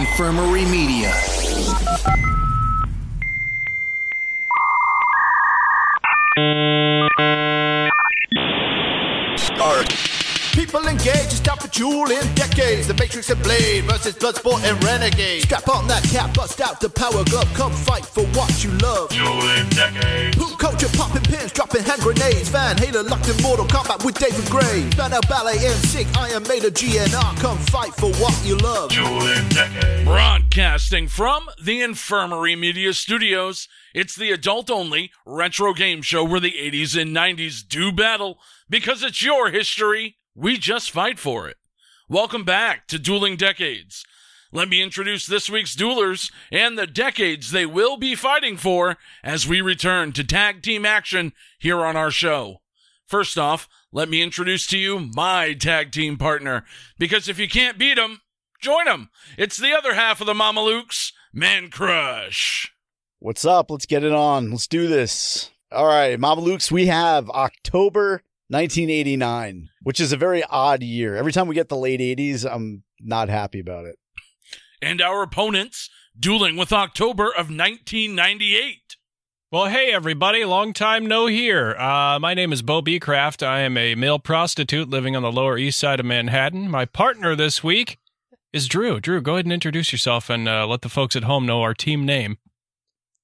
Infirmary 0.00 0.64
Media. 0.64 1.12
Start. 9.36 9.92
People 10.60 10.86
engaged, 10.88 11.32
stop 11.32 11.62
for 11.62 11.68
Dueling 11.68 12.34
Decades. 12.34 12.86
The 12.86 12.92
Matrix 12.92 13.30
and 13.30 13.42
Blade 13.42 13.82
versus 13.84 14.14
Bloodsport 14.14 14.62
and 14.62 14.76
Renegade. 14.84 15.40
Strap 15.40 15.66
on 15.70 15.88
that 15.88 16.04
cap, 16.04 16.34
bust 16.34 16.60
out 16.60 16.82
the 16.82 16.90
power 16.90 17.24
glove. 17.24 17.48
Come 17.54 17.72
fight 17.72 18.04
for 18.04 18.24
what 18.36 18.62
you 18.62 18.70
love. 18.72 19.08
Dueling 19.08 19.70
decades. 19.70 20.36
Poop 20.36 20.58
culture, 20.58 20.90
popping 20.98 21.22
pins, 21.22 21.50
dropping 21.52 21.82
hand 21.84 22.02
grenades. 22.02 22.50
Van 22.50 22.76
Halen 22.76 23.08
locked 23.08 23.30
in 23.30 23.42
Mortal 23.42 23.64
Kombat 23.64 24.04
with 24.04 24.18
David 24.18 24.44
Gray. 24.50 24.86
Banner 24.98 25.20
Ballet 25.30 25.56
and 25.64 25.80
Sick, 25.88 26.06
Iron 26.18 26.42
Maiden 26.42 26.72
GNR. 26.72 27.40
Come 27.40 27.56
fight 27.56 27.94
for 27.94 28.12
what 28.20 28.38
you 28.44 28.58
love. 28.58 28.90
Dueling 28.90 29.48
decades. 29.48 30.04
Broadcasting 30.04 31.08
from 31.08 31.48
the 31.64 31.80
Infirmary 31.80 32.54
Media 32.54 32.92
Studios, 32.92 33.66
it's 33.94 34.14
the 34.14 34.30
adult 34.30 34.70
only 34.70 35.10
retro 35.24 35.72
game 35.72 36.02
show 36.02 36.22
where 36.22 36.38
the 36.38 36.52
80s 36.52 37.00
and 37.00 37.16
90s 37.16 37.66
do 37.66 37.90
battle 37.90 38.38
because 38.68 39.02
it's 39.02 39.22
your 39.22 39.50
history. 39.50 40.18
We 40.34 40.58
just 40.58 40.92
fight 40.92 41.18
for 41.18 41.48
it. 41.48 41.56
Welcome 42.08 42.44
back 42.44 42.86
to 42.88 43.00
Dueling 43.00 43.36
Decades. 43.36 44.04
Let 44.52 44.68
me 44.68 44.80
introduce 44.80 45.26
this 45.26 45.50
week's 45.50 45.74
duelers 45.74 46.30
and 46.52 46.78
the 46.78 46.86
decades 46.86 47.50
they 47.50 47.66
will 47.66 47.96
be 47.96 48.14
fighting 48.14 48.56
for 48.56 48.96
as 49.24 49.48
we 49.48 49.60
return 49.60 50.12
to 50.12 50.24
tag 50.24 50.62
team 50.62 50.86
action 50.86 51.32
here 51.58 51.84
on 51.84 51.96
our 51.96 52.12
show. 52.12 52.60
First 53.06 53.38
off, 53.38 53.68
let 53.92 54.08
me 54.08 54.22
introduce 54.22 54.68
to 54.68 54.78
you 54.78 55.10
my 55.14 55.52
tag 55.52 55.90
team 55.90 56.16
partner 56.16 56.64
because 56.96 57.28
if 57.28 57.38
you 57.40 57.48
can't 57.48 57.78
beat 57.78 57.96
them, 57.96 58.20
join 58.60 58.84
them. 58.84 59.10
It's 59.36 59.56
the 59.56 59.72
other 59.72 59.94
half 59.94 60.20
of 60.20 60.28
the 60.28 60.34
Mamalukes, 60.34 61.12
Mancrush. 61.34 62.68
What's 63.18 63.44
up? 63.44 63.68
Let's 63.68 63.86
get 63.86 64.04
it 64.04 64.12
on. 64.12 64.52
Let's 64.52 64.68
do 64.68 64.86
this. 64.86 65.50
All 65.72 65.86
right, 65.86 66.18
Mamalukes, 66.18 66.70
we 66.70 66.86
have 66.86 67.28
October 67.30 68.22
1989, 68.50 69.68
which 69.84 70.00
is 70.00 70.12
a 70.12 70.16
very 70.16 70.42
odd 70.42 70.82
year. 70.82 71.14
Every 71.14 71.30
time 71.30 71.46
we 71.46 71.54
get 71.54 71.68
the 71.68 71.76
late 71.76 72.00
80s, 72.00 72.44
I'm 72.44 72.82
not 72.98 73.28
happy 73.28 73.60
about 73.60 73.84
it. 73.84 73.96
And 74.82 75.00
our 75.00 75.22
opponents 75.22 75.88
dueling 76.18 76.56
with 76.56 76.72
October 76.72 77.26
of 77.26 77.48
1998. 77.48 78.96
Well, 79.52 79.66
hey, 79.66 79.92
everybody. 79.92 80.44
Long 80.44 80.72
time 80.72 81.06
no 81.06 81.26
here. 81.26 81.76
Uh, 81.76 82.18
my 82.18 82.34
name 82.34 82.52
is 82.52 82.60
Beau 82.62 82.82
Becraft. 82.82 83.46
I 83.46 83.60
am 83.60 83.76
a 83.76 83.94
male 83.94 84.18
prostitute 84.18 84.90
living 84.90 85.14
on 85.14 85.22
the 85.22 85.30
Lower 85.30 85.56
East 85.56 85.78
Side 85.78 86.00
of 86.00 86.06
Manhattan. 86.06 86.68
My 86.68 86.86
partner 86.86 87.36
this 87.36 87.62
week 87.62 87.98
is 88.52 88.66
Drew. 88.66 88.98
Drew, 89.00 89.20
go 89.20 89.34
ahead 89.34 89.46
and 89.46 89.52
introduce 89.52 89.92
yourself 89.92 90.28
and 90.28 90.48
uh, 90.48 90.66
let 90.66 90.82
the 90.82 90.88
folks 90.88 91.14
at 91.14 91.22
home 91.22 91.46
know 91.46 91.62
our 91.62 91.74
team 91.74 92.04
name. 92.04 92.38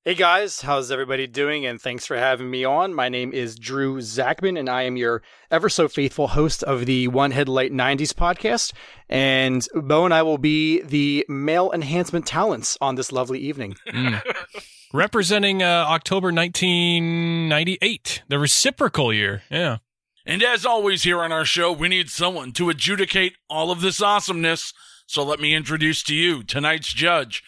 Hey 0.06 0.14
guys, 0.14 0.60
how's 0.60 0.92
everybody 0.92 1.26
doing? 1.26 1.66
And 1.66 1.82
thanks 1.82 2.06
for 2.06 2.16
having 2.16 2.48
me 2.48 2.64
on. 2.64 2.94
My 2.94 3.08
name 3.08 3.32
is 3.32 3.56
Drew 3.56 3.96
Zakmin, 3.96 4.56
and 4.56 4.70
I 4.70 4.82
am 4.82 4.96
your 4.96 5.20
ever 5.50 5.68
so 5.68 5.88
faithful 5.88 6.28
host 6.28 6.62
of 6.62 6.86
the 6.86 7.08
One 7.08 7.32
Headlight 7.32 7.72
90s 7.72 8.12
podcast. 8.12 8.72
And 9.08 9.66
Beau 9.74 10.04
and 10.04 10.14
I 10.14 10.22
will 10.22 10.38
be 10.38 10.80
the 10.80 11.26
male 11.28 11.72
enhancement 11.72 12.24
talents 12.24 12.78
on 12.80 12.94
this 12.94 13.10
lovely 13.10 13.40
evening. 13.40 13.74
Mm. 13.88 14.22
Representing 14.92 15.64
uh, 15.64 15.86
October 15.88 16.28
1998, 16.28 18.22
the 18.28 18.38
reciprocal 18.38 19.12
year. 19.12 19.42
Yeah. 19.50 19.78
And 20.24 20.40
as 20.40 20.64
always, 20.64 21.02
here 21.02 21.20
on 21.20 21.32
our 21.32 21.44
show, 21.44 21.72
we 21.72 21.88
need 21.88 22.10
someone 22.10 22.52
to 22.52 22.70
adjudicate 22.70 23.32
all 23.50 23.72
of 23.72 23.80
this 23.80 24.00
awesomeness. 24.00 24.72
So 25.08 25.24
let 25.24 25.40
me 25.40 25.52
introduce 25.52 26.04
to 26.04 26.14
you 26.14 26.44
tonight's 26.44 26.92
judge. 26.92 27.42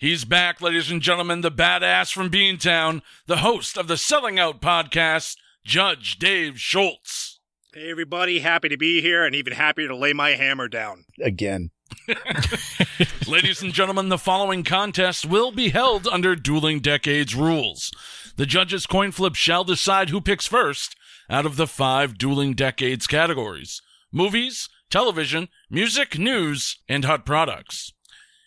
He's 0.00 0.24
back, 0.24 0.60
ladies 0.60 0.92
and 0.92 1.02
gentlemen, 1.02 1.40
the 1.40 1.50
badass 1.50 2.12
from 2.12 2.30
Beantown, 2.30 3.02
the 3.26 3.38
host 3.38 3.76
of 3.76 3.88
the 3.88 3.96
Selling 3.96 4.38
Out 4.38 4.60
podcast, 4.60 5.34
Judge 5.64 6.20
Dave 6.20 6.60
Schultz. 6.60 7.40
Hey, 7.74 7.90
everybody, 7.90 8.38
happy 8.38 8.68
to 8.68 8.76
be 8.76 9.00
here 9.00 9.24
and 9.24 9.34
even 9.34 9.54
happier 9.54 9.88
to 9.88 9.96
lay 9.96 10.12
my 10.12 10.30
hammer 10.30 10.68
down. 10.68 11.04
Again. 11.20 11.72
Ladies 13.26 13.60
and 13.60 13.72
gentlemen, 13.72 14.08
the 14.08 14.18
following 14.18 14.62
contest 14.62 15.26
will 15.26 15.50
be 15.50 15.70
held 15.70 16.06
under 16.06 16.36
Dueling 16.36 16.78
Decades 16.78 17.34
rules. 17.34 17.90
The 18.36 18.46
judges' 18.46 18.86
coin 18.86 19.10
flip 19.10 19.34
shall 19.34 19.64
decide 19.64 20.10
who 20.10 20.20
picks 20.20 20.46
first 20.46 20.94
out 21.28 21.44
of 21.44 21.56
the 21.56 21.66
five 21.66 22.16
Dueling 22.16 22.54
Decades 22.54 23.08
categories 23.08 23.82
movies, 24.12 24.68
television, 24.90 25.48
music, 25.68 26.16
news, 26.20 26.78
and 26.88 27.04
hot 27.04 27.26
products. 27.26 27.94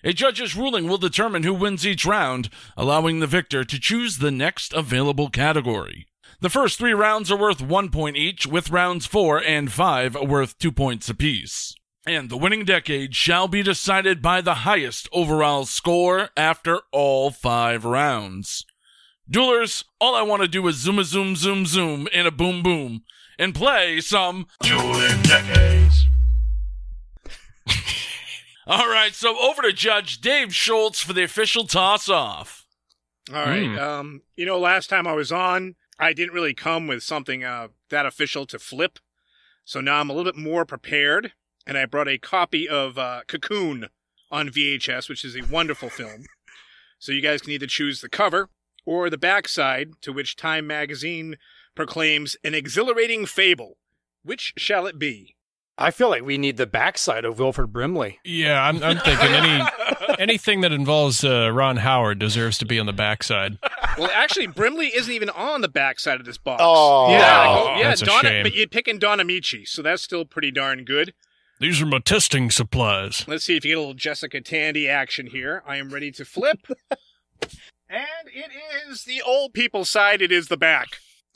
A 0.04 0.14
judge's 0.14 0.56
ruling 0.56 0.88
will 0.88 0.98
determine 0.98 1.44
who 1.44 1.54
wins 1.54 1.86
each 1.86 2.06
round, 2.06 2.50
allowing 2.76 3.20
the 3.20 3.28
victor 3.28 3.64
to 3.64 3.80
choose 3.80 4.18
the 4.18 4.32
next 4.32 4.74
available 4.74 5.30
category. 5.30 6.08
The 6.40 6.50
first 6.50 6.80
three 6.80 6.94
rounds 6.94 7.32
are 7.32 7.38
worth 7.38 7.62
one 7.62 7.90
point 7.90 8.18
each, 8.18 8.48
with 8.48 8.72
rounds 8.72 9.06
four 9.06 9.44
and 9.44 9.72
five 9.72 10.16
worth 10.16 10.58
two 10.58 10.72
points 10.72 11.08
apiece. 11.08 11.76
And 12.08 12.32
the 12.32 12.38
winning 12.38 12.66
decade 12.66 13.14
shall 13.14 13.48
be 13.48 13.62
decided 13.62 14.24
by 14.24 14.42
the 14.42 14.56
highest 14.56 15.08
overall 15.12 15.66
score 15.66 16.30
after 16.36 16.82
all 16.92 17.30
five 17.30 17.86
rounds. 17.86 18.66
Duelers, 19.30 19.84
all 20.00 20.16
I 20.16 20.24
want 20.24 20.42
to 20.42 20.48
do 20.48 20.68
is 20.68 20.78
zoom 20.78 20.98
a 20.98 21.04
zoom 21.04 21.36
zoom 21.36 21.68
zoom 21.68 22.08
in 22.12 22.26
a 22.26 22.32
boom 22.32 22.64
boom 22.64 23.04
and 23.38 23.54
play 23.54 24.02
some 24.02 24.48
Dueling 24.64 25.22
decades. 25.22 26.01
All 28.72 28.88
right, 28.88 29.14
so 29.14 29.38
over 29.38 29.64
to 29.64 29.74
Judge 29.74 30.22
Dave 30.22 30.56
Schultz 30.56 31.02
for 31.02 31.12
the 31.12 31.26
official 31.26 31.68
toss 31.68 32.08
off. 32.08 32.66
All 33.30 33.44
right. 33.44 33.64
Mm. 33.64 33.78
Um, 33.78 34.22
you 34.38 34.46
know, 34.46 34.58
last 34.58 34.90
time 34.90 35.06
I 35.06 35.12
was 35.12 35.30
on, 35.30 35.76
I 36.00 36.14
didn't 36.14 36.34
really 36.34 36.54
come 36.54 36.88
with 36.88 37.04
something 37.04 37.44
uh, 37.44 37.68
that 37.90 38.06
official 38.06 38.46
to 38.46 38.58
flip. 38.58 39.00
So 39.66 39.82
now 39.82 40.00
I'm 40.00 40.10
a 40.10 40.14
little 40.14 40.32
bit 40.32 40.42
more 40.42 40.64
prepared, 40.64 41.34
and 41.68 41.78
I 41.78 41.86
brought 41.86 42.08
a 42.08 42.18
copy 42.18 42.66
of 42.66 42.98
uh, 42.98 43.24
Cocoon 43.28 43.90
on 44.32 44.48
VHS, 44.48 45.10
which 45.10 45.26
is 45.26 45.36
a 45.36 45.44
wonderful 45.52 45.90
film. 45.90 46.24
So 46.98 47.12
you 47.12 47.22
guys 47.22 47.42
can 47.42 47.52
either 47.52 47.68
choose 47.68 48.00
the 48.00 48.08
cover 48.08 48.48
or 48.86 49.10
the 49.10 49.18
backside, 49.18 49.96
to 50.00 50.14
which 50.14 50.38
Time 50.38 50.66
magazine 50.66 51.36
proclaims 51.76 52.38
an 52.42 52.56
exhilarating 52.56 53.26
fable. 53.26 53.76
Which 54.24 54.54
shall 54.56 54.88
it 54.88 54.98
be? 54.98 55.36
I 55.82 55.92
feel 55.92 56.10
like 56.10 56.24
we 56.24 56.38
need 56.38 56.58
the 56.58 56.68
backside 56.68 57.26
of 57.26 57.40
Wilford 57.40 57.74
Brimley. 57.74 58.20
Yeah, 58.24 58.62
I'm, 58.64 58.82
I'm 58.84 58.98
thinking 59.00 59.28
any 59.34 59.66
anything 60.20 60.62
that 60.62 60.72
involves 60.72 61.24
uh, 61.24 61.50
Ron 61.52 61.78
Howard 61.78 62.20
deserves 62.20 62.58
to 62.60 62.66
be 62.66 62.80
on 62.80 62.86
the 62.86 62.94
backside. 62.94 63.58
Well, 63.98 64.10
actually, 64.14 64.48
Brimley 64.48 64.88
isn't 64.96 65.12
even 65.12 65.30
on 65.30 65.62
the 65.62 65.68
backside 65.68 66.20
of 66.20 66.26
this 66.26 66.38
box. 66.38 66.62
Oh. 66.64 67.10
yeah, 67.12 67.46
Oh, 67.48 67.64
go- 67.66 67.76
yeah, 67.78 67.84
that's 67.90 68.02
a 68.02 68.06
shame. 68.06 68.44
but 68.44 68.54
you're 68.54 68.68
picking 68.68 69.00
Don 69.00 69.20
Ameche, 69.20 69.68
so 69.68 69.82
that's 69.82 70.02
still 70.02 70.24
pretty 70.26 70.52
darn 70.52 70.86
good. 70.86 71.14
These 71.60 71.82
are 71.82 71.86
my 71.86 72.00
testing 72.00 72.50
supplies. 72.50 73.26
Let's 73.28 73.44
see 73.44 73.56
if 73.56 73.64
you 73.66 73.72
get 73.72 73.78
a 73.78 73.80
little 73.82 73.94
Jessica 73.94 74.42
Tandy 74.42 74.88
action 74.90 75.28
here. 75.28 75.62
I 75.68 75.78
am 75.78 75.90
ready 75.90 76.12
to 76.14 76.26
flip. 76.26 76.60
and 77.90 78.28
it 78.34 78.50
is 78.90 79.04
the 79.04 79.22
old 79.22 79.54
people 79.54 79.86
side, 79.86 80.22
it 80.22 80.32
is 80.32 80.48
the 80.48 80.58
back. 80.58 80.88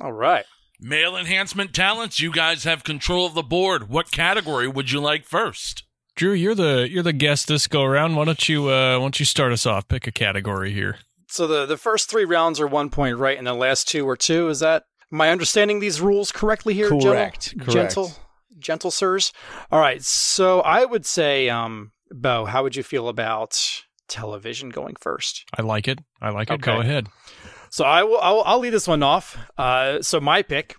All 0.01 0.13
right. 0.13 0.45
Male 0.79 1.15
enhancement 1.15 1.73
talents, 1.73 2.19
you 2.19 2.31
guys 2.31 2.63
have 2.65 2.83
control 2.83 3.25
of 3.25 3.33
the 3.33 3.43
board. 3.43 3.89
What 3.89 4.11
category 4.11 4.67
would 4.67 4.91
you 4.91 4.99
like 4.99 5.25
first? 5.25 5.83
Drew, 6.15 6.33
you're 6.33 6.55
the 6.55 6.87
you're 6.89 7.03
the 7.03 7.13
guest 7.13 7.47
this 7.47 7.67
go 7.67 7.83
around. 7.83 8.15
Why 8.15 8.25
don't 8.25 8.47
you 8.49 8.69
uh, 8.69 8.97
why 8.97 9.03
don't 9.03 9.19
you 9.19 9.25
start 9.25 9.51
us 9.51 9.65
off? 9.65 9.87
Pick 9.87 10.07
a 10.07 10.11
category 10.11 10.71
here. 10.71 10.97
So 11.27 11.47
the, 11.47 11.65
the 11.65 11.75
first 11.77 12.09
three 12.09 12.23
rounds 12.25 12.59
are 12.59 12.67
one 12.67 12.89
point 12.89 13.17
right, 13.17 13.37
and 13.37 13.45
the 13.47 13.53
last 13.53 13.87
two 13.89 14.07
are 14.07 14.15
two. 14.15 14.47
Is 14.49 14.59
that 14.59 14.83
am 15.11 15.19
I 15.21 15.29
understanding 15.29 15.79
these 15.79 15.99
rules 15.99 16.31
correctly 16.31 16.73
here? 16.73 16.89
gentle- 16.89 17.11
Correct, 17.11 17.53
correct. 17.57 17.71
Gentle, 17.71 18.11
gentle 18.59 18.91
sirs. 18.91 19.33
All 19.71 19.79
right. 19.81 20.01
So 20.01 20.61
I 20.61 20.85
would 20.85 21.05
say, 21.05 21.49
um, 21.49 21.91
Beau, 22.11 22.45
how 22.45 22.63
would 22.63 22.75
you 22.77 22.83
feel 22.83 23.09
about 23.09 23.59
television 24.07 24.69
going 24.69 24.95
first? 25.01 25.45
I 25.57 25.63
like 25.63 25.87
it. 25.87 25.99
I 26.21 26.29
like 26.29 26.49
it. 26.49 26.53
Okay. 26.55 26.73
Go 26.75 26.79
ahead. 26.79 27.07
So 27.75 27.83
I 27.83 28.03
will. 28.03 28.21
I'll, 28.21 28.41
I'll 28.45 28.59
lead 28.59 28.69
this 28.69 28.87
one 28.87 29.03
off. 29.03 29.37
Uh, 29.57 30.01
so 30.01 30.21
my 30.21 30.43
pick 30.43 30.77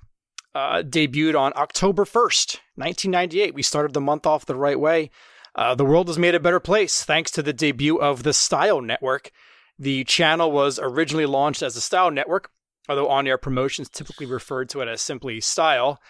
uh, 0.54 0.76
debuted 0.76 1.38
on 1.38 1.52
October 1.54 2.06
first, 2.06 2.62
nineteen 2.74 3.10
ninety 3.10 3.42
eight. 3.42 3.52
We 3.52 3.62
started 3.62 3.92
the 3.92 4.00
month 4.00 4.24
off 4.24 4.46
the 4.46 4.54
right 4.54 4.80
way. 4.80 5.10
Uh, 5.54 5.74
the 5.74 5.84
world 5.84 6.08
was 6.08 6.18
made 6.18 6.34
a 6.34 6.40
better 6.40 6.58
place 6.58 7.04
thanks 7.04 7.30
to 7.32 7.42
the 7.42 7.52
debut 7.52 7.98
of 7.98 8.22
the 8.22 8.32
Style 8.32 8.80
Network. 8.80 9.30
The 9.78 10.04
channel 10.04 10.50
was 10.50 10.80
originally 10.82 11.26
launched 11.26 11.62
as 11.62 11.76
a 11.76 11.82
Style 11.82 12.10
Network, 12.10 12.48
although 12.88 13.10
on-air 13.10 13.36
promotions 13.36 13.90
typically 13.90 14.24
referred 14.24 14.70
to 14.70 14.80
it 14.80 14.88
as 14.88 15.02
simply 15.02 15.38
Style. 15.42 16.00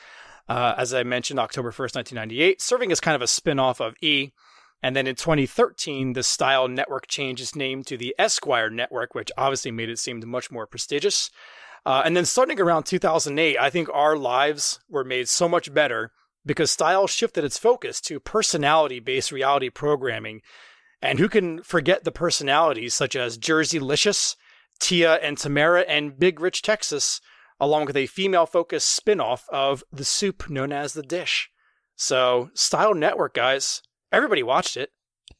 Uh, 0.49 0.77
as 0.79 0.95
I 0.95 1.03
mentioned, 1.03 1.41
October 1.41 1.73
1st, 1.73 1.97
1998, 1.97 2.63
serving 2.63 2.93
as 2.93 3.01
kind 3.01 3.17
of 3.17 3.23
a 3.23 3.27
spin 3.27 3.59
off 3.59 3.81
of 3.81 3.97
E. 4.01 4.31
And 4.83 4.95
then 4.95 5.07
in 5.07 5.15
2013, 5.15 6.13
the 6.13 6.23
Style 6.23 6.69
Network 6.69 7.07
changed 7.07 7.43
its 7.43 7.57
name 7.57 7.83
to 7.85 7.97
the 7.97 8.15
Esquire 8.19 8.71
Network, 8.71 9.15
which 9.15 9.33
obviously 9.37 9.71
made 9.71 9.89
it 9.89 9.99
seem 9.99 10.23
much 10.27 10.51
more 10.51 10.67
prestigious. 10.67 11.31
Uh, 11.85 12.03
and 12.05 12.17
then 12.17 12.25
starting 12.25 12.61
around 12.61 12.85
2008, 12.85 13.59
I 13.59 13.71
think 13.71 13.89
our 13.93 14.17
lives 14.17 14.81
were 14.89 15.05
made 15.05 15.29
so 15.29 15.49
much 15.49 15.73
better 15.73 16.13
because 16.45 16.71
Style 16.71 17.07
shifted 17.07 17.45
its 17.45 17.59
focus 17.59 18.01
to 18.03 18.21
personality 18.21 19.01
based 19.01 19.33
reality 19.33 19.71
programming. 19.71 20.43
And 21.03 21.19
who 21.19 21.29
can 21.29 21.63
forget 21.63 22.05
the 22.05 22.13
personalities 22.13 22.95
such 22.95 23.17
as 23.17 23.39
Jerseylicious, 23.39 24.37
Tia 24.81 25.15
and 25.15 25.37
Tamera, 25.37 25.85
and 25.87 26.19
Big 26.19 26.41
Rich 26.41 26.63
Texas, 26.63 27.21
along 27.61 27.87
with 27.87 27.97
a 27.97 28.07
female 28.07 28.47
focused 28.47 28.95
spin 28.95 29.21
off 29.21 29.49
of 29.51 29.85
the 29.93 30.05
soup 30.05 30.49
known 30.51 30.73
as 30.73 30.93
the 30.93 31.03
dish. 31.03 31.51
So, 31.95 32.51
Style 32.55 32.95
Network, 32.95 33.35
guys, 33.35 33.81
everybody 34.17 34.43
watched 34.43 34.77
it, 34.77 34.91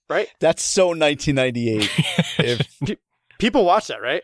right? 0.09 0.29
That's 0.41 0.63
so 0.63 0.89
1998. 0.89 1.91
if 2.39 2.99
People 3.39 3.65
watch 3.65 3.89
that, 3.89 4.01
right? 4.01 4.23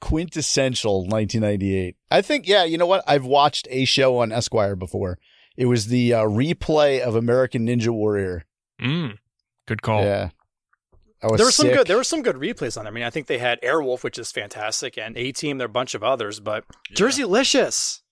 quintessential 0.00 1.00
1998. 1.06 1.96
I 2.10 2.22
think, 2.22 2.48
yeah, 2.48 2.64
you 2.64 2.78
know 2.78 2.86
what? 2.86 3.04
I've 3.06 3.24
watched 3.24 3.68
a 3.70 3.84
show 3.84 4.18
on 4.18 4.32
Esquire 4.32 4.74
before. 4.74 5.18
It 5.56 5.66
was 5.66 5.86
the 5.88 6.14
uh, 6.14 6.22
replay 6.24 7.00
of 7.00 7.14
American 7.14 7.66
Ninja 7.66 7.88
Warrior. 7.88 8.44
Mm, 8.80 9.18
good 9.66 9.82
call. 9.82 10.02
Yeah. 10.02 10.30
I 11.22 11.26
was 11.26 11.36
there 11.36 11.46
were 11.46 11.50
some 11.52 11.66
sick. 11.66 11.76
good 11.76 11.86
there 11.86 11.98
were 11.98 12.04
some 12.04 12.22
good 12.22 12.36
replays 12.36 12.78
on 12.78 12.84
there. 12.84 12.92
I 12.92 12.94
mean, 12.94 13.04
I 13.04 13.10
think 13.10 13.26
they 13.26 13.36
had 13.36 13.60
Airwolf, 13.60 14.02
which 14.02 14.18
is 14.18 14.32
fantastic, 14.32 14.96
and 14.96 15.18
A 15.18 15.32
Team, 15.32 15.58
there 15.58 15.66
are 15.66 15.68
a 15.68 15.70
bunch 15.70 15.94
of 15.94 16.02
others, 16.02 16.40
but 16.40 16.64
Jersey 16.94 17.24
Licious. 17.24 18.02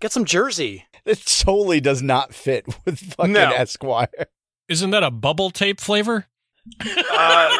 Get 0.00 0.12
some 0.12 0.24
Jersey. 0.26 0.84
It 1.06 1.24
totally 1.24 1.80
does 1.80 2.02
not 2.02 2.34
fit 2.34 2.66
with 2.84 2.98
fucking 3.14 3.32
No. 3.32 3.52
Esquire. 3.52 4.08
Isn't 4.72 4.90
that 4.90 5.02
a 5.02 5.10
bubble 5.10 5.50
tape 5.50 5.80
flavor? 5.80 6.26
Uh, 6.80 7.56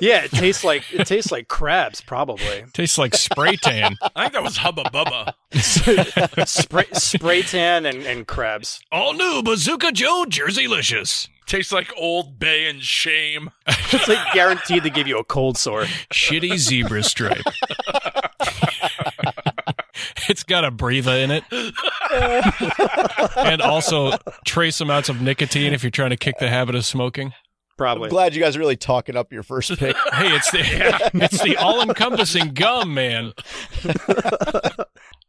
yeah, 0.00 0.24
it 0.24 0.32
tastes 0.32 0.64
like 0.64 0.82
it 0.92 1.06
tastes 1.06 1.30
like 1.30 1.48
crabs, 1.48 2.00
probably. 2.00 2.64
Tastes 2.72 2.98
like 2.98 3.14
spray 3.14 3.56
tan. 3.56 3.96
I 4.16 4.22
think 4.22 4.32
that 4.34 4.42
was 4.42 4.58
Hubba 4.58 4.84
Bubba. 4.84 5.32
spray 6.46 6.86
spray 6.92 7.42
tan 7.42 7.86
and, 7.86 8.02
and 8.02 8.26
crabs. 8.26 8.80
All 8.90 9.14
new 9.14 9.42
Bazooka 9.42 9.92
Joe 9.92 10.24
Jerseylicious. 10.28 11.28
Tastes 11.46 11.72
like 11.72 11.90
Old 11.96 12.38
Bay 12.38 12.68
and 12.68 12.82
shame. 12.82 13.50
It's 13.66 14.06
like 14.06 14.34
guaranteed 14.34 14.82
to 14.82 14.90
give 14.90 15.06
you 15.06 15.18
a 15.18 15.24
cold 15.24 15.56
sore. 15.56 15.84
Shitty 16.12 16.58
zebra 16.58 17.02
stripe. 17.02 17.40
it's 20.28 20.42
got 20.42 20.64
Abreva 20.64 21.22
in 21.22 21.30
it. 21.30 21.44
and 23.36 23.60
also 23.62 24.12
trace 24.46 24.80
amounts 24.80 25.08
of 25.08 25.20
nicotine 25.20 25.72
if 25.72 25.82
you're 25.82 25.90
trying 25.90 26.10
to 26.10 26.16
kick 26.16 26.38
the 26.38 26.48
habit 26.48 26.74
of 26.74 26.84
smoking. 26.84 27.32
Probably. 27.76 28.06
I'm 28.06 28.10
glad 28.10 28.34
you 28.34 28.42
guys 28.42 28.56
are 28.56 28.58
really 28.58 28.76
talking 28.76 29.16
up 29.16 29.32
your 29.32 29.44
first 29.44 29.76
pick. 29.78 29.96
Hey, 30.12 30.34
it's 30.34 30.50
the 30.50 31.10
it's 31.14 31.42
the 31.42 31.56
all-encompassing 31.56 32.54
gum, 32.54 32.92
man. 32.92 33.32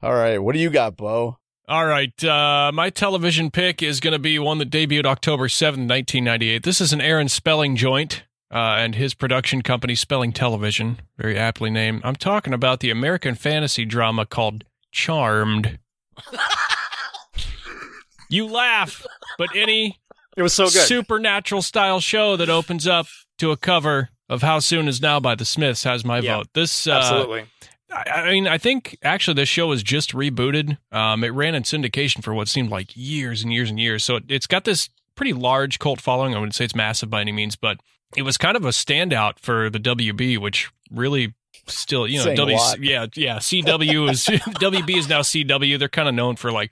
All 0.01 0.13
right. 0.13 0.39
What 0.39 0.53
do 0.53 0.59
you 0.59 0.69
got, 0.71 0.97
Beau? 0.97 1.37
All 1.67 1.85
right, 1.85 2.23
uh, 2.23 2.71
my 2.73 2.89
television 2.89 3.51
pick 3.51 3.83
is 3.83 3.99
going 3.99 4.13
to 4.13 4.17
be 4.17 4.39
one 4.39 4.57
that 4.57 4.71
debuted 4.71 5.05
October 5.05 5.47
7th, 5.47 5.85
1998. 5.87 6.63
This 6.63 6.81
is 6.81 6.91
an 6.93 6.99
Aaron 6.99 7.29
Spelling 7.29 7.75
joint 7.75 8.23
uh, 8.51 8.77
and 8.79 8.95
his 8.95 9.13
production 9.13 9.61
company, 9.61 9.95
Spelling 9.95 10.31
Television, 10.33 10.99
very 11.17 11.37
aptly 11.37 11.69
named. 11.69 12.01
I'm 12.03 12.15
talking 12.15 12.53
about 12.53 12.79
the 12.79 12.89
American 12.89 13.35
fantasy 13.35 13.85
drama 13.85 14.25
called 14.25 14.63
Charmed. 14.91 15.79
you 18.29 18.45
laugh, 18.47 19.05
but 19.37 19.49
any 19.55 19.99
It 20.35 20.41
was 20.41 20.53
so 20.53 20.65
good. 20.65 20.87
supernatural 20.87 21.61
style 21.61 21.99
show 21.99 22.35
that 22.35 22.49
opens 22.49 22.87
up 22.87 23.07
to 23.39 23.51
a 23.51 23.57
cover 23.57 24.09
of 24.27 24.41
How 24.41 24.59
Soon 24.59 24.87
Is 24.87 25.01
Now 25.01 25.19
by 25.19 25.35
the 25.35 25.45
Smiths 25.45 25.83
has 25.83 26.05
my 26.05 26.19
Yeah, 26.19 26.37
vote. 26.37 26.47
This 26.53 26.87
uh, 26.87 26.91
Absolutely. 26.93 27.45
I, 27.91 28.03
I 28.11 28.31
mean, 28.31 28.47
I 28.47 28.57
think 28.57 28.97
actually 29.03 29.33
this 29.35 29.49
show 29.49 29.67
was 29.67 29.81
just 29.81 30.13
rebooted. 30.13 30.77
Um, 30.91 31.23
it 31.23 31.29
ran 31.29 31.55
in 31.55 31.63
syndication 31.63 32.23
for 32.23 32.33
what 32.33 32.47
seemed 32.47 32.69
like 32.69 32.95
years 32.95 33.41
and 33.43 33.51
years 33.51 33.69
and 33.69 33.79
years. 33.79 34.03
So 34.03 34.17
it, 34.17 34.25
it's 34.27 34.47
got 34.47 34.65
this 34.65 34.89
pretty 35.15 35.33
large 35.33 35.79
cult 35.79 35.99
following. 35.99 36.35
I 36.35 36.39
wouldn't 36.39 36.55
say 36.55 36.65
it's 36.65 36.75
massive 36.75 37.09
by 37.09 37.21
any 37.21 37.31
means, 37.31 37.55
but 37.55 37.79
it 38.15 38.23
was 38.23 38.37
kind 38.37 38.57
of 38.57 38.65
a 38.65 38.69
standout 38.69 39.39
for 39.39 39.69
the 39.69 39.79
WB, 39.79 40.37
which 40.37 40.69
really 40.91 41.33
still, 41.67 42.07
you 42.07 42.17
know, 42.17 42.23
Saying 42.23 42.33
a 42.33 42.37
W, 42.37 42.57
yeah, 42.81 43.05
yeah, 43.15 43.37
CW 43.37 44.09
is 44.09 44.25
WB 44.25 44.97
is 44.97 45.07
now 45.09 45.21
CW. 45.21 45.77
They're 45.77 45.87
kind 45.89 46.09
of 46.09 46.15
known 46.15 46.35
for 46.35 46.51
like, 46.51 46.71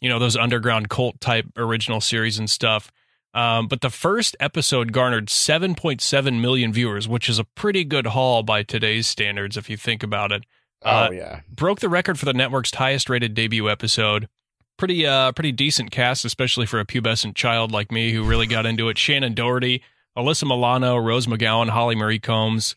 you 0.00 0.08
know, 0.08 0.18
those 0.18 0.36
underground 0.36 0.88
cult 0.88 1.20
type 1.20 1.46
original 1.56 2.00
series 2.00 2.38
and 2.38 2.48
stuff. 2.48 2.92
Um, 3.34 3.68
but 3.68 3.82
the 3.82 3.90
first 3.90 4.36
episode 4.40 4.92
garnered 4.92 5.26
7.7 5.28 6.40
million 6.40 6.72
viewers, 6.72 7.06
which 7.06 7.28
is 7.28 7.38
a 7.38 7.44
pretty 7.44 7.84
good 7.84 8.06
haul 8.08 8.42
by 8.42 8.62
today's 8.62 9.06
standards, 9.06 9.56
if 9.56 9.68
you 9.68 9.76
think 9.76 10.02
about 10.02 10.32
it 10.32 10.44
Uh, 10.84 11.08
oh, 11.10 11.12
yeah. 11.12 11.40
broke 11.50 11.80
the 11.80 11.88
record 11.88 12.18
for 12.18 12.24
the 12.24 12.32
network's 12.32 12.72
highest 12.74 13.10
rated 13.10 13.34
debut 13.34 13.68
episode. 13.68 14.28
Pretty 14.76 15.04
uh 15.06 15.32
pretty 15.32 15.50
decent 15.52 15.90
cast, 15.90 16.24
especially 16.24 16.64
for 16.64 16.78
a 16.78 16.86
pubescent 16.86 17.34
child 17.34 17.72
like 17.72 17.90
me 17.90 18.12
who 18.12 18.22
really 18.22 18.46
got 18.46 18.64
into 18.64 18.88
it. 18.88 18.96
Shannen 18.96 19.34
Doherty, 19.34 19.82
Alyssa 20.18 20.48
Milano, 20.48 20.96
Rose 20.96 21.26
McGowan, 21.26 21.68
Holly 21.68 21.94
Marie 21.94 22.18
Combs. 22.18 22.74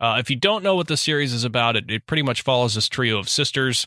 Uh, 0.00 0.16
if 0.18 0.30
you 0.30 0.36
don't 0.36 0.64
know 0.64 0.74
what 0.74 0.88
the 0.88 0.96
series 0.96 1.34
is 1.34 1.44
about, 1.44 1.76
it, 1.76 1.90
it 1.90 2.06
pretty 2.06 2.22
much 2.22 2.40
follows 2.40 2.74
this 2.74 2.88
trio 2.88 3.18
of 3.18 3.28
sisters. 3.28 3.86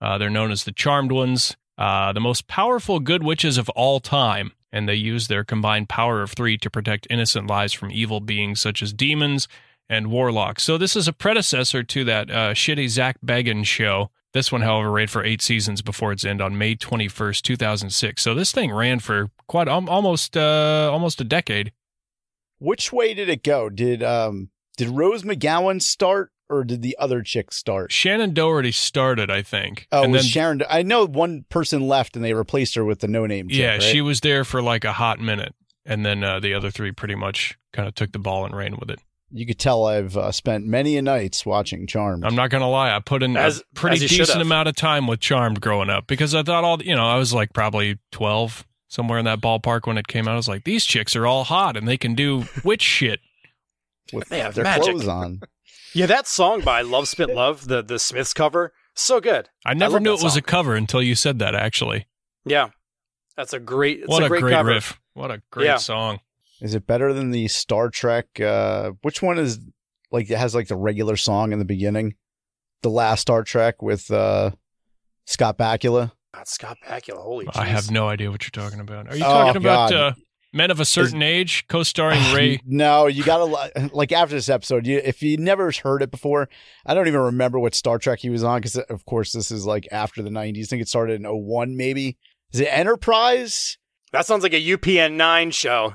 Uh, 0.00 0.16
they're 0.16 0.30
known 0.30 0.50
as 0.50 0.64
the 0.64 0.72
Charmed 0.72 1.12
Ones, 1.12 1.56
uh, 1.76 2.12
the 2.12 2.20
most 2.20 2.46
powerful 2.48 3.00
good 3.00 3.22
witches 3.22 3.58
of 3.58 3.68
all 3.70 4.00
time, 4.00 4.52
and 4.72 4.88
they 4.88 4.94
use 4.94 5.28
their 5.28 5.44
combined 5.44 5.90
power 5.90 6.22
of 6.22 6.32
three 6.32 6.56
to 6.56 6.70
protect 6.70 7.06
innocent 7.10 7.48
lives 7.48 7.74
from 7.74 7.90
evil 7.90 8.20
beings 8.20 8.60
such 8.60 8.82
as 8.82 8.94
demons 8.94 9.46
and 9.88 10.06
warlocks. 10.06 10.62
So 10.62 10.78
this 10.78 10.96
is 10.96 11.06
a 11.06 11.12
predecessor 11.12 11.82
to 11.82 12.04
that 12.04 12.30
uh, 12.30 12.54
shitty 12.54 12.88
Zak 12.88 13.18
Bagans 13.24 13.66
show. 13.66 14.10
This 14.32 14.52
one, 14.52 14.62
however, 14.62 14.90
ran 14.90 15.08
for 15.08 15.24
eight 15.24 15.42
seasons 15.42 15.82
before 15.82 16.12
its 16.12 16.24
end 16.24 16.40
on 16.40 16.56
May 16.56 16.76
21st, 16.76 17.42
2006. 17.42 18.22
So 18.22 18.34
this 18.34 18.52
thing 18.52 18.72
ran 18.72 19.00
for 19.00 19.30
quite 19.48 19.68
um, 19.68 19.88
almost 19.88 20.36
uh, 20.36 20.90
almost 20.90 21.20
a 21.20 21.24
decade. 21.24 21.72
Which 22.58 22.92
way 22.92 23.14
did 23.14 23.28
it 23.28 23.42
go? 23.42 23.68
Did 23.68 24.02
um 24.02 24.50
did 24.76 24.88
Rose 24.88 25.22
McGowan 25.22 25.80
start 25.82 26.30
or 26.50 26.64
did 26.64 26.82
the 26.82 26.96
other 26.98 27.22
chick 27.22 27.52
start? 27.52 27.90
Shannen 27.90 28.32
Doherty 28.32 28.72
started, 28.72 29.30
I 29.30 29.42
think. 29.42 29.86
Oh, 29.92 30.04
and 30.04 30.12
was 30.12 30.22
then 30.22 30.30
Sharon. 30.30 30.62
I 30.68 30.82
know 30.82 31.04
one 31.06 31.44
person 31.50 31.86
left 31.86 32.16
and 32.16 32.24
they 32.24 32.32
replaced 32.34 32.74
her 32.76 32.84
with 32.84 33.00
the 33.00 33.08
no 33.08 33.26
name 33.26 33.48
chick. 33.48 33.58
yeah, 33.58 33.72
right? 33.72 33.82
she 33.82 34.00
was 34.00 34.20
there 34.20 34.44
for 34.44 34.62
like 34.62 34.84
a 34.84 34.92
hot 34.92 35.20
minute, 35.20 35.54
and 35.84 36.06
then 36.06 36.24
uh, 36.24 36.40
the 36.40 36.54
other 36.54 36.70
three 36.70 36.92
pretty 36.92 37.14
much 37.16 37.58
kind 37.72 37.86
of 37.88 37.94
took 37.94 38.12
the 38.12 38.18
ball 38.18 38.44
and 38.46 38.56
ran 38.56 38.76
with 38.78 38.90
it. 38.90 39.00
You 39.30 39.44
could 39.44 39.58
tell 39.58 39.84
I've 39.84 40.16
uh, 40.16 40.32
spent 40.32 40.64
many 40.64 40.96
a 40.96 41.02
nights 41.02 41.44
watching 41.44 41.86
Charmed. 41.86 42.24
I'm 42.24 42.34
not 42.34 42.48
gonna 42.48 42.70
lie, 42.70 42.96
I 42.96 43.00
put 43.00 43.22
in 43.22 43.36
As- 43.36 43.58
a 43.60 43.62
pretty 43.74 43.96
as 44.02 44.10
should 44.10 44.18
decent 44.20 44.38
have. 44.38 44.46
amount 44.46 44.68
of 44.70 44.74
time 44.76 45.06
with 45.06 45.20
Charmed 45.20 45.60
growing 45.60 45.90
up 45.90 46.06
because 46.06 46.34
I 46.34 46.42
thought 46.42 46.64
all 46.64 46.82
you 46.82 46.96
know 46.96 47.06
I 47.06 47.18
was 47.18 47.34
like 47.34 47.52
probably 47.52 47.98
12 48.12 48.66
somewhere 48.88 49.18
in 49.18 49.24
that 49.26 49.40
ballpark 49.40 49.86
when 49.86 49.96
it 49.98 50.08
came 50.08 50.26
out. 50.26 50.32
I 50.32 50.36
was 50.36 50.48
like, 50.48 50.64
these 50.64 50.84
chicks 50.84 51.14
are 51.14 51.26
all 51.26 51.44
hot 51.44 51.76
and 51.76 51.86
they 51.86 51.96
can 51.96 52.14
do 52.14 52.44
witch 52.64 52.82
shit. 52.82 53.20
with 54.12 54.28
They 54.28 54.40
have 54.40 54.54
their 54.54 54.64
magic. 54.64 54.84
clothes 54.94 55.08
on. 55.08 55.40
Yeah, 55.94 56.06
that 56.06 56.26
song 56.26 56.60
by 56.62 56.82
Love 56.82 57.08
Spit 57.08 57.30
Love, 57.30 57.66
the 57.68 57.82
the 57.82 57.98
Smiths 57.98 58.34
cover, 58.34 58.72
so 58.94 59.20
good. 59.20 59.48
I 59.64 59.74
never 59.74 59.94
love 59.94 60.02
knew 60.02 60.14
it 60.14 60.22
was 60.22 60.36
a 60.36 60.42
cover 60.42 60.74
until 60.74 61.02
you 61.02 61.14
said 61.14 61.38
that. 61.38 61.54
Actually, 61.54 62.06
Yeah, 62.44 62.70
that's 63.36 63.52
a 63.54 63.58
great. 63.58 64.00
It's 64.00 64.08
what 64.08 64.22
a 64.22 64.28
great, 64.28 64.42
cover. 64.52 64.68
riff! 64.70 65.00
What 65.14 65.30
a 65.30 65.40
great 65.50 65.66
Yeah. 65.66 65.76
song! 65.78 66.20
Is 66.60 66.74
it 66.74 66.86
better 66.86 67.12
than 67.14 67.30
the 67.30 67.48
Star 67.48 67.88
Trek? 67.88 68.38
Uh, 68.40 68.92
which 69.02 69.22
one 69.22 69.38
is 69.38 69.60
like 70.10 70.30
it 70.30 70.36
has 70.38 70.54
like 70.54 70.68
the 70.68 70.76
regular 70.76 71.16
song 71.16 71.52
in 71.52 71.58
the 71.58 71.64
beginning? 71.64 72.14
The 72.82 72.90
last 72.90 73.22
Star 73.22 73.42
Trek 73.42 73.80
with 73.82 74.10
uh, 74.10 74.50
Scott 75.26 75.56
Bakula. 75.58 76.12
God, 76.34 76.46
Scott 76.48 76.78
Bakula, 76.86 77.18
holy. 77.18 77.46
I 77.48 77.64
jeez. 77.64 77.68
have 77.68 77.90
no 77.90 78.08
idea 78.08 78.30
what 78.30 78.42
you're 78.44 78.64
talking 78.64 78.80
about. 78.80 79.08
Are 79.08 79.16
you 79.16 79.24
Oh, 79.24 79.28
talking 79.28 79.56
about 79.62 79.92
uh, 79.92 80.12
Men 80.52 80.70
of 80.70 80.78
a 80.80 80.84
Certain 80.84 81.22
Age, 81.22 81.64
co-starring 81.68 82.20
Ray? 82.34 82.60
No, 82.66 83.06
you 83.06 83.24
gotta 83.24 83.44
like 83.92 84.12
after 84.12 84.34
this 84.34 84.48
episode. 84.48 84.86
You 84.86 85.00
if 85.02 85.22
you 85.22 85.36
never 85.38 85.72
heard 85.82 86.02
it 86.02 86.10
before, 86.10 86.48
I 86.86 86.94
don't 86.94 87.08
even 87.08 87.20
remember 87.20 87.58
what 87.58 87.74
Star 87.74 87.98
Trek 87.98 88.18
he 88.20 88.30
was 88.30 88.44
on 88.44 88.58
because 88.60 88.76
of 88.76 89.04
course 89.06 89.32
this 89.32 89.50
is 89.50 89.64
like 89.66 89.88
after 89.90 90.22
the 90.22 90.30
'90s. 90.30 90.64
I 90.64 90.66
think 90.66 90.82
it 90.82 90.88
started 90.88 91.20
in 91.20 91.26
01 91.26 91.76
maybe. 91.76 92.18
Is 92.52 92.60
it 92.60 92.66
Enterprise? 92.66 93.78
That 94.12 94.24
sounds 94.26 94.42
like 94.42 94.54
a 94.54 94.62
UPN 94.62 95.14
nine 95.14 95.50
show. 95.50 95.94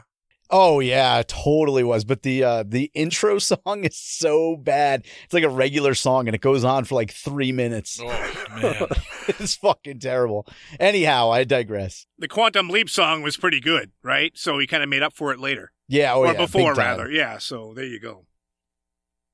Oh 0.55 0.79
yeah, 0.81 1.17
it 1.17 1.29
totally 1.29 1.83
was. 1.83 2.05
But 2.05 2.21
the 2.21 2.43
uh 2.43 2.63
the 2.67 2.91
intro 2.93 3.39
song 3.39 3.83
is 3.83 3.97
so 3.97 4.55
bad. 4.55 5.03
It's 5.25 5.33
like 5.33 5.43
a 5.43 5.49
regular 5.49 5.95
song 5.95 6.27
and 6.27 6.35
it 6.35 6.41
goes 6.41 6.63
on 6.63 6.85
for 6.85 6.93
like 6.93 7.11
three 7.11 7.51
minutes. 7.51 7.99
Oh 7.99 8.07
man. 8.61 8.87
it's 9.27 9.55
fucking 9.55 9.97
terrible. 9.97 10.47
Anyhow, 10.79 11.31
I 11.31 11.43
digress. 11.43 12.05
The 12.19 12.27
Quantum 12.27 12.69
Leap 12.69 12.87
song 12.87 13.23
was 13.23 13.35
pretty 13.35 13.59
good, 13.59 13.93
right? 14.03 14.31
So 14.35 14.59
he 14.59 14.67
kind 14.67 14.83
of 14.83 14.89
made 14.89 15.01
up 15.01 15.13
for 15.13 15.33
it 15.33 15.39
later. 15.39 15.71
Yeah, 15.87 16.13
oh 16.13 16.19
or 16.19 16.27
yeah, 16.27 16.37
before, 16.37 16.75
big 16.75 16.83
time. 16.83 16.99
rather. 16.99 17.11
Yeah, 17.11 17.39
so 17.39 17.73
there 17.75 17.85
you 17.85 17.99
go. 17.99 18.27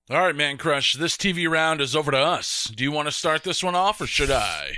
All 0.10 0.22
right, 0.22 0.34
Mancrush. 0.34 0.98
This 0.98 1.18
TV 1.18 1.50
round 1.50 1.82
is 1.82 1.98
over 1.98 2.12
to 2.12 2.18
us. 2.18 2.72
Do 2.74 2.84
you 2.86 2.94
want 2.94 3.10
to 3.10 3.12
start 3.12 3.44
this 3.44 3.62
one 3.62 3.76
off 3.76 4.00
or 4.00 4.08
should 4.08 4.32
I? 4.32 4.78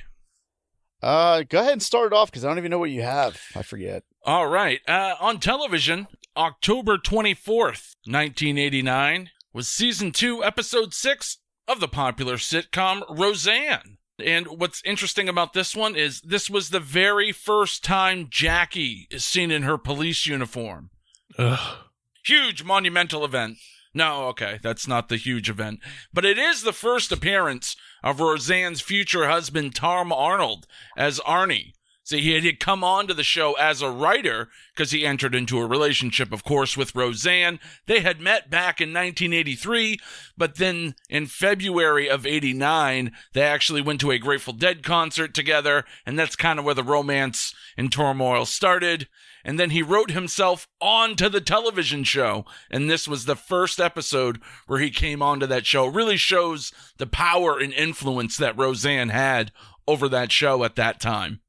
Uh, 1.03 1.43
go 1.47 1.59
ahead 1.59 1.73
and 1.73 1.83
start 1.83 2.07
it 2.07 2.15
off 2.15 2.31
because 2.31 2.43
I 2.43 2.47
don't 2.49 2.57
even 2.57 2.71
know 2.71 2.79
what 2.79 2.89
you 2.89 3.03
have. 3.03 3.39
I 3.55 3.61
forget. 3.61 4.03
All 4.23 4.47
right. 4.47 4.81
Uh, 4.87 5.15
on 5.19 5.39
television, 5.39 6.07
October 6.37 6.97
24th, 6.97 7.95
1989, 8.05 9.31
was 9.53 9.67
season 9.67 10.11
two, 10.11 10.43
episode 10.43 10.93
six 10.93 11.39
of 11.67 11.79
the 11.79 11.87
popular 11.87 12.35
sitcom 12.35 13.03
Roseanne. 13.09 13.97
And 14.23 14.47
what's 14.47 14.81
interesting 14.85 15.27
about 15.27 15.53
this 15.53 15.75
one 15.75 15.95
is 15.95 16.21
this 16.21 16.49
was 16.49 16.69
the 16.69 16.79
very 16.79 17.31
first 17.31 17.83
time 17.83 18.27
Jackie 18.29 19.07
is 19.11 19.25
seen 19.25 19.51
in 19.51 19.63
her 19.63 19.77
police 19.77 20.25
uniform. 20.25 20.89
Ugh. 21.37 21.77
huge 22.23 22.63
monumental 22.63 23.25
event. 23.25 23.57
No, 23.93 24.27
okay, 24.27 24.59
that's 24.63 24.87
not 24.87 25.09
the 25.09 25.17
huge 25.17 25.49
event, 25.49 25.79
but 26.13 26.23
it 26.23 26.37
is 26.37 26.61
the 26.63 26.71
first 26.71 27.11
appearance 27.11 27.75
of 28.03 28.21
Roseanne's 28.21 28.79
future 28.79 29.27
husband 29.27 29.75
Tom 29.75 30.13
Arnold 30.13 30.65
as 30.95 31.19
Arnie. 31.21 31.73
See, 32.03 32.19
he 32.19 32.41
had 32.41 32.59
come 32.59 32.83
on 32.83 33.07
to 33.07 33.13
the 33.13 33.23
show 33.23 33.53
as 33.53 33.81
a 33.81 33.91
writer 33.91 34.49
because 34.73 34.91
he 34.91 35.05
entered 35.05 35.35
into 35.35 35.59
a 35.59 35.67
relationship, 35.67 36.33
of 36.33 36.43
course, 36.43 36.75
with 36.75 36.95
Roseanne. 36.95 37.59
They 37.85 37.99
had 37.99 38.19
met 38.19 38.49
back 38.49 38.81
in 38.81 38.89
1983, 38.89 39.99
but 40.35 40.55
then 40.55 40.95
in 41.09 41.27
February 41.27 42.09
of 42.09 42.25
89, 42.25 43.11
they 43.33 43.43
actually 43.43 43.81
went 43.81 44.01
to 44.01 44.09
a 44.09 44.17
Grateful 44.17 44.53
Dead 44.53 44.81
concert 44.81 45.35
together, 45.35 45.85
and 46.03 46.17
that's 46.17 46.35
kind 46.35 46.57
of 46.57 46.65
where 46.65 46.73
the 46.73 46.83
romance 46.83 47.53
and 47.77 47.91
turmoil 47.91 48.45
started. 48.45 49.07
And 49.45 49.59
then 49.59 49.69
he 49.69 49.83
wrote 49.83 50.11
himself 50.11 50.67
onto 50.79 51.29
the 51.29 51.41
television 51.41 52.03
show, 52.03 52.45
and 52.71 52.89
this 52.89 53.07
was 53.07 53.25
the 53.25 53.35
first 53.35 53.79
episode 53.79 54.41
where 54.65 54.79
he 54.79 54.89
came 54.89 55.21
onto 55.21 55.45
that 55.45 55.67
show. 55.67 55.85
Really 55.85 56.17
shows 56.17 56.71
the 56.97 57.07
power 57.07 57.59
and 57.59 57.73
influence 57.73 58.37
that 58.37 58.57
Roseanne 58.57 59.09
had 59.09 59.51
over 59.87 60.09
that 60.09 60.31
show 60.31 60.63
at 60.63 60.75
that 60.75 60.99
time. 60.99 61.41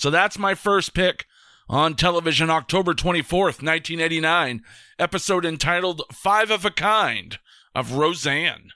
So 0.00 0.08
that's 0.08 0.38
my 0.38 0.54
first 0.54 0.94
pick 0.94 1.26
on 1.68 1.94
television, 1.94 2.48
October 2.48 2.94
24th, 2.94 3.62
1989, 3.62 4.62
episode 4.98 5.44
entitled 5.44 6.00
Five 6.10 6.50
of 6.50 6.64
a 6.64 6.70
Kind 6.70 7.38
of 7.74 7.92
Roseanne. 7.92 8.70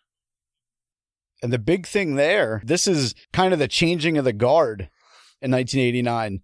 And 1.42 1.50
the 1.50 1.58
big 1.58 1.86
thing 1.86 2.16
there, 2.16 2.60
this 2.62 2.86
is 2.86 3.14
kind 3.32 3.54
of 3.54 3.58
the 3.58 3.68
changing 3.68 4.18
of 4.18 4.26
the 4.26 4.34
guard 4.34 4.90
in 5.40 5.50
1989. 5.50 6.42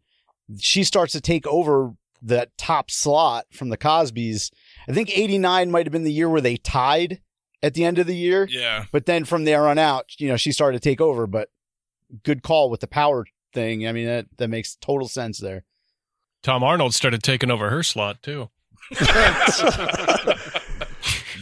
She 0.58 0.82
starts 0.82 1.12
to 1.12 1.20
take 1.20 1.46
over 1.46 1.92
that 2.22 2.56
top 2.56 2.90
slot 2.90 3.48
from 3.52 3.68
the 3.68 3.76
Cosbys. 3.76 4.50
I 4.88 4.94
think 4.94 5.10
89 5.10 5.70
might 5.70 5.84
have 5.84 5.92
been 5.92 6.04
the 6.04 6.10
year 6.12 6.30
where 6.30 6.40
they 6.40 6.56
tied 6.56 7.20
at 7.62 7.74
the 7.74 7.84
end 7.84 7.98
of 7.98 8.06
the 8.06 8.16
year. 8.16 8.48
Yeah. 8.50 8.86
But 8.92 9.04
then 9.04 9.26
from 9.26 9.44
there 9.44 9.68
on 9.68 9.76
out, 9.76 10.12
you 10.16 10.28
know, 10.28 10.38
she 10.38 10.52
started 10.52 10.80
to 10.80 10.88
take 10.88 11.02
over. 11.02 11.26
But 11.26 11.50
good 12.24 12.42
call 12.42 12.70
with 12.70 12.80
the 12.80 12.86
power 12.86 13.26
thing. 13.52 13.86
I 13.86 13.92
mean, 13.92 14.06
that, 14.06 14.26
that 14.38 14.48
makes 14.48 14.76
total 14.76 15.08
sense 15.08 15.38
there. 15.38 15.64
Tom 16.42 16.62
Arnold 16.62 16.94
started 16.94 17.22
taking 17.22 17.50
over 17.50 17.70
her 17.70 17.82
slot 17.82 18.22
too. 18.22 18.48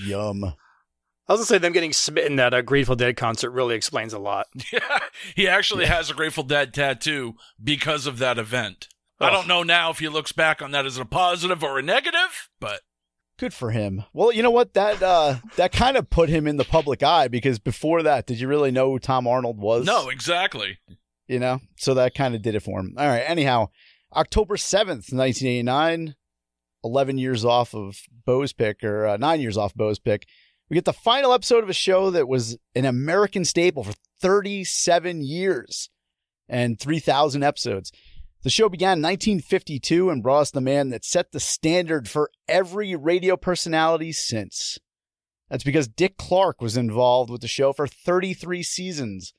Yum. 0.04 0.44
I 0.44 1.32
was 1.32 1.40
gonna 1.40 1.46
say 1.46 1.58
them 1.58 1.72
getting 1.72 1.92
smitten 1.92 2.40
at 2.40 2.54
a 2.54 2.62
Grateful 2.62 2.96
Dead 2.96 3.16
concert 3.16 3.50
really 3.50 3.74
explains 3.74 4.12
a 4.12 4.18
lot. 4.18 4.46
Yeah. 4.72 4.98
He 5.34 5.48
actually 5.48 5.86
has 5.86 6.10
a 6.10 6.14
Grateful 6.14 6.44
Dead 6.44 6.72
tattoo 6.74 7.34
because 7.62 8.06
of 8.06 8.18
that 8.18 8.38
event. 8.38 8.88
I 9.20 9.30
don't 9.30 9.48
know 9.48 9.62
now 9.64 9.90
if 9.90 9.98
he 9.98 10.08
looks 10.08 10.30
back 10.30 10.62
on 10.62 10.70
that 10.70 10.86
as 10.86 10.96
a 10.96 11.04
positive 11.04 11.64
or 11.64 11.78
a 11.78 11.82
negative, 11.82 12.48
but 12.60 12.82
Good 13.38 13.54
for 13.54 13.70
him. 13.70 14.04
Well, 14.12 14.32
you 14.32 14.42
know 14.42 14.50
what? 14.50 14.74
That 14.74 15.02
uh 15.02 15.36
that 15.56 15.72
kind 15.72 15.96
of 15.96 16.10
put 16.10 16.28
him 16.28 16.46
in 16.46 16.56
the 16.56 16.64
public 16.64 17.02
eye 17.02 17.28
because 17.28 17.58
before 17.58 18.02
that, 18.02 18.26
did 18.26 18.40
you 18.40 18.48
really 18.48 18.70
know 18.72 18.90
who 18.90 18.98
Tom 18.98 19.26
Arnold 19.26 19.58
was? 19.58 19.86
no, 19.86 20.08
exactly. 20.08 20.78
You 21.28 21.38
know? 21.38 21.60
So 21.76 21.94
that 21.94 22.14
kind 22.14 22.34
of 22.34 22.42
did 22.42 22.54
it 22.54 22.62
for 22.62 22.80
him. 22.80 22.94
All 22.98 23.06
right 23.06 23.24
anyhow 23.26 23.68
october 24.16 24.56
7th 24.56 25.12
1989 25.12 26.14
11 26.82 27.18
years 27.18 27.44
off 27.44 27.74
of 27.74 28.00
Beau's 28.24 28.54
pick 28.54 28.82
or 28.82 29.06
uh, 29.06 29.16
9 29.18 29.40
years 29.40 29.58
off 29.58 29.74
Beau's 29.74 29.98
pick 29.98 30.26
we 30.70 30.74
get 30.74 30.86
the 30.86 30.94
final 30.94 31.34
episode 31.34 31.62
of 31.62 31.68
a 31.68 31.74
show 31.74 32.10
that 32.10 32.26
was 32.26 32.56
an 32.74 32.86
american 32.86 33.44
staple 33.44 33.84
for 33.84 33.92
37 34.20 35.22
years 35.22 35.90
and 36.48 36.78
3000 36.80 37.42
episodes. 37.42 37.92
The 38.42 38.50
show 38.50 38.68
began 38.68 38.98
in 38.98 39.02
1952 39.02 40.10
and 40.10 40.22
brought 40.22 40.40
us 40.40 40.50
the 40.50 40.60
man 40.60 40.90
that 40.90 41.04
set 41.04 41.32
the 41.32 41.40
standard 41.40 42.08
for 42.08 42.30
every 42.48 42.94
radio 42.94 43.36
personality 43.36 44.12
since. 44.12 44.78
That's 45.50 45.64
because 45.64 45.88
dick 45.88 46.16
clark 46.16 46.60
was 46.60 46.76
involved 46.76 47.30
with 47.30 47.40
the 47.40 47.48
show 47.48 47.72
for 47.72 47.86
33 47.86 48.62
seasons 48.62 49.34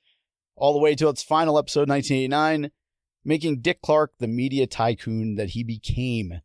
all 0.60 0.74
the 0.74 0.80
way 0.80 0.96
to 0.96 1.10
its 1.10 1.24
final 1.24 1.58
episode, 1.58 1.90
1989, 1.90 2.72
making 3.24 3.62
Dick 3.62 3.82
Clark 3.82 4.14
the 4.20 4.28
media 4.28 4.68
tycoon 4.68 5.36
that 5.36 5.52
he 5.52 5.64
became. 5.64 6.42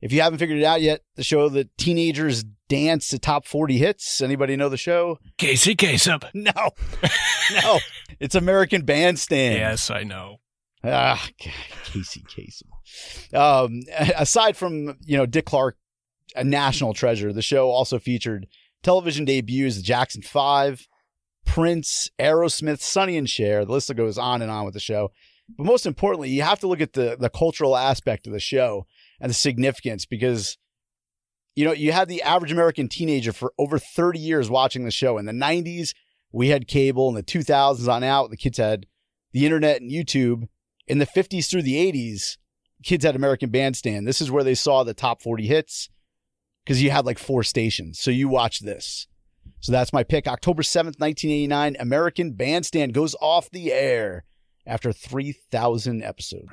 If 0.00 0.12
you 0.12 0.20
haven't 0.20 0.40
figured 0.40 0.58
it 0.58 0.64
out 0.64 0.82
yet, 0.82 1.02
the 1.14 1.22
show 1.22 1.48
that 1.50 1.76
teenagers 1.78 2.42
dance 2.68 3.08
to 3.08 3.18
top 3.18 3.46
40 3.46 3.78
hits. 3.78 4.20
Anybody 4.20 4.56
know 4.56 4.68
the 4.68 4.76
show? 4.76 5.18
Casey 5.38 5.76
Kasem. 5.76 6.24
No, 6.34 6.70
no, 7.62 7.78
it's 8.18 8.34
American 8.34 8.82
Bandstand. 8.82 9.58
Yes, 9.58 9.90
I 9.90 10.02
know. 10.02 10.38
Ah, 10.82 11.24
God, 11.44 11.52
Casey 11.84 12.22
Kasem. 12.22 13.36
Um, 13.38 13.82
aside 14.16 14.56
from 14.56 14.96
you 15.04 15.16
know 15.16 15.26
Dick 15.26 15.46
Clark, 15.46 15.76
a 16.34 16.42
national 16.42 16.94
treasure, 16.94 17.32
the 17.32 17.42
show 17.42 17.70
also 17.70 17.98
featured 17.98 18.48
television 18.82 19.24
debuts: 19.24 19.76
the 19.76 19.82
Jackson 19.82 20.22
Five, 20.22 20.88
Prince, 21.46 22.10
Aerosmith, 22.18 22.80
Sonny 22.80 23.16
and 23.16 23.28
Cher. 23.28 23.64
The 23.64 23.72
list 23.72 23.94
goes 23.94 24.18
on 24.18 24.42
and 24.42 24.50
on 24.50 24.64
with 24.64 24.74
the 24.74 24.80
show. 24.80 25.10
But 25.56 25.66
most 25.66 25.86
importantly, 25.86 26.30
you 26.30 26.42
have 26.42 26.60
to 26.60 26.66
look 26.66 26.80
at 26.80 26.94
the 26.94 27.16
the 27.18 27.28
cultural 27.28 27.76
aspect 27.76 28.26
of 28.26 28.32
the 28.32 28.40
show 28.40 28.86
and 29.20 29.30
the 29.30 29.34
significance 29.34 30.06
because 30.06 30.56
you 31.54 31.64
know 31.64 31.72
you 31.72 31.92
had 31.92 32.08
the 32.08 32.22
average 32.22 32.52
American 32.52 32.88
teenager 32.88 33.32
for 33.32 33.52
over 33.58 33.78
30 33.78 34.18
years 34.18 34.48
watching 34.48 34.84
the 34.84 34.90
show. 34.90 35.18
In 35.18 35.26
the 35.26 35.32
90s, 35.32 35.94
we 36.32 36.48
had 36.48 36.66
cable. 36.66 37.08
In 37.08 37.14
the 37.14 37.22
2000s 37.22 37.88
on 37.88 38.02
out, 38.02 38.30
the 38.30 38.36
kids 38.36 38.58
had 38.58 38.86
the 39.32 39.44
internet 39.44 39.80
and 39.80 39.90
YouTube. 39.90 40.48
In 40.88 40.98
the 40.98 41.06
50s 41.06 41.48
through 41.48 41.62
the 41.62 41.92
80s, 41.92 42.38
kids 42.82 43.04
had 43.04 43.14
American 43.14 43.50
Bandstand. 43.50 44.06
This 44.06 44.20
is 44.20 44.30
where 44.30 44.44
they 44.44 44.54
saw 44.54 44.82
the 44.82 44.94
top 44.94 45.22
40 45.22 45.46
hits 45.46 45.90
because 46.64 46.82
you 46.82 46.90
had 46.90 47.06
like 47.06 47.18
four 47.18 47.42
stations. 47.42 47.98
So 48.00 48.10
you 48.10 48.28
watch 48.28 48.60
this. 48.60 49.06
So 49.62 49.72
that's 49.72 49.92
my 49.92 50.02
pick. 50.02 50.26
October 50.26 50.62
7th, 50.62 50.98
1989, 51.00 51.76
American 51.78 52.32
Bandstand 52.32 52.92
goes 52.94 53.14
off 53.20 53.48
the 53.50 53.72
air 53.72 54.24
after 54.66 54.92
3,000 54.92 56.02
episodes. 56.02 56.48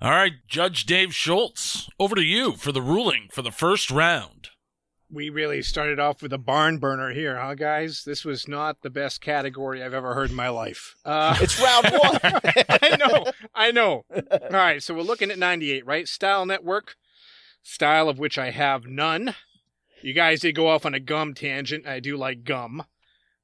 All 0.00 0.10
right, 0.10 0.32
Judge 0.46 0.84
Dave 0.84 1.14
Schultz, 1.14 1.88
over 1.98 2.14
to 2.14 2.22
you 2.22 2.52
for 2.52 2.72
the 2.72 2.82
ruling 2.82 3.28
for 3.32 3.40
the 3.40 3.50
first 3.50 3.90
round. 3.90 4.48
We 5.10 5.30
really 5.30 5.62
started 5.62 5.98
off 5.98 6.20
with 6.20 6.32
a 6.34 6.38
barn 6.38 6.76
burner 6.78 7.12
here, 7.14 7.38
huh, 7.40 7.54
guys? 7.54 8.02
This 8.04 8.22
was 8.24 8.46
not 8.46 8.82
the 8.82 8.90
best 8.90 9.20
category 9.22 9.82
I've 9.82 9.94
ever 9.94 10.12
heard 10.12 10.28
in 10.30 10.36
my 10.36 10.48
life. 10.50 10.94
Uh, 11.06 11.36
It's 11.40 11.58
round 11.58 11.86
one. 12.02 12.18
I 12.22 12.96
know, 12.98 13.24
I 13.54 13.70
know. 13.70 14.04
All 14.30 14.50
right, 14.50 14.82
so 14.82 14.92
we're 14.92 15.02
looking 15.02 15.30
at 15.30 15.38
98, 15.38 15.86
right? 15.86 16.06
Style 16.06 16.44
Network, 16.44 16.96
style 17.62 18.08
of 18.10 18.18
which 18.18 18.36
I 18.36 18.50
have 18.50 18.84
none. 18.86 19.34
You 20.04 20.12
guys 20.12 20.40
did 20.40 20.54
go 20.54 20.68
off 20.68 20.84
on 20.84 20.92
a 20.92 21.00
gum 21.00 21.32
tangent. 21.32 21.86
I 21.86 21.98
do 21.98 22.18
like 22.18 22.44
gum, 22.44 22.84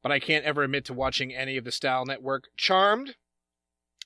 but 0.03 0.13
I 0.13 0.19
can't 0.21 0.45
ever 0.45 0.63
admit 0.63 0.85
to 0.85 0.93
watching 0.93 1.35
any 1.35 1.57
of 1.57 1.65
the 1.65 1.73
Style 1.73 2.05
Network. 2.05 2.49
Charmed, 2.55 3.17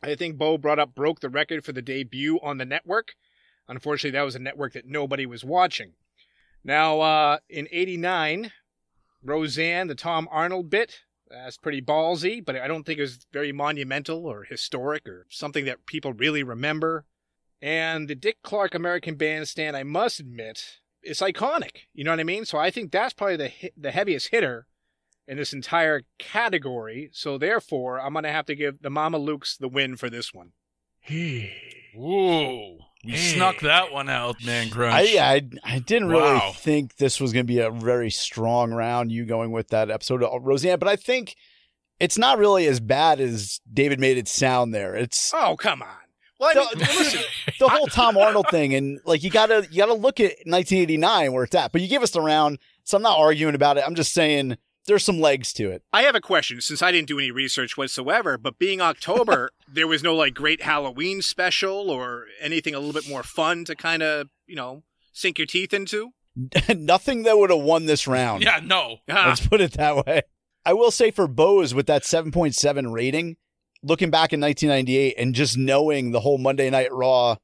I 0.01 0.15
think 0.15 0.39
Beau 0.39 0.57
brought 0.57 0.79
up 0.79 0.95
broke 0.95 1.19
the 1.19 1.29
record 1.29 1.65
for 1.65 1.73
the 1.73 1.83
debut 1.83 2.39
on 2.45 2.59
the 2.59 2.65
network. 2.65 3.17
Unfortunately, 3.67 4.17
that 4.17 4.25
was 4.25 4.37
a 4.37 4.39
network 4.39 4.73
that 4.75 4.87
nobody 4.87 5.27
was 5.27 5.45
watching. 5.45 5.95
Now, 6.63 7.01
uh, 7.01 7.39
in 7.49 7.67
89, 7.73 8.53
Roseanne, 9.25 9.89
the 9.89 9.97
Tom 9.97 10.29
Arnold 10.31 10.71
bit, 10.71 11.01
that's 11.29 11.59
pretty 11.59 11.83
ballsy, 11.83 12.45
but 12.45 12.55
I 12.55 12.69
don't 12.69 12.85
think 12.85 13.01
it 13.01 13.03
was 13.03 13.27
very 13.33 13.51
monumental 13.51 14.27
or 14.27 14.45
historic 14.45 15.09
or 15.09 15.27
something 15.29 15.65
that 15.65 15.87
people 15.87 16.13
really 16.13 16.45
remember. 16.45 17.05
And 17.61 18.07
the 18.07 18.15
Dick 18.15 18.37
Clark 18.45 18.77
American 18.77 19.17
Bandstand, 19.17 19.77
I 19.77 19.83
must 19.83 20.21
admit, 20.21 20.79
it's 21.05 21.21
iconic. 21.21 21.83
You 21.93 22.05
know 22.05 22.11
what 22.13 22.21
I 22.21 22.25
mean? 22.25 22.45
So 22.45 22.59
I 22.59 22.71
think 22.71 22.91
that's 22.93 23.13
probably 23.15 23.37
the 23.37 23.51
the 23.77 23.91
heaviest 23.91 24.29
hitter 24.29 24.67
in 25.27 25.37
this 25.39 25.53
entire 25.53 26.03
category. 26.19 27.11
So 27.13 27.39
therefore, 27.39 28.01
I'm 28.01 28.15
gonna 28.15 28.33
have 28.33 28.47
to 28.47 28.55
give 28.55 28.83
the 28.83 28.89
Mamalukes 28.91 29.57
the 29.59 29.69
win 29.69 29.97
for 29.97 30.09
this 30.11 30.33
one. 30.35 30.53
Ooh, 31.97 32.79
you 33.05 33.17
snuck 33.17 33.61
that 33.61 33.93
one 33.93 34.09
out, 34.09 34.43
man, 34.45 34.71
Crunch. 34.71 34.95
I, 34.95 35.19
I 35.65 35.75
I 35.77 35.79
didn't 35.79 36.09
really 36.09 36.23
Wow. 36.23 36.53
think 36.57 36.97
this 36.97 37.21
was 37.21 37.33
going 37.33 37.47
to 37.47 37.53
be 37.53 37.61
a 37.61 37.71
very 37.71 38.11
strong 38.11 38.73
round. 38.73 39.13
You 39.13 39.25
going 39.25 39.53
with 39.53 39.69
that 39.69 39.91
episode 39.91 40.23
of 40.23 40.43
Roseanne, 40.43 40.79
but 40.79 40.89
I 40.89 40.97
think 40.97 41.37
it's 42.01 42.19
not 42.19 42.39
really 42.39 42.67
as 42.67 42.81
bad 42.81 43.21
as 43.21 43.61
David 43.73 44.01
made 44.01 44.19
it 44.19 44.27
sound. 44.29 44.75
There, 44.75 44.95
it's 44.97 45.33
Oh 45.35 45.57
come 45.57 45.83
on! 45.83 45.89
Well, 46.55 46.69
I 46.73 46.75
mean, 46.77 46.79
The- 46.87 46.99
listen, 46.99 47.21
the 47.59 47.69
whole 47.69 47.87
Tom 47.87 48.17
Arnold 48.17 48.47
thing, 48.51 48.75
and 48.75 49.01
like 49.05 49.23
you 49.23 49.31
gotta 49.31 49.67
you 49.71 49.79
gotta 49.79 49.95
look 49.95 50.21
at 50.21 50.33
1989 50.47 51.33
where 51.33 51.45
it's 51.45 51.55
at. 51.55 51.73
But 51.73 51.81
you 51.81 51.89
give 51.89 52.03
us 52.03 52.11
the 52.11 52.21
round, 52.21 52.59
so 52.85 52.97
I'm 52.97 53.03
not 53.03 53.19
arguing 53.19 53.55
about 53.55 53.77
it. 53.79 53.85
I'm 53.87 53.95
just 53.95 54.13
saying 54.13 54.57
there's 54.87 55.05
some 55.05 55.19
legs 55.21 55.53
to 55.55 55.71
it. 55.71 55.83
I 55.93 56.03
have 56.03 56.15
a 56.15 56.21
question 56.21 56.61
since 56.61 56.83
I 56.83 56.93
didn't 56.93 57.09
do 57.09 57.19
any 57.19 57.31
research 57.31 57.77
whatsoever. 57.77 58.37
But 58.37 58.59
being 58.59 58.81
October, 58.81 59.51
there 59.73 59.87
was 59.87 60.03
no 60.03 60.15
like 60.15 60.35
great 60.35 60.63
Halloween 60.63 61.23
special 61.23 61.91
or 61.91 62.27
anything 62.41 62.75
a 62.75 62.79
little 62.79 62.93
bit 62.93 63.09
more 63.09 63.23
fun 63.23 63.65
to 63.67 63.75
kind 63.75 64.03
of 64.03 64.29
you 64.47 64.57
know 64.57 64.83
sink 65.13 65.39
your 65.39 65.47
teeth 65.47 65.73
into. 65.73 66.11
Nothing 66.77 67.23
that 67.23 67.39
would 67.39 67.51
have 67.51 67.61
won 67.61 67.87
this 67.87 68.07
round. 68.09 68.43
yeah, 68.43 68.61
no. 68.63 68.99
Ah, 69.09 69.27
Let's 69.29 69.47
put 69.47 69.61
it 69.61 69.73
that 69.75 70.05
way. 70.05 70.23
I 70.67 70.73
will 70.73 70.91
say 70.91 71.11
for 71.13 71.29
Beau's 71.29 71.75
with 71.75 71.87
that 71.87 72.03
7.7 72.03 72.91
rating, 72.93 73.37
looking 73.85 74.11
back 74.11 74.33
in 74.33 74.41
1998 74.41 75.15
and 75.19 75.35
just 75.35 75.57
knowing 75.57 76.11
the 76.13 76.21
whole 76.21 76.39
Monday 76.39 76.71
Night 76.71 76.93
Raw 76.93 77.37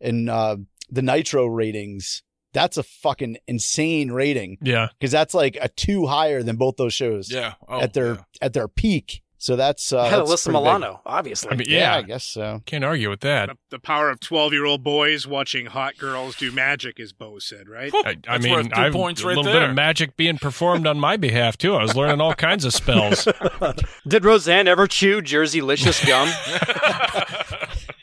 and 0.00 0.30
uh, 0.30 0.56
the 0.90 1.02
Nitro 1.02 1.46
ratings, 1.46 2.22
that's 2.52 2.76
a 2.78 2.82
fucking 2.82 3.38
insane 3.46 4.10
rating 4.10 4.58
Yeah. 4.62 4.88
because 4.98 5.10
that's 5.10 5.34
like 5.34 5.58
a 5.60 5.68
two 5.68 6.06
higher 6.06 6.42
than 6.42 6.56
both 6.56 6.76
those 6.76 6.94
shows 6.94 7.30
Yeah. 7.30 7.54
Oh, 7.68 7.80
at 7.80 7.92
their 7.94 8.14
yeah. 8.14 8.20
at 8.40 8.52
their 8.54 8.68
peak. 8.68 9.22
So 9.40 9.54
that's 9.54 9.92
uh, 9.92 10.00
I 10.00 10.08
had 10.08 10.18
that's 10.18 10.30
Alyssa 10.30 10.44
pretty 10.46 10.58
big. 10.58 10.64
Milano, 10.64 11.00
obviously. 11.06 11.52
I 11.52 11.54
mean, 11.54 11.68
Yeah, 11.70 11.78
yeah. 11.78 11.96
I 11.96 12.02
guess 12.02 12.24
so. 12.24 12.60
Can't 12.66 12.82
argue 12.82 13.08
with 13.08 13.20
that. 13.20 13.48
The, 13.48 13.56
the 13.70 13.78
power 13.78 14.10
of 14.10 14.18
12 14.18 14.52
year 14.52 14.64
old 14.64 14.82
boys 14.82 15.28
watching 15.28 15.66
hot 15.66 15.96
girls 15.96 16.34
do 16.34 16.50
magic, 16.50 16.98
as 16.98 17.12
Beau 17.12 17.38
said, 17.38 17.68
right? 17.68 17.92
I, 17.94 18.16
I 18.26 18.38
mean, 18.38 18.72
I've 18.72 18.92
points 18.92 19.22
a 19.22 19.28
little 19.28 19.44
there. 19.44 19.60
bit 19.60 19.62
of 19.62 19.76
magic 19.76 20.16
being 20.16 20.38
performed 20.38 20.88
on 20.88 20.98
my 20.98 21.16
behalf 21.16 21.56
too. 21.56 21.76
I 21.76 21.82
was 21.82 21.94
learning 21.94 22.20
all 22.20 22.34
kinds 22.34 22.64
of 22.64 22.74
spells. 22.74 23.28
Did 24.08 24.24
Roseanne 24.24 24.66
ever 24.66 24.88
chew 24.88 25.22
Jerseylicious 25.22 26.04
gum? 26.04 26.28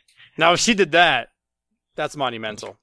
now, 0.38 0.54
if 0.54 0.62
she 0.62 0.74
did 0.74 0.94
that, 0.94 1.28
that's 1.96 2.16
monumental. 2.16 2.78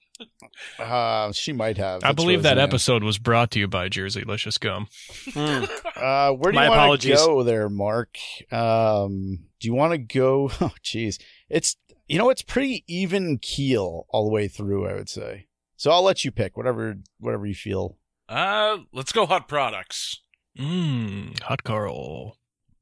Uh, 0.79 1.33
she 1.33 1.52
might 1.52 1.76
have. 1.79 2.02
I 2.05 2.12
believe 2.12 2.43
that 2.43 2.57
Roseanne. 2.57 2.69
episode 2.69 3.05
was 3.05 3.19
brought 3.19 3.50
to 3.52 3.59
you 3.59 3.69
by 3.69 3.88
Jerseylicious 3.88 4.59
Gum. 4.59 4.87
Hmm. 5.33 5.64
Uh, 5.97 6.33
where 6.33 6.52
do 6.52 6.57
My 6.57 6.64
you 6.64 6.71
want 6.71 7.00
to 7.00 7.09
go 7.14 7.43
there, 7.43 7.69
Marc? 7.69 8.17
Um, 8.50 9.38
do 9.61 9.69
you 9.69 9.75
want 9.75 9.93
to 9.93 9.99
go? 9.99 10.50
Oh, 10.61 10.73
jeez, 10.85 11.21
it's 11.49 11.76
you 12.09 12.19
know 12.19 12.31
it's 12.31 12.43
pretty 12.43 12.85
even 12.87 13.38
keel 13.38 14.07
all 14.11 14.25
the 14.25 14.31
way 14.33 14.49
through. 14.49 14.88
I 14.88 14.95
would 14.95 15.09
say. 15.09 15.47
So 15.76 15.91
I'll 15.91 16.02
let 16.02 16.25
you 16.25 16.31
pick 16.31 16.57
whatever 16.57 16.97
whatever 17.19 17.47
you 17.47 17.55
feel. 17.55 17.99
Uh, 18.29 18.79
let's 18.93 19.12
go 19.12 19.26
hot 19.26 19.49
products. 19.49 20.21
Mmm, 20.59 21.38
hot 21.41 21.64
Carl. 21.64 22.37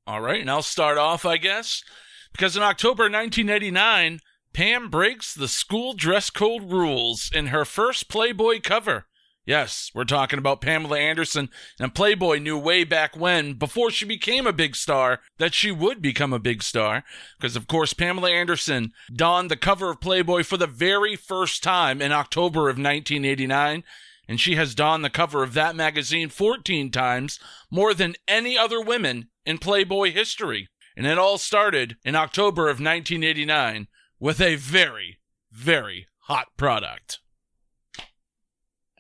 All 0.07 0.21
right, 0.21 0.41
and 0.41 0.51
I'll 0.51 0.63
start 0.63 0.99
off, 0.99 1.25
I 1.25 1.37
guess, 1.37 1.83
because 2.33 2.57
in 2.57 2.63
October 2.63 3.05
1989, 3.05 4.19
Pam 4.53 4.91
breaks 4.91 5.33
the 5.33 5.49
school 5.49 5.95
dress 5.95 6.29
code 6.29 6.71
rules 6.71 7.31
in 7.33 7.47
her 7.47 7.65
first 7.65 8.09
Playboy 8.09 8.61
cover. 8.61 9.07
Yes, 9.47 9.91
we're 9.95 10.05
talking 10.05 10.39
about 10.39 10.61
Pamela 10.61 10.99
Anderson, 10.99 11.49
and 11.79 11.95
Playboy 11.95 12.39
knew 12.39 12.59
way 12.59 12.85
back 12.85 13.17
when, 13.17 13.55
before 13.55 13.91
she 13.91 14.05
became 14.05 14.47
a 14.47 14.53
big 14.53 14.77
star, 14.77 15.21
that 15.39 15.55
she 15.55 15.71
would 15.71 16.03
become 16.03 16.33
a 16.33 16.39
big 16.39 16.63
star. 16.63 17.05
Because, 17.39 17.57
of 17.57 17.67
course, 17.67 17.95
Pamela 17.95 18.31
Anderson 18.31 18.93
donned 19.13 19.51
the 19.51 19.57
cover 19.57 19.91
of 19.91 20.01
Playboy 20.01 20.43
for 20.43 20.57
the 20.57 20.67
very 20.67 21.17
first 21.17 21.63
time 21.63 22.03
in 22.03 22.13
October 22.13 22.69
of 22.69 22.77
1989, 22.77 23.83
and 24.29 24.41
she 24.41 24.57
has 24.57 24.75
donned 24.75 25.05
the 25.05 25.11
cover 25.11 25.43
of 25.43 25.55
that 25.55 25.75
magazine 25.75 26.29
14 26.29 26.91
times, 26.91 27.41
more 27.71 27.95
than 27.95 28.15
any 28.29 28.59
other 28.59 28.81
women 28.81 29.31
in 29.47 29.59
Playboy 29.59 30.13
history. 30.13 30.69
And 30.97 31.07
it 31.07 31.19
all 31.19 31.39
started 31.39 31.97
in 32.05 32.15
October 32.15 32.65
of 32.65 32.79
1989 32.79 33.89
with 34.21 34.41
a 34.41 34.55
very, 34.57 35.19
very 35.51 36.07
hot 36.25 36.49
product. 36.57 37.19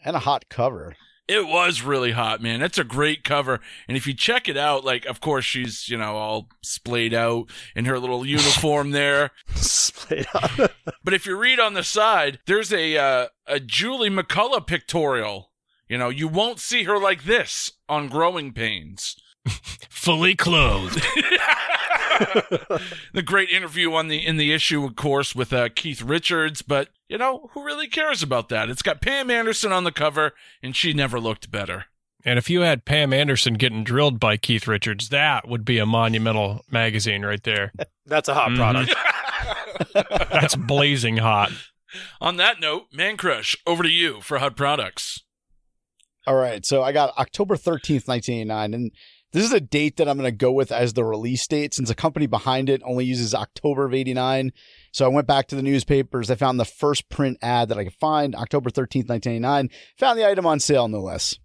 And 0.03 0.17
a 0.17 0.21
hot 0.21 0.47
cover. 0.49 0.97
It 1.29 1.47
was 1.47 1.83
really 1.83 2.11
hot, 2.11 2.43
man. 2.43 2.61
It's 2.61 2.79
a 2.79 2.83
great 2.83 3.23
cover. 3.23 3.61
And 3.87 3.97
if 3.97 4.05
you 4.05 4.15
check 4.15 4.49
it 4.49 4.57
out, 4.57 4.85
like, 4.85 5.07
of 5.07 5.21
course, 5.21 5.45
she's, 5.45 5.89
you 5.89 5.97
know, 5.97 6.17
all 6.17 6.49
splayed 6.62 7.15
out 7.15 7.50
in 7.77 7.85
her 7.85 8.00
little 8.00 8.27
uniform 8.27 8.91
there. 8.91 9.31
Split 9.55 10.27
up. 10.35 10.73
But 11.03 11.15
if 11.15 11.25
you 11.25 11.37
read 11.37 11.59
on 11.59 11.75
the 11.75 11.83
side, 11.83 12.41
there's 12.47 12.73
a, 12.73 12.97
uh, 12.97 13.29
a 13.47 13.59
Julie 13.59 14.11
McCullough 14.11 14.67
pictorial. 14.67 15.50
You 15.89 15.97
know, 15.99 16.09
you 16.09 16.29
won't 16.29 16.61
see 16.61 16.85
her 16.85 16.99
like 16.99 17.25
this 17.25 17.71
on 17.89 18.09
Growing 18.09 18.53
Pains. 18.53 19.17
Fully 19.47 20.35
clothed. 20.35 20.95
the 23.13 23.23
great 23.25 23.49
interview 23.51 23.93
on 23.93 24.09
the 24.09 24.25
in 24.25 24.37
the 24.37 24.53
issue, 24.53 24.85
of 24.85 24.97
course, 24.97 25.35
with 25.35 25.53
uh, 25.53 25.69
Keith 25.75 26.03
Richards. 26.03 26.63
But 26.63 26.89
you 27.09 27.19
know, 27.19 27.51
who 27.53 27.65
really 27.65 27.89
cares 27.89 28.23
about 28.23 28.49
that? 28.51 28.71
It's 28.71 28.83
got 28.83 29.01
Pam 29.01 29.31
Anderson 29.31 29.73
on 29.73 29.85
the 29.85 29.93
cover, 29.93 30.33
and 30.63 30.75
she 30.77 30.93
never 30.93 31.19
looked 31.21 31.51
better. 31.51 31.87
and 32.25 32.39
if 32.39 32.51
you 32.51 32.61
had 32.61 32.85
Pam 32.85 33.13
Anderson 33.13 33.55
getting 33.55 33.83
drilled 33.85 34.21
by 34.21 34.37
Keith 34.37 34.67
Richards, 34.69 35.09
that 35.09 35.49
would 35.49 35.65
be 35.65 35.79
a 35.79 35.87
monumental 35.87 36.65
magazine 36.71 37.25
right 37.25 37.43
there. 37.43 37.73
That's 38.07 38.29
a 38.29 38.35
hot 38.35 38.50
Mhm. 38.50 38.57
product. 38.57 38.95
That's 40.31 40.55
blazing 40.57 41.17
hot. 41.19 41.50
On 42.21 42.37
that 42.37 42.61
note, 42.61 42.91
Mancrush, 42.95 43.57
over 43.67 43.83
to 43.83 43.89
you 43.89 44.21
for 44.21 44.39
Hot 44.39 44.57
Products. 44.57 45.23
All 46.26 46.37
right, 46.37 46.65
so 46.67 46.83
I 46.83 46.93
got 46.93 47.17
October 47.19 47.57
thirteenth, 47.57 48.07
nineteen 48.07 48.37
eighty 48.41 48.45
nine, 48.45 48.75
and 48.75 48.93
this 49.32 49.45
is 49.45 49.52
a 49.52 49.60
date 49.60 49.97
that 49.97 50.08
I'm 50.08 50.19
going 50.19 50.30
to 50.30 50.36
go 50.36 50.50
with 50.50 50.73
as 50.73 50.93
the 50.93 51.04
release 51.04 51.47
date, 51.47 51.75
since 51.75 51.88
the 51.88 51.95
company 51.95 52.26
behind 52.26 52.69
it 52.69 52.82
only 52.84 53.04
uses 53.04 53.34
October 53.34 53.84
of 53.84 53.95
eighty 53.95 54.14
nine. 54.14 54.52
So 54.93 55.04
I 55.04 55.08
went 55.08 55.26
back 55.26 55.47
to 55.49 55.56
the 55.56 55.62
newspapers. 55.62 56.30
I 56.30 56.34
found 56.34 56.58
the 56.58 56.64
first 56.64 57.08
print 57.08 57.38
ad 57.43 57.69
that 57.69 57.78
I 57.78 57.84
could 57.84 57.95
find, 57.95 58.34
October 58.34 58.71
13th, 58.71 59.08
1989. 59.08 59.71
Found 59.99 60.19
the 60.19 60.28
item 60.28 60.47
on 60.47 60.58
sale, 60.58 60.88
no 60.88 61.00
less. 61.00 61.38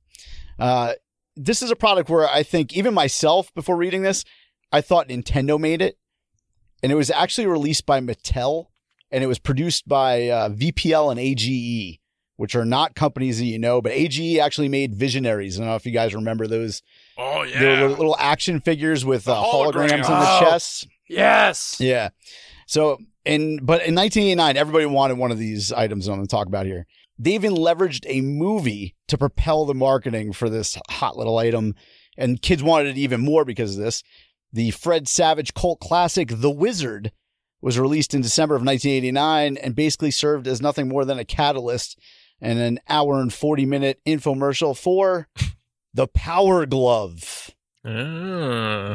Uh, 0.57 0.93
this 1.35 1.61
is 1.61 1.69
a 1.69 1.75
product 1.75 2.09
where 2.09 2.27
I 2.27 2.43
think 2.43 2.75
even 2.75 2.93
myself, 2.93 3.53
before 3.53 3.75
reading 3.75 4.01
this, 4.01 4.25
I 4.71 4.81
thought 4.81 5.09
Nintendo 5.09 5.59
made 5.59 5.81
it. 5.81 5.97
And 6.81 6.91
it 6.91 6.95
was 6.95 7.11
actually 7.11 7.47
released 7.47 7.85
by 7.85 7.99
Mattel 7.99 8.67
and 9.11 9.23
it 9.23 9.27
was 9.27 9.39
produced 9.39 9.87
by 9.87 10.29
uh, 10.29 10.49
VPL 10.49 11.11
and 11.11 11.19
AGE, 11.19 11.99
which 12.35 12.55
are 12.55 12.65
not 12.65 12.95
companies 12.95 13.37
that 13.39 13.45
you 13.45 13.59
know, 13.59 13.81
but 13.81 13.91
AGE 13.91 14.37
actually 14.37 14.69
made 14.69 14.95
Visionaries. 14.95 15.57
I 15.57 15.61
don't 15.61 15.69
know 15.69 15.75
if 15.75 15.85
you 15.85 15.91
guys 15.91 16.13
remember 16.13 16.47
those. 16.47 16.81
Oh 17.17 17.45
They 17.45 17.51
were 17.65 17.71
yeah, 17.73 17.81
little, 17.81 17.97
little 17.97 18.17
action 18.19 18.59
figures 18.59 19.05
with 19.05 19.27
uh, 19.27 19.35
holograms 19.35 19.91
in 19.91 20.01
the 20.01 20.07
hologram. 20.07 20.37
Oh. 20.37 20.39
chests. 20.41 20.87
Yes. 21.07 21.77
Yeah. 21.79 22.09
So 22.67 22.99
in 23.23 23.57
but 23.57 23.85
in 23.85 23.95
1989, 23.95 24.57
everybody 24.57 24.85
wanted 24.85 25.17
one 25.17 25.31
of 25.31 25.37
these 25.37 25.71
items 25.71 26.07
I'm 26.07 26.15
going 26.15 26.27
to 26.27 26.31
talk 26.31 26.47
about 26.47 26.65
here. 26.65 26.85
They 27.17 27.33
even 27.33 27.53
leveraged 27.53 28.05
a 28.07 28.21
movie 28.21 28.95
to 29.07 29.17
propel 29.17 29.65
the 29.65 29.73
marketing 29.73 30.33
for 30.33 30.49
this 30.49 30.77
hot 30.89 31.15
little 31.15 31.37
item, 31.37 31.75
and 32.17 32.41
kids 32.41 32.61
wanted 32.61 32.89
it 32.89 32.97
even 32.97 33.21
more 33.21 33.45
because 33.45 33.77
of 33.77 33.83
this. 33.83 34.03
The 34.51 34.71
Fred 34.71 35.07
Savage 35.07 35.53
cult 35.53 35.79
classic, 35.79 36.29
The 36.31 36.51
Wizard, 36.51 37.11
was 37.61 37.79
released 37.79 38.13
in 38.13 38.21
December 38.21 38.55
of 38.55 38.61
1989 38.63 39.57
and 39.57 39.75
basically 39.75 40.11
served 40.11 40.47
as 40.47 40.61
nothing 40.61 40.87
more 40.87 41.05
than 41.05 41.19
a 41.19 41.25
catalyst 41.25 41.97
and 42.41 42.59
an 42.59 42.79
hour 42.89 43.19
and 43.19 43.33
40 43.33 43.65
minute 43.65 43.99
infomercial 44.05 44.77
for 44.77 45.27
the 45.95 46.07
Power 46.07 46.65
Glove. 46.65 47.51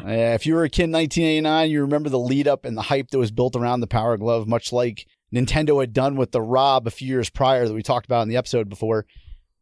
Uh, 0.04 0.34
if 0.34 0.44
you 0.44 0.54
were 0.54 0.64
a 0.64 0.68
kid 0.68 0.84
in 0.84 0.92
1989, 0.92 1.70
you 1.70 1.80
remember 1.80 2.10
the 2.10 2.18
lead 2.18 2.46
up 2.46 2.66
and 2.66 2.76
the 2.76 2.82
hype 2.82 3.10
that 3.10 3.18
was 3.18 3.30
built 3.30 3.56
around 3.56 3.80
the 3.80 3.86
Power 3.86 4.18
Glove, 4.18 4.46
much 4.46 4.70
like 4.70 5.06
Nintendo 5.34 5.80
had 5.80 5.94
done 5.94 6.16
with 6.16 6.32
the 6.32 6.42
Rob 6.42 6.86
a 6.86 6.90
few 6.90 7.08
years 7.08 7.30
prior 7.30 7.66
that 7.66 7.72
we 7.72 7.82
talked 7.82 8.04
about 8.04 8.22
in 8.22 8.28
the 8.28 8.36
episode 8.36 8.68
before. 8.68 9.06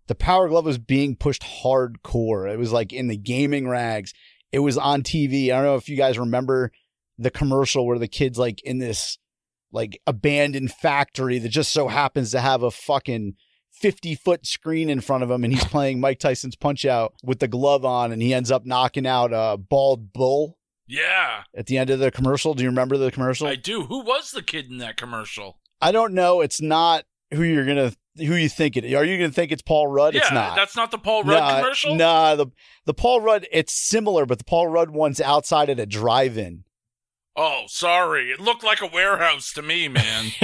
The 0.09 0.17
Power 0.17 0.49
Glove 0.49 0.65
was 0.65 0.79
being 0.79 1.15
pushed 1.15 1.43
hardcore. 1.43 2.53
It 2.53 2.59
was 2.59 2.73
like 2.73 2.93
in 2.93 3.07
the 3.07 3.17
gaming 3.17 3.69
rags. 3.69 4.13
It 4.51 4.59
was 4.59 4.77
on 4.77 5.03
TV. 5.03 5.53
I 5.53 5.57
don't 5.57 5.65
know 5.65 5.77
if 5.77 5.89
you 5.89 5.97
guys 5.97 6.19
remember 6.19 6.73
the 7.19 7.31
commercial 7.31 7.87
where 7.87 7.99
the 7.99 8.09
kid's 8.09 8.39
like 8.39 8.61
in 8.63 8.79
this 8.79 9.17
like 9.71 10.01
abandoned 10.09 10.73
factory 10.73 11.39
that 11.39 11.51
just 11.51 11.71
so 11.71 11.87
happens 11.87 12.33
to 12.33 12.41
have 12.41 12.65
a 12.65 12.71
fucking 12.71 13.35
50 13.79 14.15
foot 14.17 14.47
screen 14.47 14.91
in 14.91 15.01
front 15.01 15.23
of 15.23 15.31
him 15.31 15.45
and 15.45 15.53
he's 15.53 15.65
playing 15.65 16.01
Mike 16.01 16.19
Tyson's 16.19 16.57
punch 16.57 16.85
out 16.85 17.15
with 17.23 17.39
the 17.39 17.49
glove 17.49 17.85
on 17.85 18.13
and 18.13 18.21
he 18.21 18.35
ends 18.35 18.51
up 18.51 18.67
knocking 18.67 19.07
out 19.07 19.33
a 19.33 19.57
bald 19.57 20.13
bull 20.13 20.59
yeah, 20.89 21.43
at 21.55 21.67
the 21.67 21.77
end 21.77 21.91
of 21.91 21.99
the 21.99 22.11
commercial. 22.11 22.55
Do 22.55 22.63
you 22.63 22.71
remember 22.71 22.97
the 22.97 23.11
commercial? 23.11 23.47
I 23.47 23.57
do. 23.57 23.85
Who 23.85 24.01
was 24.03 24.31
the 24.31 24.43
kid 24.43 24.71
in 24.71 24.79
that 24.79 24.97
commercial? 24.97 25.59
I 25.83 25.93
don't 25.93 26.15
know. 26.15 26.41
It's 26.41 26.61
not 26.63 27.05
who 27.33 27.43
you're 27.43 27.67
going 27.67 27.91
to 27.91 27.97
who 28.27 28.35
you 28.35 28.49
think 28.49 28.77
it. 28.77 28.85
Are 28.95 29.05
you 29.05 29.19
going 29.19 29.31
to 29.31 29.35
think 29.35 29.53
it's 29.53 29.63
Paul 29.63 29.87
Rudd? 29.87 30.15
yeah, 30.15 30.23
it's 30.23 30.33
not. 30.33 30.57
that's 30.57 30.75
not 30.75 30.91
the 30.91 30.99
Paul 30.99 31.23
Rudd 31.25 31.41
Nah, 31.41 31.57
commercial. 31.61 31.95
Nah, 31.95 32.35
the 32.35 32.47
the 32.87 32.95
Paul 32.95 33.21
Rudd 33.21 33.47
it's 33.53 33.73
similar, 33.73 34.27
but 34.27 34.39
the 34.39 34.45
Paul 34.45 34.69
Rudd 34.69 34.91
one's 34.91 35.21
outside 35.21 35.71
at 35.71 35.79
a 35.79 35.87
drive-in. 35.87 36.65
Oh, 37.41 37.67
sorry. 37.69 38.33
It 38.33 38.41
looked 38.41 38.65
like 38.65 38.81
a 38.81 38.89
warehouse 38.89 39.53
to 39.53 39.63
me, 39.63 39.87
man. 39.87 40.33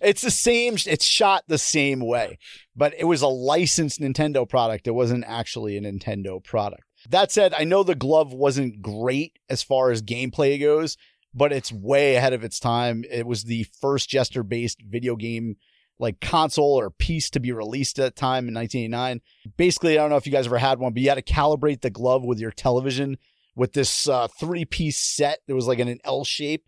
it's 0.00 0.22
the 0.22 0.30
same. 0.30 0.76
It's 0.86 1.04
shot 1.04 1.44
the 1.46 1.58
same 1.58 2.00
way, 2.00 2.38
but 2.74 2.94
it 2.98 3.04
was 3.04 3.20
a 3.20 3.28
licensed 3.28 4.00
Nintendo 4.00 4.48
product. 4.48 4.86
It 4.86 4.92
wasn't 4.92 5.24
actually 5.26 5.76
a 5.76 5.82
Nintendo 5.82 6.42
product. 6.42 6.84
That 7.10 7.30
said, 7.30 7.52
I 7.52 7.64
know 7.64 7.82
the 7.82 7.94
glove 7.94 8.32
wasn't 8.32 8.80
great 8.80 9.38
as 9.50 9.62
far 9.62 9.90
as 9.90 10.00
gameplay 10.00 10.58
goes, 10.58 10.96
but 11.34 11.52
it's 11.52 11.70
way 11.70 12.14
ahead 12.14 12.32
of 12.32 12.44
its 12.44 12.58
time. 12.58 13.04
It 13.10 13.26
was 13.26 13.44
the 13.44 13.66
first 13.78 14.08
gesture-based 14.08 14.80
video 14.88 15.16
game 15.16 15.56
like 15.98 16.18
console 16.20 16.80
or 16.80 16.88
piece 16.88 17.28
to 17.28 17.40
be 17.40 17.52
released 17.52 17.98
at 17.98 18.02
that 18.02 18.16
time 18.16 18.48
in 18.48 18.54
1989. 18.54 19.20
Basically, 19.58 19.98
I 19.98 20.02
don't 20.02 20.08
know 20.08 20.16
if 20.16 20.24
you 20.24 20.32
guys 20.32 20.46
ever 20.46 20.56
had 20.56 20.78
one, 20.78 20.94
but 20.94 21.02
you 21.02 21.10
had 21.10 21.14
to 21.16 21.22
calibrate 21.22 21.82
the 21.82 21.90
glove 21.90 22.24
with 22.24 22.38
your 22.38 22.50
television 22.52 23.18
with 23.54 23.72
this 23.72 24.08
uh, 24.08 24.28
three-piece 24.28 24.98
set. 24.98 25.40
There 25.46 25.56
was 25.56 25.66
like 25.66 25.78
in 25.78 25.88
an 25.88 26.00
L 26.04 26.24
shape 26.24 26.64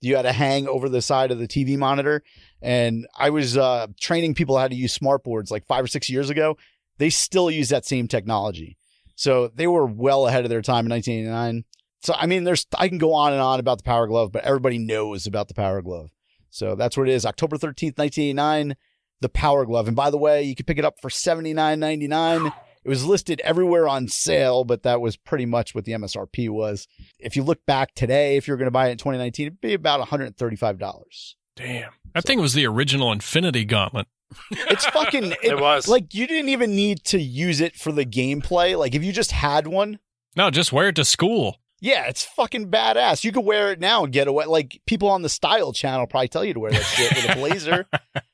you 0.00 0.16
had 0.16 0.22
to 0.22 0.32
hang 0.32 0.66
over 0.66 0.88
the 0.88 1.02
side 1.02 1.30
of 1.30 1.38
the 1.38 1.48
TV 1.48 1.76
monitor. 1.76 2.22
And 2.62 3.06
I 3.16 3.30
was 3.30 3.56
uh, 3.56 3.88
training 4.00 4.34
people 4.34 4.58
how 4.58 4.68
to 4.68 4.74
use 4.74 4.96
smartboards 4.96 5.50
like 5.50 5.66
five 5.66 5.84
or 5.84 5.88
six 5.88 6.08
years 6.08 6.30
ago. 6.30 6.56
They 6.98 7.10
still 7.10 7.50
use 7.50 7.68
that 7.68 7.86
same 7.86 8.08
technology. 8.08 8.76
So 9.14 9.48
they 9.48 9.66
were 9.66 9.86
well 9.86 10.26
ahead 10.26 10.44
of 10.44 10.50
their 10.50 10.62
time 10.62 10.86
in 10.86 10.90
1989. 10.90 11.64
So, 12.02 12.14
I 12.16 12.26
mean, 12.26 12.44
there's, 12.44 12.66
I 12.78 12.88
can 12.88 12.96
go 12.96 13.12
on 13.12 13.32
and 13.32 13.42
on 13.42 13.60
about 13.60 13.78
the 13.78 13.84
Power 13.84 14.06
Glove, 14.06 14.32
but 14.32 14.44
everybody 14.44 14.78
knows 14.78 15.26
about 15.26 15.48
the 15.48 15.54
Power 15.54 15.82
Glove. 15.82 16.10
So 16.48 16.74
that's 16.74 16.96
what 16.96 17.08
it 17.08 17.12
is. 17.12 17.26
October 17.26 17.56
13th, 17.56 17.98
1989, 17.98 18.76
the 19.20 19.28
Power 19.28 19.66
Glove. 19.66 19.86
And 19.86 19.96
by 19.96 20.10
the 20.10 20.16
way, 20.16 20.42
you 20.42 20.54
can 20.54 20.64
pick 20.64 20.78
it 20.78 20.84
up 20.84 20.94
for 21.00 21.10
seventy 21.10 21.52
nine 21.52 21.78
ninety 21.78 22.08
nine. 22.08 22.50
It 22.84 22.88
was 22.88 23.04
listed 23.04 23.40
everywhere 23.44 23.86
on 23.88 24.08
sale, 24.08 24.64
but 24.64 24.82
that 24.84 25.00
was 25.00 25.16
pretty 25.16 25.46
much 25.46 25.74
what 25.74 25.84
the 25.84 25.92
MSRP 25.92 26.48
was. 26.48 26.88
If 27.18 27.36
you 27.36 27.42
look 27.42 27.64
back 27.66 27.94
today, 27.94 28.36
if 28.36 28.48
you're 28.48 28.56
going 28.56 28.66
to 28.66 28.70
buy 28.70 28.88
it 28.88 28.92
in 28.92 28.98
2019, 28.98 29.46
it'd 29.46 29.60
be 29.60 29.74
about 29.74 30.00
$135. 30.06 31.34
Damn. 31.56 31.90
That 32.14 32.24
thing 32.24 32.40
was 32.40 32.54
the 32.54 32.66
original 32.66 33.12
Infinity 33.12 33.64
Gauntlet. 33.64 34.06
It's 34.50 34.86
fucking. 34.86 35.34
It 35.42 35.60
was. 35.60 35.88
Like, 35.88 36.14
you 36.14 36.26
didn't 36.26 36.48
even 36.50 36.74
need 36.74 37.04
to 37.06 37.18
use 37.20 37.60
it 37.60 37.76
for 37.76 37.92
the 37.92 38.06
gameplay. 38.06 38.78
Like, 38.78 38.94
if 38.94 39.04
you 39.04 39.12
just 39.12 39.32
had 39.32 39.66
one, 39.66 39.98
No, 40.36 40.50
just 40.50 40.72
wear 40.72 40.88
it 40.88 40.96
to 40.96 41.04
school. 41.04 41.56
yeah, 41.80 42.06
it's 42.06 42.24
fucking 42.24 42.70
badass. 42.70 43.24
You 43.24 43.32
could 43.32 43.44
wear 43.44 43.72
it 43.72 43.80
now 43.80 44.04
and 44.04 44.12
get 44.12 44.28
away. 44.28 44.46
Like, 44.46 44.80
people 44.86 45.08
on 45.08 45.22
the 45.22 45.28
Style 45.28 45.72
channel 45.72 46.06
probably 46.06 46.28
tell 46.28 46.44
you 46.44 46.54
to 46.54 46.60
wear 46.60 46.70
that 46.70 46.82
shit 46.82 47.12
with 47.14 47.30
a 47.30 47.34
blazer. 47.34 47.86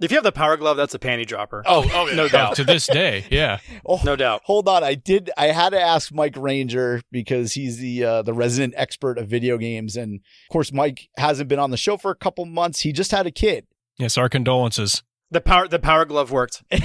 If 0.00 0.12
you 0.12 0.16
have 0.16 0.24
the 0.24 0.32
power 0.32 0.56
glove, 0.56 0.76
that's 0.76 0.94
a 0.94 0.98
panty 0.98 1.26
dropper. 1.26 1.64
Oh, 1.66 1.84
oh, 1.92 2.06
yeah. 2.06 2.14
no 2.14 2.28
doubt. 2.28 2.54
to 2.56 2.64
this 2.64 2.86
day, 2.86 3.24
yeah. 3.30 3.58
Oh, 3.86 4.00
No 4.04 4.16
doubt. 4.16 4.42
Hold 4.44 4.68
on, 4.68 4.84
I 4.84 4.94
did. 4.94 5.30
I 5.36 5.46
had 5.46 5.70
to 5.70 5.80
ask 5.80 6.12
Mike 6.12 6.36
Ranger 6.36 7.02
because 7.10 7.52
he's 7.54 7.78
the 7.78 8.04
uh, 8.04 8.22
the 8.22 8.32
resident 8.32 8.74
expert 8.76 9.18
of 9.18 9.28
video 9.28 9.56
games, 9.58 9.96
and 9.96 10.16
of 10.16 10.52
course, 10.52 10.72
Mike 10.72 11.08
hasn't 11.16 11.48
been 11.48 11.58
on 11.58 11.70
the 11.70 11.76
show 11.76 11.96
for 11.96 12.10
a 12.10 12.16
couple 12.16 12.44
months. 12.44 12.80
He 12.80 12.92
just 12.92 13.10
had 13.10 13.26
a 13.26 13.30
kid. 13.30 13.66
Yes, 13.98 14.16
our 14.16 14.28
condolences. 14.28 15.02
The 15.30 15.40
power 15.42 15.68
the 15.68 15.78
power 15.78 16.06
glove 16.06 16.30
worked. 16.30 16.62
it 16.70 16.82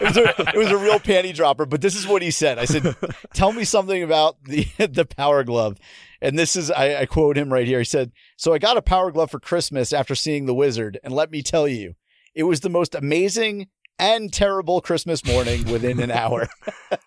was 0.00 0.16
a 0.16 0.48
it 0.54 0.56
was 0.56 0.70
a 0.70 0.76
real 0.76 0.98
panty 0.98 1.34
dropper. 1.34 1.66
But 1.66 1.82
this 1.82 1.94
is 1.94 2.06
what 2.06 2.22
he 2.22 2.30
said. 2.30 2.58
I 2.58 2.64
said, 2.64 2.96
"Tell 3.34 3.52
me 3.52 3.64
something 3.64 4.02
about 4.02 4.42
the 4.44 4.66
the 4.78 5.04
Power 5.04 5.44
Glove." 5.44 5.78
And 6.22 6.38
this 6.38 6.56
is 6.56 6.70
I, 6.70 7.02
I 7.02 7.06
quote 7.06 7.36
him 7.36 7.52
right 7.52 7.66
here. 7.66 7.78
He 7.78 7.84
said, 7.84 8.12
"So 8.36 8.54
I 8.54 8.58
got 8.58 8.78
a 8.78 8.82
Power 8.82 9.10
Glove 9.10 9.30
for 9.30 9.38
Christmas 9.40 9.92
after 9.92 10.14
seeing 10.14 10.46
The 10.46 10.54
Wizard, 10.54 10.98
and 11.04 11.12
let 11.12 11.30
me 11.30 11.42
tell 11.42 11.68
you, 11.68 11.94
it 12.34 12.44
was 12.44 12.60
the 12.60 12.70
most 12.70 12.94
amazing." 12.94 13.68
And 13.96 14.32
terrible 14.32 14.80
Christmas 14.80 15.24
morning 15.24 15.70
within 15.70 16.00
an 16.00 16.10
hour. 16.10 16.48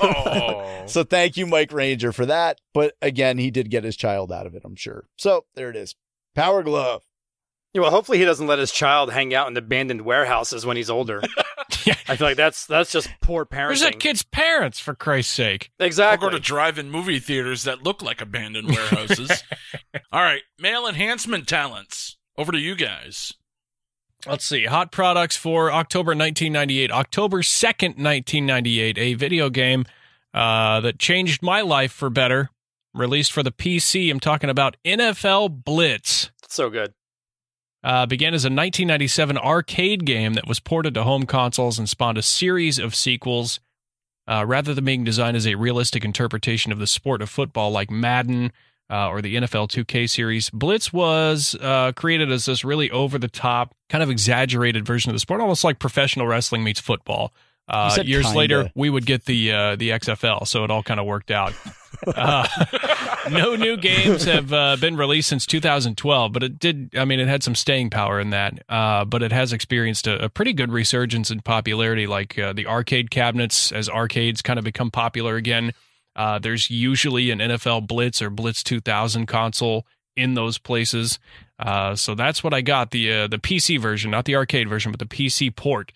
Oh. 0.00 0.84
So 0.86 1.02
thank 1.02 1.36
you, 1.36 1.46
Mike 1.46 1.72
Ranger, 1.72 2.12
for 2.12 2.24
that. 2.26 2.60
But 2.72 2.94
again, 3.02 3.38
he 3.38 3.50
did 3.50 3.70
get 3.70 3.82
his 3.82 3.96
child 3.96 4.30
out 4.30 4.46
of 4.46 4.54
it, 4.54 4.62
I'm 4.64 4.76
sure. 4.76 5.08
So 5.16 5.46
there 5.56 5.68
it 5.68 5.74
is. 5.74 5.96
Power 6.36 6.62
glove. 6.62 7.02
Yeah, 7.74 7.82
well, 7.82 7.90
hopefully 7.90 8.18
he 8.18 8.24
doesn't 8.24 8.46
let 8.46 8.58
his 8.58 8.72
child 8.72 9.12
hang 9.12 9.34
out 9.34 9.48
in 9.48 9.56
abandoned 9.56 10.02
warehouses 10.02 10.64
when 10.64 10.76
he's 10.76 10.90
older. 10.90 11.22
Yeah. 11.84 11.96
I 12.08 12.16
feel 12.16 12.26
like 12.26 12.36
that's 12.36 12.66
that's 12.66 12.90
just 12.90 13.08
poor 13.20 13.44
parenting. 13.44 13.66
Where's 13.68 13.80
that 13.82 14.00
kid's 14.00 14.22
parents, 14.22 14.80
for 14.80 14.94
Christ's 14.94 15.34
sake? 15.34 15.70
Exactly. 15.78 16.26
Or 16.26 16.30
go 16.30 16.36
to 16.36 16.42
drive-in 16.42 16.90
movie 16.90 17.18
theaters 17.18 17.64
that 17.64 17.82
look 17.82 18.02
like 18.02 18.20
abandoned 18.20 18.68
warehouses. 18.68 19.44
All 20.12 20.22
right, 20.22 20.42
male 20.58 20.86
enhancement 20.86 21.46
talents. 21.46 22.16
Over 22.36 22.52
to 22.52 22.58
you 22.58 22.74
guys. 22.74 23.34
Let's 24.26 24.44
see. 24.46 24.64
Hot 24.64 24.90
products 24.90 25.36
for 25.36 25.70
October 25.70 26.10
1998. 26.10 26.90
October 26.90 27.42
2nd, 27.42 27.96
1998. 28.02 28.98
A 28.98 29.14
video 29.14 29.50
game 29.50 29.84
uh, 30.34 30.80
that 30.80 30.98
changed 30.98 31.42
my 31.42 31.60
life 31.60 31.92
for 31.92 32.10
better. 32.10 32.50
Released 32.94 33.30
for 33.32 33.42
the 33.42 33.52
PC. 33.52 34.10
I'm 34.10 34.20
talking 34.20 34.50
about 34.50 34.76
NFL 34.84 35.64
Blitz. 35.64 36.30
so 36.48 36.70
good. 36.70 36.94
Uh, 37.84 38.06
began 38.06 38.34
as 38.34 38.44
a 38.44 38.48
1997 38.48 39.38
arcade 39.38 40.04
game 40.04 40.34
that 40.34 40.48
was 40.48 40.58
ported 40.58 40.94
to 40.94 41.04
home 41.04 41.24
consoles 41.24 41.78
and 41.78 41.88
spawned 41.88 42.18
a 42.18 42.22
series 42.22 42.78
of 42.78 42.94
sequels. 42.94 43.60
Uh, 44.26 44.44
rather 44.44 44.74
than 44.74 44.84
being 44.84 45.04
designed 45.04 45.36
as 45.36 45.46
a 45.46 45.54
realistic 45.54 46.04
interpretation 46.04 46.70
of 46.70 46.78
the 46.78 46.86
sport 46.86 47.22
of 47.22 47.30
football 47.30 47.70
like 47.70 47.90
Madden 47.90 48.52
uh, 48.90 49.08
or 49.08 49.22
the 49.22 49.36
NFL 49.36 49.70
2K 49.70 50.10
series, 50.10 50.50
Blitz 50.50 50.92
was 50.92 51.56
uh, 51.62 51.92
created 51.92 52.30
as 52.30 52.44
this 52.44 52.62
really 52.62 52.90
over 52.90 53.16
the 53.18 53.28
top, 53.28 53.74
kind 53.88 54.02
of 54.02 54.10
exaggerated 54.10 54.84
version 54.84 55.08
of 55.10 55.14
the 55.14 55.20
sport, 55.20 55.40
almost 55.40 55.64
like 55.64 55.78
professional 55.78 56.26
wrestling 56.26 56.62
meets 56.62 56.80
football. 56.80 57.32
Uh, 57.68 57.98
years 58.04 58.24
kinda. 58.24 58.38
later, 58.38 58.70
we 58.74 58.88
would 58.88 59.04
get 59.04 59.26
the 59.26 59.52
uh, 59.52 59.76
the 59.76 59.90
XFL, 59.90 60.46
so 60.46 60.64
it 60.64 60.70
all 60.70 60.82
kind 60.82 60.98
of 61.00 61.06
worked 61.06 61.30
out. 61.30 61.52
Uh, 62.06 62.46
no 63.30 63.56
new 63.56 63.76
games 63.76 64.22
have 64.24 64.52
uh, 64.52 64.76
been 64.76 64.96
released 64.96 65.28
since 65.28 65.44
2012, 65.46 66.32
but 66.32 66.42
it 66.44 66.58
did. 66.58 66.90
I 66.96 67.04
mean, 67.04 67.18
it 67.18 67.26
had 67.26 67.42
some 67.42 67.56
staying 67.56 67.90
power 67.90 68.20
in 68.20 68.30
that. 68.30 68.62
Uh, 68.68 69.04
but 69.04 69.22
it 69.22 69.32
has 69.32 69.52
experienced 69.52 70.06
a, 70.06 70.26
a 70.26 70.28
pretty 70.28 70.52
good 70.52 70.70
resurgence 70.70 71.30
in 71.30 71.40
popularity, 71.40 72.06
like 72.06 72.38
uh, 72.38 72.52
the 72.52 72.66
arcade 72.66 73.10
cabinets 73.10 73.72
as 73.72 73.88
arcades 73.88 74.42
kind 74.42 74.58
of 74.58 74.64
become 74.64 74.92
popular 74.92 75.34
again. 75.36 75.72
Uh, 76.14 76.38
there's 76.38 76.70
usually 76.70 77.30
an 77.30 77.38
NFL 77.38 77.86
Blitz 77.86 78.22
or 78.22 78.30
Blitz 78.30 78.62
2000 78.62 79.26
console 79.26 79.86
in 80.16 80.34
those 80.34 80.58
places. 80.58 81.18
Uh, 81.58 81.94
so 81.94 82.14
that's 82.14 82.44
what 82.44 82.54
I 82.54 82.60
got 82.60 82.90
the 82.90 83.12
uh, 83.12 83.26
the 83.26 83.38
PC 83.38 83.80
version, 83.80 84.10
not 84.10 84.24
the 84.24 84.36
arcade 84.36 84.68
version, 84.68 84.92
but 84.92 84.98
the 85.00 85.06
PC 85.06 85.54
port 85.54 85.92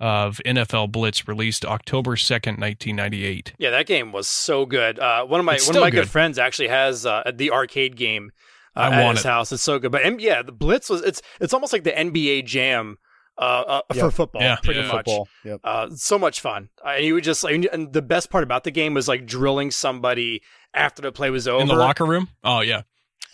of 0.00 0.40
NFL 0.44 0.92
Blitz 0.92 1.26
released 1.26 1.64
October 1.64 2.16
2nd, 2.16 2.58
1998. 2.58 3.54
Yeah, 3.58 3.70
that 3.70 3.86
game 3.86 4.12
was 4.12 4.28
so 4.28 4.66
good. 4.66 4.98
Uh, 4.98 5.24
one 5.24 5.40
of 5.40 5.46
my 5.46 5.58
one 5.66 5.76
of 5.76 5.80
my 5.80 5.90
good. 5.90 6.02
good. 6.02 6.10
friends 6.10 6.38
actually 6.38 6.68
has 6.68 7.06
uh, 7.06 7.30
the 7.34 7.50
arcade 7.50 7.96
game 7.96 8.30
uh, 8.76 8.80
I 8.80 8.94
at 8.94 9.04
want 9.04 9.18
his 9.18 9.24
it. 9.24 9.28
house. 9.28 9.52
It's 9.52 9.62
so 9.62 9.78
good. 9.78 9.90
But 9.92 10.02
and, 10.02 10.20
yeah, 10.20 10.42
the 10.42 10.52
Blitz 10.52 10.90
was 10.90 11.02
it's 11.02 11.22
it's 11.40 11.54
almost 11.54 11.72
like 11.72 11.84
the 11.84 11.92
NBA 11.92 12.44
Jam 12.44 12.98
uh, 13.38 13.40
uh, 13.42 13.80
Yeah. 13.94 14.02
for 14.04 14.10
football, 14.10 14.42
Yeah. 14.42 14.56
pretty 14.62 14.80
Yeah. 14.80 14.86
much. 14.88 14.96
Football. 15.06 15.28
Yep. 15.44 15.60
Uh, 15.64 15.88
so 15.94 16.18
much 16.18 16.40
fun. 16.40 16.68
Uh, 16.84 16.90
and 16.96 17.04
you 17.04 17.14
would 17.14 17.24
just 17.24 17.42
like, 17.44 17.66
and 17.72 17.92
the 17.92 18.02
best 18.02 18.30
part 18.30 18.44
about 18.44 18.64
the 18.64 18.70
game 18.70 18.94
was 18.94 19.08
like 19.08 19.26
drilling 19.26 19.70
somebody 19.70 20.42
after 20.74 21.02
the 21.02 21.12
play 21.12 21.30
was 21.30 21.46
over. 21.48 21.60
In 21.62 21.68
the 21.68 21.74
locker 21.74 22.04
room? 22.06 22.28
Oh, 22.44 22.60
yeah. 22.60 22.82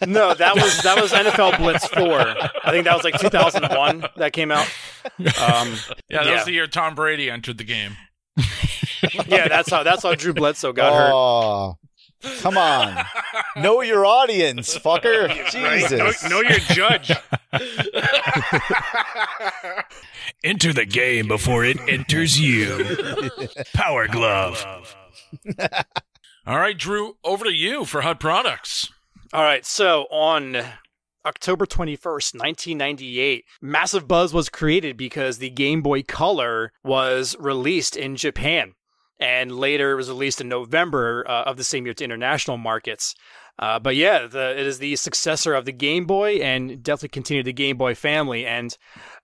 No, 0.07 0.35
that 0.35 0.55
was 0.57 0.83
that 0.83 1.01
was 1.01 1.13
NFL 1.13 1.59
Blitz 1.59 1.87
four. 1.87 2.19
I 2.21 2.71
think 2.71 2.85
that 2.85 2.95
was 2.95 3.05
like 3.05 3.19
2001 3.19 4.05
that 4.17 4.33
came 4.33 4.51
out. 4.51 4.67
Um, 5.19 5.77
Yeah, 6.09 6.23
that 6.23 6.27
Yeah. 6.27 6.35
was 6.35 6.45
the 6.45 6.53
year 6.53 6.67
Tom 6.67 6.95
Brady 6.95 7.31
entered 7.31 7.59
the 7.59 7.65
game. 7.65 7.97
yeah, 9.27 9.49
that's 9.49 9.71
how 9.71 9.83
that's 9.83 10.03
how 10.03 10.15
Drew 10.15 10.33
Bledsoe 10.33 10.73
got 10.73 10.93
hurt. 10.95 11.13
Oh, 11.13 11.77
come 12.41 12.57
on. 12.57 13.05
know 13.57 13.81
your 13.83 14.07
audience, 14.07 14.77
fucker. 14.79 15.29
Right? 15.55 15.91
Know, 15.91 16.11
Jesus. 16.11 16.29
know 16.31 16.41
your 16.41 16.59
judge. 16.59 17.11
Enter 20.45 20.73
the 20.73 20.85
game 20.87 21.29
before 21.29 21.65
it 21.65 21.77
enters 21.89 22.41
you. 22.41 22.85
Power 23.75 24.09
Glove. 24.09 24.65
All 26.47 26.59
right, 26.59 26.77
Drew, 26.77 27.17
over 27.23 27.45
to 27.45 27.53
you 27.53 27.85
for 27.85 28.01
Hot 28.01 28.19
Products. 28.19 28.91
All 29.35 29.43
right, 29.43 29.65
so 29.65 30.03
on 30.11 30.63
October 31.25 31.65
21st, 31.65 32.35
1998, 32.35 33.47
massive 33.63 34.07
buzz 34.07 34.35
was 34.35 34.51
created 34.51 34.99
because 34.99 35.39
the 35.39 35.49
Game 35.49 35.81
Boy 35.81 36.03
Color 36.03 36.71
was 36.85 37.35
released 37.39 37.97
in 37.97 38.17
Japan. 38.17 38.75
And 39.19 39.57
later 39.57 39.93
it 39.93 39.97
was 39.97 40.11
released 40.11 40.43
in 40.43 40.51
November 40.51 41.25
uh, 41.27 41.45
of 41.45 41.57
the 41.57 41.65
same 41.65 41.87
year 41.87 41.95
to 41.95 42.05
international 42.05 42.59
markets. 42.59 43.15
Uh, 43.59 43.79
but 43.79 43.97
yeah, 43.97 44.27
the, 44.27 44.51
it 44.51 44.67
is 44.67 44.81
the 44.81 44.97
successor 44.97 45.55
of 45.55 45.65
the 45.65 45.73
Game 45.73 46.05
Boy 46.05 46.35
and 46.35 46.83
definitely 46.83 47.09
continued 47.09 47.47
the 47.47 47.55
Game 47.55 47.79
Boy 47.79 47.95
family. 47.95 48.45
And 48.45 48.77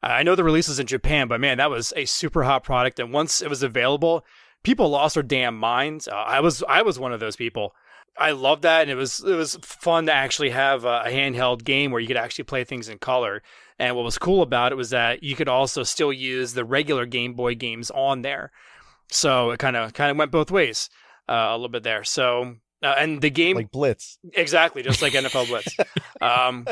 uh, 0.02 0.06
I 0.06 0.22
know 0.22 0.34
the 0.34 0.44
release 0.44 0.68
was 0.68 0.78
in 0.78 0.86
Japan, 0.86 1.28
but 1.28 1.38
man, 1.38 1.58
that 1.58 1.68
was 1.68 1.92
a 1.96 2.06
super 2.06 2.44
hot 2.44 2.64
product. 2.64 2.98
And 2.98 3.12
once 3.12 3.42
it 3.42 3.50
was 3.50 3.62
available, 3.62 4.24
people 4.62 4.88
lost 4.88 5.14
their 5.14 5.22
damn 5.22 5.58
minds. 5.58 6.08
Uh, 6.08 6.14
I 6.14 6.40
was 6.40 6.62
I 6.66 6.80
was 6.80 6.98
one 6.98 7.12
of 7.12 7.20
those 7.20 7.36
people. 7.36 7.74
I 8.18 8.32
loved 8.32 8.62
that, 8.62 8.82
and 8.82 8.90
it 8.90 8.96
was 8.96 9.20
it 9.20 9.34
was 9.34 9.56
fun 9.62 10.06
to 10.06 10.12
actually 10.12 10.50
have 10.50 10.84
a, 10.84 11.04
handheld 11.06 11.64
game 11.64 11.90
where 11.90 12.00
you 12.00 12.06
could 12.08 12.16
actually 12.16 12.44
play 12.44 12.64
things 12.64 12.88
in 12.88 12.98
color. 12.98 13.42
And 13.78 13.94
what 13.94 14.04
was 14.04 14.18
cool 14.18 14.42
about 14.42 14.72
it 14.72 14.76
was 14.76 14.90
that 14.90 15.22
you 15.22 15.36
could 15.36 15.48
also 15.48 15.84
still 15.84 16.12
use 16.12 16.54
the 16.54 16.64
regular 16.64 17.06
Game 17.06 17.34
Boy 17.34 17.54
games 17.54 17.90
on 17.92 18.22
there. 18.22 18.50
So 19.10 19.50
it 19.50 19.58
kind 19.58 19.76
of 19.76 19.92
kind 19.94 20.10
of 20.10 20.16
went 20.16 20.32
both 20.32 20.50
ways 20.50 20.90
uh, 21.28 21.48
a 21.50 21.52
little 21.52 21.68
bit 21.68 21.84
there. 21.84 22.02
So 22.02 22.56
uh, 22.82 22.94
and 22.96 23.20
the 23.20 23.30
game 23.30 23.56
Like 23.56 23.70
Blitz. 23.70 24.18
Exactly, 24.34 24.82
just 24.82 25.02
like 25.02 25.12
NFL 25.12 25.48
Blitz. 25.48 25.76
Um, 26.20 26.66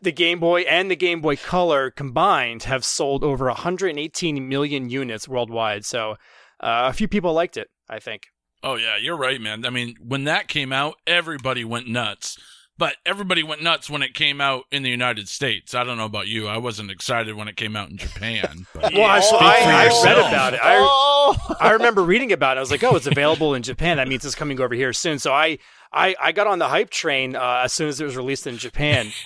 the 0.00 0.10
Game 0.10 0.40
Boy 0.40 0.62
and 0.62 0.90
the 0.90 0.96
Game 0.96 1.20
Boy 1.20 1.36
Color 1.36 1.90
combined 1.90 2.62
have 2.62 2.82
sold 2.82 3.22
over 3.22 3.44
118 3.44 4.48
million 4.48 4.88
units 4.88 5.28
worldwide. 5.28 5.84
So 5.84 6.12
uh, 6.60 6.88
a 6.88 6.94
few 6.94 7.06
people 7.06 7.34
liked 7.34 7.58
it, 7.58 7.68
I 7.90 7.98
think. 7.98 8.28
Oh 8.64 8.76
yeah, 8.76 8.96
you're 8.96 9.16
right, 9.16 9.40
man. 9.40 9.66
I 9.66 9.70
mean, 9.70 9.96
when 10.00 10.24
that 10.24 10.48
came 10.48 10.72
out, 10.72 10.94
everybody 11.06 11.64
went 11.64 11.86
nuts. 11.86 12.38
But 12.76 12.96
everybody 13.06 13.44
went 13.44 13.62
nuts 13.62 13.88
when 13.88 14.02
it 14.02 14.14
came 14.14 14.40
out 14.40 14.64
in 14.72 14.82
the 14.82 14.90
United 14.90 15.28
States. 15.28 15.74
I 15.74 15.84
don't 15.84 15.96
know 15.96 16.06
about 16.06 16.26
you. 16.26 16.48
I 16.48 16.56
wasn't 16.56 16.90
excited 16.90 17.36
when 17.36 17.46
it 17.46 17.56
came 17.56 17.76
out 17.76 17.88
in 17.88 17.96
Japan. 17.96 18.66
But 18.74 18.92
Well, 18.94 19.04
I, 19.04 19.20
so 19.20 19.36
Speak 19.36 19.42
I, 19.42 19.60
for 19.60 19.70
I 19.70 20.02
read 20.04 20.18
about 20.18 20.54
it. 20.54 20.60
I, 20.60 20.76
oh, 20.80 21.56
I 21.60 21.70
remember 21.70 22.02
reading 22.02 22.32
about 22.32 22.56
it. 22.56 22.58
I 22.58 22.60
was 22.60 22.72
like, 22.72 22.82
oh, 22.82 22.96
it's 22.96 23.06
available 23.06 23.54
in 23.54 23.62
Japan. 23.62 23.98
That 23.98 24.08
means 24.08 24.24
it's 24.24 24.34
coming 24.34 24.60
over 24.60 24.74
here 24.74 24.92
soon. 24.92 25.20
So 25.20 25.32
I, 25.32 25.58
I, 25.92 26.16
I 26.20 26.32
got 26.32 26.48
on 26.48 26.58
the 26.58 26.68
hype 26.68 26.90
train 26.90 27.36
uh, 27.36 27.60
as 27.62 27.72
soon 27.72 27.86
as 27.86 28.00
it 28.00 28.04
was 28.04 28.16
released 28.16 28.46
in 28.46 28.58
Japan. 28.58 29.12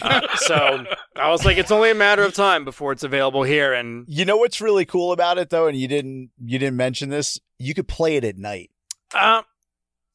Uh, 0.00 0.20
so 0.36 0.84
I 1.16 1.30
was 1.30 1.44
like, 1.44 1.58
it's 1.58 1.72
only 1.72 1.90
a 1.90 1.94
matter 1.94 2.22
of 2.22 2.32
time 2.32 2.64
before 2.64 2.92
it's 2.92 3.02
available 3.02 3.42
here. 3.42 3.72
And 3.72 4.04
you 4.06 4.24
know 4.24 4.36
what's 4.36 4.60
really 4.60 4.84
cool 4.84 5.10
about 5.10 5.38
it 5.38 5.50
though, 5.50 5.66
and 5.66 5.76
you 5.76 5.88
didn't 5.88 6.30
you 6.44 6.56
didn't 6.56 6.76
mention 6.76 7.08
this. 7.08 7.40
You 7.58 7.74
could 7.74 7.88
play 7.88 8.14
it 8.14 8.22
at 8.22 8.36
night. 8.36 8.70
Uh, 9.14 9.42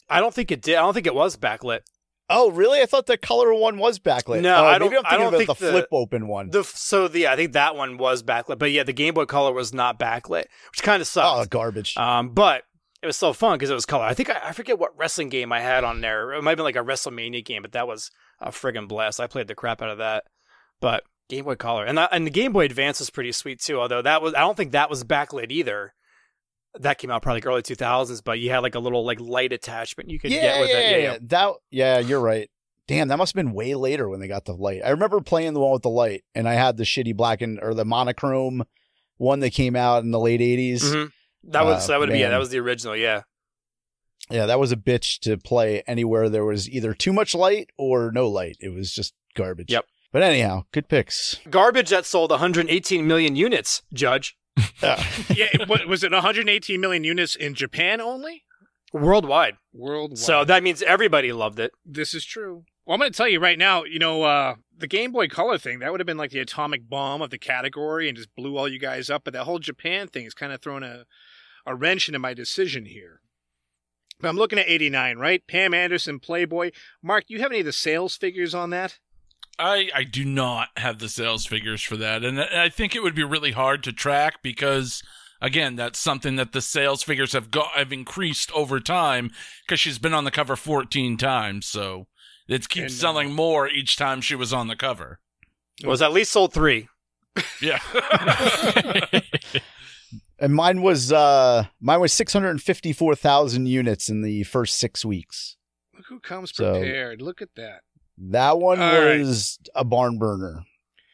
I 0.09 0.19
don't 0.19 0.33
think 0.33 0.51
it 0.51 0.61
did. 0.61 0.75
I 0.75 0.81
don't 0.81 0.93
think 0.93 1.07
it 1.07 1.15
was 1.15 1.37
backlit. 1.37 1.81
Oh, 2.29 2.49
really? 2.51 2.81
I 2.81 2.85
thought 2.85 3.05
the 3.05 3.17
color 3.17 3.53
one 3.53 3.77
was 3.77 3.99
backlit. 3.99 4.41
No, 4.41 4.55
oh, 4.55 4.65
I 4.65 4.77
don't- 4.77 4.93
I'm 4.95 5.01
I 5.05 5.17
don't 5.17 5.27
about 5.27 5.37
think 5.37 5.57
the, 5.59 5.65
the- 5.65 5.71
flip 5.71 5.87
open 5.91 6.27
one. 6.27 6.49
The 6.49 6.63
so 6.63 7.07
the 7.07 7.27
I 7.27 7.35
think 7.35 7.53
that 7.53 7.75
one 7.75 7.97
was 7.97 8.23
backlit, 8.23 8.59
but 8.59 8.71
yeah, 8.71 8.83
the 8.83 8.93
Game 8.93 9.13
Boy 9.13 9.25
Color 9.25 9.51
was 9.53 9.73
not 9.73 9.99
backlit, 9.99 10.45
which 10.71 10.81
kind 10.83 11.01
of 11.01 11.07
sucks. 11.07 11.45
oh, 11.45 11.49
garbage. 11.49 11.97
Um, 11.97 12.29
but 12.29 12.63
it 13.01 13.05
was 13.05 13.17
still 13.17 13.33
fun 13.33 13.55
because 13.57 13.69
it 13.69 13.73
was 13.75 13.85
color. 13.85 14.05
I 14.05 14.13
think 14.13 14.29
I, 14.29 14.39
I 14.45 14.51
forget 14.53 14.79
what 14.79 14.97
wrestling 14.97 15.27
game 15.29 15.51
I 15.51 15.59
had 15.59 15.83
on 15.83 15.99
there. 16.01 16.31
It 16.33 16.41
might 16.41 16.51
have 16.51 16.57
been 16.57 16.63
like 16.63 16.77
a 16.77 16.79
WrestleMania 16.79 17.43
game, 17.43 17.61
but 17.61 17.73
that 17.73 17.87
was 17.87 18.09
a 18.39 18.49
friggin' 18.51 18.87
blast. 18.87 19.19
I 19.19 19.27
played 19.27 19.47
the 19.47 19.55
crap 19.55 19.81
out 19.81 19.89
of 19.89 19.97
that. 19.97 20.23
But 20.79 21.03
Game 21.29 21.43
Boy 21.43 21.55
Color 21.55 21.83
and 21.85 21.97
that, 21.97 22.09
and 22.13 22.25
the 22.25 22.31
Game 22.31 22.53
Boy 22.53 22.65
Advance 22.65 22.99
was 22.99 23.09
pretty 23.09 23.33
sweet 23.33 23.59
too. 23.59 23.79
Although 23.81 24.01
that 24.01 24.21
was 24.21 24.33
I 24.33 24.39
don't 24.39 24.55
think 24.55 24.71
that 24.71 24.89
was 24.89 25.03
backlit 25.03 25.51
either. 25.51 25.93
That 26.79 26.97
came 26.97 27.11
out 27.11 27.21
probably 27.21 27.37
like 27.37 27.45
early 27.45 27.61
two 27.61 27.75
thousands, 27.75 28.21
but 28.21 28.39
you 28.39 28.49
had 28.49 28.59
like 28.59 28.75
a 28.75 28.79
little 28.79 29.05
like 29.05 29.19
light 29.19 29.53
attachment 29.53 30.09
you 30.09 30.19
could 30.19 30.31
yeah, 30.31 30.41
get 30.41 30.61
with 30.61 30.69
yeah, 30.69 30.77
it. 30.79 30.91
yeah, 30.91 30.97
Yeah, 30.97 31.11
yeah. 31.11 31.17
That, 31.21 31.53
yeah, 31.69 31.99
you're 31.99 32.19
right. 32.19 32.49
Damn, 32.87 33.07
that 33.09 33.17
must 33.17 33.35
have 33.35 33.45
been 33.45 33.53
way 33.53 33.75
later 33.75 34.09
when 34.09 34.19
they 34.19 34.27
got 34.27 34.45
the 34.45 34.53
light. 34.53 34.81
I 34.83 34.89
remember 34.89 35.21
playing 35.21 35.53
the 35.53 35.59
one 35.59 35.71
with 35.71 35.83
the 35.83 35.89
light, 35.89 36.23
and 36.35 36.49
I 36.49 36.55
had 36.55 36.75
the 36.77 36.83
shitty 36.83 37.15
black 37.15 37.41
and 37.41 37.59
or 37.61 37.73
the 37.73 37.85
monochrome 37.85 38.63
one 39.17 39.39
that 39.41 39.51
came 39.51 39.75
out 39.75 40.03
in 40.03 40.11
the 40.11 40.19
late 40.19 40.41
80s. 40.41 40.81
Mhm. 40.83 41.11
That 41.45 41.65
was 41.65 41.85
Uh, 41.85 41.93
that 41.93 41.99
would 41.99 42.09
be 42.09 42.19
yeah, 42.19 42.29
that 42.29 42.39
was 42.39 42.49
the 42.49 42.59
original. 42.59 42.95
Yeah. 42.95 43.21
Yeah, 44.29 44.45
that 44.45 44.59
was 44.59 44.71
a 44.71 44.77
bitch 44.77 45.19
to 45.19 45.37
play 45.37 45.83
anywhere 45.85 46.29
there 46.29 46.45
was 46.45 46.69
either 46.69 46.93
too 46.93 47.13
much 47.13 47.35
light 47.35 47.69
or 47.77 48.11
no 48.11 48.27
light. 48.27 48.57
It 48.59 48.69
was 48.69 48.93
just 48.93 49.13
garbage. 49.35 49.69
Yep. 49.71 49.85
But 50.11 50.21
anyhow, 50.23 50.63
good 50.71 50.87
picks. 50.87 51.39
Garbage 51.49 51.89
that 51.89 52.05
sold 52.05 52.31
118 52.31 53.05
million 53.05 53.35
units, 53.35 53.81
Judge. 53.91 54.37
Yeah. 54.57 54.65
yeah, 55.35 55.47
it- 55.53 55.87
was 55.87 56.03
it 56.03 56.11
118 56.11 56.79
million 56.81 57.03
units 57.03 57.35
in 57.35 57.53
Japan 57.53 58.01
only? 58.01 58.43
Worldwide. 58.93 59.55
Worldwide. 59.73 60.17
So 60.19 60.45
that 60.45 60.61
means 60.63 60.81
everybody 60.83 61.31
loved 61.33 61.59
it. 61.59 61.71
this 61.85 62.13
is 62.13 62.23
true. 62.25 62.65
Well, 62.85 62.95
I'm 62.95 62.99
going 62.99 63.11
to 63.11 63.17
tell 63.17 63.29
you 63.29 63.39
right 63.39 63.57
now. 63.57 63.85
You 63.85 63.97
know, 63.97 64.23
uh, 64.23 64.55
the 64.77 64.87
Game 64.87 65.11
Boy 65.13 65.27
Color 65.27 65.57
thing 65.57 65.79
that 65.79 65.89
would 65.91 66.01
have 66.01 66.05
been 66.05 66.17
like 66.17 66.31
the 66.31 66.39
atomic 66.39 66.89
bomb 66.89 67.21
of 67.21 67.29
the 67.29 67.37
category 67.37 68.07
and 68.09 68.17
just 68.17 68.35
blew 68.35 68.57
all 68.57 68.67
you 68.67 68.77
guys 68.77 69.09
up. 69.09 69.23
But 69.23 69.33
that 69.33 69.45
whole 69.45 69.59
Japan 69.59 70.07
thing 70.09 70.25
has 70.25 70.33
kind 70.33 70.51
of 70.51 70.61
thrown 70.61 70.83
a 70.83 71.05
a 71.65 71.73
wrench 71.75 72.09
into 72.09 72.19
my 72.19 72.33
decision 72.33 72.85
here. 72.85 73.21
But 74.19 74.27
I'm 74.27 74.35
looking 74.35 74.59
at 74.59 74.67
89, 74.67 75.17
right? 75.17 75.41
Pam 75.47 75.73
Anderson, 75.73 76.19
Playboy. 76.19 76.71
Marc, 77.01 77.27
do 77.27 77.33
you 77.33 77.39
have 77.39 77.51
any 77.51 77.61
of 77.61 77.65
the 77.65 77.71
sales 77.71 78.17
figures 78.17 78.53
on 78.53 78.69
that? 78.71 78.99
I, 79.59 79.89
I 79.93 80.03
do 80.03 80.25
not 80.25 80.69
have 80.77 80.99
the 80.99 81.09
sales 81.09 81.45
figures 81.45 81.81
for 81.81 81.95
that. 81.97 82.23
And 82.23 82.41
I 82.41 82.65
I 82.65 82.69
think 82.69 82.95
it 82.95 83.03
would 83.03 83.15
be 83.15 83.23
really 83.23 83.51
hard 83.51 83.83
to 83.83 83.93
track 83.93 84.41
because, 84.41 85.01
again, 85.41 85.75
that's 85.75 85.99
something 85.99 86.35
that 86.37 86.51
the 86.53 86.61
sales 86.61 87.03
figures 87.03 87.33
have 87.33 87.51
got, 87.51 87.71
have 87.71 87.93
increased 87.93 88.51
over 88.53 88.79
time 88.79 89.31
because 89.65 89.79
she's 89.79 89.99
been 89.99 90.13
on 90.13 90.23
the 90.23 90.31
cover 90.31 90.55
14 90.55 91.17
times. 91.17 91.67
So 91.67 92.07
it 92.47 92.67
keeps 92.69 92.77
And, 92.77 92.91
uh, 92.91 92.95
selling 92.95 93.33
more 93.33 93.67
each 93.69 93.95
time 93.95 94.21
she 94.21 94.35
was 94.35 94.51
on 94.53 94.67
the 94.67 94.75
cover. 94.75 95.19
It 95.81 95.87
was 95.87 96.01
at 96.01 96.13
least 96.13 96.31
sold 96.31 96.53
three. 96.53 96.87
Yeah. 97.61 97.79
And 100.39 100.53
mine 100.53 100.81
was 100.81 101.11
uh 101.13 101.65
mine 101.79 102.01
was 102.01 102.11
654,000 102.13 103.65
units 103.65 104.09
in 104.09 104.21
the 104.23 104.43
first 104.43 104.75
6 104.77 105.05
weeks. 105.05 105.55
Look 105.95 106.05
who 106.09 106.19
comes 106.19 106.53
So- 106.53 106.73
prepared. 106.73 107.21
Look 107.21 107.41
at 107.41 107.55
that. 107.55 107.81
That 108.17 108.59
one 108.59 108.79
All 108.81 108.91
right. 108.93 109.19
was 109.19 109.59
a 109.75 109.83
barn 109.83 110.17
burner 110.17 110.63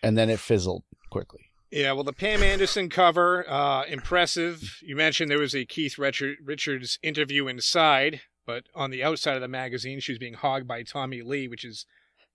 and 0.03 0.17
then 0.17 0.29
it 0.29 0.39
fizzled 0.39 0.83
quickly. 1.09 1.41
Yeah, 1.71 1.91
well, 1.91 2.03
the 2.03 2.13
Pam 2.13 2.41
Anderson 2.41 2.89
cover, 2.89 3.47
uh, 3.47 3.83
impressive. 3.85 4.77
You 4.81 4.95
mentioned 4.95 5.29
there 5.29 5.37
was 5.39 5.53
a 5.55 5.65
Keith 5.65 5.97
Richard- 5.99 6.39
Richards 6.43 6.97
interview 7.03 7.47
inside, 7.47 8.21
but 8.47 8.63
on 8.73 8.89
the 8.89 9.03
outside 9.03 9.35
of 9.35 9.41
the 9.41 9.47
magazine, 9.47 9.99
she 9.99 10.11
was 10.11 10.17
being 10.19 10.33
hogged 10.33 10.67
by 10.67 10.81
Tommy 10.81 11.21
Lee, 11.21 11.47
which 11.47 11.63
is 11.63 11.85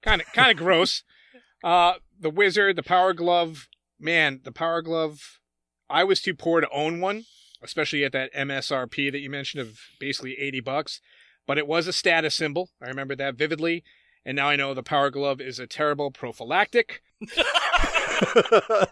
kind 0.03 0.21
of 0.21 0.29
kind 0.33 0.51
of 0.51 0.57
gross. 0.57 1.03
Uh, 1.65 1.95
the 2.21 2.29
Wizard, 2.29 2.77
the 2.77 2.83
Power 2.83 3.15
Glove, 3.15 3.69
man, 3.99 4.43
the 4.45 4.53
Power 4.53 4.83
Glove. 4.83 5.41
I 5.89 6.05
was 6.05 6.21
too 6.21 6.35
poor 6.35 6.61
to 6.61 6.69
own 6.69 7.01
one, 7.01 7.25
especially 7.63 8.05
at 8.05 8.13
that 8.13 8.35
MSRP 8.35 9.11
that 9.11 9.21
you 9.21 9.31
mentioned 9.31 9.63
of 9.63 9.79
basically 9.99 10.39
eighty 10.39 10.61
bucks. 10.61 11.01
But 11.47 11.57
it 11.57 11.67
was 11.67 11.87
a 11.87 11.93
status 11.95 12.35
symbol. 12.35 12.69
I 12.83 12.89
remember 12.89 13.17
that 13.17 13.37
vividly, 13.37 13.83
and 14.25 14.37
now 14.37 14.49
I 14.49 14.57
know 14.57 14.75
the 14.75 14.83
Power 14.83 15.11
Glove 15.11 15.41
is 15.41 15.59
a 15.59 15.67
terrible 15.67 16.11
prophylactic. 16.11 17.03
uh, 17.37 18.87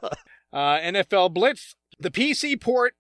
NFL 0.53 1.33
Blitz, 1.33 1.75
the 1.99 2.11
PC 2.11 2.61
port. 2.61 2.95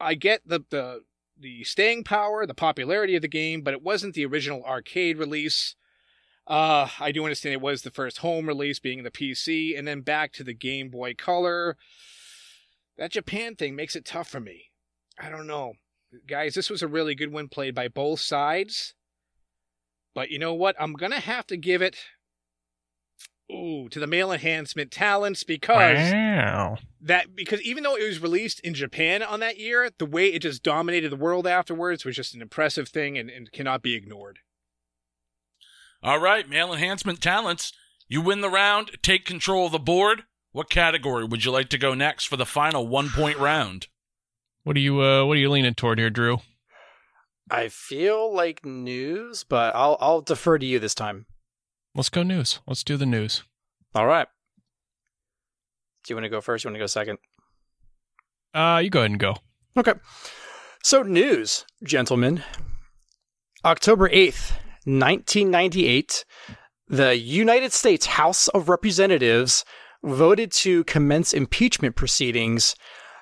I 0.00 0.14
get 0.14 0.42
the 0.46 0.64
the 0.70 1.00
the 1.38 1.64
staying 1.64 2.04
power, 2.04 2.46
the 2.46 2.54
popularity 2.54 3.16
of 3.16 3.22
the 3.22 3.28
game, 3.28 3.62
but 3.62 3.74
it 3.74 3.82
wasn't 3.82 4.14
the 4.14 4.24
original 4.26 4.64
arcade 4.64 5.18
release. 5.18 5.74
Uh, 6.46 6.88
I 6.98 7.12
do 7.12 7.24
understand 7.24 7.52
it 7.52 7.60
was 7.60 7.82
the 7.82 7.90
first 7.90 8.18
home 8.18 8.46
release, 8.46 8.78
being 8.78 9.02
the 9.02 9.10
PC, 9.10 9.78
and 9.78 9.86
then 9.86 10.00
back 10.00 10.32
to 10.34 10.44
the 10.44 10.54
Game 10.54 10.88
Boy 10.88 11.14
Color. 11.14 11.76
That 12.96 13.12
Japan 13.12 13.54
thing 13.54 13.74
makes 13.74 13.96
it 13.96 14.04
tough 14.04 14.28
for 14.28 14.40
me. 14.40 14.70
I 15.18 15.30
don't 15.30 15.46
know, 15.46 15.74
guys. 16.26 16.54
This 16.54 16.70
was 16.70 16.82
a 16.82 16.88
really 16.88 17.14
good 17.14 17.32
one, 17.32 17.48
played 17.48 17.74
by 17.74 17.88
both 17.88 18.20
sides. 18.20 18.94
But 20.14 20.30
you 20.30 20.38
know 20.38 20.54
what? 20.54 20.76
I'm 20.78 20.92
gonna 20.94 21.20
have 21.20 21.46
to 21.48 21.56
give 21.56 21.82
it. 21.82 21.96
Ooh, 23.50 23.88
to 23.90 23.98
the 24.00 24.06
male 24.06 24.32
enhancement 24.32 24.90
talents 24.90 25.44
because 25.44 26.12
Wow. 26.12 26.78
that 27.02 27.34
because 27.36 27.60
even 27.62 27.82
though 27.82 27.96
it 27.96 28.06
was 28.06 28.20
released 28.20 28.60
in 28.60 28.72
Japan 28.72 29.22
on 29.22 29.40
that 29.40 29.58
year, 29.58 29.90
the 29.98 30.06
way 30.06 30.28
it 30.32 30.40
just 30.40 30.62
dominated 30.62 31.10
the 31.10 31.16
world 31.16 31.46
afterwards 31.46 32.04
was 32.04 32.16
just 32.16 32.34
an 32.34 32.40
impressive 32.40 32.88
thing 32.88 33.18
and, 33.18 33.28
and 33.28 33.52
cannot 33.52 33.82
be 33.82 33.94
ignored. 33.94 34.38
All 36.02 36.18
right, 36.18 36.48
male 36.48 36.72
enhancement 36.72 37.20
talents. 37.20 37.72
You 38.08 38.20
win 38.22 38.40
the 38.40 38.50
round, 38.50 38.90
take 39.02 39.24
control 39.24 39.66
of 39.66 39.72
the 39.72 39.78
board. 39.78 40.24
What 40.52 40.68
category 40.68 41.24
would 41.24 41.44
you 41.44 41.50
like 41.50 41.68
to 41.70 41.78
go 41.78 41.94
next 41.94 42.24
for 42.26 42.36
the 42.36 42.44
final 42.46 42.86
one 42.86 43.08
point 43.08 43.38
round? 43.38 43.86
What 44.64 44.76
are 44.76 44.80
you 44.80 45.00
uh 45.02 45.24
what 45.24 45.36
are 45.36 45.40
you 45.40 45.50
leaning 45.50 45.74
toward 45.74 45.98
here, 45.98 46.10
Drew? 46.10 46.38
I 47.52 47.68
feel 47.68 48.34
like 48.34 48.64
news, 48.64 49.44
but 49.44 49.76
I'll 49.76 49.98
I'll 50.00 50.22
defer 50.22 50.56
to 50.58 50.64
you 50.64 50.78
this 50.78 50.94
time. 50.94 51.26
Let's 51.94 52.08
go 52.08 52.22
news. 52.22 52.60
Let's 52.66 52.82
do 52.82 52.96
the 52.96 53.04
news. 53.04 53.44
All 53.94 54.06
right. 54.06 54.26
Do 56.02 56.12
you 56.12 56.16
want 56.16 56.24
to 56.24 56.30
go 56.30 56.40
first? 56.40 56.64
You 56.64 56.68
want 56.68 56.76
to 56.76 56.80
go 56.80 56.86
second? 56.86 57.18
Uh 58.54 58.80
you 58.82 58.88
go 58.88 59.00
ahead 59.00 59.10
and 59.10 59.20
go. 59.20 59.36
Okay. 59.76 59.92
So, 60.82 61.02
news, 61.02 61.66
gentlemen. 61.84 62.42
October 63.64 64.08
8th, 64.08 64.52
1998, 64.84 66.24
the 66.88 67.16
United 67.16 67.72
States 67.72 68.06
House 68.06 68.48
of 68.48 68.68
Representatives 68.68 69.64
voted 70.02 70.50
to 70.52 70.84
commence 70.84 71.32
impeachment 71.32 71.96
proceedings 71.96 72.74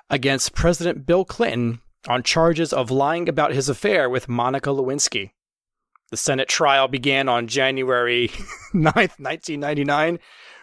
against 0.09 0.55
President 0.55 1.05
Bill 1.05 1.23
Clinton 1.23 1.81
on 2.07 2.23
charges 2.23 2.73
of 2.73 2.91
lying 2.91 3.29
about 3.29 3.53
his 3.53 3.69
affair 3.69 4.09
with 4.09 4.29
Monica 4.29 4.69
Lewinsky. 4.69 5.31
The 6.09 6.17
Senate 6.17 6.49
trial 6.49 6.87
began 6.87 7.29
on 7.29 7.47
January 7.47 8.27
9th, 8.73 9.19
1999, 9.19 10.19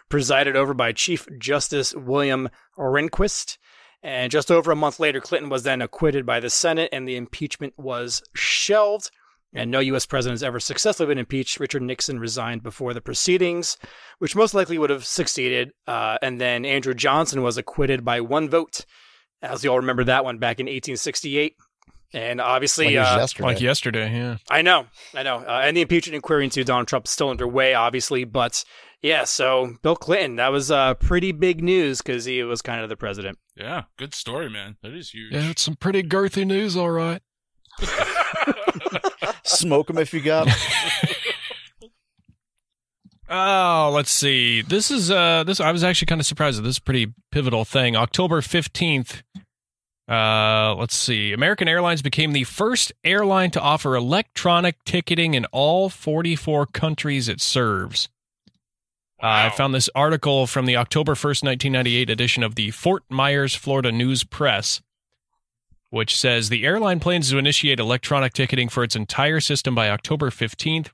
presided 0.08 0.56
over 0.56 0.74
by 0.74 0.92
Chief 0.92 1.26
Justice 1.38 1.94
William 1.94 2.48
Rehnquist. 2.76 3.56
And 4.02 4.30
just 4.30 4.50
over 4.50 4.70
a 4.70 4.76
month 4.76 5.00
later, 5.00 5.20
Clinton 5.20 5.50
was 5.50 5.62
then 5.62 5.82
acquitted 5.82 6.24
by 6.24 6.38
the 6.38 6.50
Senate 6.50 6.90
and 6.92 7.08
the 7.08 7.16
impeachment 7.16 7.74
was 7.76 8.22
shelved. 8.34 9.10
And 9.54 9.70
no 9.70 9.80
U.S. 9.80 10.04
president 10.04 10.34
has 10.34 10.42
ever 10.44 10.60
successfully 10.60 11.06
been 11.06 11.18
impeached. 11.18 11.58
Richard 11.58 11.82
Nixon 11.82 12.20
resigned 12.20 12.62
before 12.62 12.92
the 12.92 13.00
proceedings, 13.00 13.78
which 14.18 14.36
most 14.36 14.52
likely 14.52 14.76
would 14.76 14.90
have 14.90 15.06
succeeded. 15.06 15.72
Uh, 15.86 16.18
and 16.20 16.38
then 16.38 16.66
Andrew 16.66 16.92
Johnson 16.92 17.42
was 17.42 17.56
acquitted 17.56 18.04
by 18.04 18.20
one 18.20 18.50
vote, 18.50 18.84
as 19.42 19.62
you 19.64 19.70
all 19.70 19.78
remember 19.78 20.04
that 20.04 20.24
one 20.24 20.38
back 20.38 20.60
in 20.60 20.66
1868. 20.66 21.56
And 22.14 22.40
obviously, 22.40 22.96
Like 22.96 23.06
uh, 23.06 23.18
yesterday. 23.20 23.46
Like 23.46 23.60
yesterday, 23.60 24.10
yeah. 24.12 24.36
I 24.50 24.62
know, 24.62 24.86
I 25.14 25.22
know. 25.22 25.36
Uh, 25.38 25.60
and 25.64 25.76
the 25.76 25.82
impeachment 25.82 26.14
inquiry 26.14 26.44
into 26.44 26.64
Donald 26.64 26.88
Trump 26.88 27.04
is 27.04 27.10
still 27.10 27.28
underway, 27.28 27.74
obviously. 27.74 28.24
But 28.24 28.64
yeah, 29.02 29.24
so 29.24 29.74
Bill 29.82 29.94
Clinton, 29.94 30.36
that 30.36 30.48
was 30.48 30.70
uh, 30.70 30.94
pretty 30.94 31.32
big 31.32 31.62
news 31.62 31.98
because 31.98 32.24
he 32.24 32.42
was 32.42 32.62
kind 32.62 32.80
of 32.82 32.88
the 32.88 32.96
president. 32.96 33.38
Yeah, 33.56 33.82
good 33.98 34.14
story, 34.14 34.48
man. 34.48 34.76
That 34.82 34.94
is 34.94 35.10
huge. 35.10 35.34
Yeah, 35.34 35.50
it's 35.50 35.60
some 35.60 35.76
pretty 35.76 36.02
girthy 36.02 36.46
news, 36.46 36.76
all 36.78 36.90
right. 36.90 37.20
Smoke 39.44 39.88
them 39.88 39.98
if 39.98 40.14
you 40.14 40.20
got 40.20 40.48
'em. 40.48 40.54
Oh, 43.30 43.90
let's 43.94 44.10
see. 44.10 44.62
This 44.62 44.90
is 44.90 45.10
uh 45.10 45.44
this 45.44 45.60
I 45.60 45.70
was 45.72 45.84
actually 45.84 46.06
kind 46.06 46.20
of 46.20 46.26
surprised 46.26 46.58
that 46.58 46.62
this 46.62 46.76
is 46.76 46.78
a 46.78 46.82
pretty 46.82 47.12
pivotal 47.30 47.64
thing. 47.64 47.94
October 47.94 48.40
15th. 48.40 49.22
Uh 50.08 50.74
let's 50.76 50.96
see. 50.96 51.32
American 51.32 51.68
Airlines 51.68 52.00
became 52.00 52.32
the 52.32 52.44
first 52.44 52.92
airline 53.04 53.50
to 53.50 53.60
offer 53.60 53.94
electronic 53.94 54.82
ticketing 54.84 55.34
in 55.34 55.44
all 55.46 55.90
44 55.90 56.66
countries 56.66 57.28
it 57.28 57.40
serves. 57.40 58.08
Uh, 59.20 59.26
I 59.26 59.50
found 59.50 59.74
this 59.74 59.90
article 59.96 60.46
from 60.46 60.64
the 60.64 60.76
October 60.76 61.14
1st, 61.14 61.42
1998 61.42 62.08
edition 62.08 62.44
of 62.44 62.54
the 62.54 62.70
Fort 62.70 63.02
Myers, 63.10 63.52
Florida 63.52 63.90
News 63.90 64.22
Press, 64.22 64.80
which 65.90 66.16
says 66.16 66.48
the 66.48 66.64
airline 66.64 67.00
plans 67.00 67.28
to 67.30 67.36
initiate 67.38 67.80
electronic 67.80 68.32
ticketing 68.32 68.68
for 68.68 68.84
its 68.84 68.94
entire 68.94 69.40
system 69.40 69.74
by 69.74 69.90
October 69.90 70.30
15th, 70.30 70.90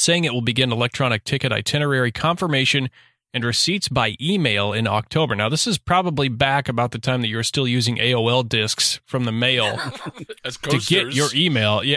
saying 0.00 0.24
it 0.24 0.32
will 0.32 0.40
begin 0.40 0.72
electronic 0.72 1.24
ticket 1.24 1.52
itinerary 1.52 2.10
confirmation 2.10 2.88
and 3.32 3.44
receipts 3.44 3.88
by 3.88 4.16
email 4.20 4.72
in 4.72 4.86
October. 4.86 5.36
Now, 5.36 5.48
this 5.48 5.66
is 5.66 5.78
probably 5.78 6.28
back 6.28 6.68
about 6.68 6.90
the 6.90 6.98
time 6.98 7.20
that 7.20 7.28
you're 7.28 7.42
still 7.42 7.68
using 7.68 7.96
AOL 7.98 8.48
discs 8.48 9.00
from 9.04 9.24
the 9.24 9.32
mail 9.32 9.78
As 10.44 10.56
to 10.58 10.78
get 10.78 11.14
your 11.14 11.28
email. 11.34 11.82
Yeah. 11.84 11.96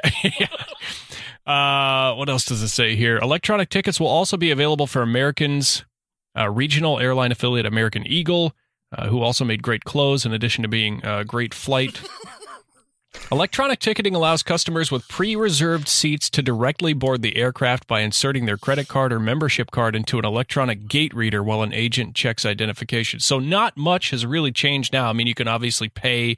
uh, 1.47 2.15
what 2.15 2.29
else 2.29 2.45
does 2.45 2.61
it 2.61 2.69
say 2.69 2.95
here? 2.95 3.17
Electronic 3.17 3.69
tickets 3.69 3.99
will 3.99 4.07
also 4.07 4.37
be 4.37 4.51
available 4.51 4.85
for 4.85 5.01
Americans, 5.01 5.85
uh, 6.37 6.49
regional 6.49 6.99
airline 6.99 7.31
affiliate 7.31 7.65
American 7.65 8.05
Eagle, 8.05 8.53
uh, 8.95 9.07
who 9.07 9.21
also 9.21 9.43
made 9.43 9.63
great 9.63 9.83
clothes 9.85 10.25
in 10.25 10.33
addition 10.33 10.61
to 10.61 10.67
being 10.67 11.01
a 11.03 11.23
great 11.23 11.53
flight. 11.53 12.01
Electronic 13.33 13.79
ticketing 13.79 14.13
allows 14.13 14.43
customers 14.43 14.91
with 14.91 15.07
pre 15.07 15.35
reserved 15.35 15.87
seats 15.87 16.29
to 16.29 16.43
directly 16.43 16.93
board 16.93 17.23
the 17.23 17.35
aircraft 17.35 17.87
by 17.87 18.01
inserting 18.01 18.45
their 18.45 18.59
credit 18.59 18.87
card 18.87 19.11
or 19.11 19.19
membership 19.19 19.71
card 19.71 19.95
into 19.95 20.19
an 20.19 20.23
electronic 20.23 20.87
gate 20.87 21.15
reader 21.15 21.41
while 21.41 21.63
an 21.63 21.73
agent 21.73 22.13
checks 22.13 22.45
identification. 22.45 23.19
So, 23.19 23.39
not 23.39 23.75
much 23.75 24.11
has 24.11 24.23
really 24.23 24.51
changed 24.51 24.93
now. 24.93 25.09
I 25.09 25.13
mean, 25.13 25.25
you 25.25 25.33
can 25.33 25.47
obviously 25.47 25.89
pay 25.89 26.35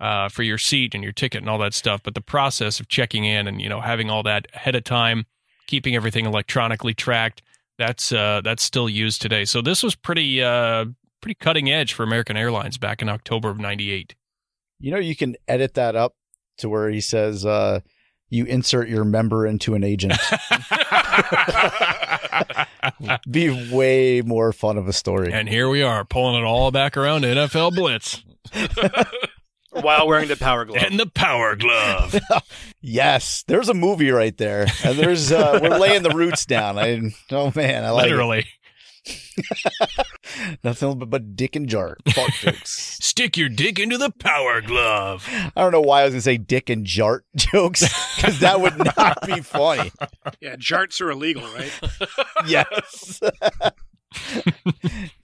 uh, 0.00 0.30
for 0.30 0.42
your 0.42 0.56
seat 0.56 0.94
and 0.94 1.04
your 1.04 1.12
ticket 1.12 1.42
and 1.42 1.50
all 1.50 1.58
that 1.58 1.74
stuff, 1.74 2.00
but 2.02 2.14
the 2.14 2.22
process 2.22 2.80
of 2.80 2.88
checking 2.88 3.26
in 3.26 3.46
and 3.46 3.60
you 3.60 3.68
know 3.68 3.82
having 3.82 4.08
all 4.08 4.22
that 4.22 4.46
ahead 4.54 4.74
of 4.74 4.84
time, 4.84 5.26
keeping 5.66 5.94
everything 5.94 6.24
electronically 6.24 6.94
tracked, 6.94 7.42
that's 7.76 8.10
uh, 8.10 8.40
that's 8.42 8.62
still 8.62 8.88
used 8.88 9.20
today. 9.20 9.44
So 9.44 9.60
this 9.60 9.82
was 9.82 9.94
pretty 9.94 10.42
uh, 10.42 10.86
pretty 11.20 11.34
cutting 11.34 11.70
edge 11.70 11.92
for 11.92 12.04
American 12.04 12.38
Airlines 12.38 12.78
back 12.78 13.02
in 13.02 13.10
October 13.10 13.50
of 13.50 13.58
'98. 13.58 14.14
You 14.80 14.92
know, 14.92 14.98
you 14.98 15.14
can 15.14 15.36
edit 15.46 15.74
that 15.74 15.94
up 15.94 16.14
to 16.58 16.68
where 16.68 16.90
he 16.90 17.00
says, 17.00 17.46
uh, 17.46 17.80
you 18.30 18.44
insert 18.44 18.88
your 18.88 19.04
member 19.04 19.46
into 19.46 19.74
an 19.74 19.84
agent. 19.84 20.12
Be 23.30 23.70
way 23.72 24.22
more 24.22 24.52
fun 24.52 24.76
of 24.76 24.88
a 24.88 24.92
story. 24.92 25.32
And 25.32 25.48
here 25.48 25.68
we 25.68 25.82
are, 25.82 26.04
pulling 26.04 26.42
it 26.42 26.44
all 26.44 26.70
back 26.70 26.96
around 26.96 27.24
NFL 27.24 27.74
Blitz 27.74 28.22
While 29.70 30.06
wearing 30.06 30.28
the 30.28 30.36
power 30.36 30.64
glove. 30.64 30.82
and 30.82 30.98
the 30.98 31.06
Power 31.06 31.54
Glove. 31.54 32.18
yes, 32.80 33.44
there's 33.46 33.68
a 33.68 33.74
movie 33.74 34.10
right 34.10 34.36
there. 34.36 34.66
And 34.82 34.98
there's 34.98 35.30
uh, 35.30 35.60
we're 35.62 35.78
laying 35.78 36.02
the 36.02 36.10
roots 36.10 36.46
down. 36.46 36.78
I 36.78 37.12
oh 37.30 37.52
man, 37.54 37.84
I 37.84 37.90
like 37.90 38.10
it. 38.10 38.46
Literally, 39.08 40.58
nothing 40.64 40.98
but, 40.98 41.10
but 41.10 41.36
dick 41.36 41.56
and 41.56 41.68
jar 41.68 41.96
fart 42.14 42.30
jokes. 42.40 42.70
stick 43.04 43.36
your 43.36 43.48
dick 43.48 43.78
into 43.78 43.98
the 43.98 44.10
Power 44.10 44.60
Glove. 44.60 45.28
I 45.28 45.60
don't 45.60 45.72
know 45.72 45.80
why 45.80 46.02
I 46.02 46.04
was 46.04 46.14
gonna 46.14 46.22
say 46.22 46.36
dick 46.36 46.70
and 46.70 46.86
jart 46.86 47.20
jokes 47.36 47.82
because 48.16 48.40
that 48.40 48.60
would 48.60 48.78
not 48.96 49.26
be 49.26 49.40
funny. 49.40 49.90
Yeah, 50.40 50.56
jarts 50.56 51.00
are 51.00 51.10
illegal, 51.10 51.42
right? 51.54 51.72
Yes. 52.46 53.20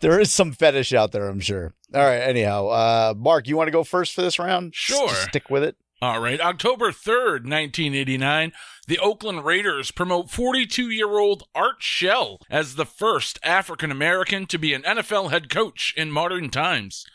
there 0.00 0.20
is 0.20 0.30
some 0.30 0.52
fetish 0.52 0.92
out 0.92 1.12
there, 1.12 1.28
I'm 1.28 1.40
sure. 1.40 1.72
All 1.94 2.02
right. 2.02 2.18
Anyhow, 2.18 2.66
uh, 2.68 3.14
Marc, 3.16 3.48
you 3.48 3.56
want 3.56 3.68
to 3.68 3.72
go 3.72 3.84
first 3.84 4.14
for 4.14 4.22
this 4.22 4.38
round? 4.38 4.74
Sure. 4.74 5.08
Just 5.08 5.22
stick 5.28 5.48
with 5.48 5.62
it. 5.62 5.76
All 6.02 6.20
right. 6.20 6.40
October 6.40 6.90
3rd, 6.90 7.44
1989, 7.48 8.52
the 8.86 8.98
Oakland 8.98 9.44
Raiders 9.44 9.90
promote 9.90 10.30
42 10.30 10.90
year 10.90 11.18
old 11.18 11.44
Art 11.54 11.76
Shell 11.80 12.40
as 12.50 12.74
the 12.74 12.84
first 12.84 13.38
African 13.42 13.90
American 13.90 14.46
to 14.46 14.58
be 14.58 14.74
an 14.74 14.82
NFL 14.82 15.30
head 15.30 15.48
coach 15.48 15.94
in 15.96 16.10
modern 16.10 16.50
times. 16.50 17.06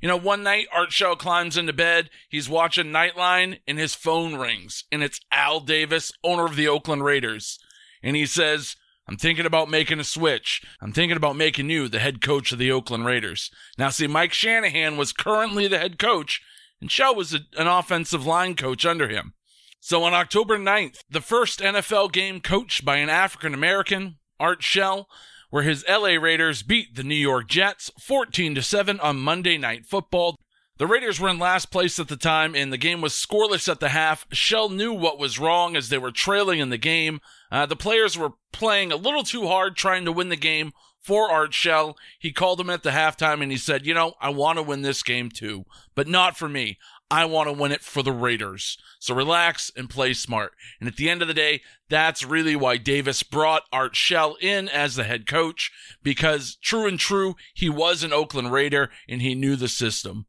You 0.00 0.08
know, 0.08 0.16
one 0.16 0.42
night 0.42 0.66
Art 0.72 0.92
Shell 0.92 1.16
climbs 1.16 1.58
into 1.58 1.74
bed, 1.74 2.08
he's 2.28 2.48
watching 2.48 2.86
Nightline, 2.86 3.60
and 3.68 3.78
his 3.78 3.94
phone 3.94 4.36
rings, 4.36 4.84
and 4.90 5.02
it's 5.02 5.20
Al 5.30 5.60
Davis, 5.60 6.10
owner 6.24 6.46
of 6.46 6.56
the 6.56 6.68
Oakland 6.68 7.04
Raiders. 7.04 7.58
And 8.02 8.16
he 8.16 8.24
says, 8.24 8.76
I'm 9.06 9.18
thinking 9.18 9.44
about 9.44 9.68
making 9.68 10.00
a 10.00 10.04
switch. 10.04 10.62
I'm 10.80 10.92
thinking 10.92 11.16
about 11.16 11.36
making 11.36 11.68
you 11.68 11.88
the 11.88 11.98
head 11.98 12.22
coach 12.22 12.52
of 12.52 12.58
the 12.58 12.72
Oakland 12.72 13.04
Raiders. 13.04 13.50
Now, 13.76 13.90
see, 13.90 14.06
Mike 14.06 14.32
Shanahan 14.32 14.96
was 14.96 15.12
currently 15.12 15.68
the 15.68 15.78
head 15.78 15.98
coach, 15.98 16.40
and 16.80 16.90
Shell 16.90 17.14
was 17.14 17.34
a, 17.34 17.40
an 17.56 17.66
offensive 17.66 18.26
line 18.26 18.54
coach 18.54 18.86
under 18.86 19.08
him. 19.08 19.34
So 19.80 20.02
on 20.04 20.12
October 20.12 20.58
9th, 20.58 20.98
the 21.10 21.20
first 21.20 21.60
NFL 21.60 22.12
game 22.12 22.40
coached 22.40 22.84
by 22.84 22.96
an 22.96 23.08
African 23.08 23.54
American, 23.54 24.18
Art 24.38 24.62
Shell, 24.62 25.08
where 25.50 25.62
his 25.62 25.84
LA 25.88 26.14
Raiders 26.14 26.62
beat 26.62 26.94
the 26.94 27.02
New 27.02 27.14
York 27.14 27.48
Jets 27.48 27.90
14 28.00 28.54
to 28.54 28.62
7 28.62 29.00
on 29.00 29.18
Monday 29.18 29.58
Night 29.58 29.86
Football. 29.86 30.36
The 30.78 30.86
Raiders 30.86 31.20
were 31.20 31.28
in 31.28 31.38
last 31.38 31.70
place 31.70 31.98
at 31.98 32.08
the 32.08 32.16
time, 32.16 32.54
and 32.54 32.72
the 32.72 32.78
game 32.78 33.02
was 33.02 33.12
scoreless 33.12 33.70
at 33.70 33.80
the 33.80 33.90
half. 33.90 34.26
Shell 34.32 34.70
knew 34.70 34.94
what 34.94 35.18
was 35.18 35.38
wrong 35.38 35.76
as 35.76 35.88
they 35.88 35.98
were 35.98 36.10
trailing 36.10 36.58
in 36.58 36.70
the 36.70 36.78
game. 36.78 37.20
Uh, 37.50 37.66
the 37.66 37.76
players 37.76 38.16
were 38.16 38.32
playing 38.52 38.90
a 38.90 38.96
little 38.96 39.22
too 39.22 39.46
hard 39.46 39.76
trying 39.76 40.06
to 40.06 40.12
win 40.12 40.30
the 40.30 40.36
game 40.36 40.72
for 41.00 41.30
Art 41.30 41.54
Shell. 41.54 41.96
He 42.18 42.32
called 42.32 42.60
him 42.60 42.70
at 42.70 42.82
the 42.82 42.90
halftime 42.90 43.42
and 43.42 43.50
he 43.50 43.58
said, 43.58 43.86
You 43.86 43.94
know, 43.94 44.14
I 44.20 44.30
want 44.30 44.58
to 44.58 44.62
win 44.62 44.82
this 44.82 45.02
game 45.02 45.30
too, 45.30 45.64
but 45.94 46.08
not 46.08 46.36
for 46.36 46.48
me. 46.48 46.78
I 47.10 47.24
want 47.24 47.48
to 47.48 47.52
win 47.52 47.72
it 47.72 47.80
for 47.80 48.04
the 48.04 48.12
Raiders. 48.12 48.78
So 49.00 49.14
relax 49.14 49.72
and 49.76 49.90
play 49.90 50.12
smart. 50.12 50.52
And 50.78 50.88
at 50.88 50.96
the 50.96 51.10
end 51.10 51.22
of 51.22 51.28
the 51.28 51.34
day, 51.34 51.60
that's 51.88 52.24
really 52.24 52.54
why 52.54 52.76
Davis 52.76 53.24
brought 53.24 53.64
Art 53.72 53.96
Shell 53.96 54.36
in 54.40 54.68
as 54.68 54.94
the 54.94 55.02
head 55.02 55.26
coach 55.26 55.72
because 56.04 56.56
true 56.62 56.86
and 56.86 57.00
true, 57.00 57.34
he 57.52 57.68
was 57.68 58.04
an 58.04 58.12
Oakland 58.12 58.52
Raider 58.52 58.90
and 59.08 59.20
he 59.20 59.34
knew 59.34 59.56
the 59.56 59.68
system. 59.68 60.26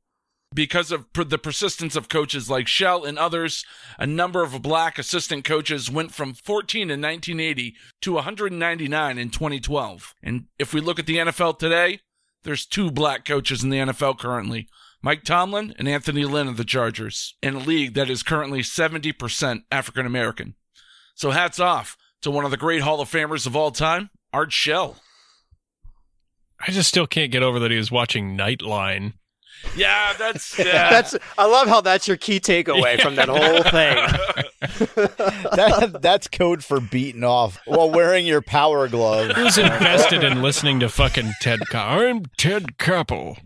Because 0.54 0.92
of 0.92 1.06
the 1.14 1.38
persistence 1.38 1.96
of 1.96 2.10
coaches 2.10 2.50
like 2.50 2.68
Shell 2.68 3.06
and 3.06 3.18
others, 3.18 3.66
a 3.98 4.06
number 4.06 4.44
of 4.44 4.62
black 4.62 5.00
assistant 5.00 5.46
coaches 5.46 5.90
went 5.90 6.14
from 6.14 6.34
14 6.34 6.92
in 6.92 7.02
1980 7.02 7.76
to 8.02 8.14
199 8.14 9.18
in 9.18 9.30
2012. 9.30 10.14
And 10.22 10.46
if 10.60 10.74
we 10.74 10.82
look 10.82 11.00
at 11.00 11.06
the 11.06 11.18
NFL 11.18 11.58
today, 11.58 12.02
there's 12.44 12.66
two 12.66 12.92
black 12.92 13.24
coaches 13.24 13.64
in 13.64 13.70
the 13.70 13.78
NFL 13.78 14.20
currently. 14.20 14.68
Mike 15.02 15.24
Tomlin 15.24 15.74
and 15.80 15.88
Anthony 15.88 16.26
Lynn 16.26 16.48
of 16.48 16.58
the 16.58 16.66
Chargers, 16.66 17.36
in 17.42 17.56
a 17.56 17.60
league 17.60 17.94
that 17.94 18.10
is 18.10 18.22
currently 18.22 18.60
70% 18.60 19.64
African 19.72 20.06
American. 20.06 20.56
So 21.16 21.32
hats 21.32 21.60
off 21.60 21.98
to 22.22 22.30
one 22.30 22.46
of 22.46 22.52
the 22.52 22.58
great 22.58 22.82
Hall 22.82 23.00
of 23.02 23.10
Famers 23.10 23.48
of 23.48 23.56
all 23.56 23.72
time, 23.72 24.10
Art 24.34 24.52
Shell. 24.52 24.98
I 26.60 26.72
just 26.72 26.90
still 26.90 27.08
can't 27.08 27.32
get 27.32 27.42
over 27.42 27.58
that 27.60 27.72
he 27.72 27.78
was 27.78 27.92
watching 27.92 28.38
Nightline. 28.38 29.14
Yeah, 29.76 30.14
that's 30.18 30.58
yeah. 30.60 30.90
That's 30.90 31.16
I 31.38 31.46
love 31.46 31.68
how 31.68 31.82
that's 31.82 32.08
your 32.08 32.18
key 32.18 32.40
takeaway 32.40 33.00
from 33.02 33.16
that 33.16 33.30
whole 33.30 33.64
thing. 33.64 34.48
That, 35.54 36.00
that's 36.02 36.28
code 36.28 36.64
for 36.64 36.80
beating 36.80 37.24
off 37.24 37.60
while 37.66 37.90
wearing 37.90 38.26
your 38.28 38.42
power 38.42 38.88
glove. 38.88 39.32
Who's 39.32 39.58
invested 39.58 40.24
in 40.24 40.42
listening 40.42 40.80
to 40.82 40.90
fucking 40.90 41.32
Ted? 41.42 41.62
Co- 41.70 41.80
I'm 41.80 42.26
Ted 42.38 42.78
Koppel. 42.78 43.38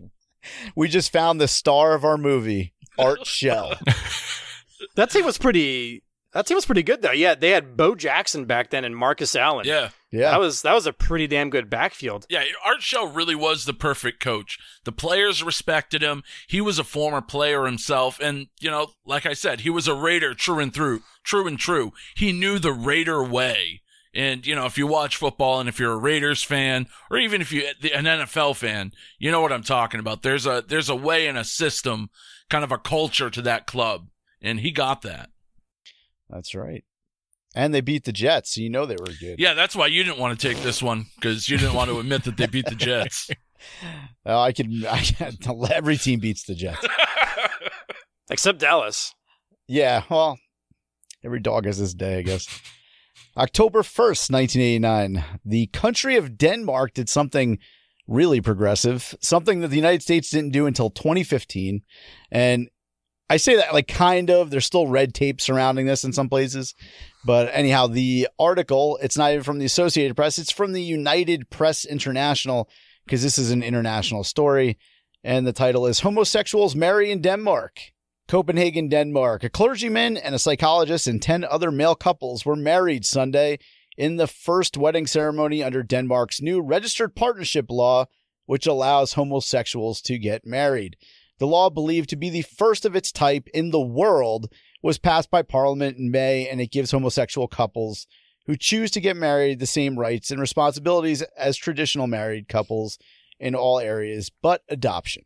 We 0.76 0.88
just 0.88 1.12
found 1.12 1.40
the 1.40 1.48
star 1.48 1.94
of 1.94 2.04
our 2.04 2.16
movie, 2.18 2.74
Art 2.98 3.26
Shell. 3.26 3.74
That 4.94 5.10
team 5.10 5.24
was 5.24 5.38
pretty. 5.38 6.02
That 6.32 6.46
team 6.46 6.56
was 6.56 6.66
pretty 6.66 6.82
good 6.82 7.02
though. 7.02 7.12
Yeah, 7.12 7.34
they 7.34 7.50
had 7.50 7.76
Bo 7.76 7.94
Jackson 7.94 8.44
back 8.44 8.70
then 8.70 8.84
and 8.84 8.94
Marcus 8.96 9.34
Allen. 9.34 9.66
yeah. 9.66 9.88
Yeah. 10.12 10.30
that 10.30 10.40
was 10.40 10.62
that 10.62 10.74
was 10.74 10.86
a 10.86 10.92
pretty 10.92 11.26
damn 11.26 11.50
good 11.50 11.68
backfield. 11.68 12.26
Yeah, 12.28 12.44
Art 12.64 12.80
Shell 12.80 13.08
really 13.08 13.34
was 13.34 13.64
the 13.64 13.74
perfect 13.74 14.20
coach. 14.20 14.58
The 14.84 14.92
players 14.92 15.42
respected 15.42 16.02
him. 16.02 16.22
He 16.46 16.60
was 16.60 16.78
a 16.78 16.84
former 16.84 17.20
player 17.20 17.66
himself, 17.66 18.20
and 18.20 18.46
you 18.60 18.70
know, 18.70 18.92
like 19.04 19.26
I 19.26 19.32
said, 19.32 19.60
he 19.60 19.70
was 19.70 19.88
a 19.88 19.94
Raider 19.94 20.32
true 20.32 20.60
and 20.60 20.72
through, 20.72 21.02
true 21.24 21.46
and 21.46 21.58
true. 21.58 21.92
He 22.14 22.32
knew 22.32 22.58
the 22.58 22.72
Raider 22.72 23.22
way. 23.22 23.82
And 24.14 24.46
you 24.46 24.54
know, 24.54 24.64
if 24.64 24.78
you 24.78 24.86
watch 24.86 25.16
football, 25.16 25.60
and 25.60 25.68
if 25.68 25.78
you're 25.78 25.92
a 25.92 25.98
Raiders 25.98 26.42
fan, 26.42 26.86
or 27.10 27.18
even 27.18 27.42
if 27.42 27.52
you're 27.52 27.68
an 27.94 28.04
NFL 28.04 28.56
fan, 28.56 28.92
you 29.18 29.30
know 29.30 29.42
what 29.42 29.52
I'm 29.52 29.62
talking 29.62 30.00
about. 30.00 30.22
There's 30.22 30.46
a 30.46 30.64
there's 30.66 30.88
a 30.88 30.96
way 30.96 31.26
and 31.26 31.36
a 31.36 31.44
system, 31.44 32.08
kind 32.48 32.64
of 32.64 32.72
a 32.72 32.78
culture 32.78 33.28
to 33.28 33.42
that 33.42 33.66
club, 33.66 34.08
and 34.40 34.60
he 34.60 34.70
got 34.70 35.02
that. 35.02 35.30
That's 36.30 36.54
right. 36.54 36.84
And 37.56 37.72
they 37.72 37.80
beat 37.80 38.04
the 38.04 38.12
Jets, 38.12 38.54
so 38.54 38.60
you 38.60 38.68
know 38.68 38.84
they 38.84 38.96
were 39.00 39.12
good. 39.18 39.38
Yeah, 39.38 39.54
that's 39.54 39.74
why 39.74 39.86
you 39.86 40.04
didn't 40.04 40.18
want 40.18 40.38
to 40.38 40.48
take 40.48 40.62
this 40.62 40.82
one 40.82 41.06
because 41.16 41.48
you 41.48 41.56
didn't 41.56 41.72
want 41.72 41.88
to 41.88 41.98
admit 41.98 42.24
that 42.24 42.36
they 42.36 42.46
beat 42.46 42.66
the 42.66 42.74
Jets. 42.74 43.30
I 44.26 44.52
can. 44.52 44.84
I 44.86 45.00
can 45.00 45.38
every 45.72 45.96
team 45.96 46.20
beats 46.20 46.44
the 46.44 46.54
Jets. 46.54 46.86
Except 48.30 48.58
Dallas. 48.58 49.14
Yeah, 49.66 50.02
well, 50.10 50.38
every 51.24 51.40
dog 51.40 51.64
has 51.64 51.78
his 51.78 51.94
day, 51.94 52.18
I 52.18 52.22
guess. 52.22 52.46
October 53.36 53.82
1st, 53.82 54.30
1989, 54.30 55.24
the 55.44 55.66
country 55.68 56.16
of 56.16 56.38
Denmark 56.38 56.94
did 56.94 57.08
something 57.08 57.58
really 58.06 58.40
progressive, 58.40 59.14
something 59.20 59.60
that 59.60 59.68
the 59.68 59.76
United 59.76 60.02
States 60.02 60.30
didn't 60.30 60.52
do 60.52 60.66
until 60.66 60.90
2015. 60.90 61.82
And 62.30 62.68
I 63.28 63.36
say 63.36 63.56
that 63.56 63.74
like 63.74 63.88
kind 63.88 64.30
of, 64.30 64.50
there's 64.50 64.64
still 64.64 64.86
red 64.86 65.12
tape 65.14 65.40
surrounding 65.40 65.86
this 65.86 66.04
in 66.04 66.12
some 66.12 66.28
places. 66.28 66.74
But 67.26 67.50
anyhow, 67.52 67.88
the 67.88 68.28
article, 68.38 69.00
it's 69.02 69.18
not 69.18 69.32
even 69.32 69.42
from 69.42 69.58
the 69.58 69.64
Associated 69.64 70.14
Press, 70.14 70.38
it's 70.38 70.52
from 70.52 70.72
the 70.72 70.82
United 70.82 71.50
Press 71.50 71.84
International, 71.84 72.70
because 73.04 73.20
this 73.20 73.36
is 73.36 73.50
an 73.50 73.64
international 73.64 74.22
story. 74.22 74.78
And 75.24 75.44
the 75.44 75.52
title 75.52 75.86
is 75.86 76.00
Homosexuals 76.00 76.76
Marry 76.76 77.10
in 77.10 77.20
Denmark. 77.20 77.80
Copenhagen, 78.28 78.88
Denmark. 78.88 79.42
A 79.42 79.48
clergyman 79.48 80.16
and 80.16 80.36
a 80.36 80.38
psychologist 80.38 81.08
and 81.08 81.20
10 81.20 81.42
other 81.42 81.72
male 81.72 81.96
couples 81.96 82.46
were 82.46 82.54
married 82.54 83.04
Sunday 83.04 83.58
in 83.98 84.18
the 84.18 84.28
first 84.28 84.76
wedding 84.76 85.08
ceremony 85.08 85.64
under 85.64 85.82
Denmark's 85.82 86.40
new 86.40 86.60
registered 86.60 87.16
partnership 87.16 87.66
law, 87.70 88.04
which 88.44 88.68
allows 88.68 89.14
homosexuals 89.14 90.00
to 90.02 90.16
get 90.16 90.46
married. 90.46 90.96
The 91.38 91.48
law, 91.48 91.70
believed 91.70 92.08
to 92.10 92.16
be 92.16 92.30
the 92.30 92.42
first 92.42 92.84
of 92.84 92.94
its 92.94 93.10
type 93.10 93.48
in 93.52 93.70
the 93.70 93.80
world, 93.80 94.48
was 94.86 94.98
passed 94.98 95.30
by 95.30 95.42
Parliament 95.42 95.98
in 95.98 96.10
May, 96.10 96.48
and 96.48 96.60
it 96.60 96.70
gives 96.70 96.90
homosexual 96.92 97.48
couples 97.48 98.06
who 98.46 98.56
choose 98.56 98.90
to 98.92 99.00
get 99.00 99.16
married 99.16 99.58
the 99.58 99.66
same 99.66 99.98
rights 99.98 100.30
and 100.30 100.40
responsibilities 100.40 101.22
as 101.36 101.56
traditional 101.56 102.06
married 102.06 102.48
couples 102.48 102.96
in 103.40 103.54
all 103.54 103.78
areas 103.80 104.30
but 104.40 104.62
adoption. 104.68 105.24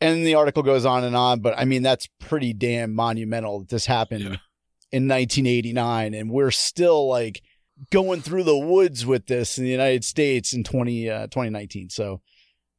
And 0.00 0.26
the 0.26 0.34
article 0.34 0.62
goes 0.62 0.84
on 0.84 1.02
and 1.04 1.16
on, 1.16 1.40
but 1.40 1.58
I 1.58 1.64
mean, 1.64 1.82
that's 1.82 2.08
pretty 2.20 2.52
damn 2.52 2.94
monumental 2.94 3.60
that 3.60 3.68
this 3.70 3.86
happened 3.86 4.20
Yeah. 4.24 4.36
in 4.92 5.08
1989. 5.08 6.12
And 6.12 6.30
we're 6.30 6.50
still 6.50 7.08
like 7.08 7.40
going 7.90 8.20
through 8.20 8.44
the 8.44 8.58
woods 8.58 9.06
with 9.06 9.26
this 9.26 9.56
in 9.56 9.64
the 9.64 9.70
United 9.70 10.04
States 10.04 10.52
in 10.52 10.62
20, 10.62 11.08
uh, 11.08 11.26
2019. 11.28 11.88
So 11.88 12.20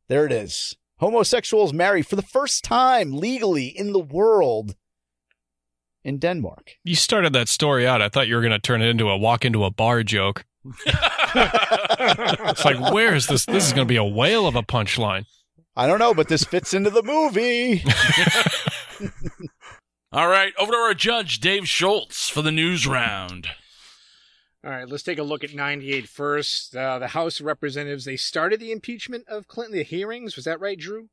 there 0.08 0.26
it 0.26 0.32
is. 0.32 0.76
Homosexuals 1.00 1.74
marry 1.74 2.04
for 2.04 2.16
the 2.16 2.22
first 2.22 2.64
time 2.64 3.12
legally 3.12 3.68
in 3.68 3.92
the 3.92 4.00
world 4.00 4.76
in 6.06 6.20
Denmark. 6.20 6.78
You 6.84 6.96
started 6.96 7.34
that 7.34 7.50
story 7.50 7.86
out. 7.86 8.02
I 8.02 8.08
thought 8.08 8.28
you 8.28 8.36
were 8.36 8.42
going 8.42 8.52
to 8.52 8.60
turn 8.60 8.82
it 8.82 8.88
into 8.88 9.10
a 9.10 9.18
walk 9.18 9.44
into 9.44 9.66
a 9.66 9.72
bar 9.72 10.04
joke. 10.04 10.46
It's 11.38 12.64
like, 12.64 12.94
where 12.94 13.14
is 13.14 13.28
this? 13.28 13.46
This 13.46 13.68
is 13.68 13.74
going 13.74 13.86
to 13.86 13.92
be 13.92 13.98
a 13.98 14.04
whale 14.04 14.48
of 14.48 14.56
a 14.56 14.64
punchline. 14.64 15.26
I 15.76 15.86
don't 15.86 16.00
know, 16.00 16.14
but 16.14 16.30
this 16.30 16.46
fits 16.46 16.74
into 16.74 16.90
the 16.90 17.04
movie. 17.04 17.84
All 20.14 20.30
right, 20.30 20.54
over 20.58 20.72
to 20.72 20.78
our 20.78 20.94
judge, 20.94 21.42
Dave 21.42 21.68
Schultz, 21.68 22.30
for 22.30 22.42
the 22.42 22.54
news 22.54 22.88
round. 22.88 23.50
All 24.64 24.72
right, 24.72 24.88
let's 24.88 25.04
take 25.04 25.18
a 25.18 25.24
look 25.24 25.44
at 25.44 25.54
98 25.54 26.08
first. 26.08 26.74
Uh, 26.74 27.00
the 27.00 27.10
House 27.10 27.42
of 27.42 27.46
Representatives, 27.46 28.06
they 28.06 28.16
started 28.16 28.62
the 28.62 28.72
impeachment 28.72 29.26
of 29.28 29.50
Clinton, 29.50 29.76
the 29.76 29.84
hearings. 29.84 30.38
Was 30.38 30.46
that 30.46 30.62
right, 30.62 30.80
Drew? 30.80 31.10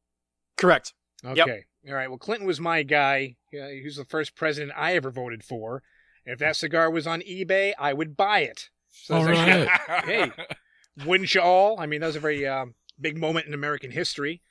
Correct. 0.56 0.94
Okay. 1.24 1.64
All 1.88 1.94
right. 1.94 2.08
Well, 2.08 2.18
Clinton 2.18 2.46
was 2.46 2.60
my 2.60 2.82
guy. 2.82 3.36
Uh, 3.52 3.68
he 3.68 3.82
was 3.84 3.96
the 3.96 4.04
first 4.04 4.34
president 4.34 4.72
I 4.76 4.94
ever 4.94 5.10
voted 5.10 5.42
for. 5.44 5.82
If 6.24 6.38
that 6.38 6.56
cigar 6.56 6.90
was 6.90 7.06
on 7.06 7.20
eBay, 7.22 7.72
I 7.78 7.92
would 7.92 8.16
buy 8.16 8.40
it. 8.40 8.70
So 8.88 9.16
All 9.16 9.24
right. 9.24 9.68
actually- 9.68 10.12
hey, 10.14 10.32
wouldn't 11.06 11.34
you 11.34 11.40
all? 11.40 11.80
I 11.80 11.86
mean, 11.86 12.00
that 12.00 12.06
was 12.08 12.16
a 12.16 12.20
very 12.20 12.46
um, 12.46 12.74
big 13.00 13.16
moment 13.18 13.46
in 13.46 13.54
American 13.54 13.90
history. 13.90 14.42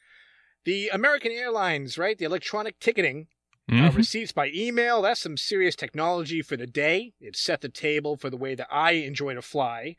The 0.66 0.90
American 0.90 1.32
Airlines, 1.32 1.98
right? 1.98 2.18
The 2.18 2.26
electronic 2.26 2.80
ticketing, 2.80 3.28
uh, 3.70 3.74
Mhm. 3.74 3.96
receipts 3.96 4.32
by 4.32 4.52
email. 4.54 5.02
That's 5.02 5.22
some 5.22 5.38
serious 5.38 5.76
technology 5.76 6.42
for 6.42 6.58
the 6.58 6.68
day. 6.68 7.14
It 7.22 7.36
set 7.36 7.62
the 7.62 7.70
table 7.70 8.18
for 8.18 8.30
the 8.30 8.38
way 8.38 8.54
that 8.56 8.68
I 8.70 8.92
enjoy 8.94 9.34
to 9.36 9.42
fly. 9.42 9.96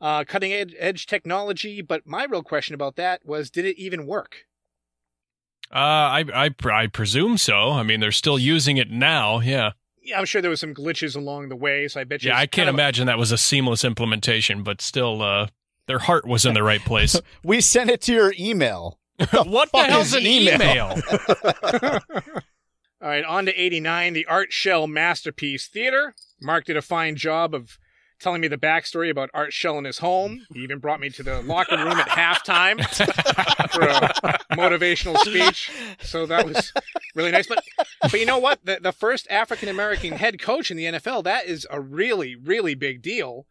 Uh, 0.00 0.24
cutting 0.24 0.52
ed- 0.52 0.74
edge 0.78 1.06
technology. 1.06 1.82
But 1.82 2.06
my 2.06 2.24
real 2.24 2.42
question 2.42 2.74
about 2.74 2.96
that 2.96 3.26
was, 3.26 3.50
did 3.50 3.64
it 3.66 3.76
even 3.78 4.06
work? 4.06 4.44
Uh, 5.72 5.76
I, 5.78 6.24
I, 6.34 6.50
I 6.70 6.86
presume 6.88 7.38
so. 7.38 7.70
I 7.70 7.82
mean, 7.82 8.00
they're 8.00 8.10
still 8.12 8.38
using 8.38 8.76
it 8.76 8.90
now. 8.90 9.40
Yeah. 9.40 9.72
Yeah, 10.02 10.18
I'm 10.18 10.24
sure 10.24 10.42
there 10.42 10.50
was 10.50 10.60
some 10.60 10.74
glitches 10.74 11.14
along 11.14 11.50
the 11.50 11.56
way, 11.56 11.86
so 11.86 12.00
I 12.00 12.04
bet 12.04 12.22
you. 12.22 12.30
Yeah, 12.30 12.36
I 12.36 12.40
can't 12.46 12.52
kind 12.52 12.68
of 12.70 12.74
a- 12.74 12.78
imagine 12.78 13.06
that 13.06 13.18
was 13.18 13.30
a 13.30 13.38
seamless 13.38 13.84
implementation, 13.84 14.62
but 14.62 14.80
still, 14.80 15.22
uh, 15.22 15.48
their 15.86 15.98
heart 16.00 16.26
was 16.26 16.44
in 16.46 16.54
the 16.54 16.62
right 16.62 16.80
place. 16.80 17.20
we 17.44 17.60
sent 17.60 17.90
it 17.90 18.00
to 18.02 18.12
your 18.12 18.34
email. 18.38 18.98
what 19.30 19.70
the 19.70 19.78
fuck 19.78 19.86
hell's 19.86 20.08
is 20.08 20.14
an 20.14 20.26
email? 20.26 20.60
email? 20.60 22.00
All 23.02 23.08
right, 23.08 23.24
on 23.24 23.46
to 23.46 23.52
89, 23.54 24.12
the 24.14 24.26
Art 24.26 24.52
Shell 24.52 24.86
Masterpiece 24.86 25.68
Theater. 25.68 26.14
Marc 26.40 26.64
did 26.64 26.76
a 26.76 26.82
fine 26.82 27.16
job 27.16 27.54
of 27.54 27.78
telling 28.20 28.40
me 28.40 28.48
the 28.48 28.58
backstory 28.58 29.10
about 29.10 29.30
Art 29.34 29.52
Shell 29.52 29.78
and 29.78 29.86
his 29.86 29.98
home. 29.98 30.46
He 30.52 30.60
even 30.60 30.78
brought 30.78 31.00
me 31.00 31.10
to 31.10 31.22
the 31.22 31.42
locker 31.42 31.76
room 31.76 31.98
at 31.98 32.08
halftime 32.08 32.78
for 33.72 33.82
a 33.82 34.38
motivational 34.54 35.16
speech. 35.18 35.70
So 36.00 36.26
that 36.26 36.46
was 36.46 36.72
really 37.14 37.32
nice. 37.32 37.46
But 37.46 37.64
but 38.02 38.20
you 38.20 38.26
know 38.26 38.38
what? 38.38 38.64
The, 38.64 38.78
the 38.80 38.92
first 38.92 39.26
African 39.30 39.68
American 39.68 40.12
head 40.12 40.40
coach 40.40 40.70
in 40.70 40.76
the 40.76 40.84
NFL, 40.84 41.24
that 41.24 41.46
is 41.46 41.66
a 41.70 41.80
really, 41.80 42.36
really 42.36 42.74
big 42.74 43.02
deal. 43.02 43.46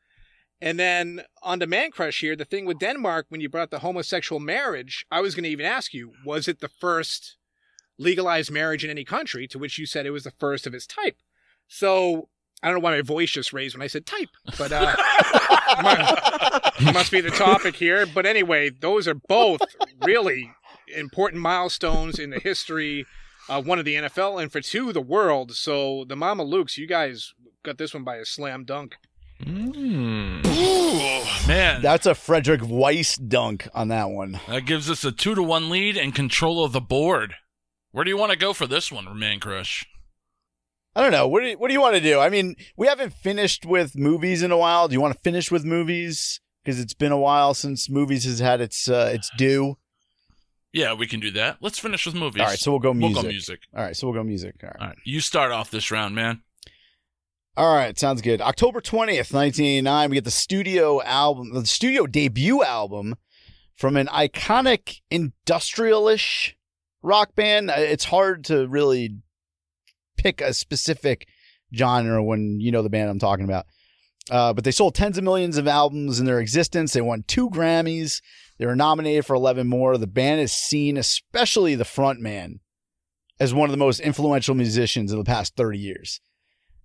And 0.62 0.78
then 0.78 1.22
on 1.42 1.60
to 1.62 1.68
Mancrush 1.68 2.20
here, 2.20 2.36
the 2.36 2.46
thing 2.46 2.66
with 2.66 2.80
Denmark, 2.80 3.28
when 3.30 3.40
you 3.40 3.48
brought 3.48 3.72
the 3.72 3.80
homosexual 3.80 4.40
marriage, 4.40 5.06
I 5.10 5.22
was 5.22 5.34
going 5.34 5.46
to 5.46 5.50
even 5.50 5.66
ask 5.66 5.94
you, 5.94 6.12
was 6.26 6.48
it 6.48 6.60
the 6.60 6.68
first 6.68 7.38
legalized 7.98 8.52
marriage 8.52 8.84
in 8.84 8.90
any 8.90 9.06
country? 9.06 9.48
To 9.48 9.60
which 9.60 9.78
you 9.78 9.86
said 9.86 10.06
it 10.06 10.12
was 10.12 10.26
the 10.26 10.32
first 10.32 10.68
of 10.68 10.74
its 10.74 10.86
type. 10.86 11.16
So 11.68 12.28
I 12.62 12.68
don't 12.68 12.76
know 12.76 12.84
why 12.84 12.95
my 12.95 13.01
voice 13.01 13.32
just 13.32 13.53
raised 13.53 13.76
when 13.76 13.82
I 13.82 13.88
said 13.88 14.05
type, 14.05 14.30
but 14.57 14.72
uh, 14.72 14.95
mu- 16.84 16.91
must 16.91 17.12
be 17.12 17.22
the 17.22 17.32
topic 17.32 17.76
here. 17.76 18.05
But 18.05 18.26
anyway, 18.26 18.70
those 18.70 19.07
are 19.07 19.14
both 19.16 19.62
really 20.03 20.51
important 20.95 21.41
milestones 21.41 22.20
in 22.20 22.32
the 22.32 22.39
history. 22.39 23.05
of 23.47 23.66
one 23.66 23.80
of 23.80 23.86
the 23.86 23.95
NFL 23.95 24.41
and 24.41 24.51
for 24.51 24.62
two, 24.62 24.91
the 24.93 25.01
world. 25.01 25.53
So 25.53 26.03
the 26.07 26.16
Mamalukes, 26.16 26.78
you 26.78 26.86
guys 26.88 27.34
got 27.64 27.78
this 27.78 27.93
one 27.93 28.03
by 28.03 28.18
a 28.18 28.26
slam 28.26 28.64
dunk. 28.66 28.95
Mm. 29.41 30.45
Ooh, 30.45 31.47
man. 31.47 31.82
That's 31.82 32.05
a 32.05 32.14
Frederick 32.14 32.62
Weiss 32.64 33.16
dunk 33.16 33.68
on 33.74 33.88
that 33.88 34.10
one. 34.10 34.39
That 34.47 34.66
gives 34.66 34.89
us 34.89 35.03
a 35.05 35.12
two 35.12 35.34
to 35.34 35.41
one 35.41 35.70
lead 35.70 35.95
and 35.97 36.14
control 36.14 36.64
of 36.64 36.74
the 36.74 36.82
board. 36.82 37.36
Where 37.91 38.03
do 38.03 38.12
you 38.12 38.18
want 38.18 38.32
to 38.34 38.38
go 38.38 38.53
for 38.53 38.68
this 38.68 38.91
one, 38.91 39.05
Mancrush? 39.05 39.86
I 40.96 41.02
don't 41.02 41.12
know. 41.12 41.28
What 41.28 41.42
do 41.42 41.50
you, 41.50 41.58
what 41.58 41.68
do 41.68 41.74
you 41.74 41.82
want 41.82 41.96
to 41.96 42.02
do? 42.02 42.20
I 42.20 42.30
mean, 42.30 42.56
we 42.76 42.88
haven't 42.88 43.14
finished 43.14 43.66
with 43.66 43.96
movies 43.98 44.42
in 44.44 44.52
a 44.52 44.58
while. 44.58 44.88
Do 44.88 44.94
you 44.94 45.02
want 45.02 45.14
to 45.14 45.20
finish 45.22 45.52
with 45.52 45.64
movies? 45.64 46.42
Because 46.64 46.80
it's 46.80 46.94
been 46.94 47.12
a 47.12 47.18
while 47.18 47.54
since 47.54 47.90
movies 47.90 48.26
has 48.26 48.40
had 48.40 48.60
its 48.60 48.90
uh, 48.90 49.12
its 49.14 49.30
due. 49.38 49.78
Yeah, 50.74 50.94
we 50.94 51.08
can 51.08 51.20
do 51.20 51.32
that. 51.32 51.58
Let's 51.62 51.80
finish 51.80 52.06
with 52.06 52.16
movies. 52.16 52.42
All 52.42 52.48
right, 52.48 52.60
so 52.60 52.72
we'll 52.72 52.80
go 52.80 52.90
we'll 52.92 53.10
music. 53.10 53.24
go 53.24 53.28
music. 53.30 53.60
All 53.76 53.84
right, 53.84 53.96
so 53.96 54.08
we'll 54.08 54.14
go 54.16 54.24
music. 54.24 54.56
All 54.64 54.70
right. 54.70 54.78
All 54.82 54.88
right, 54.88 54.98
you 55.04 55.20
start 55.22 55.52
off 55.52 55.72
this 55.72 55.90
round, 55.90 56.16
man. 56.16 56.42
All 57.58 57.76
right, 57.76 57.98
sounds 57.98 58.22
good. 58.22 58.40
October 58.42 58.80
20th, 58.80 59.34
1989, 59.34 60.10
we 60.10 60.16
get 60.16 60.24
the 60.26 60.32
studio 60.32 61.02
album, 61.02 61.54
the 61.54 61.66
studio 61.66 62.06
debut 62.06 62.64
album 62.64 63.16
from 63.76 63.98
an 63.98 64.08
iconic 64.08 65.02
industrialish 65.12 66.54
rock 67.02 67.36
band. 67.36 67.70
Uh, 67.70 67.76
It's 67.78 68.06
hard 68.06 68.44
to 68.46 68.68
really 68.68 69.18
pick 70.22 70.42
a 70.42 70.54
specific 70.54 71.28
genre 71.76 72.24
when 72.24 72.60
you 72.60 72.72
know 72.72 72.82
the 72.82 72.90
band 72.90 73.10
I'm 73.10 73.20
talking 73.20 73.46
about. 73.46 73.66
Uh, 74.30 74.54
but 74.54 74.64
they 74.64 74.72
sold 74.72 74.94
tens 74.94 75.18
of 75.18 75.24
millions 75.24 75.58
of 75.58 75.68
albums 75.68 76.20
in 76.20 76.26
their 76.26 76.40
existence. 76.40 76.94
They 76.94 77.02
won 77.02 77.24
two 77.28 77.50
Grammys. 77.50 78.22
They 78.60 78.66
were 78.68 78.76
nominated 78.76 79.26
for 79.26 79.34
11 79.36 79.66
more. 79.68 79.98
The 79.98 80.06
band 80.06 80.42
is 80.42 80.52
seen, 80.54 80.98
especially 80.98 81.74
the 81.76 81.86
front 81.86 82.20
man, 82.20 82.60
as 83.40 83.54
one 83.54 83.70
of 83.70 83.72
the 83.72 83.78
most 83.78 84.00
influential 84.00 84.54
musicians 84.54 85.12
of 85.12 85.18
the 85.18 85.24
past 85.26 85.56
30 85.56 85.80
years. 85.80 86.22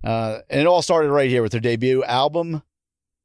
Uh, 0.02 0.38
and 0.48 0.60
it 0.60 0.66
all 0.66 0.80
started 0.82 1.10
right 1.10 1.28
here 1.28 1.42
with 1.42 1.52
their 1.52 1.60
debut 1.60 2.02
album, 2.04 2.62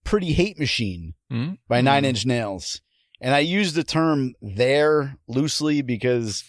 Pretty 0.04 0.34
Hate 0.34 0.58
Machine 0.60 1.14
Hmm? 1.30 1.54
by 1.68 1.80
Nine 1.82 2.04
Inch 2.06 2.26
Nails. 2.26 2.82
And 3.22 3.34
I 3.36 3.40
use 3.40 3.74
the 3.74 3.84
term 3.84 4.34
there 4.42 5.18
loosely 5.28 5.82
because 5.82 6.44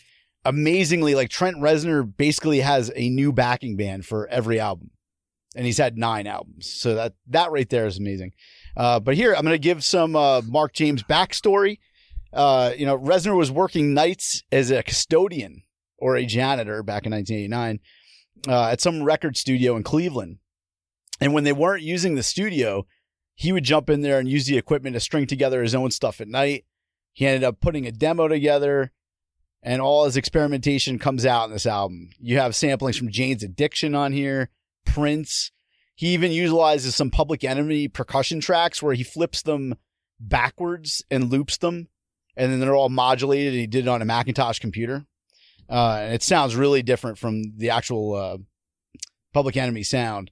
amazingly, 0.44 1.14
like 1.14 1.28
Trent 1.28 1.56
Reznor 1.56 2.16
basically 2.16 2.60
has 2.60 2.90
a 2.94 3.08
new 3.08 3.32
backing 3.32 3.76
band 3.76 4.06
for 4.06 4.26
every 4.28 4.58
album. 4.60 4.90
And 5.56 5.66
he's 5.66 5.78
had 5.78 5.98
nine 5.98 6.26
albums. 6.26 6.72
So 6.72 6.94
that, 6.94 7.14
that 7.28 7.50
right 7.50 7.68
there 7.68 7.86
is 7.86 7.98
amazing. 7.98 8.32
Uh, 8.76 9.00
but 9.00 9.16
here 9.16 9.34
I'm 9.34 9.42
going 9.42 9.54
to 9.54 9.58
give 9.58 9.84
some, 9.84 10.14
uh, 10.14 10.42
Marc 10.42 10.74
James 10.74 11.02
backstory. 11.02 11.78
Uh, 12.32 12.72
you 12.76 12.86
know, 12.86 12.96
Reznor 12.96 13.36
was 13.36 13.50
working 13.50 13.92
nights 13.92 14.44
as 14.52 14.70
a 14.70 14.84
custodian 14.84 15.62
or 15.98 16.16
a 16.16 16.24
janitor 16.24 16.82
back 16.84 17.04
in 17.04 17.12
1989 17.12 17.80
uh, 18.48 18.70
at 18.70 18.80
some 18.80 19.02
record 19.02 19.36
studio 19.36 19.76
in 19.76 19.82
Cleveland. 19.82 20.38
And 21.20 21.34
when 21.34 21.44
they 21.44 21.52
weren't 21.52 21.82
using 21.82 22.14
the 22.14 22.22
studio, 22.22 22.86
he 23.34 23.52
would 23.52 23.64
jump 23.64 23.90
in 23.90 24.02
there 24.02 24.18
and 24.18 24.28
use 24.28 24.46
the 24.46 24.56
equipment 24.56 24.94
to 24.94 25.00
string 25.00 25.26
together 25.26 25.62
his 25.62 25.74
own 25.74 25.90
stuff 25.90 26.20
at 26.20 26.28
night. 26.28 26.64
He 27.12 27.26
ended 27.26 27.44
up 27.44 27.60
putting 27.60 27.86
a 27.86 27.92
demo 27.92 28.28
together, 28.28 28.92
and 29.62 29.82
all 29.82 30.04
his 30.04 30.16
experimentation 30.16 30.98
comes 30.98 31.26
out 31.26 31.46
in 31.46 31.52
this 31.52 31.66
album. 31.66 32.10
You 32.18 32.38
have 32.38 32.52
samplings 32.52 32.96
from 32.96 33.10
Jane's 33.10 33.42
Addiction 33.42 33.94
on 33.94 34.12
here, 34.12 34.50
Prince. 34.86 35.52
He 35.94 36.14
even 36.14 36.32
utilizes 36.32 36.96
some 36.96 37.10
Public 37.10 37.44
Enemy 37.44 37.88
percussion 37.88 38.40
tracks 38.40 38.82
where 38.82 38.94
he 38.94 39.02
flips 39.02 39.42
them 39.42 39.74
backwards 40.18 41.04
and 41.10 41.30
loops 41.30 41.58
them, 41.58 41.88
and 42.36 42.50
then 42.50 42.60
they're 42.60 42.74
all 42.74 42.88
modulated. 42.88 43.52
And 43.52 43.60
He 43.60 43.66
did 43.66 43.86
it 43.86 43.88
on 43.88 44.00
a 44.00 44.06
Macintosh 44.06 44.58
computer. 44.58 45.04
Uh, 45.68 45.98
and 46.00 46.14
it 46.14 46.22
sounds 46.22 46.56
really 46.56 46.82
different 46.82 47.18
from 47.18 47.42
the 47.56 47.70
actual 47.70 48.14
uh, 48.14 48.38
Public 49.32 49.56
Enemy 49.56 49.82
sound. 49.82 50.30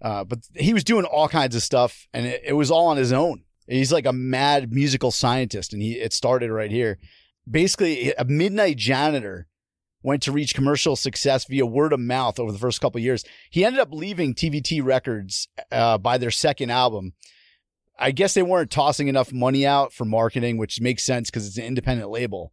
Uh, 0.00 0.22
but 0.24 0.40
he 0.54 0.74
was 0.74 0.84
doing 0.84 1.04
all 1.04 1.28
kinds 1.28 1.56
of 1.56 1.62
stuff, 1.62 2.06
and 2.12 2.26
it, 2.26 2.42
it 2.44 2.52
was 2.52 2.70
all 2.70 2.88
on 2.88 2.96
his 2.96 3.12
own. 3.12 3.42
He's 3.66 3.92
like 3.92 4.06
a 4.06 4.12
mad 4.12 4.72
musical 4.72 5.10
scientist, 5.10 5.72
and 5.72 5.82
he 5.82 5.94
it 5.94 6.12
started 6.12 6.50
right 6.50 6.70
here. 6.70 6.98
Basically, 7.48 8.12
a 8.18 8.24
midnight 8.24 8.76
janitor 8.76 9.46
went 10.02 10.22
to 10.22 10.32
reach 10.32 10.54
commercial 10.54 10.96
success 10.96 11.44
via 11.46 11.66
word 11.66 11.92
of 11.92 12.00
mouth 12.00 12.38
over 12.38 12.52
the 12.52 12.58
first 12.58 12.80
couple 12.80 13.00
years. 13.00 13.24
He 13.50 13.64
ended 13.64 13.80
up 13.80 13.92
leaving 13.92 14.34
TVT 14.34 14.84
Records 14.84 15.48
uh, 15.72 15.98
by 15.98 16.18
their 16.18 16.30
second 16.30 16.70
album, 16.70 17.12
I 17.98 18.10
guess 18.10 18.34
they 18.34 18.42
weren't 18.42 18.70
tossing 18.70 19.08
enough 19.08 19.32
money 19.32 19.66
out 19.66 19.92
for 19.92 20.04
marketing, 20.04 20.58
which 20.58 20.80
makes 20.80 21.04
sense 21.04 21.30
because 21.30 21.46
it's 21.46 21.58
an 21.58 21.64
independent 21.64 22.10
label. 22.10 22.52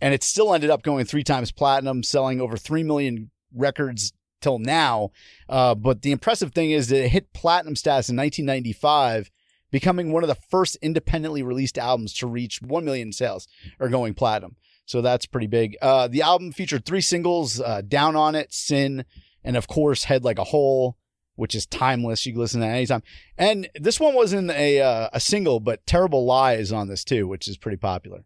And 0.00 0.14
it 0.14 0.22
still 0.22 0.54
ended 0.54 0.70
up 0.70 0.82
going 0.82 1.04
three 1.04 1.24
times 1.24 1.50
platinum, 1.50 2.02
selling 2.02 2.40
over 2.40 2.56
3 2.56 2.84
million 2.84 3.30
records 3.52 4.12
till 4.40 4.60
now. 4.60 5.10
Uh, 5.48 5.74
but 5.74 6.02
the 6.02 6.12
impressive 6.12 6.52
thing 6.52 6.70
is 6.70 6.88
that 6.88 7.04
it 7.04 7.08
hit 7.08 7.32
platinum 7.32 7.74
status 7.74 8.08
in 8.08 8.16
1995, 8.16 9.30
becoming 9.70 10.12
one 10.12 10.22
of 10.24 10.28
the 10.28 10.34
first 10.34 10.76
independently 10.82 11.42
released 11.42 11.78
albums 11.78 12.12
to 12.14 12.26
reach 12.26 12.60
1 12.62 12.84
million 12.84 13.12
sales 13.12 13.48
or 13.78 13.88
going 13.88 14.14
platinum. 14.14 14.56
So 14.86 15.02
that's 15.02 15.26
pretty 15.26 15.46
big. 15.46 15.76
Uh, 15.82 16.08
the 16.08 16.22
album 16.22 16.52
featured 16.52 16.84
three 16.84 17.02
singles 17.02 17.60
uh, 17.60 17.82
Down 17.86 18.16
on 18.16 18.34
It, 18.34 18.54
Sin, 18.54 19.04
and 19.44 19.56
of 19.56 19.68
course, 19.68 20.04
Head 20.04 20.24
Like 20.24 20.38
a 20.38 20.44
Hole, 20.44 20.96
which 21.36 21.54
is 21.54 21.66
timeless. 21.66 22.24
You 22.24 22.32
can 22.32 22.40
listen 22.40 22.60
to 22.60 22.66
that 22.66 22.74
anytime. 22.74 23.02
And 23.36 23.68
this 23.74 24.00
one 24.00 24.14
wasn't 24.14 24.50
a, 24.50 24.80
uh, 24.80 25.10
a 25.12 25.20
single, 25.20 25.60
but 25.60 25.86
Terrible 25.86 26.24
Lie 26.24 26.54
is 26.54 26.72
on 26.72 26.88
this 26.88 27.04
too, 27.04 27.28
which 27.28 27.48
is 27.48 27.58
pretty 27.58 27.76
popular. 27.76 28.24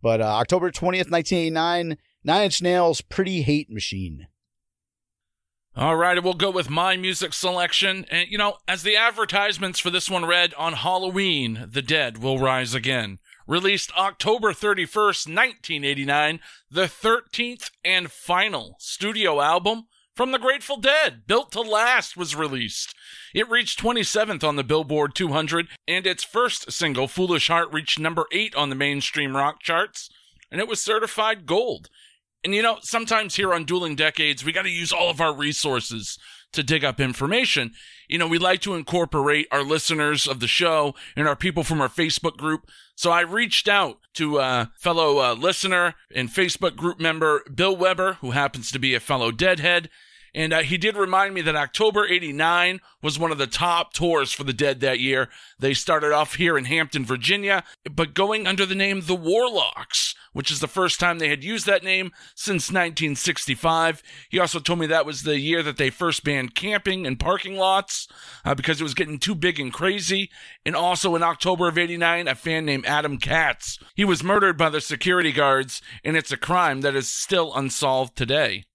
But 0.00 0.20
uh, 0.20 0.24
October 0.24 0.70
20th, 0.70 1.10
1989, 1.10 1.98
Nine 2.22 2.44
Inch 2.44 2.62
Nails' 2.62 3.00
Pretty 3.00 3.42
Hate 3.42 3.70
Machine. 3.70 4.28
All 5.78 5.96
right, 5.96 6.22
we'll 6.24 6.32
go 6.32 6.50
with 6.50 6.70
my 6.70 6.96
music 6.96 7.34
selection. 7.34 8.06
And, 8.10 8.30
you 8.30 8.38
know, 8.38 8.56
as 8.66 8.82
the 8.82 8.96
advertisements 8.96 9.78
for 9.78 9.90
this 9.90 10.08
one 10.08 10.24
read, 10.24 10.54
on 10.54 10.72
Halloween, 10.72 11.68
the 11.70 11.82
dead 11.82 12.16
will 12.16 12.38
rise 12.38 12.72
again. 12.72 13.18
Released 13.46 13.92
October 13.94 14.54
31st, 14.54 15.28
1989, 15.28 16.40
the 16.70 16.84
13th 16.86 17.70
and 17.84 18.10
final 18.10 18.76
studio 18.78 19.42
album 19.42 19.84
from 20.14 20.32
the 20.32 20.38
Grateful 20.38 20.78
Dead, 20.78 21.26
Built 21.26 21.52
to 21.52 21.60
Last, 21.60 22.16
was 22.16 22.34
released. 22.34 22.94
It 23.34 23.50
reached 23.50 23.78
27th 23.78 24.42
on 24.42 24.56
the 24.56 24.64
Billboard 24.64 25.14
200, 25.14 25.68
and 25.86 26.06
its 26.06 26.24
first 26.24 26.72
single, 26.72 27.06
Foolish 27.06 27.48
Heart, 27.48 27.70
reached 27.70 27.98
number 27.98 28.24
8 28.32 28.54
on 28.54 28.70
the 28.70 28.74
mainstream 28.74 29.36
rock 29.36 29.60
charts, 29.60 30.08
and 30.50 30.58
it 30.58 30.68
was 30.68 30.80
certified 30.82 31.44
gold. 31.44 31.90
And 32.46 32.54
you 32.54 32.62
know, 32.62 32.78
sometimes 32.80 33.34
here 33.34 33.52
on 33.52 33.64
Dueling 33.64 33.96
Decades, 33.96 34.44
we 34.44 34.52
got 34.52 34.62
to 34.62 34.70
use 34.70 34.92
all 34.92 35.10
of 35.10 35.20
our 35.20 35.34
resources 35.34 36.16
to 36.52 36.62
dig 36.62 36.84
up 36.84 37.00
information. 37.00 37.72
You 38.08 38.18
know, 38.18 38.28
we 38.28 38.38
like 38.38 38.60
to 38.60 38.76
incorporate 38.76 39.48
our 39.50 39.64
listeners 39.64 40.28
of 40.28 40.38
the 40.38 40.46
show 40.46 40.94
and 41.16 41.26
our 41.26 41.34
people 41.34 41.64
from 41.64 41.80
our 41.80 41.88
Facebook 41.88 42.36
group. 42.36 42.70
So 42.94 43.10
I 43.10 43.22
reached 43.22 43.66
out 43.66 43.98
to 44.14 44.38
a 44.38 44.70
fellow 44.78 45.18
uh, 45.18 45.34
listener 45.34 45.96
and 46.14 46.28
Facebook 46.28 46.76
group 46.76 47.00
member, 47.00 47.42
Bill 47.52 47.76
Weber, 47.76 48.18
who 48.20 48.30
happens 48.30 48.70
to 48.70 48.78
be 48.78 48.94
a 48.94 49.00
fellow 49.00 49.32
Deadhead. 49.32 49.90
And 50.36 50.52
uh, 50.52 50.58
he 50.60 50.76
did 50.76 50.98
remind 50.98 51.32
me 51.32 51.40
that 51.40 51.56
October 51.56 52.06
89 52.06 52.80
was 53.02 53.18
one 53.18 53.32
of 53.32 53.38
the 53.38 53.46
top 53.46 53.94
tours 53.94 54.32
for 54.32 54.44
the 54.44 54.52
Dead 54.52 54.80
that 54.80 55.00
year. 55.00 55.30
They 55.58 55.72
started 55.72 56.12
off 56.12 56.34
here 56.34 56.58
in 56.58 56.66
Hampton, 56.66 57.06
Virginia, 57.06 57.64
but 57.90 58.12
going 58.12 58.46
under 58.46 58.66
the 58.66 58.74
name 58.74 59.00
The 59.00 59.14
Warlocks, 59.14 60.14
which 60.34 60.50
is 60.50 60.60
the 60.60 60.68
first 60.68 61.00
time 61.00 61.18
they 61.18 61.30
had 61.30 61.42
used 61.42 61.64
that 61.64 61.82
name 61.82 62.12
since 62.34 62.70
1965. 62.70 64.02
He 64.28 64.38
also 64.38 64.60
told 64.60 64.78
me 64.78 64.86
that 64.86 65.06
was 65.06 65.22
the 65.22 65.40
year 65.40 65.62
that 65.62 65.78
they 65.78 65.88
first 65.88 66.22
banned 66.22 66.54
camping 66.54 67.06
and 67.06 67.18
parking 67.18 67.56
lots 67.56 68.06
uh, 68.44 68.54
because 68.54 68.78
it 68.78 68.84
was 68.84 68.92
getting 68.94 69.18
too 69.18 69.34
big 69.34 69.58
and 69.58 69.72
crazy. 69.72 70.30
And 70.66 70.76
also 70.76 71.16
in 71.16 71.22
October 71.22 71.66
of 71.66 71.78
89, 71.78 72.28
a 72.28 72.34
fan 72.34 72.66
named 72.66 72.84
Adam 72.84 73.16
Katz. 73.16 73.78
He 73.94 74.04
was 74.04 74.22
murdered 74.22 74.58
by 74.58 74.68
the 74.68 74.82
security 74.82 75.32
guards, 75.32 75.80
and 76.04 76.14
it's 76.14 76.30
a 76.30 76.36
crime 76.36 76.82
that 76.82 76.94
is 76.94 77.10
still 77.10 77.54
unsolved 77.54 78.16
today. 78.16 78.66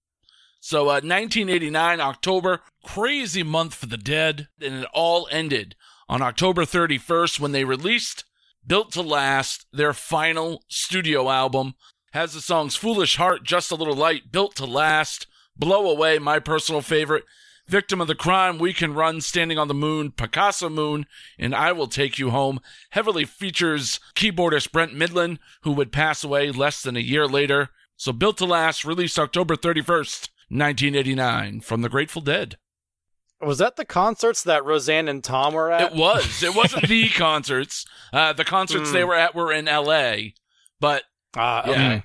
So, 0.64 0.82
uh, 0.82 1.02
1989, 1.02 2.00
October, 2.00 2.60
crazy 2.84 3.42
month 3.42 3.74
for 3.74 3.86
the 3.86 3.96
dead, 3.96 4.46
and 4.60 4.84
it 4.84 4.88
all 4.94 5.26
ended 5.32 5.74
on 6.08 6.22
October 6.22 6.64
31st 6.64 7.40
when 7.40 7.50
they 7.50 7.64
released 7.64 8.22
Built 8.64 8.92
to 8.92 9.02
Last, 9.02 9.66
their 9.72 9.92
final 9.92 10.62
studio 10.68 11.30
album. 11.30 11.74
Has 12.12 12.32
the 12.32 12.40
songs 12.40 12.76
Foolish 12.76 13.16
Heart, 13.16 13.42
Just 13.42 13.72
a 13.72 13.74
Little 13.74 13.96
Light, 13.96 14.30
Built 14.30 14.54
to 14.54 14.64
Last, 14.64 15.26
Blow 15.56 15.90
Away, 15.90 16.20
my 16.20 16.38
personal 16.38 16.80
favorite, 16.80 17.24
Victim 17.66 18.00
of 18.00 18.06
the 18.06 18.14
Crime, 18.14 18.58
We 18.58 18.72
Can 18.72 18.94
Run, 18.94 19.20
Standing 19.20 19.58
on 19.58 19.66
the 19.66 19.74
Moon, 19.74 20.12
Picasso 20.12 20.68
Moon, 20.68 21.06
and 21.40 21.56
I 21.56 21.72
Will 21.72 21.88
Take 21.88 22.20
You 22.20 22.30
Home. 22.30 22.60
Heavily 22.90 23.24
features 23.24 23.98
keyboardist 24.14 24.70
Brent 24.70 24.94
Mydland, 24.94 25.38
who 25.62 25.72
would 25.72 25.90
pass 25.90 26.22
away 26.22 26.52
less 26.52 26.80
than 26.82 26.96
a 26.96 27.00
year 27.00 27.26
later. 27.26 27.70
So, 27.96 28.12
Built 28.12 28.38
to 28.38 28.44
Last, 28.44 28.84
released 28.84 29.18
October 29.18 29.56
31st, 29.56 30.28
1989 30.52 31.60
from 31.60 31.82
the 31.82 31.88
Grateful 31.88 32.22
Dead. 32.22 32.56
Was 33.40 33.58
that 33.58 33.76
the 33.76 33.84
concerts 33.84 34.42
that 34.44 34.64
Roseanne 34.64 35.08
and 35.08 35.22
Tom 35.24 35.54
were 35.54 35.72
at? 35.72 35.92
It 35.92 35.96
was. 35.98 36.42
It 36.42 36.54
wasn't 36.54 36.86
the 36.88 37.08
concerts. 37.16 37.84
Uh, 38.12 38.32
the 38.32 38.44
concerts 38.44 38.90
Mm. 38.90 38.92
they 38.92 39.04
were 39.04 39.14
at 39.16 39.34
were 39.34 39.52
in 39.52 39.66
L.A. 39.66 40.34
But 40.80 41.02
Ah, 41.36 41.62
yeah, 41.66 41.70
okay. 41.72 42.02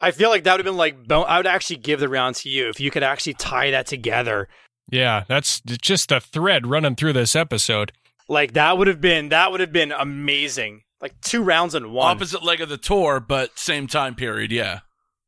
I 0.00 0.10
feel 0.10 0.28
like 0.30 0.44
that 0.44 0.52
would 0.52 0.60
have 0.60 0.64
been 0.72 0.76
like 0.76 1.08
bon- 1.08 1.24
I 1.26 1.38
would 1.38 1.46
actually 1.46 1.76
give 1.78 1.98
the 2.00 2.08
round 2.08 2.36
to 2.36 2.48
you 2.50 2.68
if 2.68 2.78
you 2.78 2.90
could 2.90 3.02
actually 3.02 3.34
tie 3.34 3.70
that 3.72 3.86
together. 3.86 4.48
Yeah, 4.90 5.24
that's 5.26 5.60
just 5.62 6.12
a 6.12 6.20
thread 6.20 6.66
running 6.66 6.94
through 6.94 7.14
this 7.14 7.34
episode. 7.34 7.90
Like 8.28 8.52
that 8.52 8.76
would 8.78 8.86
have 8.86 9.00
been 9.00 9.30
that 9.30 9.50
would 9.50 9.60
have 9.60 9.72
been 9.72 9.90
amazing. 9.92 10.82
Like 11.00 11.20
two 11.20 11.42
rounds 11.42 11.74
in 11.74 11.90
one. 11.92 12.12
opposite 12.16 12.42
leg 12.44 12.60
of 12.60 12.68
the 12.68 12.76
tour, 12.78 13.18
but 13.20 13.58
same 13.58 13.86
time 13.86 14.14
period. 14.14 14.52
Yeah. 14.52 14.80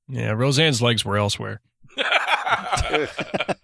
Yeah, 0.09 0.31
Roseanne's 0.33 0.81
legs 0.83 1.05
were 1.05 1.17
elsewhere. 1.17 1.61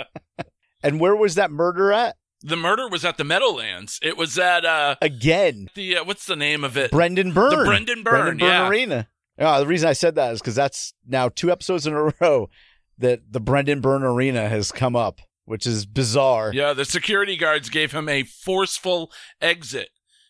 And 0.83 1.01
where 1.01 1.17
was 1.17 1.37
that 1.37 1.51
murder 1.51 1.93
at? 1.93 2.17
the 2.45 2.57
murder 2.57 2.87
was 2.89 3.05
at 3.07 3.17
the 3.17 3.25
Meadowlands. 3.25 3.99
It 4.03 4.17
was 4.19 4.39
at 4.39 4.65
uh 4.65 4.97
Again, 5.01 5.69
the 5.75 5.97
uh, 5.99 6.05
what's 6.05 6.27
the 6.27 6.37
name 6.37 6.63
of 6.63 6.77
it? 6.77 6.91
Brendan 6.91 7.33
Byrne. 7.33 7.59
The 7.59 7.65
Brendan 7.65 8.03
Byrne, 8.03 8.39
yeah. 8.39 8.69
Arena. 8.69 9.09
Yeah, 9.39 9.59
the 9.59 9.67
reason 9.67 9.89
I 9.89 9.95
said 9.95 10.15
that 10.17 10.33
is 10.35 10.41
because 10.41 10.55
that's 10.55 10.93
now 11.07 11.29
two 11.29 11.51
episodes 11.51 11.87
in 11.87 11.95
a 11.95 12.13
row 12.21 12.51
that 12.99 13.33
the 13.33 13.41
Brendan 13.41 13.81
Byrne 13.81 14.05
Arena 14.05 14.49
has 14.49 14.71
come 14.71 14.95
up, 14.95 15.21
which 15.47 15.67
is 15.67 15.87
bizarre. 15.87 16.53
Yeah, 16.53 16.75
the 16.75 16.85
security 16.85 17.37
guards 17.37 17.71
gave 17.71 17.93
him 17.93 18.09
a 18.09 18.23
forceful 18.23 19.11
exit. 19.41 19.89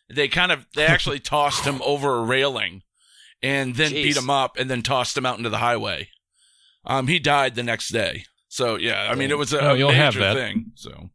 They 0.09 0.28
kind 0.28 0.52
of 0.52 0.66
they 0.74 0.86
actually 0.86 1.18
tossed 1.20 1.64
him 1.64 1.82
over 1.82 2.16
a 2.16 2.22
railing 2.22 2.82
and 3.42 3.74
then 3.74 3.90
Jeez. 3.90 4.02
beat 4.05 4.16
him 4.16 4.30
up 4.30 4.57
and 4.57 4.70
then 4.70 4.82
tossed 4.82 5.16
him 5.16 5.26
out 5.26 5.36
into 5.38 5.50
the 5.50 5.59
highway. 5.59 6.09
Um 6.85 7.07
he 7.09 7.18
died 7.18 7.55
the 7.55 7.62
next 7.62 7.89
day. 7.89 8.24
So 8.49 8.76
yeah, 8.76 9.09
I 9.11 9.14
mean 9.14 9.30
it 9.30 9.39
was 9.39 9.53
a, 9.53 9.61
Oh, 9.61 9.74
a 9.74 9.76
you'll 9.78 9.89
major 9.89 9.99
have 10.03 10.14
that. 10.16 10.35
thing. 10.35 10.72
So 10.74 11.11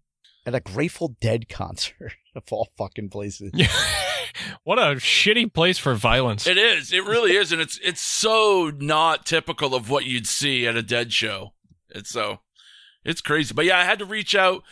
At 0.45 0.55
a 0.55 0.59
Grateful 0.59 1.15
Dead 1.21 1.47
concert 1.49 2.13
of 2.35 2.43
all 2.51 2.69
fucking 2.77 3.09
places. 3.09 3.51
Yeah. 3.53 3.67
what 4.63 4.77
a 4.79 4.95
shitty 4.95 5.53
place 5.53 5.77
for 5.77 5.93
violence. 5.95 6.47
It 6.47 6.57
is. 6.57 6.91
It 6.93 7.03
really 7.05 7.35
is, 7.35 7.51
and 7.51 7.61
it's 7.61 7.79
it's 7.83 8.01
so 8.01 8.71
not 8.77 9.25
typical 9.25 9.73
of 9.75 9.89
what 9.89 10.05
you'd 10.05 10.27
see 10.27 10.67
at 10.67 10.75
a 10.75 10.83
Dead 10.83 11.11
show. 11.13 11.53
It's 11.89 12.09
so 12.09 12.39
it's 13.05 13.21
crazy. 13.21 13.53
But 13.53 13.65
yeah, 13.65 13.79
I 13.79 13.83
had 13.85 13.99
to 13.99 14.05
reach 14.05 14.35
out 14.35 14.63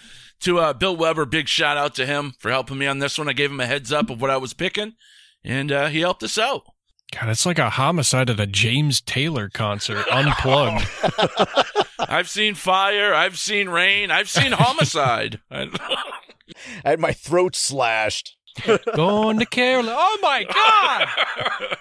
to 0.41 0.59
uh, 0.59 0.73
Bill 0.73 0.95
Weber. 0.95 1.25
Big 1.25 1.47
shout 1.47 1.77
out 1.77 1.95
to 1.95 2.05
him 2.05 2.33
for 2.39 2.51
helping 2.51 2.77
me 2.77 2.85
on 2.85 2.99
this 2.99 3.17
one. 3.17 3.29
I 3.29 3.33
gave 3.33 3.49
him 3.51 3.59
a 3.59 3.65
heads 3.65 3.91
up 3.91 4.09
of 4.09 4.21
what 4.21 4.29
I 4.29 4.37
was 4.37 4.53
picking, 4.53 4.93
and 5.43 5.71
uh, 5.71 5.87
he 5.87 6.01
helped 6.01 6.21
us 6.23 6.37
out. 6.37 6.63
God, 7.11 7.29
it's 7.29 7.45
like 7.45 7.59
a 7.59 7.69
homicide 7.69 8.29
at 8.29 8.39
a 8.39 8.47
James 8.47 8.99
Taylor 9.01 9.49
concert, 9.49 10.05
unplugged. 10.11 10.87
I've 11.99 12.29
seen 12.29 12.55
fire. 12.55 13.13
I've 13.13 13.37
seen 13.37 13.69
rain. 13.69 14.11
I've 14.11 14.29
seen 14.29 14.51
homicide. 14.51 15.39
I 15.51 15.69
had 16.83 16.99
my 16.99 17.13
throat 17.13 17.55
slashed. 17.55 18.35
Going 18.95 19.39
to 19.39 19.45
Carolina. 19.45 19.95
Oh 19.97 20.17
my 20.21 20.43
God! 20.43 21.77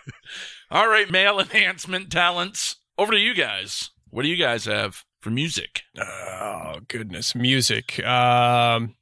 All 0.71 0.89
right, 0.89 1.11
male 1.11 1.41
enhancement 1.41 2.11
talents. 2.11 2.77
Over 2.99 3.13
to 3.13 3.19
you 3.19 3.35
guys. 3.35 3.91
What 4.11 4.23
do 4.23 4.29
you 4.29 4.37
guys 4.37 4.67
have 4.67 5.05
for 5.21 5.31
music? 5.31 5.83
Oh 5.99 6.81
goodness, 6.87 7.35
music. 7.35 8.05
Um, 8.05 8.95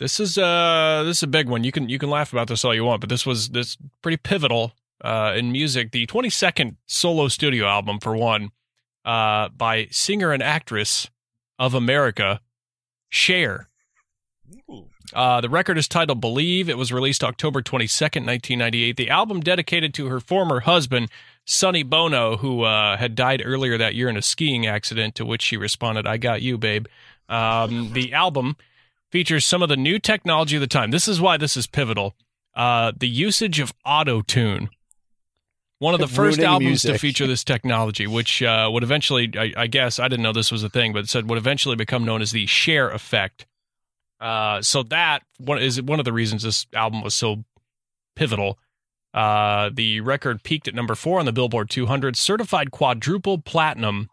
this 0.00 0.18
is 0.18 0.36
uh 0.36 1.04
this 1.04 1.18
is 1.18 1.22
a 1.22 1.28
big 1.28 1.48
one. 1.48 1.62
You 1.62 1.70
can 1.70 1.88
you 1.88 1.98
can 1.98 2.10
laugh 2.10 2.32
about 2.32 2.48
this 2.48 2.64
all 2.64 2.74
you 2.74 2.84
want, 2.84 3.00
but 3.00 3.08
this 3.08 3.24
was 3.24 3.50
this 3.50 3.76
pretty 4.02 4.16
pivotal 4.16 4.72
uh 5.02 5.34
in 5.36 5.52
music. 5.52 5.90
The 5.90 6.06
22nd 6.06 6.76
solo 6.86 7.28
studio 7.28 7.66
album 7.66 7.98
for 8.00 8.16
one, 8.16 8.50
uh 9.04 9.48
by 9.50 9.88
singer 9.90 10.32
and 10.32 10.42
actress 10.42 11.10
of 11.58 11.74
America, 11.74 12.40
Cher. 13.08 13.68
Uh, 15.14 15.40
the 15.40 15.48
record 15.48 15.76
is 15.78 15.88
titled 15.88 16.20
Believe. 16.20 16.68
It 16.68 16.78
was 16.78 16.92
released 16.92 17.22
October 17.22 17.62
22nd, 17.62 18.26
1998. 18.26 18.96
The 18.96 19.10
album 19.10 19.40
dedicated 19.40 19.92
to 19.94 20.06
her 20.06 20.20
former 20.20 20.60
husband, 20.60 21.10
Sonny 21.44 21.82
Bono, 21.82 22.38
who 22.38 22.62
uh, 22.62 22.96
had 22.96 23.14
died 23.14 23.42
earlier 23.44 23.76
that 23.76 23.94
year 23.94 24.08
in 24.08 24.16
a 24.16 24.22
skiing 24.22 24.66
accident, 24.66 25.14
to 25.16 25.26
which 25.26 25.42
she 25.42 25.56
responded, 25.56 26.06
I 26.06 26.16
got 26.16 26.42
you, 26.42 26.56
babe. 26.56 26.86
Um, 27.28 27.90
the 27.92 28.12
album 28.12 28.56
features 29.10 29.44
some 29.44 29.62
of 29.62 29.68
the 29.68 29.76
new 29.76 29.98
technology 29.98 30.56
of 30.56 30.60
the 30.60 30.66
time. 30.66 30.90
This 30.90 31.08
is 31.08 31.20
why 31.20 31.36
this 31.36 31.56
is 31.56 31.66
pivotal. 31.66 32.14
Uh, 32.54 32.92
the 32.96 33.08
usage 33.08 33.60
of 33.60 33.72
auto 33.84 34.22
tune. 34.22 34.70
One 35.82 35.94
of 35.94 36.00
the 36.00 36.06
first 36.22 36.38
albums 36.38 36.82
to 36.82 36.96
feature 36.96 37.26
this 37.26 37.42
technology, 37.42 38.06
which 38.06 38.40
uh, 38.40 38.70
would 38.72 38.84
eventually, 38.84 39.32
I, 39.36 39.52
I 39.56 39.66
guess, 39.66 39.98
I 39.98 40.06
didn't 40.06 40.22
know 40.22 40.32
this 40.32 40.52
was 40.52 40.62
a 40.62 40.68
thing, 40.68 40.92
but 40.92 41.00
it 41.00 41.08
said 41.08 41.28
would 41.28 41.38
eventually 41.38 41.74
become 41.74 42.04
known 42.04 42.22
as 42.22 42.30
the 42.30 42.46
Cher 42.46 42.88
effect. 42.88 43.46
Uh, 44.20 44.62
so 44.62 44.84
that 44.84 45.24
one 45.38 45.60
is 45.60 45.82
one 45.82 45.98
of 45.98 46.04
the 46.04 46.12
reasons 46.12 46.44
this 46.44 46.66
album 46.72 47.02
was 47.02 47.14
so 47.14 47.42
pivotal. 48.14 48.60
Uh, 49.12 49.70
the 49.74 50.00
record 50.02 50.44
peaked 50.44 50.68
at 50.68 50.74
number 50.76 50.94
four 50.94 51.18
on 51.18 51.26
the 51.26 51.32
Billboard 51.32 51.68
200, 51.68 52.14
certified 52.14 52.70
quadruple 52.70 53.38
platinum 53.38 54.08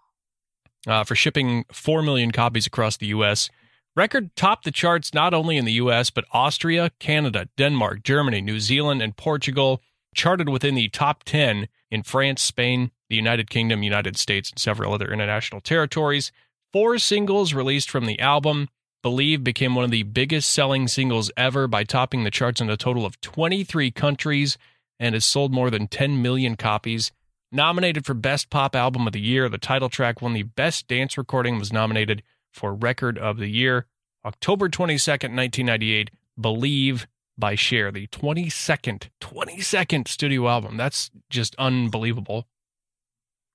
uh, 0.88 1.04
for 1.04 1.14
shipping 1.14 1.66
4 1.72 2.02
million 2.02 2.32
copies 2.32 2.66
across 2.66 2.98
the 2.98 3.08
U.S. 3.08 3.48
Record 3.96 4.36
topped 4.36 4.66
the 4.66 4.72
charts 4.72 5.14
not 5.14 5.36
only 5.36 5.56
in 5.56 5.66
the 5.66 5.74
U.S., 5.74 6.10
but 6.10 6.26
Austria, 6.34 6.90
Canada, 6.98 7.48
Denmark, 7.58 8.02
Germany, 8.02 8.42
New 8.42 8.60
Zealand, 8.60 9.04
and 9.04 9.16
Portugal. 9.16 9.84
Charted 10.20 10.50
within 10.50 10.76
the 10.76 10.90
top 10.90 11.24
10 11.24 11.70
in 11.90 12.04
France, 12.04 12.42
Spain, 12.42 12.92
the 13.08 13.16
United 13.16 13.50
Kingdom, 13.50 13.84
United 13.84 14.18
States, 14.18 14.50
and 14.50 14.60
several 14.60 14.94
other 14.94 15.14
international 15.14 15.62
territories. 15.62 16.34
Four 16.74 16.98
singles 16.98 17.54
released 17.54 17.90
from 17.90 18.06
the 18.06 18.20
album. 18.20 18.68
Believe 19.02 19.46
became 19.46 19.76
one 19.76 19.86
of 19.86 19.92
the 19.92 20.04
biggest 20.04 20.50
selling 20.50 20.90
singles 20.90 21.32
ever 21.38 21.70
by 21.70 21.86
topping 21.86 22.26
the 22.26 22.32
charts 22.32 22.60
in 22.60 22.70
a 22.70 22.76
total 22.76 23.06
of 23.06 23.22
23 23.22 23.92
countries 23.92 24.58
and 25.00 25.16
has 25.16 25.24
sold 25.24 25.54
more 25.54 25.70
than 25.70 25.88
10 25.88 26.22
million 26.22 26.58
copies. 26.58 27.14
Nominated 27.50 28.06
for 28.06 28.14
Best 28.14 28.50
Pop 28.50 28.76
Album 28.76 29.08
of 29.08 29.14
the 29.14 29.22
Year, 29.22 29.48
the 29.48 29.58
title 29.58 29.88
track 29.88 30.22
won 30.22 30.34
the 30.34 30.44
Best 30.44 30.90
Dance 30.90 31.18
Recording, 31.18 31.58
was 31.58 31.72
nominated 31.72 32.24
for 32.52 32.74
Record 32.74 33.18
of 33.18 33.38
the 33.38 33.48
Year. 33.48 33.86
October 34.26 34.68
22nd, 34.68 35.34
1998, 35.34 36.12
Believe 36.38 37.08
by 37.40 37.56
Cher, 37.56 37.92
the 37.92 38.08
22nd, 38.08 39.10
22nd 39.22 40.08
studio 40.08 40.48
album. 40.48 40.78
That's 40.78 41.10
just 41.30 41.56
unbelievable. 41.58 42.48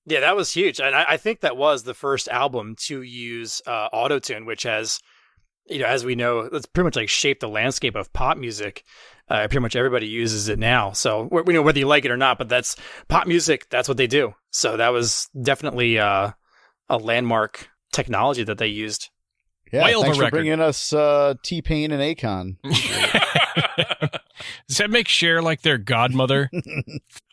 Yeah, 0.07 0.20
that 0.20 0.37
was 0.37 0.53
huge, 0.53 0.80
and 0.80 0.95
I, 0.95 1.05
I 1.11 1.16
think 1.16 1.41
that 1.41 1.57
was 1.57 1.85
the 1.85 1.95
first 1.95 2.28
album 2.28 2.76
to 2.87 3.01
use 3.01 3.62
uh, 3.66 3.89
autotune, 3.91 4.45
which 4.45 4.64
has, 4.64 5.01
you 5.66 5.78
know, 5.78 5.87
as 5.87 6.05
we 6.05 6.14
know, 6.14 6.41
it's 6.41 6.66
pretty 6.66 6.85
much 6.85 6.97
like 6.97 7.09
shaped 7.09 7.41
the 7.41 7.49
landscape 7.49 7.95
of 7.97 8.12
pop 8.12 8.37
music. 8.37 8.85
Uh, 9.30 9.39
pretty 9.49 9.61
much 9.61 9.74
everybody 9.74 10.07
uses 10.07 10.49
it 10.49 10.59
now, 10.59 10.93
so 10.93 11.28
we 11.30 11.55
know 11.55 11.62
whether 11.62 11.78
you 11.78 11.87
like 11.87 12.05
it 12.05 12.11
or 12.11 12.18
not. 12.18 12.37
But 12.37 12.51
that's 12.51 12.76
pop 13.09 13.26
music. 13.26 13.70
That's 13.70 13.89
what 13.89 13.97
they 13.97 14.07
do. 14.07 14.35
So 14.51 14.76
that 14.76 14.91
was 14.91 15.30
definitely 15.41 15.99
uh, 15.99 16.32
a 16.91 16.99
landmark 16.99 17.70
technology 17.91 18.45
that 18.45 18.59
they 18.59 18.66
used. 18.66 19.09
Yeah, 19.72 19.85
Whale 19.85 20.01
of 20.01 20.03
a 20.03 20.05
thanks 20.05 20.18
for 20.18 20.24
record. 20.24 20.37
bringing 20.37 20.61
us 20.61 20.93
uh, 20.93 21.35
T 21.43 21.62
Pain 21.62 21.91
and 21.93 22.03
Akon. 22.03 22.57
Does 23.76 24.78
that 24.78 24.90
make 24.90 25.08
Cher 25.08 25.42
like 25.42 25.62
their 25.62 25.78
godmother? 25.78 26.50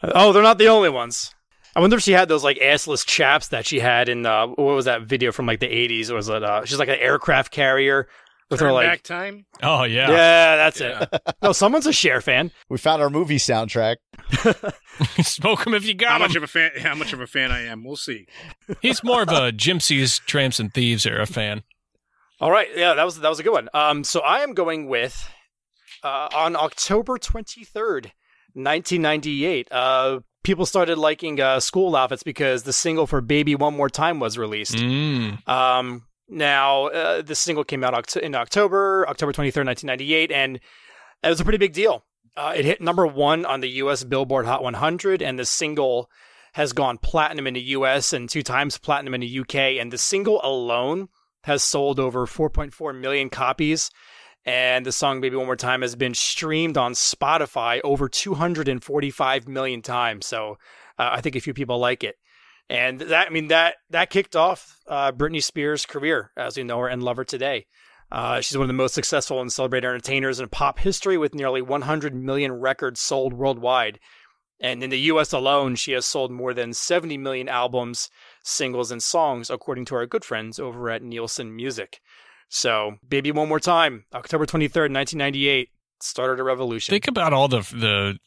Oh, 0.04 0.34
they're 0.34 0.42
not 0.42 0.58
the 0.58 0.68
only 0.68 0.90
ones. 0.90 1.34
I 1.76 1.80
wonder 1.80 1.96
if 1.96 2.02
she 2.02 2.14
had 2.14 2.28
those 2.28 2.44
like 2.44 2.58
assless 2.58 3.06
chaps 3.06 3.50
that 3.50 3.68
she 3.68 3.80
had 3.80 4.10
in 4.10 4.26
uh, 4.26 4.48
what 4.48 4.58
was 4.76 4.86
that 4.86 5.04
video 5.04 5.32
from 5.32 5.46
like 5.46 5.60
the 5.60 5.68
eighties? 5.68 6.12
Was 6.12 6.28
it 6.28 6.44
uh, 6.44 6.66
she's 6.66 6.80
like 6.80 6.90
an 6.90 6.98
aircraft 7.00 7.52
carrier 7.52 8.08
with 8.50 8.60
her 8.60 8.68
Turn 8.68 8.74
like 8.74 8.88
back 8.88 9.04
time. 9.04 9.46
oh, 9.64 9.84
yeah, 9.84 10.10
yeah. 10.10 10.56
that's 10.58 10.82
it. 10.82 11.08
No, 11.42 11.52
someone's 11.54 11.86
a 11.86 11.94
Cher 11.94 12.20
fan. 12.20 12.52
We 12.68 12.78
found 12.80 13.02
our 13.02 13.10
movie 13.12 13.38
soundtrack. 13.38 13.98
Smoke 15.22 15.66
him 15.66 15.74
if 15.74 15.86
you 15.86 15.94
How 15.94 16.18
got 16.18 16.22
much 16.22 16.36
of 16.36 16.44
a 16.44 16.48
fan? 16.48 16.72
How 16.80 16.96
much 16.96 17.14
of 17.14 17.22
a 17.22 17.28
fan 17.28 17.52
I 17.52 17.62
am? 17.62 17.84
We'll 17.84 17.96
see. 17.96 18.26
He's 18.82 19.04
more 19.04 19.22
of 19.22 19.30
a 19.30 19.52
Gypsies, 19.54 20.20
Tramps, 20.26 20.60
and 20.60 20.74
Thieves 20.74 21.06
era 21.06 21.26
fan. 21.26 21.64
All 22.40 22.52
right, 22.52 22.68
yeah, 22.76 22.96
that 22.96 23.04
was 23.04 23.20
that 23.20 23.30
was 23.30 23.40
a 23.40 23.44
good 23.44 23.54
one. 23.54 23.70
Um, 23.74 24.04
so 24.04 24.20
I 24.22 24.40
am 24.40 24.54
going 24.54 24.88
with 24.88 25.30
uh, 26.04 26.30
on 26.34 26.56
October 26.56 27.18
twenty 27.18 27.64
third, 27.64 28.12
nineteen 28.56 29.02
ninety 29.02 29.46
eight. 29.46 29.68
Uh, 29.72 30.20
people 30.44 30.66
started 30.66 30.98
liking 30.98 31.40
uh, 31.40 31.60
school 31.60 31.96
outfits 31.96 32.24
because 32.24 32.64
the 32.64 32.74
single 32.74 33.08
for 33.08 33.22
"Baby 33.22 33.56
One 33.56 33.76
More 33.76 33.90
Time" 33.90 34.20
was 34.20 34.38
released. 34.38 34.76
Mm. 34.76 35.48
Um, 35.48 36.06
now, 36.28 36.88
uh, 36.88 37.22
the 37.22 37.36
single 37.36 37.64
came 37.64 37.84
out 37.84 37.94
oct- 37.94 38.18
in 38.18 38.36
October, 38.36 39.06
October 39.10 39.34
23rd, 39.34 39.66
1998, 39.66 40.32
and 40.32 40.60
it 41.24 41.28
was 41.28 41.42
a 41.42 41.44
pretty 41.44 41.58
big 41.58 41.74
deal. 41.74 42.06
Uh, 42.38 42.54
it 42.56 42.64
hit 42.64 42.80
number 42.80 43.06
one 43.06 43.46
on 43.46 43.60
the 43.60 43.70
U.S. 43.70 44.06
Billboard 44.06 44.46
Hot 44.46 44.64
100, 44.64 45.22
and 45.22 45.38
the 45.38 45.46
single 45.46 46.10
has 46.54 46.74
gone 46.74 46.98
platinum 46.98 47.48
in 47.48 47.54
the 47.54 47.62
U.S. 47.62 48.14
and 48.14 48.30
two 48.30 48.44
times 48.44 48.78
platinum 48.78 49.14
in 49.14 49.22
the 49.22 49.28
U.K. 49.28 49.80
And 49.80 49.92
the 49.92 49.98
single 49.98 50.40
alone 50.44 51.10
has 51.44 51.64
sold 51.64 52.00
over 52.00 52.26
4.4 52.26 52.98
million 52.98 53.30
copies. 53.30 53.90
And 54.46 54.86
the 54.86 54.92
song 54.92 55.22
"Baby 55.22 55.36
One 55.36 55.46
More 55.46 55.56
Time" 55.56 55.82
has 55.82 55.96
been 55.96 56.14
streamed 56.14 56.78
on 56.78 56.94
Spotify 56.94 57.80
over 57.84 58.10
245 58.10 59.48
million 59.48 59.82
times. 59.82 60.26
So 60.26 60.58
uh, 60.98 61.10
I 61.14 61.22
think 61.22 61.36
a 61.36 61.42
few 61.42 61.54
people 61.54 61.78
like 61.78 62.04
it. 62.04 62.16
And 62.70 63.00
that, 63.02 63.28
I 63.28 63.30
mean, 63.30 63.50
that 63.50 63.76
that 63.90 64.10
kicked 64.10 64.36
off 64.36 64.80
uh, 64.88 65.12
Britney 65.12 65.44
Spears' 65.44 65.86
career 65.86 66.32
as 66.38 66.58
we 66.58 66.64
know 66.64 66.80
her 66.80 66.88
and 66.88 67.04
love 67.04 67.18
her 67.18 67.26
today. 67.26 67.68
Uh, 68.12 68.42
she's 68.42 68.58
one 68.58 68.64
of 68.64 68.68
the 68.68 68.74
most 68.74 68.94
successful 68.94 69.40
and 69.40 69.52
celebrated 69.52 69.88
entertainers 69.88 70.40
in 70.40 70.50
pop 70.50 70.80
history, 70.80 71.18
with 71.18 71.36
nearly 71.36 71.62
100 71.62 72.14
million 72.14 72.52
records 72.54 73.00
sold 73.00 73.34
worldwide. 73.34 74.00
And 74.60 74.84
in 74.84 74.90
the 74.90 75.00
U.S. 75.00 75.34
alone, 75.34 75.76
she 75.76 75.94
has 75.94 76.06
sold 76.06 76.32
more 76.32 76.54
than 76.54 76.74
70 76.74 77.18
million 77.18 77.50
albums, 77.50 78.10
singles, 78.44 78.92
and 78.92 79.02
songs, 79.02 79.50
according 79.50 79.86
to 79.86 79.96
our 79.96 80.06
good 80.06 80.24
friends 80.24 80.60
over 80.60 80.90
at 80.90 81.02
Nielsen 81.02 81.56
Music. 81.56 82.00
So, 82.54 82.98
"Baby 83.08 83.32
One 83.32 83.48
More 83.48 83.62
Time," 83.62 84.04
October 84.14 84.46
23rd, 84.46 84.92
1998, 84.92 85.70
started 86.02 86.40
a 86.40 86.44
revolution. 86.44 86.92
Think 86.92 87.08
about 87.08 87.32
all 87.32 87.48
the 87.48 87.62
the 87.62 88.20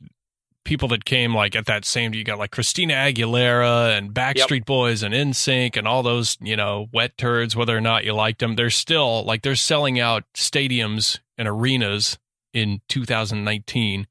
people 0.65 0.89
that 0.89 1.05
came 1.05 1.35
like 1.35 1.55
at 1.55 1.67
that 1.67 1.85
same. 1.85 2.15
You 2.15 2.25
got 2.25 2.39
like 2.39 2.51
Christina 2.51 2.95
Aguilera 2.95 3.97
and 3.99 4.15
Backstreet 4.15 4.65
Boys 4.65 5.03
and 5.03 5.13
NSYNC 5.13 5.77
and 5.77 5.87
all 5.87 6.03
those 6.03 6.39
you 6.41 6.57
know 6.57 6.87
wet 6.93 7.19
turds. 7.19 7.55
Whether 7.55 7.77
or 7.77 7.83
not 7.83 8.05
you 8.05 8.15
liked 8.15 8.39
them, 8.41 8.57
they're 8.57 8.71
still 8.71 9.23
like 9.25 9.43
they're 9.43 9.57
selling 9.57 10.01
out 10.01 10.25
stadiums 10.35 11.19
and 11.37 11.47
arenas 11.47 12.19
in 12.55 12.81
2019. 12.89 14.07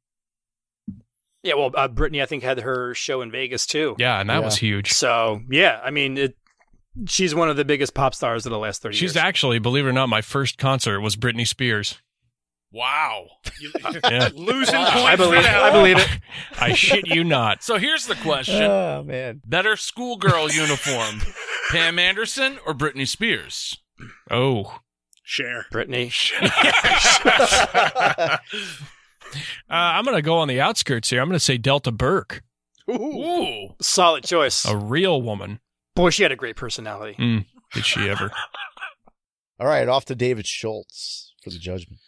yeah, 1.42 1.56
well, 1.56 1.72
uh, 1.76 1.88
Britney, 1.88 2.22
I 2.22 2.26
think, 2.26 2.44
had 2.44 2.60
her 2.60 2.94
show 2.94 3.22
in 3.22 3.32
Vegas 3.32 3.66
too. 3.66 3.96
Yeah, 3.98 4.20
and 4.22 4.30
that 4.30 4.40
Yeah. 4.40 4.46
was 4.46 4.58
huge. 4.58 4.92
So 4.94 5.42
yeah, 5.50 5.82
I 5.84 5.90
mean, 5.90 6.18
it, 6.20 6.38
she's 7.08 7.34
one 7.36 7.50
of 7.50 7.58
the 7.58 7.66
biggest 7.66 7.94
pop 7.94 8.14
stars 8.16 8.46
of 8.46 8.52
the 8.52 8.60
last 8.60 8.82
thirty 8.82 8.96
She's 8.96 9.02
years. 9.02 9.12
She's 9.14 9.18
actually, 9.18 9.60
believe 9.60 9.86
it 9.86 9.90
or 9.90 9.94
not, 9.94 10.08
my 10.10 10.22
first 10.22 10.58
concert 10.58 11.02
was 11.02 11.16
Britney 11.16 11.48
Spears. 11.48 12.00
Wow. 12.72 13.28
You, 13.60 13.72
Yeah. 14.10 14.30
losing 14.36 14.76
Wow. 14.76 14.92
points. 14.92 15.08
I 15.08 15.16
believe 15.16 15.34
for 15.34 15.40
it. 15.40 15.44
that. 15.52 15.64
I 15.64 15.72
believe 15.72 15.98
it. 16.00 16.08
I 16.60 16.74
shit 16.74 17.08
you 17.08 17.24
not. 17.24 17.62
So 17.64 17.78
here's 17.78 18.08
the 18.08 18.16
question 18.16 18.64
Oh 18.70 19.04
man. 19.04 19.42
Better 19.46 19.76
schoolgirl 19.76 20.50
uniform, 20.52 21.22
Pam 21.70 22.00
Anderson 22.00 22.58
or 22.66 22.74
Britney 22.74 23.08
Spears? 23.08 23.78
Oh, 24.32 24.80
Cher. 25.24 25.68
Britney. 25.72 26.12
uh, 28.04 28.38
I'm 29.70 30.04
gonna 30.06 30.22
go 30.22 30.38
on 30.38 30.48
the 30.48 30.60
outskirts 30.62 31.10
here. 31.10 31.22
I'm 31.22 31.28
gonna 31.30 31.40
say 31.40 31.58
Delta 31.58 31.92
Burke, 31.92 32.44
Ooh. 32.90 33.70
Solid 33.82 34.24
choice. 34.26 34.66
a 34.66 34.76
real 34.76 35.22
woman. 35.22 35.60
Boy, 35.96 36.10
she 36.10 36.24
had 36.24 36.32
a 36.32 36.36
great 36.36 36.56
personality. 36.56 37.16
Mm, 37.20 37.46
did 37.74 37.86
she 37.86 38.10
ever? 38.10 38.32
All 39.60 39.68
right, 39.68 39.88
off 39.88 40.06
to 40.06 40.16
David 40.16 40.48
Schultz 40.48 41.34
for 41.44 41.50
the 41.50 41.60
judgment. 41.60 42.00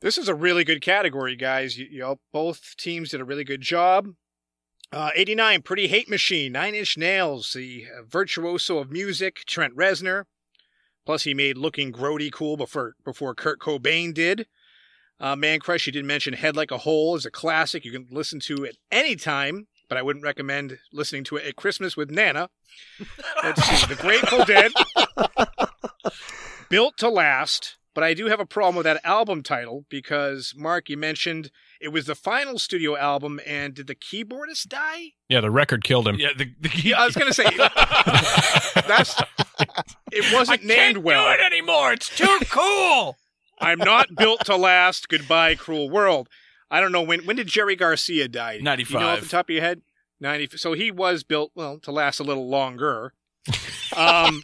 This 0.00 0.18
is 0.18 0.28
a 0.28 0.34
really 0.34 0.64
good 0.64 0.82
category, 0.82 1.36
guys. 1.36 1.78
You, 1.78 1.86
you 1.90 2.00
know, 2.00 2.18
both 2.32 2.74
teams 2.76 3.10
did 3.10 3.20
a 3.20 3.24
really 3.24 3.44
good 3.44 3.60
job. 3.60 4.08
Uh, 4.90 5.10
89, 5.14 5.62
Pretty 5.62 5.86
Hate 5.86 6.10
Machine, 6.10 6.52
Nine 6.52 6.74
Inch 6.74 6.98
Nails, 6.98 7.52
the 7.54 7.86
uh, 7.86 8.02
virtuoso 8.02 8.78
of 8.78 8.90
music, 8.90 9.42
Trent 9.46 9.74
Reznor. 9.74 10.24
Plus, 11.06 11.22
he 11.22 11.34
made 11.34 11.56
Looking 11.56 11.92
Grody 11.92 12.30
cool 12.30 12.56
before 12.56 12.94
before 13.04 13.34
Kurt 13.34 13.58
Cobain 13.60 14.12
did. 14.12 14.46
Uh, 15.18 15.36
Mancrush, 15.36 15.86
you 15.86 15.92
did 15.92 16.04
mention 16.04 16.34
Head 16.34 16.56
Like 16.56 16.72
a 16.72 16.78
Hole 16.78 17.16
is 17.16 17.24
a 17.24 17.30
classic. 17.30 17.84
You 17.84 17.92
can 17.92 18.06
listen 18.10 18.40
to 18.40 18.64
it 18.64 18.76
anytime, 18.90 19.66
but 19.88 19.98
I 19.98 20.02
wouldn't 20.02 20.24
recommend 20.24 20.78
listening 20.92 21.24
to 21.24 21.36
it 21.36 21.46
at 21.46 21.56
Christmas 21.56 21.96
with 21.96 22.10
Nana. 22.10 22.50
Let's 23.42 23.62
see, 23.62 23.86
The 23.86 24.00
Grateful 24.00 24.44
Dead. 24.44 24.72
Built 26.68 26.96
to 26.98 27.08
Last, 27.10 27.76
but 27.94 28.02
I 28.02 28.14
do 28.14 28.26
have 28.28 28.40
a 28.40 28.46
problem 28.46 28.76
with 28.76 28.84
that 28.84 29.00
album 29.04 29.42
title 29.42 29.84
because, 29.90 30.54
Marc, 30.56 30.88
you 30.88 30.96
mentioned 30.96 31.50
it 31.80 31.88
was 31.88 32.06
the 32.06 32.14
final 32.14 32.58
studio 32.58 32.96
album, 32.96 33.40
and 33.46 33.74
did 33.74 33.86
the 33.88 33.94
keyboardist 33.94 34.68
die? 34.68 35.12
Yeah, 35.28 35.40
the 35.40 35.50
record 35.50 35.84
killed 35.84 36.08
him. 36.08 36.16
Yeah, 36.18 36.30
the, 36.36 36.46
the 36.60 36.70
Yeah, 36.82 37.00
I 37.02 37.04
was 37.06 37.14
going 37.14 37.30
to 37.30 37.34
say, 37.34 37.44
that's. 38.88 39.20
It 40.10 40.32
wasn't 40.32 40.64
named 40.64 40.98
well. 40.98 41.26
do 41.26 41.42
it 41.42 41.44
anymore. 41.52 41.92
It's 41.92 42.14
too 42.16 42.38
cool. 42.50 43.18
I'm 43.60 43.78
not 43.78 44.14
built 44.16 44.46
to 44.46 44.56
last. 44.56 45.08
Goodbye, 45.08 45.54
cruel 45.56 45.90
world. 45.90 46.28
I 46.72 46.80
don't 46.80 46.90
know 46.90 47.02
when. 47.02 47.26
When 47.26 47.36
did 47.36 47.46
Jerry 47.46 47.76
Garcia 47.76 48.26
die? 48.28 48.58
Ninety 48.62 48.84
five. 48.84 48.92
You 48.94 48.98
know 49.00 49.06
off 49.06 49.20
95. 49.20 49.30
the 49.30 49.36
top 49.36 49.48
of 49.50 49.54
your 49.54 49.62
head. 49.62 49.82
Ninety. 50.20 50.56
So 50.56 50.72
he 50.72 50.90
was 50.90 51.22
built 51.22 51.52
well 51.54 51.78
to 51.80 51.92
last 51.92 52.18
a 52.18 52.24
little 52.24 52.48
longer. 52.48 53.12
Um, 53.94 54.42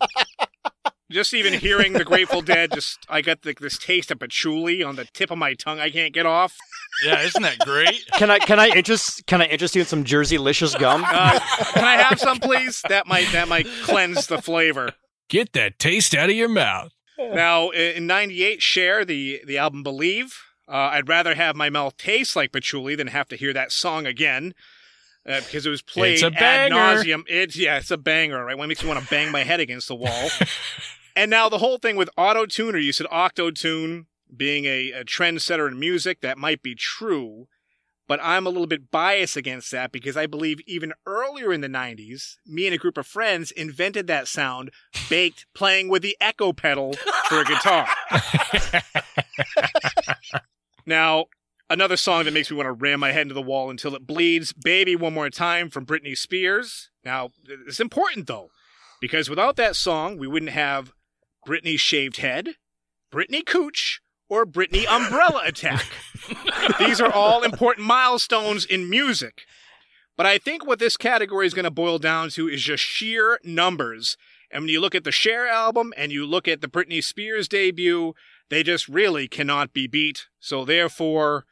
just 1.11 1.33
even 1.33 1.55
hearing 1.55 1.95
the 1.95 2.05
Grateful 2.05 2.43
Dead, 2.43 2.71
just 2.75 2.99
I 3.09 3.23
got 3.23 3.43
the, 3.43 3.55
this 3.59 3.79
taste 3.79 4.11
of 4.11 4.19
patchouli 4.21 4.83
on 4.83 4.97
the 4.97 5.07
tip 5.07 5.31
of 5.31 5.39
my 5.39 5.55
tongue. 5.55 5.81
I 5.81 5.89
can't 5.89 6.13
get 6.13 6.27
off. 6.27 6.55
yeah, 7.03 7.23
isn't 7.23 7.43
that 7.43 7.61
great? 7.61 8.05
Can 8.19 8.31
I 8.31 8.39
can 8.41 8.59
I 8.61 8.69
interest 8.69 9.27
can 9.27 9.41
I 9.41 9.47
interest 9.47 9.75
you 9.75 9.81
in 9.81 9.87
some 9.87 10.05
Jerseylicious 10.05 10.79
gum? 10.79 11.05
Uh, 11.07 11.41
can 11.73 11.85
I 11.85 11.97
have 11.97 12.21
some, 12.21 12.41
please? 12.41 12.83
That 12.91 13.07
might 13.07 13.33
that 13.33 13.49
might 13.49 13.67
cleanse 13.85 14.27
the 14.27 14.43
flavor. 14.43 14.91
Get 15.31 15.55
that 15.55 15.79
taste 15.79 16.15
out 16.15 16.29
of 16.29 16.37
your 16.37 16.49
mouth. 16.49 16.93
Now, 17.19 17.71
in 17.71 18.07
'98, 18.07 18.61
Cher 18.63 19.05
the 19.05 19.41
the 19.47 19.57
album 19.57 19.83
"Believe." 19.83 20.35
Uh, 20.69 20.91
I'd 20.93 21.09
rather 21.09 21.35
have 21.35 21.57
my 21.57 21.71
mouth 21.71 21.97
taste 21.97 22.37
like 22.37 22.53
patchouli 22.53 22.95
than 22.95 23.07
have 23.07 23.29
to 23.29 23.37
hear 23.37 23.55
that 23.55 23.73
song 23.73 24.07
again. 24.07 24.55
Uh, 25.27 25.41
because 25.41 25.67
it 25.67 25.71
was 25.71 25.83
played 25.83 26.15
It's 26.15 26.23
a 26.23 26.43
ad 26.43 26.73
nauseum. 26.73 27.25
It's 27.27 27.57
yeah, 27.57 27.79
it's 27.79 27.91
a 27.91 27.99
banger, 27.99 28.45
right? 28.45 28.57
One 28.57 28.69
makes 28.69 28.83
me 28.83 28.89
want 28.89 29.03
to 29.03 29.11
bang 29.11 29.31
my 29.31 29.43
head 29.43 29.61
against 29.61 29.89
the 29.89 29.95
wall. 29.95 30.29
and 31.17 31.31
now 31.31 31.49
the 31.49 31.59
whole 31.59 31.79
thing 31.79 31.97
with 31.97 32.09
auto 32.17 32.47
tune, 32.47 32.75
or 32.75 32.79
you 32.79 32.93
said 32.93 33.07
octo 33.11 33.51
tune, 33.51 34.07
being 34.35 34.65
a, 34.65 34.93
a 34.93 35.05
trendsetter 35.05 35.69
in 35.69 35.79
music, 35.79 36.21
that 36.21 36.39
might 36.39 36.63
be 36.63 36.75
true. 36.75 37.49
But 38.07 38.21
I'm 38.23 38.47
a 38.47 38.51
little 38.51 38.67
bit 38.67 38.91
biased 38.91 39.37
against 39.37 39.71
that 39.73 39.93
because 39.93 40.17
I 40.17 40.27
believe 40.27 40.61
even 40.67 40.95
earlier 41.05 41.53
in 41.53 41.61
the 41.61 41.69
90s, 41.69 42.37
me 42.47 42.67
and 42.67 42.75
a 42.75 42.79
group 42.79 42.97
of 42.97 43.07
friends 43.07 43.51
invented 43.51 44.07
that 44.07 44.29
sound 44.29 44.71
baked 45.11 45.45
playing 45.55 45.91
with 45.91 46.01
the 46.01 46.17
echo 46.19 46.55
pedal 46.55 46.95
for 47.29 47.43
a 47.43 47.45
guitar. 47.45 47.87
now, 50.89 51.27
another 51.71 51.97
song 51.97 52.25
that 52.25 52.33
makes 52.33 52.51
me 52.51 52.57
want 52.57 52.67
to 52.67 52.73
ram 52.73 53.01
my 53.01 53.13
head 53.13 53.23
into 53.23 53.35
the 53.35 53.43
wall 53.43 53.71
until 53.71 53.95
it 53.95 54.07
bleeds 54.07 54.53
Baby 54.53 54.97
One 54.97 55.15
More 55.15 55.31
Time 55.31 55.71
from 55.71 55.87
Britney 55.87 56.17
Spears. 56.17 56.91
Now, 57.05 57.31
it's 57.67 57.81
important 57.81 58.27
though, 58.27 58.49
because 59.01 59.31
without 59.31 59.57
that 59.57 59.77
song, 59.77 60.19
we 60.19 60.27
wouldn't 60.27 60.53
have 60.53 60.93
Britney 61.47 61.79
Shaved 61.79 62.17
Head, 62.17 62.55
Britney 63.13 63.45
Cooch, 63.45 64.01
or 64.29 64.45
Britney 64.45 64.87
Umbrella 64.87 65.43
Attack. 65.47 65.87
These 66.79 67.01
are 67.01 67.13
all 67.13 67.43
important 67.43 67.87
milestones 67.87 68.65
in 68.65 68.91
music. 68.91 69.43
But 70.17 70.27
I 70.27 70.39
think 70.39 70.67
what 70.67 70.81
this 70.81 70.97
category 70.97 71.47
is 71.47 71.55
going 71.55 71.65
to 71.65 71.71
boil 71.71 71.99
down 71.99 72.31
to 72.31 72.49
is 72.49 72.63
just 72.63 72.83
sheer 72.83 73.39
numbers. 73.45 74.17
And 74.51 74.63
when 74.63 74.69
you 74.69 74.81
look 74.81 74.95
at 74.95 75.05
the 75.05 75.13
Cher 75.13 75.47
album 75.47 75.95
and 75.97 76.11
you 76.11 76.27
look 76.27 76.49
at 76.49 76.61
the 76.61 76.69
Britney 76.69 77.03
Spears 77.03 77.49
debut, 77.49 78.15
they 78.51 78.63
just 78.63 78.89
really 78.89 79.29
cannot 79.29 79.73
be 79.73 79.87
beat. 79.87 80.27
So 80.41 80.65
therefore, 80.65 81.45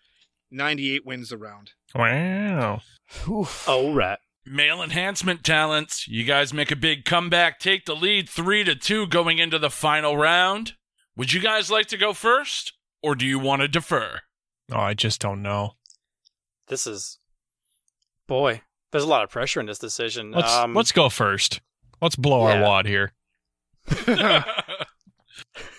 98 0.50 1.04
wins 1.04 1.30
the 1.30 1.38
round. 1.38 1.72
Wow. 1.94 2.80
Oh, 3.26 3.92
right. 3.94 4.18
Male 4.44 4.82
enhancement 4.82 5.44
talents. 5.44 6.06
You 6.06 6.24
guys 6.24 6.54
make 6.54 6.70
a 6.70 6.76
big 6.76 7.04
comeback, 7.04 7.58
take 7.58 7.84
the 7.84 7.96
lead 7.96 8.28
three 8.28 8.62
to 8.64 8.74
two 8.74 9.06
going 9.06 9.38
into 9.38 9.58
the 9.58 9.70
final 9.70 10.16
round. 10.16 10.74
Would 11.16 11.32
you 11.32 11.40
guys 11.40 11.70
like 11.70 11.86
to 11.86 11.96
go 11.96 12.12
first, 12.12 12.74
or 13.02 13.14
do 13.14 13.26
you 13.26 13.38
want 13.38 13.62
to 13.62 13.68
defer? 13.68 14.20
Oh, 14.70 14.78
I 14.78 14.94
just 14.94 15.20
don't 15.20 15.42
know. 15.42 15.72
This 16.68 16.86
is, 16.86 17.18
boy, 18.26 18.62
there's 18.92 19.04
a 19.04 19.08
lot 19.08 19.24
of 19.24 19.30
pressure 19.30 19.60
in 19.60 19.66
this 19.66 19.78
decision. 19.78 20.30
Let's 20.32 20.52
um, 20.52 20.74
let's 20.74 20.92
go 20.92 21.08
first. 21.08 21.60
Let's 22.00 22.16
blow 22.16 22.42
our 22.42 22.60
wad 22.60 22.86
here. 22.86 23.12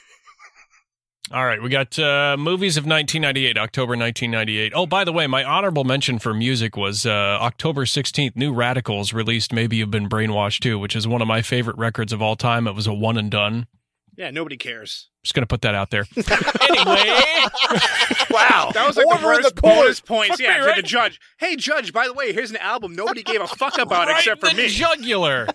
All 1.29 1.45
right, 1.45 1.61
we 1.61 1.69
got 1.69 1.99
uh, 1.99 2.37
movies 2.39 2.77
of 2.77 2.85
1998, 2.85 3.57
October 3.57 3.97
1998. 3.97 4.71
Oh, 4.73 4.85
by 4.85 5.03
the 5.03 5.11
way, 5.11 5.27
my 5.27 5.43
honorable 5.43 5.83
mention 5.83 6.19
for 6.19 6.33
music 6.33 6.77
was 6.77 7.05
uh, 7.05 7.09
October 7.09 7.83
16th. 7.83 8.37
New 8.37 8.53
Radicals 8.53 9.11
released 9.11 9.51
"Maybe 9.51 9.75
You've 9.75 9.91
Been 9.91 10.07
Brainwashed 10.07 10.61
Too," 10.61 10.79
which 10.79 10.95
is 10.95 11.05
one 11.05 11.21
of 11.21 11.27
my 11.27 11.41
favorite 11.41 11.77
records 11.77 12.13
of 12.13 12.21
all 12.21 12.37
time. 12.37 12.65
It 12.65 12.75
was 12.75 12.87
a 12.87 12.93
one 12.93 13.17
and 13.17 13.29
done. 13.29 13.67
Yeah, 14.17 14.31
nobody 14.31 14.57
cares. 14.57 15.09
Just 15.23 15.35
gonna 15.35 15.45
put 15.47 15.61
that 15.61 15.75
out 15.75 15.91
there. 15.91 16.05
anyway, 16.17 17.03
Wow. 18.31 18.71
That 18.73 18.85
was 18.87 18.97
like 18.97 19.05
Order 19.05 19.19
the 19.21 19.27
in 19.27 19.33
worst 19.43 19.55
the 19.55 19.61
bonus 19.61 19.99
points. 20.01 20.29
Fuck 20.31 20.39
Yeah, 20.39 20.65
me, 20.65 20.73
to 20.73 20.81
the 20.81 20.87
judge. 20.87 21.19
Hey, 21.37 21.55
judge, 21.55 21.93
by 21.93 22.07
the 22.07 22.13
way, 22.13 22.33
here's 22.33 22.49
an 22.51 22.57
album 22.57 22.95
nobody 22.95 23.23
gave 23.23 23.41
a 23.41 23.47
fuck 23.47 23.77
about 23.79 24.07
right 24.07 24.17
except 24.17 24.43
in 24.43 24.49
for 24.49 24.55
the 24.55 24.63
me. 24.63 24.67
jugular. 24.69 25.47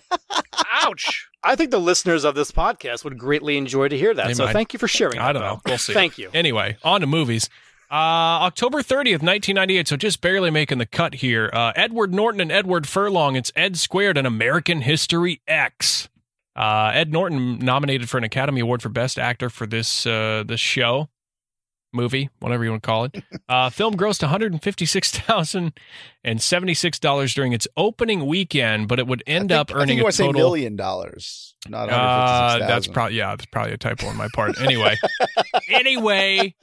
Ouch. 0.83 1.27
I 1.43 1.55
think 1.55 1.71
the 1.71 1.79
listeners 1.79 2.23
of 2.23 2.35
this 2.35 2.51
podcast 2.51 3.03
would 3.03 3.17
greatly 3.17 3.57
enjoy 3.57 3.89
to 3.89 3.97
hear 3.97 4.13
that. 4.13 4.27
They 4.27 4.33
so 4.33 4.45
might. 4.45 4.53
thank 4.53 4.73
you 4.73 4.79
for 4.79 4.87
sharing. 4.87 5.19
I 5.19 5.27
that, 5.27 5.33
don't 5.33 5.41
know. 5.41 5.55
Beau. 5.55 5.61
We'll 5.71 5.77
see. 5.77 5.93
Thank 5.93 6.17
you. 6.17 6.29
Anyway, 6.33 6.77
on 6.83 7.01
to 7.01 7.07
movies. 7.07 7.49
Uh, 7.91 8.47
October 8.47 8.79
30th, 8.79 9.21
1998, 9.21 9.87
so 9.87 9.97
just 9.97 10.19
barely 10.21 10.49
making 10.49 10.77
the 10.79 10.85
cut 10.85 11.15
here. 11.15 11.49
Uh, 11.53 11.73
Edward 11.75 12.11
Norton 12.13 12.41
and 12.41 12.51
Edward 12.51 12.87
Furlong. 12.87 13.35
It's 13.35 13.51
Ed 13.55 13.77
Squared 13.77 14.17
and 14.17 14.25
American 14.25 14.81
History 14.81 15.41
X. 15.47 16.09
Uh, 16.55 16.91
Ed 16.93 17.11
Norton 17.11 17.59
nominated 17.59 18.09
for 18.09 18.17
an 18.17 18.23
Academy 18.23 18.61
Award 18.61 18.81
for 18.81 18.89
Best 18.89 19.17
Actor 19.17 19.49
for 19.49 19.65
this 19.65 20.05
uh, 20.05 20.43
this 20.45 20.59
show, 20.59 21.09
movie, 21.91 22.29
whatever 22.39 22.63
you 22.63 22.69
want 22.71 22.83
to 22.83 22.87
call 22.87 23.05
it. 23.05 23.23
Uh, 23.49 23.69
film 23.69 23.95
grossed 23.95 24.21
156 24.23 25.11
thousand 25.11 25.73
and 26.23 26.41
seventy 26.41 26.73
six 26.73 26.97
dollars 26.97 27.33
during 27.35 27.51
its 27.53 27.67
opening 27.77 28.25
weekend, 28.25 28.87
but 28.87 28.97
it 28.97 29.05
would 29.05 29.21
end 29.27 29.49
think, 29.49 29.59
up 29.59 29.69
I 29.69 29.73
think 29.73 29.81
earning 29.81 29.97
you 29.99 30.07
a 30.07 30.11
total. 30.11 30.33
million 30.41 30.75
dollars, 30.77 31.55
not 31.67 31.89
Uh, 31.89 32.57
156,000. 32.57 32.67
that's 32.67 32.87
probably 32.87 33.17
yeah, 33.17 33.29
that's 33.31 33.45
probably 33.47 33.73
a 33.73 33.77
typo 33.77 34.07
on 34.07 34.15
my 34.17 34.27
part. 34.33 34.59
Anyway, 34.61 34.95
anyway, 35.71 36.55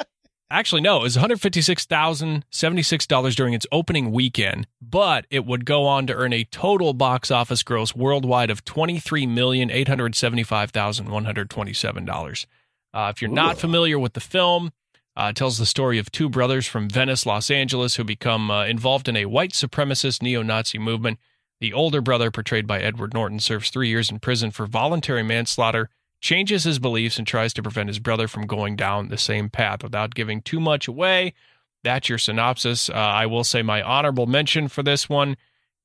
actually 0.51 0.81
no, 0.81 0.99
it 0.99 1.03
was 1.03 1.17
one 1.17 1.21
hundred 1.21 1.41
fifty 1.41 1.63
six 1.63 1.85
thousand 1.87 2.45
seventy 2.51 2.83
six 2.83 3.07
dollars 3.07 3.37
during 3.37 3.55
its 3.55 3.67
opening 3.71 4.11
weekend, 4.11 4.67
but 4.81 5.27
it 5.31 5.47
would 5.47 5.65
go 5.65 5.87
on 5.87 6.07
to 6.07 6.15
earn 6.15 6.33
a 6.33 6.45
total 6.45 6.93
box 6.93 7.31
office 7.31 7.63
gross 7.63 7.95
worldwide 7.95 8.51
of 8.51 8.65
twenty 8.65 8.99
three 8.99 9.27
million 9.27 9.71
eight 9.71 9.89
hundred 9.89 10.15
seventy 10.15 10.43
five 10.43 10.71
thousand 10.71 11.09
one 11.09 11.25
hundred 11.25 11.51
twenty 11.51 11.73
seven 11.73 12.05
dollars. 12.05 12.47
Uh, 12.93 13.13
if 13.15 13.23
you're 13.23 13.31
not 13.31 13.59
familiar 13.59 13.99
with 13.99 14.15
the 14.15 14.21
film. 14.21 14.73
Uh, 15.17 15.31
it 15.31 15.37
tells 15.37 15.59
the 15.59 15.67
story 15.67 15.99
of 15.99 16.11
two 16.11 16.29
brothers 16.31 16.67
from 16.67 16.89
Venice, 16.89 17.27
Los 17.27 17.51
Angeles, 17.51 17.97
who 17.97 18.05
become 18.05 18.49
uh, 18.51 18.65
involved 18.65 19.09
in 19.09 19.17
a 19.17 19.27
white 19.27 19.51
supremacist 19.51 20.23
neo 20.23 20.41
Nazi 20.41 20.79
movement. 20.79 21.19
The 21.61 21.73
older 21.75 22.01
brother, 22.01 22.31
portrayed 22.31 22.67
by 22.67 22.81
Edward 22.81 23.13
Norton, 23.13 23.41
serves 23.41 23.71
three 23.71 23.89
years 23.89 24.11
in 24.11 24.21
prison 24.21 24.51
for 24.53 24.67
voluntary 24.67 25.25
manslaughter, 25.25 25.91
changes 26.21 26.65
his 26.65 26.79
beliefs, 26.79 27.19
and 27.19 27.27
tries 27.27 27.53
to 27.55 27.63
prevent 27.63 27.89
his 27.89 27.99
brother 27.99 28.29
from 28.29 28.47
going 28.47 28.77
down 28.77 29.09
the 29.09 29.19
same 29.19 29.49
path 29.49 29.83
without 29.83 30.15
giving 30.15 30.43
too 30.43 30.61
much 30.61 30.87
away. 30.89 31.35
That's 31.83 32.09
your 32.09 32.19
synopsis. 32.19 32.91
Uh, 32.91 32.95
I 32.95 33.27
will 33.27 33.45
say 33.45 33.63
my 33.63 33.83
honorable 33.83 34.27
mention 34.27 34.69
for 34.69 34.83
this 34.83 35.09
one 35.09 35.37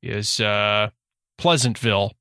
is 0.01 0.39
uh, 0.41 0.89
Pleasantville. 1.37 2.13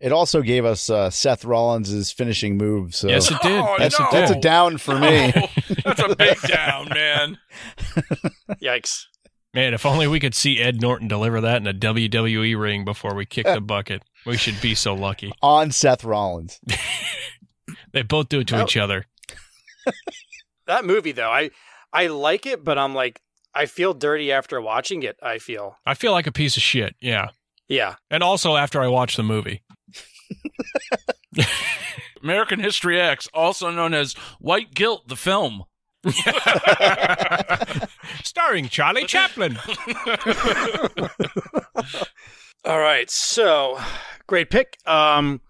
It 0.00 0.12
also 0.12 0.42
gave 0.42 0.66
us 0.66 0.90
uh, 0.90 1.08
Seth 1.08 1.44
Rollins' 1.46 2.12
finishing 2.12 2.58
move. 2.58 2.94
So 2.94 3.08
Yes, 3.08 3.30
it 3.30 3.40
did. 3.40 3.52
Oh, 3.52 3.76
that's, 3.78 3.98
no. 3.98 4.06
a, 4.06 4.08
that's 4.12 4.30
a 4.32 4.40
down 4.40 4.76
for 4.76 4.98
me. 4.98 5.32
Oh, 5.34 5.46
that's 5.84 6.00
a 6.02 6.14
big 6.14 6.38
down, 6.42 6.88
man. 6.90 7.38
Yikes. 8.62 9.06
Man, 9.54 9.72
if 9.72 9.86
only 9.86 10.08
we 10.08 10.18
could 10.18 10.34
see 10.34 10.60
Ed 10.60 10.80
Norton 10.82 11.06
deliver 11.06 11.40
that 11.40 11.58
in 11.58 11.66
a 11.68 11.72
WWE 11.72 12.58
ring 12.60 12.84
before 12.84 13.14
we 13.14 13.24
kick 13.24 13.46
the 13.46 13.60
bucket. 13.62 14.02
We 14.26 14.36
should 14.36 14.60
be 14.60 14.74
so 14.74 14.94
lucky. 14.94 15.32
On 15.42 15.70
Seth 15.70 16.02
Rollins. 16.04 16.60
They 17.94 18.02
both 18.02 18.28
do 18.28 18.40
it 18.40 18.48
to 18.48 18.60
Oh. 18.60 18.64
each 18.64 18.76
other. 18.76 19.06
That 20.66 20.84
movie 20.86 21.12
though, 21.12 21.28
I 21.30 21.50
I 21.92 22.06
like 22.06 22.46
it, 22.46 22.64
but 22.64 22.78
I'm 22.78 22.94
like 22.94 23.20
I 23.54 23.66
feel 23.66 23.92
dirty 23.92 24.32
after 24.32 24.60
watching 24.62 25.02
it. 25.02 25.18
I 25.22 25.36
feel. 25.38 25.76
I 25.84 25.92
feel 25.94 26.12
like 26.12 26.26
a 26.26 26.32
piece 26.32 26.56
of 26.56 26.62
shit. 26.62 26.96
Yeah. 27.00 27.28
Yeah. 27.68 27.96
And 28.10 28.22
also 28.22 28.56
after 28.56 28.80
I 28.82 28.86
watch 28.88 29.16
the 29.16 29.22
movie. 29.22 29.62
American 32.22 32.60
History 32.60 32.98
X, 32.98 33.28
also 33.34 33.70
known 33.70 33.92
as 33.92 34.14
White 34.40 34.72
Guilt, 34.74 35.06
the 35.08 35.16
film. 35.16 35.64
Starring 38.24 38.68
Charlie 38.70 39.04
Chaplin. 39.04 39.58
All 42.64 42.80
right. 42.80 43.10
So, 43.10 43.78
great 44.26 44.48
pick. 44.50 44.78
Um 44.86 45.40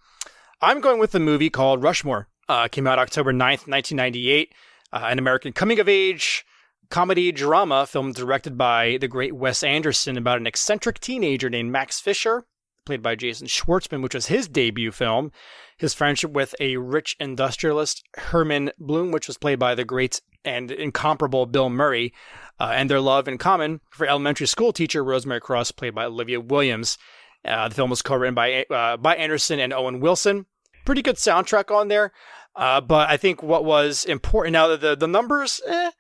I'm 0.61 0.81
going 0.81 0.99
with 0.99 1.13
the 1.13 1.21
movie 1.21 1.51
called 1.51 1.83
Rushmore. 1.83 2.27
Uh 2.49 2.69
came 2.69 2.87
out 2.87 2.99
October 2.99 3.33
9th, 3.33 3.67
1998. 3.67 4.53
Uh, 4.93 5.07
an 5.11 5.19
American 5.19 5.53
coming 5.53 5.81
of 5.81 5.89
age 5.89 6.45
comedy 6.91 7.33
drama 7.33 7.87
film 7.87 8.13
directed 8.13 8.57
by 8.57 8.99
the 9.01 9.09
great 9.09 9.35
Wes 9.35 9.63
Anderson 9.63 10.17
about 10.17 10.39
an 10.39 10.47
eccentric 10.47 11.01
teenager 11.01 11.51
named 11.51 11.73
Max 11.73 12.01
Fisher, 12.01 12.45
played 12.85 13.03
by 13.03 13.15
Jason 13.15 13.47
Schwartzman, 13.47 14.03
which 14.03 14.15
was 14.15 14.27
his 14.27 14.49
debut 14.49 14.93
film. 14.93 15.33
His 15.77 15.95
friendship 15.95 16.31
with 16.31 16.55
a 16.61 16.77
rich 16.77 17.17
industrialist, 17.19 18.05
Herman 18.17 18.71
Bloom, 18.79 19.11
which 19.11 19.27
was 19.27 19.39
played 19.39 19.59
by 19.59 19.75
the 19.75 19.85
great 19.85 20.21
and 20.45 20.71
incomparable 20.71 21.47
Bill 21.47 21.71
Murray, 21.71 22.13
uh, 22.61 22.73
and 22.75 22.89
their 22.91 23.01
love 23.01 23.27
in 23.27 23.39
common 23.39 23.81
for 23.91 24.07
elementary 24.07 24.47
school 24.47 24.73
teacher 24.73 25.03
Rosemary 25.03 25.41
Cross, 25.41 25.73
played 25.73 25.95
by 25.95 26.05
Olivia 26.05 26.41
Williams. 26.41 26.99
Uh, 27.45 27.69
the 27.69 27.75
film 27.75 27.91
was 27.91 28.03
co-written 28.03 28.35
by 28.35 28.65
uh, 28.71 28.97
by 28.97 29.17
Anderson 29.17 29.59
and 29.59 29.73
Owen 29.73 30.01
Wilson. 30.01 30.47
Pretty 30.85 31.03
good 31.03 31.17
soundtrack 31.17 31.75
on 31.75 31.89
there, 31.89 32.13
uh, 32.57 32.81
but 32.81 33.09
I 33.09 33.17
think 33.17 33.43
what 33.43 33.65
was 33.65 34.05
important 34.05 34.53
now 34.53 34.69
that 34.69 34.81
the 34.81 34.95
the 34.95 35.09
numbers, 35.09 35.61
eh, 35.67 35.91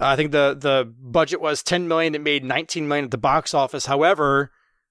I 0.00 0.16
think 0.16 0.32
the 0.32 0.56
the 0.58 0.92
budget 0.98 1.40
was 1.40 1.62
10 1.62 1.88
million. 1.88 2.14
It 2.14 2.20
made 2.20 2.44
19 2.44 2.88
million 2.88 3.04
at 3.06 3.10
the 3.10 3.18
box 3.18 3.54
office. 3.54 3.86
However, 3.86 4.50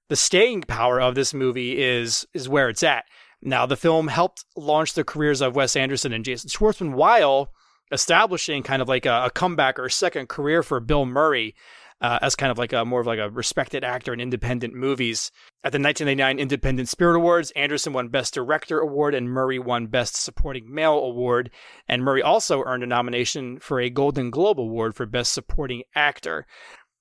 the 0.10 0.16
staying 0.16 0.62
power 0.64 1.00
of 1.00 1.16
this 1.16 1.34
movie 1.34 1.82
is 1.82 2.26
is 2.34 2.50
where 2.50 2.70
it's 2.70 2.84
at. 2.84 3.06
Now, 3.42 3.66
the 3.66 3.78
film 3.78 4.08
helped 4.08 4.46
launch 4.56 4.94
the 4.94 5.04
careers 5.04 5.42
of 5.42 5.56
Wes 5.56 5.76
Anderson 5.76 6.14
and 6.14 6.24
Jason 6.24 6.50
Schwartzman 6.50 6.94
while 6.94 7.52
establishing 7.92 8.64
kind 8.64 8.82
of 8.82 8.88
like 8.88 9.06
a, 9.06 9.26
a 9.26 9.30
comeback 9.32 9.80
or 9.80 9.90
second 9.90 10.30
career 10.30 10.64
for 10.64 10.80
Bill 10.80 11.06
Murray. 11.06 11.56
Uh, 12.02 12.18
as 12.22 12.36
kind 12.36 12.52
of 12.52 12.58
like 12.58 12.74
a 12.74 12.84
more 12.84 13.02
of 13.02 13.08
like 13.08 13.20
a 13.20 13.30
respected 13.30 13.84
actor 13.84 14.14
in 14.14 14.20
independent 14.20 14.74
movies. 14.74 15.32
At 15.64 15.72
the 15.72 15.80
1999 15.80 16.40
Independent 16.40 16.90
Spirit 16.90 17.16
Awards, 17.16 17.52
Anderson 17.52 17.94
won 17.94 18.08
Best 18.08 18.34
Director 18.34 18.80
Award 18.80 19.14
and 19.14 19.30
Murray 19.30 19.60
won 19.60 19.88
Best 19.88 20.16
Supporting 20.16 20.74
Male 20.74 20.98
Award. 20.98 21.52
And 21.88 22.04
Murray 22.04 22.24
also 22.24 22.64
earned 22.64 22.84
a 22.84 22.88
nomination 22.88 23.60
for 23.60 23.80
a 23.80 23.92
Golden 23.92 24.32
Globe 24.32 24.60
Award 24.60 24.96
for 24.96 25.06
Best 25.06 25.32
Supporting 25.32 25.84
Actor. 25.96 26.48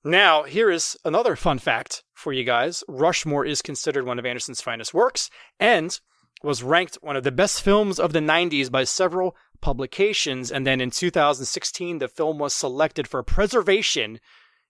Now, 0.03 0.43
here 0.43 0.69
is 0.69 0.97
another 1.03 1.35
fun 1.35 1.59
fact 1.59 2.03
for 2.13 2.33
you 2.33 2.43
guys. 2.43 2.83
Rushmore 2.87 3.45
is 3.45 3.61
considered 3.61 4.05
one 4.05 4.19
of 4.19 4.25
Anderson's 4.25 4.61
finest 4.61 4.93
works 4.93 5.29
and 5.59 5.99
was 6.43 6.63
ranked 6.63 6.97
one 7.01 7.15
of 7.15 7.23
the 7.23 7.31
best 7.31 7.61
films 7.61 7.99
of 7.99 8.13
the 8.13 8.19
90s 8.19 8.71
by 8.71 8.83
several 8.83 9.35
publications. 9.61 10.51
And 10.51 10.65
then 10.65 10.81
in 10.81 10.89
2016, 10.89 11.99
the 11.99 12.07
film 12.07 12.39
was 12.39 12.53
selected 12.53 13.07
for 13.07 13.21
preservation 13.21 14.19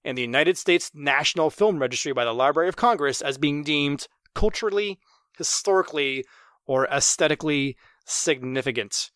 in 0.04 0.16
the 0.16 0.22
United 0.22 0.58
States 0.58 0.92
National 0.94 1.50
Film 1.50 1.80
Registry 1.80 2.14
by 2.14 2.26
the 2.26 2.34
Library 2.34 2.70
of 2.70 2.76
Congress 2.76 3.22
as 3.22 3.38
being 3.38 3.64
deemed 3.64 4.08
culturally, 4.34 5.00
historically, 5.38 6.26
or 6.66 6.88
aesthetically 6.88 7.76
significant. 8.06 9.12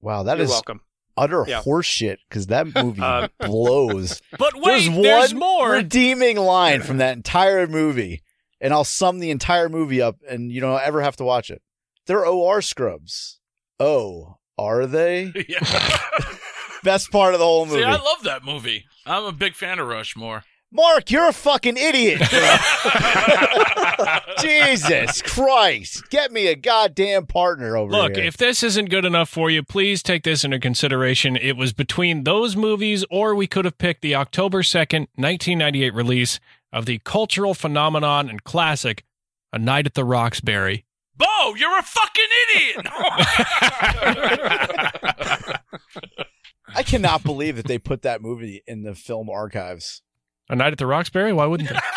Wow, 0.00 0.22
that 0.24 0.36
You're 0.38 0.44
is 0.44 0.50
welcome. 0.50 0.80
utter 1.16 1.44
Yeah. 1.46 1.62
horseshit 1.62 2.16
because 2.28 2.46
that 2.48 2.74
movie 2.74 3.00
Uh, 3.02 3.28
blows. 3.40 4.20
But 4.38 4.54
wait, 4.54 4.64
there's 4.64 4.88
there's, 4.88 5.34
one 5.34 5.40
more. 5.40 5.70
redeeming 5.72 6.36
line 6.36 6.82
from 6.82 6.98
that 6.98 7.16
entire 7.16 7.66
movie, 7.66 8.22
and 8.60 8.72
I'll 8.72 8.84
sum 8.84 9.18
the 9.18 9.30
entire 9.30 9.68
movie 9.68 10.00
up, 10.02 10.16
and 10.28 10.50
you 10.52 10.60
don't 10.60 10.80
ever 10.82 11.02
have 11.02 11.16
to 11.16 11.24
watch 11.24 11.50
it. 11.50 11.62
They're 12.06 12.26
OR 12.26 12.62
scrubs. 12.62 13.38
Oh, 13.78 14.38
are 14.58 14.86
they? 14.86 15.32
yeah. 15.48 15.58
Best 16.82 17.10
part 17.10 17.34
of 17.34 17.40
the 17.40 17.46
whole 17.46 17.66
movie. 17.66 17.80
See, 17.80 17.84
I 17.84 17.96
love 17.96 18.22
that 18.24 18.44
movie. 18.44 18.86
I'm 19.06 19.24
a 19.24 19.32
big 19.32 19.54
fan 19.54 19.78
of 19.78 19.88
Rushmore. 19.88 20.44
Marc, 20.72 21.10
you're 21.10 21.28
a 21.28 21.32
fucking 21.32 21.76
idiot. 21.76 22.20
Jesus 24.40 25.20
Christ. 25.22 26.08
Get 26.10 26.30
me 26.30 26.46
a 26.46 26.54
goddamn 26.54 27.26
partner 27.26 27.76
over 27.76 27.90
there. 27.90 28.02
Look, 28.02 28.14
here. 28.16 28.24
if 28.24 28.36
this 28.36 28.62
isn't 28.62 28.88
good 28.88 29.04
enough 29.04 29.28
for 29.28 29.50
you, 29.50 29.64
please 29.64 30.00
take 30.00 30.22
this 30.22 30.44
into 30.44 30.60
consideration. 30.60 31.36
It 31.36 31.56
was 31.56 31.72
between 31.72 32.22
those 32.22 32.56
movies, 32.56 33.04
or 33.10 33.34
we 33.34 33.48
could 33.48 33.64
have 33.64 33.78
picked 33.78 34.02
the 34.02 34.14
October 34.14 34.62
2nd, 34.62 35.08
1998 35.16 35.92
release 35.92 36.38
of 36.72 36.86
the 36.86 36.98
cultural 36.98 37.54
phenomenon 37.54 38.30
and 38.30 38.44
classic, 38.44 39.02
A 39.52 39.58
Night 39.58 39.86
at 39.86 39.94
the 39.94 40.04
Roxbury. 40.04 40.84
Beau, 41.16 41.54
you're 41.56 41.78
a 41.78 41.82
fucking 41.82 42.28
idiot. 42.54 42.86
I 46.74 46.82
cannot 46.82 47.22
believe 47.22 47.56
that 47.56 47.66
they 47.66 47.78
put 47.78 48.02
that 48.02 48.22
movie 48.22 48.62
in 48.66 48.82
the 48.82 48.94
film 48.94 49.28
archives. 49.30 50.02
A 50.48 50.56
Night 50.56 50.72
at 50.72 50.78
the 50.78 50.86
Roxbury? 50.86 51.32
Why 51.32 51.46
wouldn't 51.46 51.68
they? 51.70 51.78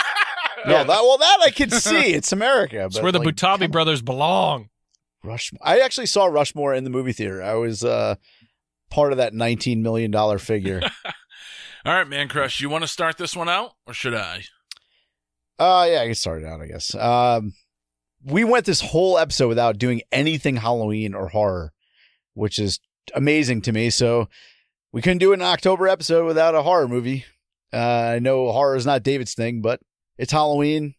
No, 0.66 0.78
that 0.78 0.88
well, 0.88 1.18
that 1.18 1.40
I 1.42 1.50
could 1.50 1.74
see. 1.74 2.14
It's 2.14 2.32
America. 2.32 2.86
It's 2.86 2.96
but 2.96 3.04
where 3.04 3.12
the 3.12 3.20
like, 3.20 3.28
Butabi 3.36 3.70
brothers 3.70 4.02
belong. 4.02 4.70
Rushmore. 5.24 5.60
I 5.62 5.80
actually 5.80 6.06
saw 6.06 6.26
Rushmore 6.26 6.74
in 6.74 6.86
the 6.86 6.90
movie 6.90 7.12
theater. 7.12 7.44
I 7.44 7.56
was 7.56 7.84
uh, 7.84 8.16
part 8.90 9.12
of 9.12 9.18
that 9.18 9.34
nineteen 9.34 9.84
million 9.84 10.10
dollar 10.12 10.40
figure. 10.40 10.82
All 11.86 11.94
right, 11.94 12.08
Mancrush, 12.08 12.62
you 12.62 12.70
want 12.70 12.86
to 12.86 12.88
start 12.88 13.18
this 13.18 13.36
one 13.36 13.50
out, 13.50 13.74
or 13.86 13.94
should 13.94 14.14
I? 14.14 14.44
uh 15.60 15.86
yeah, 15.90 16.02
I 16.02 16.06
can 16.06 16.16
start 16.16 16.42
it 16.42 16.46
out. 16.46 16.62
I 16.62 16.68
guess. 16.68 16.96
Um, 16.96 17.54
we 18.24 18.44
went 18.44 18.66
this 18.66 18.82
whole 18.82 19.18
episode 19.18 19.50
without 19.50 19.78
doing 19.78 20.02
anything 20.12 20.56
Halloween 20.56 21.14
or 21.14 21.28
horror, 21.28 21.74
which 22.36 22.58
is 22.58 22.80
amazing 23.14 23.62
to 23.64 23.72
me. 23.74 23.90
So 23.90 24.30
we 24.94 25.02
couldn't 25.02 25.18
do 25.18 25.34
an 25.34 25.42
October 25.42 25.88
episode 25.88 26.26
without 26.26 26.56
a 26.56 26.62
horror 26.62 26.88
movie. 26.88 27.26
Uh, 27.74 28.14
I 28.16 28.20
know 28.20 28.52
horror 28.52 28.76
is 28.76 28.86
not 28.86 29.02
David's 29.02 29.34
thing, 29.34 29.60
but 29.60 29.82
it's 30.20 30.32
Halloween. 30.32 30.94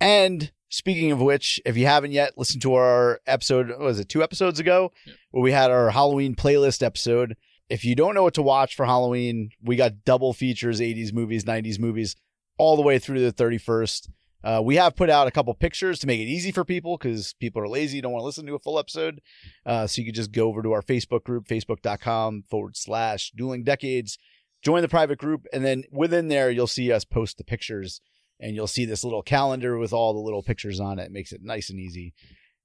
And 0.00 0.52
speaking 0.68 1.10
of 1.10 1.20
which, 1.20 1.60
if 1.66 1.76
you 1.76 1.86
haven't 1.86 2.12
yet 2.12 2.38
listened 2.38 2.62
to 2.62 2.74
our 2.74 3.20
episode, 3.26 3.68
what 3.70 3.80
was 3.80 3.98
it 3.98 4.08
two 4.08 4.22
episodes 4.22 4.60
ago, 4.60 4.92
where 5.32 5.42
we 5.42 5.50
had 5.50 5.72
our 5.72 5.90
Halloween 5.90 6.36
playlist 6.36 6.84
episode. 6.84 7.36
If 7.68 7.84
you 7.84 7.96
don't 7.96 8.14
know 8.14 8.22
what 8.22 8.34
to 8.34 8.42
watch 8.42 8.76
for 8.76 8.86
Halloween, 8.86 9.50
we 9.60 9.74
got 9.74 10.04
double 10.04 10.32
features, 10.32 10.80
80s 10.80 11.12
movies, 11.12 11.44
90s 11.44 11.80
movies, 11.80 12.14
all 12.58 12.76
the 12.76 12.82
way 12.82 13.00
through 13.00 13.28
the 13.28 13.32
31st. 13.32 14.08
Uh, 14.44 14.60
we 14.64 14.76
have 14.76 14.96
put 14.96 15.10
out 15.10 15.26
a 15.26 15.30
couple 15.30 15.54
pictures 15.54 15.98
to 16.00 16.06
make 16.06 16.20
it 16.20 16.24
easy 16.24 16.50
for 16.50 16.64
people 16.64 16.96
because 16.96 17.34
people 17.34 17.62
are 17.62 17.68
lazy, 17.68 18.00
don't 18.00 18.12
want 18.12 18.22
to 18.22 18.26
listen 18.26 18.46
to 18.46 18.54
a 18.54 18.58
full 18.58 18.78
episode. 18.78 19.20
Uh, 19.64 19.86
so 19.86 20.00
you 20.00 20.06
can 20.06 20.14
just 20.14 20.32
go 20.32 20.48
over 20.48 20.62
to 20.62 20.72
our 20.72 20.82
Facebook 20.82 21.24
group, 21.24 21.46
facebook.com 21.46 22.42
forward 22.50 22.76
slash 22.76 23.30
dueling 23.36 23.64
decades, 23.64 24.18
join 24.62 24.82
the 24.82 24.88
private 24.88 25.18
group, 25.18 25.46
and 25.52 25.64
then 25.64 25.84
within 25.90 26.28
there, 26.28 26.50
you'll 26.50 26.66
see 26.66 26.92
us 26.92 27.04
post 27.04 27.38
the 27.38 27.44
pictures 27.44 28.00
and 28.40 28.56
you'll 28.56 28.66
see 28.66 28.84
this 28.84 29.04
little 29.04 29.22
calendar 29.22 29.78
with 29.78 29.92
all 29.92 30.12
the 30.12 30.20
little 30.20 30.42
pictures 30.42 30.80
on 30.80 30.98
it. 30.98 31.12
Makes 31.12 31.32
it 31.32 31.42
nice 31.42 31.70
and 31.70 31.78
easy. 31.78 32.12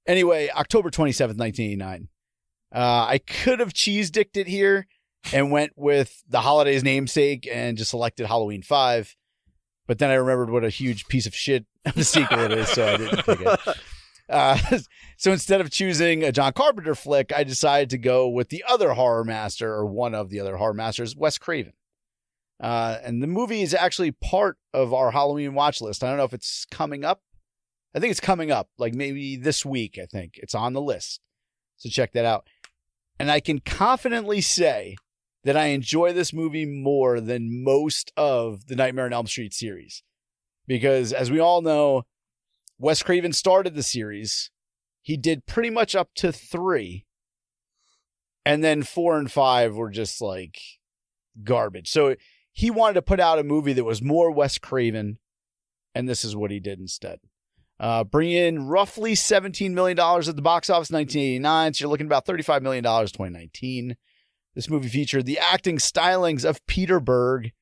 Anyway, 0.06 0.50
October 0.50 0.90
27th, 0.90 1.38
1989. 1.38 2.08
Uh, 2.74 3.06
I 3.08 3.18
could 3.18 3.60
have 3.60 3.72
cheese 3.72 4.10
dicked 4.10 4.36
it 4.36 4.48
here 4.48 4.88
and 5.32 5.50
went 5.50 5.72
with 5.76 6.22
the 6.28 6.40
holiday's 6.40 6.82
namesake 6.82 7.48
and 7.50 7.78
just 7.78 7.90
selected 7.90 8.26
Halloween 8.26 8.62
5. 8.62 9.16
But 9.88 9.98
then 9.98 10.10
I 10.10 10.14
remembered 10.14 10.50
what 10.50 10.64
a 10.64 10.70
huge 10.70 11.08
piece 11.08 11.26
of 11.26 11.34
shit 11.34 11.64
of 11.84 11.96
a 11.96 12.04
sequel 12.04 12.38
it 12.40 12.52
is, 12.52 12.68
so 12.68 12.86
I 12.86 12.96
didn't 12.98 13.24
pick 13.24 13.40
it. 13.40 13.60
Uh, 14.30 14.58
so 15.16 15.32
instead 15.32 15.58
of 15.58 15.70
choosing 15.70 16.22
a 16.22 16.30
John 16.30 16.52
Carpenter 16.52 16.94
flick, 16.94 17.32
I 17.34 17.44
decided 17.44 17.88
to 17.88 17.96
go 17.96 18.28
with 18.28 18.50
the 18.50 18.62
other 18.68 18.92
horror 18.92 19.24
master, 19.24 19.72
or 19.72 19.86
one 19.86 20.14
of 20.14 20.28
the 20.28 20.38
other 20.38 20.58
horror 20.58 20.74
masters, 20.74 21.16
Wes 21.16 21.38
Craven. 21.38 21.72
Uh, 22.60 22.98
and 23.02 23.22
the 23.22 23.26
movie 23.26 23.62
is 23.62 23.72
actually 23.72 24.12
part 24.12 24.58
of 24.74 24.92
our 24.92 25.12
Halloween 25.12 25.54
watch 25.54 25.80
list. 25.80 26.04
I 26.04 26.08
don't 26.08 26.18
know 26.18 26.24
if 26.24 26.34
it's 26.34 26.66
coming 26.70 27.06
up. 27.06 27.22
I 27.94 28.00
think 28.00 28.10
it's 28.10 28.20
coming 28.20 28.50
up, 28.50 28.68
like 28.76 28.94
maybe 28.94 29.36
this 29.36 29.64
week. 29.64 29.98
I 29.98 30.04
think 30.04 30.34
it's 30.36 30.54
on 30.54 30.74
the 30.74 30.82
list. 30.82 31.20
So 31.78 31.88
check 31.88 32.12
that 32.12 32.26
out. 32.26 32.46
And 33.18 33.30
I 33.30 33.40
can 33.40 33.60
confidently 33.60 34.42
say 34.42 34.96
that 35.44 35.56
I 35.56 35.66
enjoy 35.66 36.12
this 36.12 36.32
movie 36.32 36.66
more 36.66 37.20
than 37.20 37.64
most 37.64 38.12
of 38.16 38.66
the 38.66 38.76
Nightmare 38.76 39.06
on 39.06 39.12
Elm 39.12 39.26
Street 39.26 39.54
series. 39.54 40.02
Because 40.66 41.12
as 41.12 41.30
we 41.30 41.40
all 41.40 41.62
know, 41.62 42.04
Wes 42.78 43.02
Craven 43.02 43.32
started 43.32 43.74
the 43.74 43.82
series. 43.82 44.50
He 45.02 45.16
did 45.16 45.46
pretty 45.46 45.70
much 45.70 45.94
up 45.94 46.10
to 46.16 46.32
three. 46.32 47.06
And 48.44 48.62
then 48.64 48.82
four 48.82 49.18
and 49.18 49.30
five 49.30 49.74
were 49.76 49.90
just 49.90 50.20
like 50.20 50.58
garbage. 51.44 51.88
So 51.88 52.16
he 52.52 52.70
wanted 52.70 52.94
to 52.94 53.02
put 53.02 53.20
out 53.20 53.38
a 53.38 53.44
movie 53.44 53.72
that 53.72 53.84
was 53.84 54.02
more 54.02 54.30
Wes 54.30 54.58
Craven. 54.58 55.18
And 55.94 56.08
this 56.08 56.24
is 56.24 56.36
what 56.36 56.50
he 56.50 56.60
did 56.60 56.78
instead. 56.78 57.20
Uh, 57.80 58.04
bring 58.04 58.30
in 58.30 58.66
roughly 58.66 59.14
$17 59.14 59.70
million 59.70 59.98
at 59.98 60.36
the 60.36 60.42
box 60.42 60.68
office 60.68 60.90
in 60.90 60.96
1989. 60.96 61.74
So 61.74 61.82
you're 61.82 61.90
looking 61.90 62.06
about 62.06 62.26
$35 62.26 62.62
million 62.62 62.84
in 62.84 63.06
2019. 63.06 63.96
This 64.58 64.68
movie 64.68 64.88
featured 64.88 65.24
the 65.24 65.38
acting 65.38 65.78
stylings 65.78 66.44
of 66.44 66.66
Peter 66.66 66.98
Berg 66.98 67.52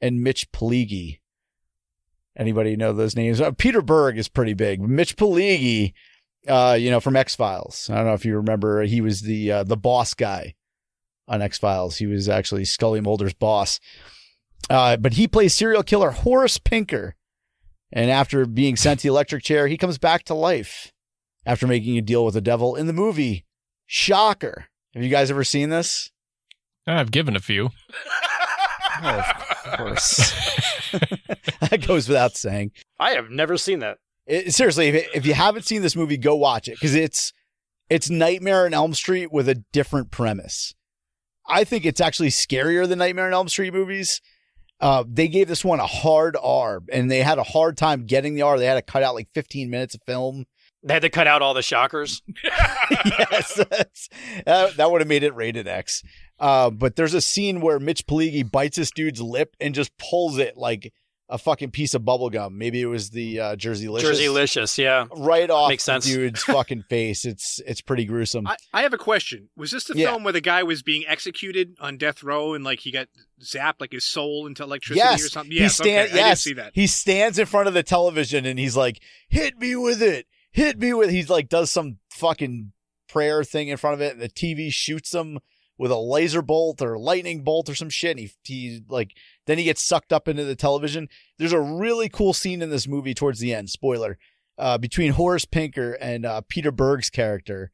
and 0.00 0.22
Mitch 0.22 0.52
Pileggi. 0.52 1.18
Anybody 2.36 2.76
know 2.76 2.92
those 2.92 3.16
names? 3.16 3.40
Uh, 3.40 3.50
Peter 3.50 3.82
Berg 3.82 4.16
is 4.18 4.28
pretty 4.28 4.54
big. 4.54 4.80
Mitch 4.80 5.16
Pileggi, 5.16 5.94
uh, 6.46 6.76
you 6.78 6.92
know, 6.92 7.00
from 7.00 7.16
X 7.16 7.34
Files. 7.34 7.90
I 7.90 7.96
don't 7.96 8.04
know 8.04 8.12
if 8.12 8.24
you 8.24 8.36
remember. 8.36 8.84
He 8.84 9.00
was 9.00 9.22
the 9.22 9.50
uh, 9.50 9.64
the 9.64 9.76
boss 9.76 10.14
guy 10.14 10.54
on 11.26 11.42
X 11.42 11.58
Files. 11.58 11.96
He 11.96 12.06
was 12.06 12.28
actually 12.28 12.64
Scully 12.66 13.00
Mulder's 13.00 13.34
boss. 13.34 13.80
Uh, 14.70 14.96
but 14.96 15.14
he 15.14 15.26
plays 15.26 15.54
serial 15.54 15.82
killer 15.82 16.12
Horace 16.12 16.58
Pinker. 16.58 17.16
And 17.92 18.12
after 18.12 18.46
being 18.46 18.76
sent 18.76 19.00
to 19.00 19.08
the 19.08 19.12
electric 19.12 19.42
chair, 19.42 19.66
he 19.66 19.76
comes 19.76 19.98
back 19.98 20.22
to 20.26 20.34
life 20.34 20.92
after 21.44 21.66
making 21.66 21.98
a 21.98 22.00
deal 22.00 22.24
with 22.24 22.34
the 22.34 22.40
devil 22.40 22.76
in 22.76 22.86
the 22.86 22.92
movie 22.92 23.44
Shocker. 23.86 24.66
Have 24.94 25.02
you 25.02 25.10
guys 25.10 25.32
ever 25.32 25.42
seen 25.42 25.70
this? 25.70 26.12
I've 26.86 27.10
given 27.10 27.36
a 27.36 27.40
few. 27.40 27.70
Oh, 29.02 29.08
of 29.18 29.78
course. 29.78 30.16
that 31.60 31.84
goes 31.84 32.06
without 32.08 32.36
saying. 32.36 32.70
I 33.00 33.10
have 33.10 33.28
never 33.28 33.56
seen 33.56 33.80
that. 33.80 33.98
It- 34.24 34.54
seriously, 34.54 34.88
if, 34.88 35.08
if 35.14 35.26
you 35.26 35.34
haven't 35.34 35.64
seen 35.64 35.82
this 35.82 35.96
movie, 35.96 36.16
go 36.16 36.36
watch 36.36 36.68
it 36.68 36.74
because 36.74 36.94
it's 36.94 37.32
it's 37.90 38.08
Nightmare 38.08 38.66
on 38.66 38.72
Elm 38.72 38.94
Street 38.94 39.32
with 39.32 39.48
a 39.48 39.56
different 39.72 40.10
premise. 40.10 40.74
I 41.46 41.64
think 41.64 41.84
it's 41.84 42.00
actually 42.00 42.30
scarier 42.30 42.88
than 42.88 43.00
Nightmare 43.00 43.26
on 43.26 43.32
Elm 43.34 43.48
Street 43.48 43.74
movies. 43.74 44.20
Uh, 44.80 45.04
they 45.06 45.28
gave 45.28 45.48
this 45.48 45.64
one 45.64 45.80
a 45.80 45.86
hard 45.86 46.36
R, 46.40 46.80
and 46.92 47.10
they 47.10 47.22
had 47.22 47.38
a 47.38 47.42
hard 47.44 47.76
time 47.76 48.06
getting 48.06 48.34
the 48.34 48.42
R. 48.42 48.58
They 48.58 48.66
had 48.66 48.74
to 48.74 48.82
cut 48.82 49.02
out 49.02 49.14
like 49.14 49.28
15 49.34 49.70
minutes 49.70 49.94
of 49.94 50.02
film. 50.06 50.46
They 50.82 50.94
had 50.94 51.02
to 51.02 51.10
cut 51.10 51.26
out 51.26 51.42
all 51.42 51.54
the 51.54 51.62
shockers. 51.62 52.22
yes, 52.44 53.60
that's, 53.70 54.08
that, 54.44 54.76
that 54.76 54.90
would 54.90 55.00
have 55.00 55.08
made 55.08 55.22
it 55.22 55.34
rated 55.34 55.66
X. 55.66 56.02
Uh, 56.38 56.70
but 56.70 56.96
there's 56.96 57.14
a 57.14 57.20
scene 57.20 57.60
where 57.60 57.78
Mitch 57.78 58.06
Pileggi 58.06 58.50
bites 58.50 58.76
this 58.76 58.90
dude's 58.90 59.20
lip 59.20 59.56
and 59.60 59.74
just 59.74 59.96
pulls 59.98 60.38
it 60.38 60.56
like 60.56 60.92
a 61.30 61.38
fucking 61.38 61.70
piece 61.70 61.94
of 61.94 62.04
bubble 62.04 62.28
gum. 62.28 62.58
Maybe 62.58 62.82
it 62.82 62.86
was 62.86 63.10
the 63.10 63.40
uh, 63.40 63.56
Jerseylicious. 63.56 64.00
Jersey 64.02 64.28
Licious, 64.28 64.76
yeah. 64.76 65.06
right 65.16 65.48
off 65.48 65.70
Makes 65.70 65.86
the 65.86 65.92
sense. 65.92 66.04
dude's 66.04 66.42
fucking 66.44 66.82
face. 66.90 67.24
It's 67.24 67.60
it's 67.66 67.80
pretty 67.80 68.04
gruesome. 68.04 68.46
I, 68.46 68.56
I 68.74 68.82
have 68.82 68.92
a 68.92 68.98
question. 68.98 69.48
Was 69.56 69.70
this 69.70 69.84
the 69.84 69.96
Yeah. 69.96 70.10
film 70.10 70.24
where 70.24 70.34
the 70.34 70.42
guy 70.42 70.62
was 70.64 70.82
being 70.82 71.04
executed 71.06 71.76
on 71.80 71.96
death 71.96 72.22
row 72.22 72.52
and 72.52 72.62
like 72.62 72.80
he 72.80 72.90
got 72.92 73.08
zapped 73.42 73.80
like 73.80 73.92
his 73.92 74.04
soul 74.04 74.46
into 74.46 74.62
electricity 74.64 74.98
yes, 74.98 75.24
or 75.24 75.28
something? 75.30 75.52
he 75.52 75.60
Yes, 75.60 75.76
stand, 75.76 75.88
okay. 75.88 76.00
I 76.02 76.22
did 76.22 76.28
yes, 76.28 76.40
see 76.42 76.52
that. 76.54 76.72
he 76.74 76.86
stands 76.86 77.38
in 77.38 77.46
front 77.46 77.68
of 77.68 77.74
the 77.74 77.82
television 77.82 78.44
and 78.44 78.58
he's 78.58 78.76
like, 78.76 79.00
"Hit 79.28 79.56
me 79.58 79.76
with 79.76 80.02
it, 80.02 80.26
hit 80.52 80.78
me 80.78 80.92
with." 80.92 81.08
He's 81.10 81.30
like, 81.30 81.48
does 81.48 81.70
some 81.70 81.98
fucking 82.10 82.72
prayer 83.08 83.44
thing 83.44 83.68
in 83.68 83.78
front 83.78 83.94
of 83.94 84.00
it, 84.02 84.12
and 84.12 84.20
the 84.20 84.28
TV 84.28 84.70
shoots 84.72 85.14
him 85.14 85.38
with 85.78 85.90
a 85.90 85.98
laser 85.98 86.42
bolt 86.42 86.80
or 86.80 86.98
lightning 86.98 87.42
bolt 87.42 87.68
or 87.68 87.74
some 87.74 87.90
shit. 87.90 88.12
And 88.12 88.20
he 88.20 88.32
he 88.42 88.82
like 88.88 89.16
then 89.46 89.58
he 89.58 89.64
gets 89.64 89.82
sucked 89.82 90.12
up 90.12 90.28
into 90.28 90.44
the 90.44 90.56
television. 90.56 91.08
There's 91.38 91.52
a 91.52 91.60
really 91.60 92.08
cool 92.08 92.32
scene 92.32 92.62
in 92.62 92.70
this 92.70 92.88
movie 92.88 93.14
towards 93.14 93.40
the 93.40 93.54
end. 93.54 93.70
Spoiler. 93.70 94.18
Uh, 94.56 94.78
between 94.78 95.12
Horace 95.12 95.44
Pinker 95.44 95.94
and 95.94 96.24
uh, 96.24 96.40
Peter 96.48 96.70
Berg's 96.70 97.10
character, 97.10 97.72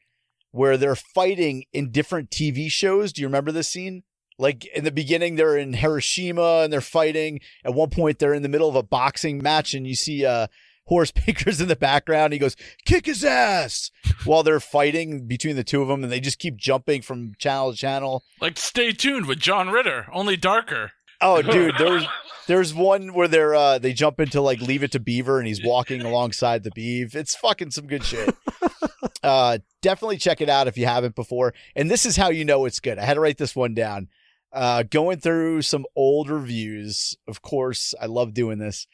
where 0.50 0.78
they're 0.78 0.96
fighting 0.96 1.64
in 1.74 1.90
different 1.90 2.30
TV 2.30 2.70
shows. 2.70 3.12
Do 3.12 3.20
you 3.20 3.28
remember 3.28 3.52
this 3.52 3.68
scene? 3.68 4.02
Like 4.38 4.64
in 4.74 4.84
the 4.84 4.90
beginning, 4.90 5.36
they're 5.36 5.58
in 5.58 5.74
Hiroshima 5.74 6.62
and 6.62 6.72
they're 6.72 6.80
fighting. 6.80 7.40
At 7.66 7.74
one 7.74 7.90
point, 7.90 8.18
they're 8.18 8.32
in 8.32 8.42
the 8.42 8.48
middle 8.48 8.70
of 8.70 8.76
a 8.76 8.82
boxing 8.82 9.42
match, 9.42 9.74
and 9.74 9.86
you 9.86 9.94
see 9.94 10.24
uh, 10.24 10.46
Horace 10.90 11.10
Pinker's 11.14 11.60
in 11.60 11.68
the 11.68 11.76
background. 11.76 12.34
He 12.34 12.38
goes, 12.38 12.56
"Kick 12.84 13.06
his 13.06 13.24
ass!" 13.24 13.90
while 14.24 14.42
they're 14.42 14.60
fighting 14.60 15.26
between 15.26 15.56
the 15.56 15.64
two 15.64 15.80
of 15.80 15.88
them, 15.88 16.02
and 16.02 16.12
they 16.12 16.20
just 16.20 16.40
keep 16.40 16.56
jumping 16.56 17.00
from 17.00 17.32
channel 17.38 17.70
to 17.70 17.78
channel. 17.78 18.24
Like, 18.40 18.58
stay 18.58 18.92
tuned 18.92 19.26
with 19.26 19.38
John 19.38 19.70
Ritter, 19.70 20.08
only 20.12 20.36
darker. 20.36 20.92
Oh, 21.20 21.40
dude, 21.52 21.76
there's 21.78 22.04
there's 22.48 22.74
one 22.74 23.14
where 23.14 23.28
they're 23.28 23.54
uh, 23.54 23.78
they 23.78 23.92
jump 23.92 24.18
into 24.20 24.40
like 24.40 24.60
Leave 24.60 24.82
It 24.82 24.92
to 24.92 25.00
Beaver, 25.00 25.38
and 25.38 25.46
he's 25.46 25.64
walking 25.64 26.02
alongside 26.02 26.64
the 26.64 26.72
beeve. 26.72 27.14
It's 27.14 27.36
fucking 27.36 27.70
some 27.70 27.86
good 27.86 28.04
shit. 28.04 28.34
uh, 29.22 29.58
definitely 29.82 30.18
check 30.18 30.40
it 30.40 30.48
out 30.48 30.66
if 30.66 30.76
you 30.76 30.86
haven't 30.86 31.14
before. 31.14 31.54
And 31.76 31.88
this 31.88 32.04
is 32.04 32.16
how 32.16 32.30
you 32.30 32.44
know 32.44 32.64
it's 32.64 32.80
good. 32.80 32.98
I 32.98 33.04
had 33.04 33.14
to 33.14 33.20
write 33.20 33.38
this 33.38 33.54
one 33.54 33.74
down. 33.74 34.08
Uh, 34.52 34.82
going 34.82 35.20
through 35.20 35.62
some 35.62 35.86
old 35.94 36.28
reviews. 36.28 37.16
Of 37.28 37.42
course, 37.42 37.94
I 38.00 38.06
love 38.06 38.34
doing 38.34 38.58
this. 38.58 38.88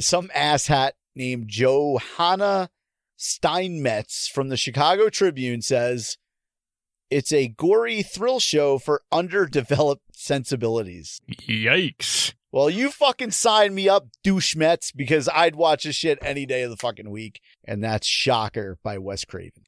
Some 0.00 0.28
asshat 0.28 0.92
named 1.14 1.48
Johanna 1.48 2.70
Steinmetz 3.16 4.28
from 4.28 4.48
the 4.48 4.56
Chicago 4.56 5.08
Tribune 5.08 5.62
says 5.62 6.16
it's 7.10 7.32
a 7.32 7.48
gory 7.48 8.02
thrill 8.02 8.40
show 8.40 8.78
for 8.78 9.02
underdeveloped 9.10 10.16
sensibilities. 10.16 11.20
Yikes. 11.28 12.34
Well, 12.52 12.70
you 12.70 12.90
fucking 12.90 13.30
sign 13.32 13.74
me 13.74 13.88
up, 13.88 14.08
douche 14.24 14.56
douchemets, 14.56 14.92
because 14.94 15.28
I'd 15.32 15.54
watch 15.54 15.84
this 15.84 15.96
shit 15.96 16.18
any 16.20 16.46
day 16.46 16.62
of 16.62 16.70
the 16.70 16.76
fucking 16.76 17.10
week. 17.10 17.40
And 17.64 17.82
that's 17.82 18.06
Shocker 18.06 18.78
by 18.82 18.98
Wes 18.98 19.24
Craven. 19.24 19.64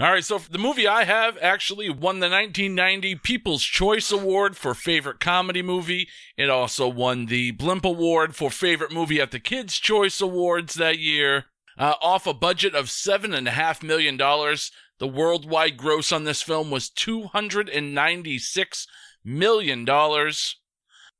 All 0.00 0.12
right, 0.12 0.24
so 0.24 0.38
the 0.38 0.58
movie 0.58 0.86
I 0.86 1.02
have 1.02 1.36
actually 1.42 1.90
won 1.90 2.20
the 2.20 2.30
1990 2.30 3.16
People's 3.16 3.64
Choice 3.64 4.12
Award 4.12 4.56
for 4.56 4.72
Favorite 4.72 5.18
Comedy 5.18 5.60
Movie. 5.60 6.08
It 6.36 6.48
also 6.48 6.86
won 6.86 7.26
the 7.26 7.50
Blimp 7.50 7.84
Award 7.84 8.36
for 8.36 8.48
Favorite 8.48 8.92
Movie 8.92 9.20
at 9.20 9.32
the 9.32 9.40
Kids' 9.40 9.76
Choice 9.76 10.20
Awards 10.20 10.74
that 10.74 11.00
year. 11.00 11.46
Uh, 11.76 11.94
off 12.00 12.28
a 12.28 12.34
budget 12.34 12.76
of 12.76 12.86
$7.5 12.86 13.82
million, 13.82 14.16
the 14.16 15.08
worldwide 15.08 15.76
gross 15.76 16.12
on 16.12 16.22
this 16.22 16.42
film 16.42 16.70
was 16.70 16.90
$296 16.90 18.86
million. 19.24 19.84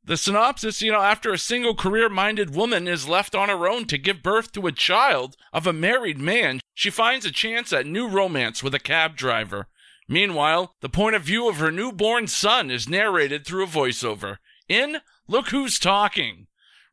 The 0.09 0.17
synopsis, 0.17 0.81
you 0.81 0.91
know, 0.91 1.03
after 1.03 1.35
a 1.35 1.39
single 1.39 1.75
career 1.75 2.09
minded 2.09 2.55
woman 2.55 2.89
is 2.89 3.07
left 3.07 3.35
on 3.35 3.51
her 3.51 3.69
own 3.69 3.85
to 3.89 3.99
give 3.99 4.23
birth 4.23 4.53
to 4.53 4.67
a 4.67 4.73
child 4.73 5.37
of 5.53 5.67
a 5.67 5.73
married 5.75 6.19
man, 6.19 6.61
she 6.73 6.89
finds 6.89 7.27
a 7.27 7.31
chance 7.31 7.75
at 7.75 7.85
new 7.85 8.09
romance 8.09 8.63
with 8.63 8.75
a 8.75 8.79
cab 8.79 9.17
driver. 9.17 9.69
Meanwhile, 10.09 10.75
the 10.81 10.89
point 10.89 11.15
of 11.15 11.25
view 11.25 11.47
of 11.47 11.59
her 11.59 11.71
newborn 11.71 12.27
son 12.27 12.71
is 12.71 12.89
narrated 12.89 13.45
through 13.45 13.65
a 13.65 13.67
voiceover. 13.67 14.39
In 14.67 15.03
Look 15.27 15.51
Who's 15.51 15.79
Talking. 15.79 16.47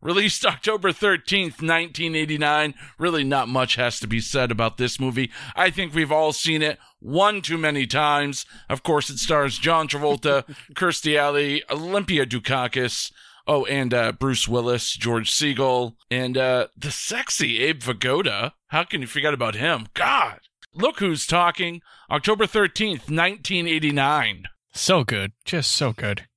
Released 0.06 0.46
October 0.46 0.92
13th, 0.92 1.64
1989. 1.64 2.76
Really, 3.00 3.24
not 3.24 3.48
much 3.48 3.74
has 3.74 4.00
to 4.00 4.06
be 4.06 4.20
said 4.20 4.52
about 4.52 4.78
this 4.78 5.00
movie. 5.00 5.32
I 5.56 5.72
think 5.72 5.96
we've 5.96 6.12
all 6.12 6.32
seen 6.32 6.62
it 6.62 6.78
one 7.00 7.42
too 7.42 7.58
many 7.58 7.88
times. 7.88 8.46
Of 8.70 8.84
course, 8.84 9.10
it 9.10 9.18
stars 9.18 9.58
John 9.58 9.88
Travolta, 9.88 10.44
Kirstie 10.76 11.18
Alley, 11.18 11.64
Olympia 11.72 12.28
Dukakis, 12.28 13.12
oh, 13.48 13.66
and 13.66 13.96
uh, 13.96 14.12
Bruce 14.12 14.48
Willis, 14.48 14.94
George 14.94 15.32
Segal, 15.32 15.96
and 16.12 16.38
uh, 16.38 16.68
the 16.78 16.92
sexy 16.92 17.64
Abe 17.64 17.82
Vigoda. 17.82 18.52
How 18.68 18.84
can 18.84 19.02
you 19.02 19.08
forget 19.08 19.34
about 19.34 19.56
him? 19.56 19.88
God! 19.96 20.38
Look 20.76 21.00
who's 21.00 21.26
talking. 21.26 21.82
October 22.12 22.46
13th, 22.46 23.10
1989. 23.10 24.44
So 24.72 25.04
good. 25.04 25.32
Just 25.46 25.72
so 25.72 25.94
good. 25.94 26.28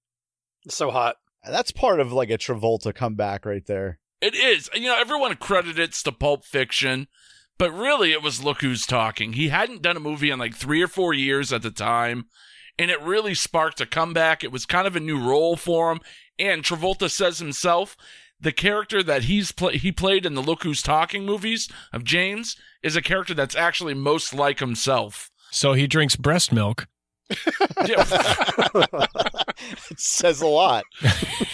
So 0.71 0.91
hot. 0.91 1.17
That's 1.49 1.73
part 1.73 2.01
of 2.01 2.13
like 2.13 2.31
a 2.31 2.39
Travolta 2.39 2.95
comeback 2.95 3.45
right 3.45 3.67
there. 3.67 3.99
It 4.21 4.35
is. 4.35 4.69
You 4.75 4.85
know, 4.89 4.99
everyone 4.99 5.37
credits 5.37 6.03
to 6.03 6.13
Pulp 6.13 6.45
Fiction, 6.45 7.07
but 7.57 7.73
really 7.73 8.13
it 8.13 8.23
was 8.23 8.43
Look 8.43 8.63
Who's 8.63 8.87
Talking. 8.87 9.35
He 9.35 9.49
hadn't 9.49 9.83
done 9.83 9.97
a 9.97 10.01
movie 10.01 10.31
in 10.31 10.39
like 10.39 10.55
three 10.55 10.83
or 10.83 10.89
four 10.89 11.13
years 11.13 11.53
at 11.53 11.63
the 11.63 11.71
time, 11.71 12.27
and 12.79 12.91
it 12.91 13.01
really 13.01 13.35
sparked 13.35 13.81
a 13.81 13.87
comeback. 13.87 14.43
It 14.43 14.53
was 14.53 14.67
kind 14.67 14.87
of 14.87 14.97
a 14.97 15.01
new 15.01 15.21
role 15.21 15.57
for 15.57 15.93
him. 15.93 16.01
And 16.39 16.63
Travolta 16.63 17.11
says 17.11 17.39
himself, 17.39 17.97
the 18.41 18.53
character 18.53 19.03
that 19.03 19.25
he's 19.25 19.51
pla 19.53 19.71
he 19.71 19.91
played 19.91 20.25
in 20.25 20.35
the 20.35 20.43
Look 20.43 20.63
Who's 20.63 20.83
Talking 20.83 21.25
movies 21.25 21.69
of 21.93 22.05
James 22.05 22.57
is 22.83 22.95
a 22.97 23.03
character 23.03 23.35
that's 23.35 23.57
actually 23.57 23.95
most 23.95 24.33
like 24.33 24.61
himself. 24.61 25.31
So 25.51 25.73
he 25.73 25.87
drinks 25.87 26.15
breast 26.15 26.53
milk. 26.53 26.87
Yeah. 27.87 28.05
it 29.91 29.99
says 29.99 30.41
a 30.41 30.47
lot. 30.47 30.85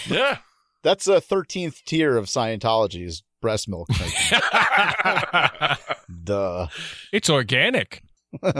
yeah. 0.07 0.39
That's 0.83 1.09
a 1.09 1.21
13th 1.21 1.83
tier 1.85 2.17
of 2.17 2.27
Scientology 2.27 3.07
is 3.07 3.23
breast 3.41 3.69
milk. 3.69 3.89
Duh. 6.25 6.67
It's 7.13 7.31
organic. 7.31 8.03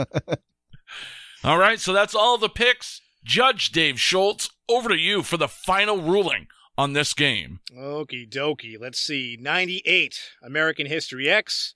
All 1.43 1.57
right, 1.59 1.79
so 1.79 1.93
that's 1.93 2.15
all 2.15 2.39
the 2.39 2.49
picks. 2.49 3.01
Judge 3.23 3.71
Dave 3.71 3.99
Schultz, 3.99 4.49
over 4.67 4.89
to 4.89 4.97
you 4.97 5.21
for 5.21 5.37
the 5.37 5.47
final 5.47 6.01
ruling 6.01 6.47
on 6.77 6.93
this 6.93 7.13
game. 7.13 7.59
Okie 7.75 8.29
dokie. 8.29 8.79
Let's 8.79 8.99
see. 8.99 9.37
98, 9.39 10.19
American 10.43 10.87
History 10.87 11.29
X. 11.29 11.75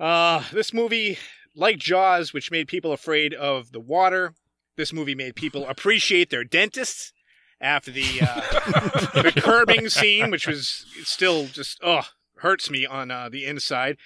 Uh, 0.00 0.42
this 0.52 0.72
movie, 0.72 1.18
like 1.54 1.78
Jaws, 1.78 2.32
which 2.32 2.50
made 2.50 2.68
people 2.68 2.92
afraid 2.92 3.34
of 3.34 3.72
the 3.72 3.80
water, 3.80 4.34
this 4.78 4.92
movie 4.94 5.14
made 5.14 5.36
people 5.36 5.66
appreciate 5.66 6.30
their 6.30 6.44
dentists 6.44 7.12
after 7.60 7.90
the 7.90 8.20
uh, 8.22 9.20
the 9.22 9.32
curbing 9.36 9.90
scene, 9.90 10.30
which 10.30 10.46
was 10.46 10.86
still 11.02 11.46
just, 11.46 11.78
oh, 11.82 12.06
hurts 12.36 12.70
me 12.70 12.86
on 12.86 13.10
uh, 13.10 13.28
the 13.28 13.44
inside. 13.44 13.98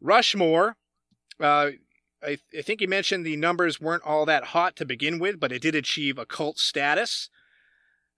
Rushmore, 0.00 0.76
uh, 1.40 1.70
I, 2.22 2.38
I 2.56 2.62
think 2.62 2.80
you 2.80 2.88
mentioned 2.88 3.24
the 3.24 3.36
numbers 3.36 3.80
weren't 3.80 4.02
all 4.04 4.26
that 4.26 4.46
hot 4.46 4.76
to 4.76 4.84
begin 4.84 5.18
with, 5.18 5.40
but 5.40 5.52
it 5.52 5.62
did 5.62 5.74
achieve 5.74 6.18
a 6.18 6.26
cult 6.26 6.58
status. 6.58 7.30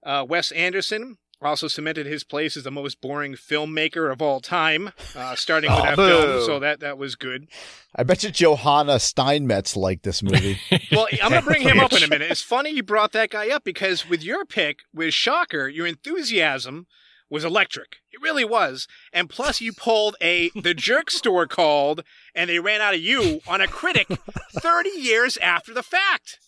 Uh, 0.03 0.25
Wes 0.29 0.51
Anderson 0.53 1.19
also 1.47 1.69
cemented 1.69 2.07
his 2.07 2.25
place 2.25 2.57
as 2.57 2.65
the 2.65 2.71
most 2.71 3.01
boring 3.01 3.35
filmmaker 3.35 4.11
of 4.13 4.21
all 4.23 4.41
time, 4.41 4.93
uh, 5.17 5.35
starting 5.35 5.71
with 5.71 5.81
Oh, 5.81 5.83
that 5.85 5.97
boo. 5.97 6.09
film. 6.09 6.45
So 6.47 6.59
that 6.61 6.81
that 6.81 6.99
was 6.99 7.15
good. 7.15 7.49
I 7.95 8.03
bet 8.05 8.23
you 8.23 8.31
Johanna 8.31 8.99
Steinmetz 8.99 9.77
liked 9.77 10.03
this 10.05 10.23
movie. 10.23 10.59
Well, 10.93 11.07
I'm 11.23 11.31
gonna 11.31 11.43
bring 11.43 11.63
him 11.63 11.81
up 11.81 11.93
in 11.93 12.03
a 12.03 12.09
minute. 12.09 12.31
It's 12.31 12.43
funny 12.55 12.71
you 12.71 12.83
brought 12.83 13.13
that 13.13 13.31
guy 13.31 13.49
up 13.51 13.65
because 13.65 14.09
with 14.09 14.23
your 14.23 14.45
pick, 14.45 14.81
with 14.95 15.15
Shocker, 15.15 15.69
your 15.69 15.87
enthusiasm 15.87 16.87
was 17.31 17.45
electric. 17.45 17.97
It 18.11 18.21
really 18.21 18.45
was. 18.45 18.87
And 19.13 19.31
plus, 19.31 19.61
you 19.63 19.73
pulled 19.73 20.17
a 20.21 20.51
the 20.55 20.75
jerk 20.75 21.11
store 21.11 21.47
called, 21.47 22.03
and 22.35 22.51
they 22.51 22.59
ran 22.59 22.83
out 22.83 22.93
of 22.95 23.01
you 23.01 23.41
on 23.49 23.63
a 23.63 23.67
critic 23.67 24.07
30 24.53 24.91
years 24.91 25.39
after 25.39 25.73
the 25.73 25.83
fact. 25.83 26.39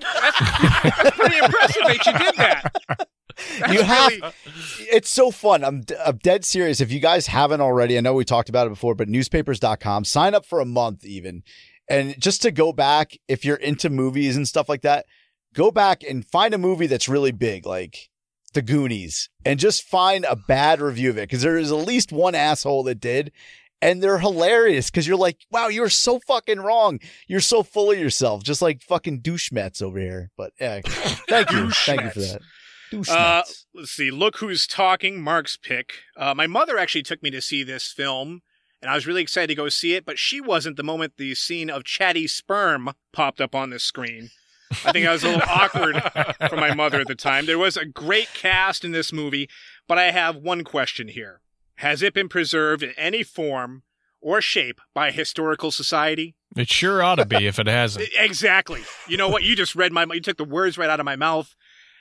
That's, 0.00 0.38
that's 0.38 1.16
pretty 1.16 1.36
impressive 1.36 1.82
that 1.86 2.06
you 2.06 2.12
did 2.18 2.34
that. 2.36 3.08
You 3.70 3.82
have 3.82 4.10
really- 4.10 4.32
it's 4.92 5.10
so 5.10 5.30
fun. 5.30 5.64
I'm, 5.64 5.84
I'm 6.04 6.16
dead 6.18 6.44
serious. 6.44 6.80
If 6.80 6.90
you 6.92 7.00
guys 7.00 7.26
haven't 7.26 7.60
already 7.60 7.96
i 7.96 8.00
know 8.00 8.14
we 8.14 8.24
talked 8.24 8.48
about 8.48 8.66
it 8.66 8.70
before 8.70 8.94
but 8.94 9.08
newspapers.com 9.08 10.04
sign 10.04 10.34
up 10.34 10.44
for 10.46 10.60
a 10.60 10.64
month 10.64 11.04
even. 11.04 11.42
And 11.88 12.20
just 12.20 12.42
to 12.42 12.50
go 12.50 12.72
back 12.72 13.18
if 13.28 13.44
you're 13.44 13.56
into 13.56 13.90
movies 13.90 14.36
and 14.36 14.46
stuff 14.46 14.68
like 14.68 14.82
that 14.82 15.06
go 15.54 15.70
back 15.70 16.02
and 16.08 16.24
find 16.24 16.54
a 16.54 16.58
movie 16.58 16.86
that's 16.86 17.08
really 17.08 17.32
big 17.32 17.66
like 17.66 18.08
the 18.52 18.62
goonies 18.62 19.28
and 19.44 19.58
just 19.58 19.82
find 19.82 20.24
a 20.24 20.36
bad 20.36 20.80
review 20.80 21.10
of 21.10 21.18
it 21.18 21.22
because 21.28 21.42
there 21.42 21.56
is 21.56 21.70
at 21.72 21.76
least 21.86 22.12
one 22.12 22.34
asshole 22.34 22.82
that 22.84 23.00
did 23.00 23.32
and 23.82 24.02
they're 24.02 24.18
hilarious 24.18 24.90
because 24.90 25.06
you're 25.08 25.16
like 25.16 25.38
wow 25.50 25.68
you're 25.68 25.88
so 25.88 26.20
fucking 26.26 26.60
wrong. 26.60 27.00
You're 27.26 27.40
so 27.40 27.62
full 27.62 27.90
of 27.90 27.98
yourself 27.98 28.42
just 28.44 28.62
like 28.62 28.82
fucking 28.82 29.22
douchemets 29.22 29.82
over 29.82 29.98
here 29.98 30.30
but 30.36 30.52
yeah 30.60 30.80
thank 31.28 31.50
you. 31.50 31.70
Thank 31.70 32.02
you 32.02 32.10
for 32.10 32.20
that. 32.20 32.40
Douche 32.40 32.46
Uh, 33.08 33.42
let's 33.74 33.90
see. 33.90 34.10
Look 34.10 34.38
who's 34.38 34.66
talking. 34.66 35.20
Mark's 35.22 35.56
pick. 35.56 35.94
Uh, 36.16 36.34
my 36.34 36.46
mother 36.46 36.78
actually 36.78 37.02
took 37.02 37.22
me 37.22 37.30
to 37.30 37.40
see 37.40 37.62
this 37.62 37.92
film, 37.92 38.42
and 38.82 38.90
I 38.90 38.94
was 38.94 39.06
really 39.06 39.22
excited 39.22 39.48
to 39.48 39.54
go 39.54 39.68
see 39.68 39.94
it. 39.94 40.04
But 40.04 40.18
she 40.18 40.40
wasn't 40.40 40.76
the 40.76 40.82
moment 40.82 41.14
the 41.16 41.34
scene 41.34 41.70
of 41.70 41.84
chatty 41.84 42.26
sperm 42.26 42.90
popped 43.12 43.40
up 43.40 43.54
on 43.54 43.70
the 43.70 43.78
screen. 43.78 44.30
I 44.84 44.92
think 44.92 45.06
I 45.06 45.12
was 45.12 45.24
a 45.24 45.28
little 45.28 45.42
awkward 45.48 46.00
for 46.48 46.56
my 46.56 46.74
mother 46.74 47.00
at 47.00 47.08
the 47.08 47.16
time. 47.16 47.46
There 47.46 47.58
was 47.58 47.76
a 47.76 47.84
great 47.84 48.28
cast 48.34 48.84
in 48.84 48.92
this 48.92 49.12
movie, 49.12 49.48
but 49.88 49.98
I 49.98 50.10
have 50.12 50.36
one 50.36 50.62
question 50.64 51.08
here: 51.08 51.40
Has 51.76 52.02
it 52.02 52.14
been 52.14 52.28
preserved 52.28 52.82
in 52.82 52.92
any 52.96 53.22
form 53.22 53.82
or 54.20 54.40
shape 54.40 54.80
by 54.94 55.08
a 55.08 55.12
historical 55.12 55.70
society? 55.70 56.36
It 56.56 56.70
sure 56.70 57.02
ought 57.02 57.16
to 57.16 57.26
be 57.26 57.46
if 57.46 57.58
it 57.58 57.66
hasn't. 57.66 58.08
Exactly. 58.18 58.82
You 59.08 59.16
know 59.16 59.28
what? 59.28 59.42
You 59.42 59.54
just 59.56 59.74
read 59.74 59.92
my. 59.92 60.04
You 60.12 60.20
took 60.20 60.36
the 60.36 60.44
words 60.44 60.78
right 60.78 60.90
out 60.90 61.00
of 61.00 61.06
my 61.06 61.16
mouth, 61.16 61.54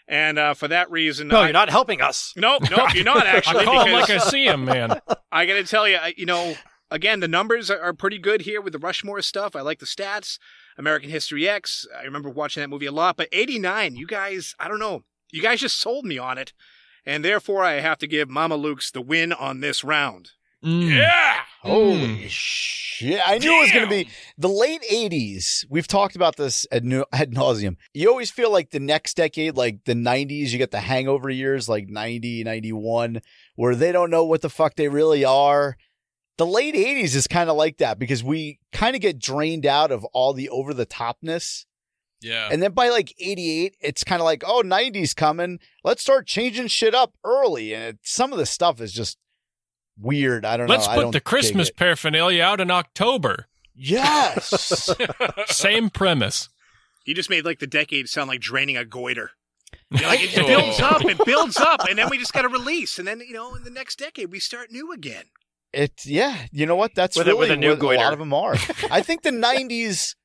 and 0.10 0.38
uh, 0.38 0.53
for 0.55 0.68
that 0.68 0.91
reason, 0.91 1.30
No, 1.30 1.38
I- 1.39 1.43
you're 1.45 1.53
not 1.53 1.70
helping 1.70 2.01
us. 2.01 2.34
Nope, 2.36 2.64
nope, 2.70 2.93
you're 2.93 3.05
not 3.05 3.26
I 3.28 3.30
actually. 3.38 3.64
call 3.64 3.86
him 3.86 3.93
like 3.93 4.10
I 4.10 4.18
see 4.18 4.45
him, 4.45 4.66
man. 4.66 4.99
I 5.32 5.45
got 5.45 5.53
to 5.53 5.64
tell 5.64 5.88
you, 5.88 5.95
I, 5.97 6.14
you 6.18 6.26
know, 6.26 6.55
again, 6.91 7.20
the 7.22 7.28
numbers 7.28 7.70
are, 7.72 7.80
are 7.80 7.93
pretty 7.93 8.18
good 8.18 8.41
here 8.41 8.60
with 8.60 8.74
the 8.74 8.80
Rushmore 8.80 9.22
stuff. 9.22 9.55
I 9.55 9.62
like 9.62 9.80
the 9.80 9.86
stats. 9.86 10.38
American 10.78 11.10
History 11.10 11.47
X. 11.47 11.86
I 11.97 12.03
remember 12.03 12.30
watching 12.30 12.62
that 12.62 12.70
movie 12.70 12.86
a 12.88 12.91
lot. 12.91 13.16
But 13.18 13.30
89, 13.32 13.95
you 13.95 14.07
guys, 14.07 14.55
I 14.60 14.68
don't 14.68 14.80
know. 14.80 15.03
You 15.32 15.41
guys 15.41 15.60
just 15.60 15.80
sold 15.80 16.05
me 16.05 16.18
on 16.18 16.38
it. 16.38 16.53
And 17.05 17.24
therefore, 17.24 17.64
I 17.64 17.80
have 17.82 17.97
to 17.99 18.07
give 18.07 18.30
Mamalukes 18.30 18.91
the 18.91 19.01
win 19.01 19.32
on 19.34 19.60
this 19.62 19.84
round. 19.84 20.32
Mm. 20.64 20.95
Yeah. 20.95 21.36
Holy 21.62 22.28
shit. 22.28 23.20
I 23.26 23.38
knew 23.38 23.57
it 23.57 23.62
was 23.62 23.72
going 23.72 23.86
to 23.86 23.89
be 23.89 24.10
the 24.38 24.49
late 24.49 24.82
80s. 24.89 25.66
We've 25.70 25.88
talked 25.88 26.16
about 26.16 26.36
this 26.36 26.66
ad, 26.72 26.84
ad 27.12 27.32
nauseum. 27.34 27.78
You 27.93 28.10
always 28.10 28.32
feel 28.32 28.51
like 28.51 28.72
the 28.72 28.80
next 28.80 29.16
decade, 29.16 29.55
like 29.55 29.84
the 29.86 29.93
90s, 29.93 30.49
you 30.49 30.57
get 30.57 30.72
the 30.72 30.80
hangover 30.80 31.30
years, 31.30 31.68
like 31.70 31.89
90, 31.89 32.43
91, 32.43 33.22
where 33.55 33.76
they 33.76 33.91
don't 33.91 34.10
know 34.10 34.26
what 34.26 34.41
the 34.41 34.49
fuck 34.49 34.76
they 34.76 34.88
really 34.88 35.26
are. 35.26 35.78
The 36.38 36.45
late 36.45 36.76
80s 36.76 37.16
is 37.16 37.28
kind 37.28 37.49
of 37.49 37.57
like 37.57 37.78
that 37.78 37.99
because 37.99 38.24
we 38.24 38.60
kind 38.72 38.95
of 38.95 39.01
get 39.01 39.20
drained 39.20 39.66
out 39.66 39.91
of 39.91 40.05
all 40.05 40.34
the 40.34 40.49
over 40.49 40.74
the 40.74 40.86
topness. 40.86 41.66
Yeah. 42.22 42.49
And 42.51 42.62
then 42.62 42.72
by 42.72 42.89
like 42.89 43.14
88, 43.20 43.76
it's 43.82 44.03
kind 44.03 44.22
of 44.22 44.26
like, 44.26 44.43
oh, 44.45 44.62
90s 44.64 45.16
coming. 45.16 45.60
Let's 45.84 46.01
start 46.01 46.28
changing 46.28 46.68
shit 46.68 46.95
up 46.95 47.14
early. 47.26 47.74
And 47.74 47.84
it, 47.84 47.99
some 48.03 48.32
of 48.32 48.39
the 48.39 48.45
stuff 48.45 48.80
is 48.80 48.93
just 48.93 49.18
weird. 50.00 50.45
I 50.45 50.58
don't 50.58 50.68
Let's 50.68 50.86
know. 50.88 50.93
I 50.93 50.95
put 50.95 51.02
don't 51.04 51.12
the 51.12 51.22
Christmas 51.22 51.70
paraphernalia 51.72 52.43
out 52.43 52.62
in 52.62 52.72
October. 52.72 53.47
Yes. 53.76 54.89
Same 55.47 55.89
premise. 55.89 56.50
You 57.06 57.16
just 57.16 57.30
made 57.30 57.45
like 57.45 57.60
the 57.60 57.68
decade 57.68 58.10
sound 58.10 58.28
like 58.30 58.41
draining 58.41 58.78
a 58.78 58.86
goiter. 58.86 59.32
You 59.91 60.02
know, 60.02 60.08
like, 60.08 60.20
it 60.22 60.45
builds 60.45 60.80
up, 60.80 61.06
it 61.06 61.26
builds 61.26 61.58
up, 61.58 61.82
and 61.89 61.97
then 61.97 62.10
we 62.10 62.18
just 62.18 62.34
got 62.34 62.43
to 62.43 62.47
release, 62.50 63.00
and 63.00 63.08
then 63.08 63.20
you 63.22 63.34
know, 63.34 63.56
in 63.56 63.64
the 63.64 63.70
next 63.72 63.97
decade 63.97 64.32
we 64.32 64.39
start 64.39 64.72
new 64.72 64.91
again. 64.91 65.26
It 65.74 66.06
yeah, 66.06 66.45
you 66.52 66.66
know 66.66 66.76
what? 66.76 66.93
That's 66.95 67.16
With 67.18 67.28
a- 67.28 67.32
really 67.32 67.39
with 67.41 67.52
a 67.52 67.56
new 67.58 67.70
what 67.70 67.78
a 67.78 67.82
goiter. 67.82 67.97
lot 67.97 68.14
of 68.14 68.20
them 68.20 68.34
are. 68.34 68.56
I 68.91 69.02
think 69.02 69.22
the 69.24 69.32
'90s, 69.32 70.16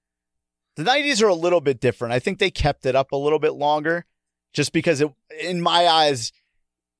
the 0.76 0.84
'90s 0.84 1.22
are 1.22 1.28
a 1.28 1.34
little 1.34 1.60
bit 1.60 1.80
different. 1.80 2.12
I 2.14 2.18
think 2.18 2.38
they 2.38 2.50
kept 2.50 2.84
it 2.86 2.96
up 2.96 3.12
a 3.12 3.16
little 3.16 3.38
bit 3.38 3.52
longer, 3.54 4.06
just 4.52 4.72
because 4.72 5.00
it, 5.00 5.10
in 5.40 5.60
my 5.60 5.86
eyes, 5.86 6.32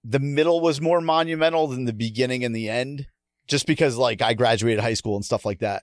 the 0.05 0.21
middle 0.21 0.61
was 0.61 0.81
more 0.81 1.01
monumental 1.01 1.67
than 1.67 1.87
the 1.87 1.93
beginning 1.93 2.45
and 2.45 2.55
the 2.55 2.69
end. 2.69 3.07
Just 3.47 3.67
because 3.67 3.97
like 3.97 4.23
I 4.23 4.33
graduated 4.35 4.81
high 4.81 4.95
school 4.95 5.17
and 5.17 5.25
stuff 5.25 5.45
like 5.45 5.59
that. 5.59 5.83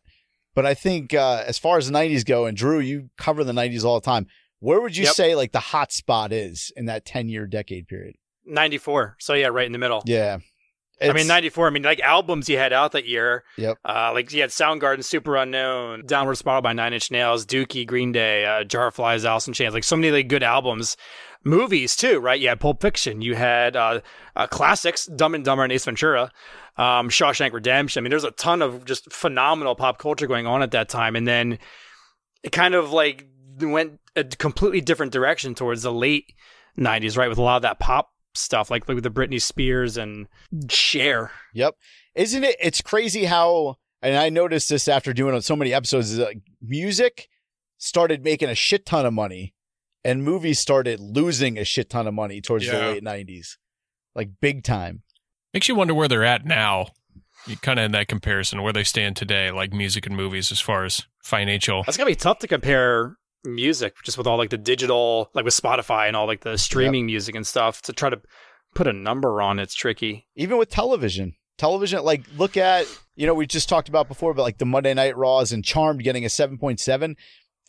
But 0.55 0.65
I 0.65 0.73
think 0.73 1.13
uh, 1.13 1.43
as 1.45 1.57
far 1.59 1.77
as 1.77 1.87
the 1.87 1.93
'90s 1.93 2.25
go, 2.25 2.45
and 2.45 2.57
Drew, 2.57 2.79
you 2.79 3.09
cover 3.17 3.43
the 3.43 3.51
'90s 3.53 3.83
all 3.83 3.99
the 3.99 4.05
time. 4.05 4.25
Where 4.59 4.81
would 4.81 4.95
you 4.97 5.05
Yep. 5.05 5.13
say 5.13 5.35
like 5.35 5.51
the 5.51 5.59
hot 5.59 5.91
spot 5.91 6.31
is 6.31 6.71
in 6.75 6.85
that 6.85 7.05
10 7.05 7.29
year 7.29 7.45
decade 7.47 7.87
period? 7.87 8.15
94. 8.45 9.17
So 9.19 9.33
yeah, 9.33 9.47
right 9.47 9.65
in 9.65 9.71
the 9.71 9.77
middle. 9.77 10.03
Yeah. 10.05 10.39
I 11.01 11.13
mean, 11.13 11.27
94. 11.27 11.67
I 11.67 11.69
mean, 11.69 11.83
like 11.83 11.99
albums 11.99 12.47
he 12.47 12.53
had 12.53 12.73
out 12.73 12.91
that 12.91 13.07
year. 13.07 13.43
Yep. 13.57 13.77
Uh, 13.83 14.11
like 14.13 14.29
he 14.29 14.39
had 14.39 14.49
Soundgarden, 14.49 14.99
Superunknown, 14.99 16.05
Downward 16.05 16.35
Spiral 16.35 16.61
by 16.61 16.73
Nine 16.73 16.93
Inch 16.93 17.11
Nails, 17.11 17.45
Dookie, 17.45 17.87
Green 17.87 18.11
Day, 18.11 18.45
uh, 18.45 18.63
Jar 18.63 18.91
Flies, 18.91 19.25
Alice 19.25 19.47
in 19.47 19.53
Chains. 19.53 19.73
Like 19.73 19.83
so 19.83 19.95
many 19.95 20.11
like 20.11 20.27
good 20.27 20.43
albums. 20.43 20.97
Movies 21.43 21.95
too, 21.95 22.19
right? 22.19 22.39
You 22.39 22.49
had 22.49 22.59
Pulp 22.59 22.81
Fiction. 22.81 23.21
You 23.21 23.33
had 23.33 23.75
uh, 23.75 24.01
uh, 24.35 24.45
classics, 24.45 25.07
Dumb 25.07 25.33
and 25.33 25.43
Dumber 25.43 25.63
and 25.63 25.73
Ace 25.73 25.85
Ventura, 25.85 26.31
um, 26.77 27.09
Shawshank 27.09 27.51
Redemption. 27.51 27.99
I 27.99 28.01
mean, 28.03 28.11
there's 28.11 28.23
a 28.23 28.31
ton 28.31 28.61
of 28.61 28.85
just 28.85 29.11
phenomenal 29.11 29.73
pop 29.73 29.97
culture 29.97 30.27
going 30.27 30.45
on 30.45 30.61
at 30.61 30.71
that 30.71 30.87
time. 30.87 31.15
And 31.15 31.27
then 31.27 31.57
it 32.43 32.51
kind 32.51 32.75
of 32.75 32.91
like 32.91 33.27
went 33.59 33.99
a 34.15 34.23
completely 34.23 34.81
different 34.81 35.13
direction 35.13 35.55
towards 35.55 35.81
the 35.81 35.91
late 35.91 36.31
90s, 36.77 37.17
right? 37.17 37.29
With 37.29 37.39
a 37.39 37.41
lot 37.41 37.55
of 37.55 37.61
that 37.63 37.79
pop 37.79 38.11
stuff, 38.33 38.71
like, 38.71 38.87
like 38.87 38.95
with 38.95 39.03
the 39.03 39.11
Britney 39.11 39.41
Spears 39.41 39.97
and 39.97 40.27
Cher. 40.69 41.31
Yep. 41.53 41.75
Isn't 42.15 42.43
it? 42.43 42.55
It's 42.61 42.81
crazy 42.81 43.25
how, 43.25 43.77
and 44.01 44.17
I 44.17 44.29
noticed 44.29 44.69
this 44.69 44.87
after 44.87 45.13
doing 45.13 45.39
so 45.41 45.55
many 45.55 45.73
episodes, 45.73 46.11
is 46.11 46.19
like 46.19 46.41
music 46.61 47.27
started 47.77 48.23
making 48.23 48.49
a 48.49 48.55
shit 48.55 48.85
ton 48.85 49.05
of 49.05 49.13
money 49.13 49.53
and 50.03 50.23
movies 50.23 50.59
started 50.59 50.99
losing 50.99 51.57
a 51.57 51.63
shit 51.63 51.89
ton 51.89 52.07
of 52.07 52.13
money 52.13 52.41
towards 52.41 52.65
the 52.65 52.73
late 52.73 53.03
90s. 53.03 53.57
Like 54.15 54.29
big 54.41 54.63
time. 54.63 55.03
Makes 55.53 55.67
you 55.67 55.75
wonder 55.75 55.93
where 55.93 56.07
they're 56.07 56.25
at 56.25 56.45
now. 56.45 56.87
You 57.47 57.57
kind 57.57 57.79
of 57.79 57.85
in 57.85 57.91
that 57.93 58.07
comparison, 58.07 58.61
where 58.61 58.73
they 58.73 58.83
stand 58.83 59.15
today, 59.15 59.49
like 59.49 59.73
music 59.73 60.05
and 60.05 60.15
movies, 60.15 60.51
as 60.51 60.59
far 60.59 60.85
as 60.85 61.07
financial. 61.23 61.81
That's 61.83 61.97
gonna 61.97 62.09
be 62.09 62.15
tough 62.15 62.39
to 62.39 62.47
compare 62.47 63.17
music 63.43 63.95
just 64.03 64.17
with 64.17 64.27
all 64.27 64.37
like 64.37 64.49
the 64.49 64.57
digital, 64.57 65.29
like 65.33 65.45
with 65.45 65.53
Spotify 65.53 66.07
and 66.07 66.15
all 66.15 66.27
like 66.27 66.41
the 66.41 66.57
streaming 66.57 67.05
music 67.05 67.35
and 67.35 67.45
stuff 67.45 67.81
to 67.83 67.93
try 67.93 68.09
to 68.09 68.21
put 68.75 68.87
a 68.87 68.93
number 68.93 69.41
on 69.41 69.59
it's 69.59 69.75
tricky. 69.75 70.27
Even 70.35 70.57
with 70.57 70.69
television. 70.69 71.35
Television, 71.57 72.03
like 72.03 72.25
look 72.37 72.57
at, 72.57 72.87
you 73.15 73.27
know, 73.27 73.33
we 73.33 73.45
just 73.45 73.69
talked 73.69 73.89
about 73.89 74.07
before, 74.07 74.33
but 74.33 74.41
like 74.41 74.57
the 74.57 74.65
Monday 74.65 74.93
Night 74.93 75.15
Raws 75.15 75.51
and 75.51 75.63
Charmed 75.63 76.03
getting 76.03 76.25
a 76.25 76.27
7.7. 76.27 77.15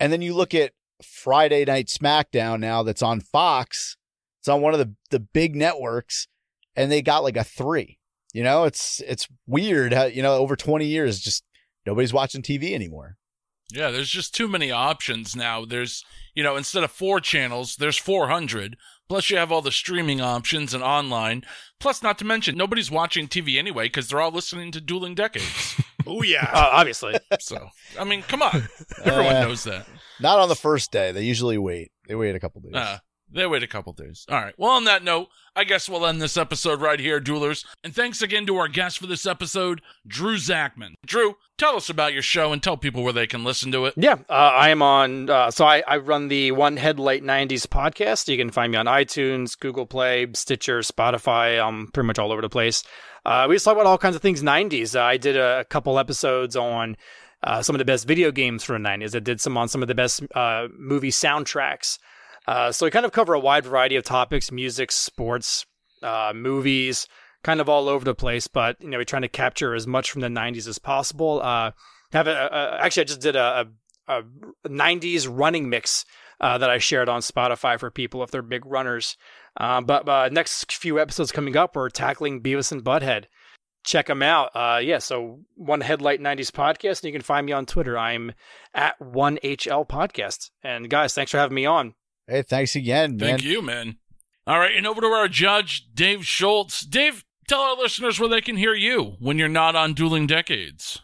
And 0.01 0.13
then 0.13 0.23
you 0.23 0.35
look 0.35 0.55
at 0.55 0.73
Friday 1.03 1.65
Night 1.65 1.89
SmackDown 1.89 2.61
now 2.61 2.83
that's 2.83 3.03
on 3.03 3.21
Fox. 3.21 3.97
It's 4.41 4.49
on 4.49 4.63
one 4.63 4.73
of 4.73 4.79
the, 4.79 4.95
the 5.11 5.21
big 5.21 5.55
networks 5.55 6.27
and 6.75 6.91
they 6.91 7.03
got 7.03 7.23
like 7.23 7.37
a 7.37 7.45
three. 7.45 7.99
You 8.33 8.43
know, 8.43 8.65
it's 8.65 9.03
it's 9.07 9.29
weird 9.47 9.93
how, 9.93 10.05
you 10.05 10.23
know, 10.23 10.37
over 10.37 10.57
20 10.57 10.87
years, 10.87 11.21
just 11.21 11.45
nobody's 11.85 12.15
watching 12.15 12.41
TV 12.41 12.73
anymore. 12.73 13.19
Yeah, 13.73 13.91
there's 13.91 14.11
just 14.11 14.35
too 14.35 14.49
many 14.49 14.71
options 14.71 15.35
now. 15.35 15.65
There's, 15.65 16.05
you 16.35 16.43
know, 16.43 16.57
instead 16.57 16.85
of 16.85 16.91
four 16.91 17.21
channels, 17.21 17.77
there's 17.77 17.97
400. 17.99 18.77
Plus, 19.09 19.29
you 19.31 19.37
have 19.37 19.51
all 19.53 19.63
the 19.63 19.73
streaming 19.73 20.21
options 20.21 20.73
and 20.75 20.83
online. 20.83 21.43
Plus, 21.81 22.03
not 22.03 22.19
to 22.19 22.25
mention, 22.25 22.57
nobody's 22.57 22.91
watching 22.91 23.29
TV 23.29 23.59
anyway 23.59 23.87
because 23.87 24.09
they're 24.09 24.21
all 24.21 24.31
listening 24.31 24.73
to 24.73 24.81
Dueling 24.81 25.15
Decades. 25.15 25.77
Oh 26.05 26.23
yeah. 26.23 26.51
Uh, 26.53 26.69
obviously. 26.73 27.15
so, 27.39 27.69
I 27.97 28.03
mean, 28.03 28.23
come 28.23 28.43
on. 28.43 28.67
Everyone 29.05 29.37
Uh, 29.37 29.45
knows 29.45 29.63
that. 29.63 29.87
Not 30.19 30.41
on 30.41 30.49
the 30.49 30.57
first 30.57 30.91
day. 30.91 31.13
They 31.13 31.23
usually 31.23 31.59
wait. 31.59 31.93
They 32.09 32.17
wait 32.17 32.35
a 32.35 32.41
couple 32.41 32.61
days. 32.61 32.73
Uh, 32.75 32.99
they 33.33 33.47
wait 33.47 33.63
a 33.63 33.67
couple 33.67 33.93
days. 33.93 34.27
All 34.29 34.41
right. 34.41 34.55
Well, 34.57 34.71
on 34.71 34.85
that 34.85 35.03
note, 35.03 35.29
I 35.55 35.65
guess 35.65 35.89
we'll 35.89 36.07
end 36.07 36.23
this 36.23 36.37
episode 36.37 36.81
right 36.81 36.99
here, 36.99 37.21
Duelers. 37.21 37.65
And 37.85 37.95
thanks 37.95 38.23
again 38.23 38.47
to 38.47 38.57
our 38.57 38.69
guest 38.69 38.99
for 38.99 39.07
this 39.07 39.27
episode, 39.27 39.83
Drew 40.07 40.37
Zakmin. 40.37 40.95
Drew, 41.05 41.37
tell 41.59 41.77
us 41.77 41.91
about 41.91 42.15
your 42.15 42.23
show 42.23 42.53
and 42.53 42.63
tell 42.63 42.77
people 42.77 43.03
where 43.03 43.13
they 43.13 43.27
can 43.27 43.45
listen 43.45 43.71
to 43.73 43.85
it. 43.85 43.95
Yeah, 43.97 44.17
uh, 44.31 44.33
I 44.33 44.71
am 44.71 44.81
on. 44.81 45.29
Uh, 45.29 45.51
so 45.51 45.67
I, 45.67 45.83
I 45.87 45.99
run 45.99 46.29
the 46.29 46.53
One 46.53 46.77
Headlight 46.77 47.23
'90s 47.23 47.67
podcast. 47.67 48.29
You 48.29 48.39
can 48.39 48.51
find 48.51 48.73
me 48.73 48.79
on 48.79 48.87
iTunes, 48.87 49.59
Google 49.59 49.87
Play, 49.87 50.27
Stitcher, 50.33 50.81
Spotify. 50.81 51.63
I'm 51.63 51.89
pretty 51.89 52.07
much 52.07 52.19
all 52.19 52.33
over 52.33 52.41
the 52.41 52.49
place. 52.49 52.83
Uh, 53.25 53.47
we 53.49 53.55
just 53.55 53.65
talk 53.65 53.75
about 53.75 53.87
all 53.87 53.99
kinds 53.99 54.17
of 54.17 54.23
things 54.23 54.43
'90s. 54.43 54.97
Uh, 54.97 55.03
I 55.03 55.17
did 55.19 55.37
a, 55.37 55.65
couple 55.67 55.99
episodes 55.99 56.57
on 56.57 56.97
uh, 57.43 57.63
some 57.63 57.75
of 57.75 57.79
the 57.79 57.85
best 57.85 58.07
video 58.07 58.31
games 58.31 58.65
from 58.65 58.83
the 58.83 58.89
'90s. 58.89 59.15
I 59.15 59.21
did 59.21 59.41
some 59.41 59.57
on 59.59 59.69
some 59.69 59.83
of 59.83 59.89
the 59.89 59.95
best 59.95 60.23
uh, 60.35 60.69
movie 60.77 61.11
soundtracks. 61.11 61.99
Uh, 62.47 62.73
so 62.73 62.87
we 62.87 62.91
kind 62.91 63.07
of 63.07 63.13
cover 63.13 63.35
a 63.35 63.41
wide 63.41 63.65
variety 63.65 63.97
of 63.97 64.05
topics: 64.05 64.53
music, 64.53 64.93
sports, 64.93 65.67
uh, 66.03 66.33
movies, 66.35 67.07
kind 67.43 67.61
of 67.61 67.69
all 67.69 67.89
over 67.89 68.05
the 68.05 68.15
place. 68.15 68.47
But 68.47 68.81
you 68.81 68.89
know, 68.89 68.99
we're 68.99 69.05
trying 69.05 69.23
to 69.23 69.29
capture 69.29 69.75
as 69.75 69.87
much 69.87 70.11
from 70.11 70.21
the 70.21 70.29
'90s 70.29 70.69
as 70.69 70.79
possible. 70.79 71.41
Uh, 71.43 71.73
have 72.13 72.27
a, 72.27 72.49
a, 72.53 72.79
actually, 72.83 73.03
I 73.03 73.05
just 73.05 73.21
did 73.21 73.37
a, 73.37 73.69
a, 74.07 74.19
a 74.19 74.69
90s 74.69 75.27
running 75.31 75.69
mix 75.69 76.05
uh, 76.41 76.59
that 76.59 76.71
I 76.71 76.79
shared 76.79 77.09
on 77.09 77.21
Spotify 77.21 77.79
for 77.79 77.91
people 77.91 78.23
if 78.23 78.31
they're 78.31 78.43
big 78.43 78.67
runners. 78.67 79.17
Um, 79.57 79.85
but 79.85 80.09
uh, 80.09 80.29
next 80.31 80.73
few 80.73 80.99
episodes 80.99 81.33
coming 81.33 81.57
up, 81.57 81.77
we're 81.77 81.91
tackling 81.91 82.43
Beavis 82.43 82.73
and 82.73 82.85
Butthead. 82.85 83.27
Check 83.85 84.07
them 84.07 84.23
out. 84.23 84.51
Uh, 84.55 84.81
yeah, 84.83 84.99
so 84.99 85.41
One 85.57 85.81
Headlight 85.81 86.21
90s 86.21 86.51
Podcast, 86.51 87.01
and 87.01 87.05
you 87.05 87.13
can 87.13 87.23
find 87.23 87.47
me 87.47 87.53
on 87.53 87.67
Twitter. 87.67 87.99
I'm 87.99 88.33
at 88.75 88.99
1HL 89.01 89.89
Podcast. 89.89 90.51
And 90.63 90.89
guys, 90.89 91.15
thanks 91.15 91.33
for 91.33 91.39
having 91.39 91.55
me 91.55 91.67
on. 91.67 91.95
Hey, 92.27 92.43
thanks 92.43 92.77
again, 92.77 93.17
man. 93.17 93.29
Thank 93.31 93.43
you, 93.45 93.63
man. 93.63 93.97
All 94.47 94.59
right, 94.59 94.75
and 94.75 94.87
over 94.87 95.01
to 95.01 95.07
our 95.07 95.29
judge, 95.29 95.87
Dave 95.95 96.27
Schultz. 96.27 96.81
Dave, 96.81 97.25
tell 97.47 97.61
our 97.61 97.77
listeners 97.77 98.19
where 98.19 98.29
they 98.29 98.41
can 98.41 98.57
hear 98.57 98.75
you 98.75 99.17
when 99.21 99.39
you're 99.39 99.49
not 99.49 99.77
on 99.77 99.95
Dueling 99.95 100.27
Decades. 100.27 101.01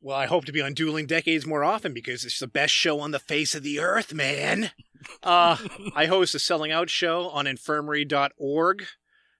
Well, 0.00 0.16
I 0.16 0.26
hope 0.26 0.46
to 0.46 0.52
be 0.52 0.62
on 0.62 0.72
Dueling 0.74 1.06
Decades 1.06 1.46
more 1.46 1.62
often 1.62 1.92
because 1.92 2.24
it's 2.24 2.38
the 2.38 2.46
best 2.46 2.72
show 2.72 3.00
on 3.00 3.10
the 3.10 3.18
face 3.18 3.54
of 3.54 3.62
the 3.62 3.80
earth, 3.80 4.12
man. 4.14 4.70
Uh, 5.22 5.56
I 5.96 6.04
host 6.04 6.34
a 6.34 6.38
selling 6.38 6.70
out 6.70 6.90
show 6.90 7.30
on 7.30 7.46
infirmary.org. 7.46 8.84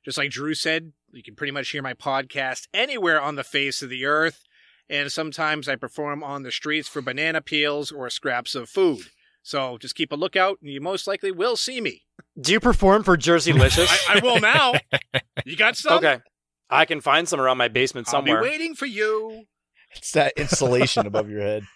Just 0.03 0.17
like 0.17 0.31
Drew 0.31 0.55
said, 0.55 0.95
you 1.13 1.23
can 1.23 1.35
pretty 1.35 1.51
much 1.51 1.69
hear 1.69 1.83
my 1.83 1.93
podcast 1.93 2.67
anywhere 2.73 3.21
on 3.21 3.37
the 3.37 3.45
face 3.45 3.83
of 3.83 3.91
the 3.91 4.07
earth. 4.07 4.45
And 4.89 5.13
sometimes 5.13 5.69
I 5.69 5.77
perform 5.77 6.23
on 6.23 6.45
the 6.45 6.51
streets 6.51 6.89
for 6.89 7.03
banana 7.03 7.43
peels 7.43 7.93
or 7.93 8.09
scraps 8.09 8.55
of 8.55 8.71
food. 8.71 9.11
So 9.43 9.79
just 9.79 9.95
keep 9.95 10.13
a 10.13 10.17
lookout 10.17 10.59
and 10.63 10.71
you 10.71 10.81
most 10.81 11.07
likely 11.07 11.31
will 11.33 11.57
see 11.57 11.81
me. 11.81 12.03
Do 12.41 12.53
you 12.53 12.61
perform 12.61 13.03
for 13.03 13.17
Jersey 13.17 13.53
Licious? 13.55 13.91
I, 14.09 14.17
I 14.19 14.21
will 14.23 14.41
now. 14.41 14.75
You 15.45 15.57
got 15.57 15.77
some? 15.77 15.99
okay. 15.99 16.19
I 16.69 16.85
can 16.85 17.01
find 17.01 17.29
some 17.29 17.41
around 17.41 17.59
my 17.59 17.69
basement 17.69 18.07
somewhere. 18.07 18.37
I'll 18.39 18.45
be 18.45 18.49
waiting 18.51 18.75
for 18.75 18.87
you. 18.87 19.45
It's 19.97 20.13
that 20.13 20.35
insulation 20.37 21.07
above 21.07 21.29
your 21.29 21.41
head. 21.43 21.65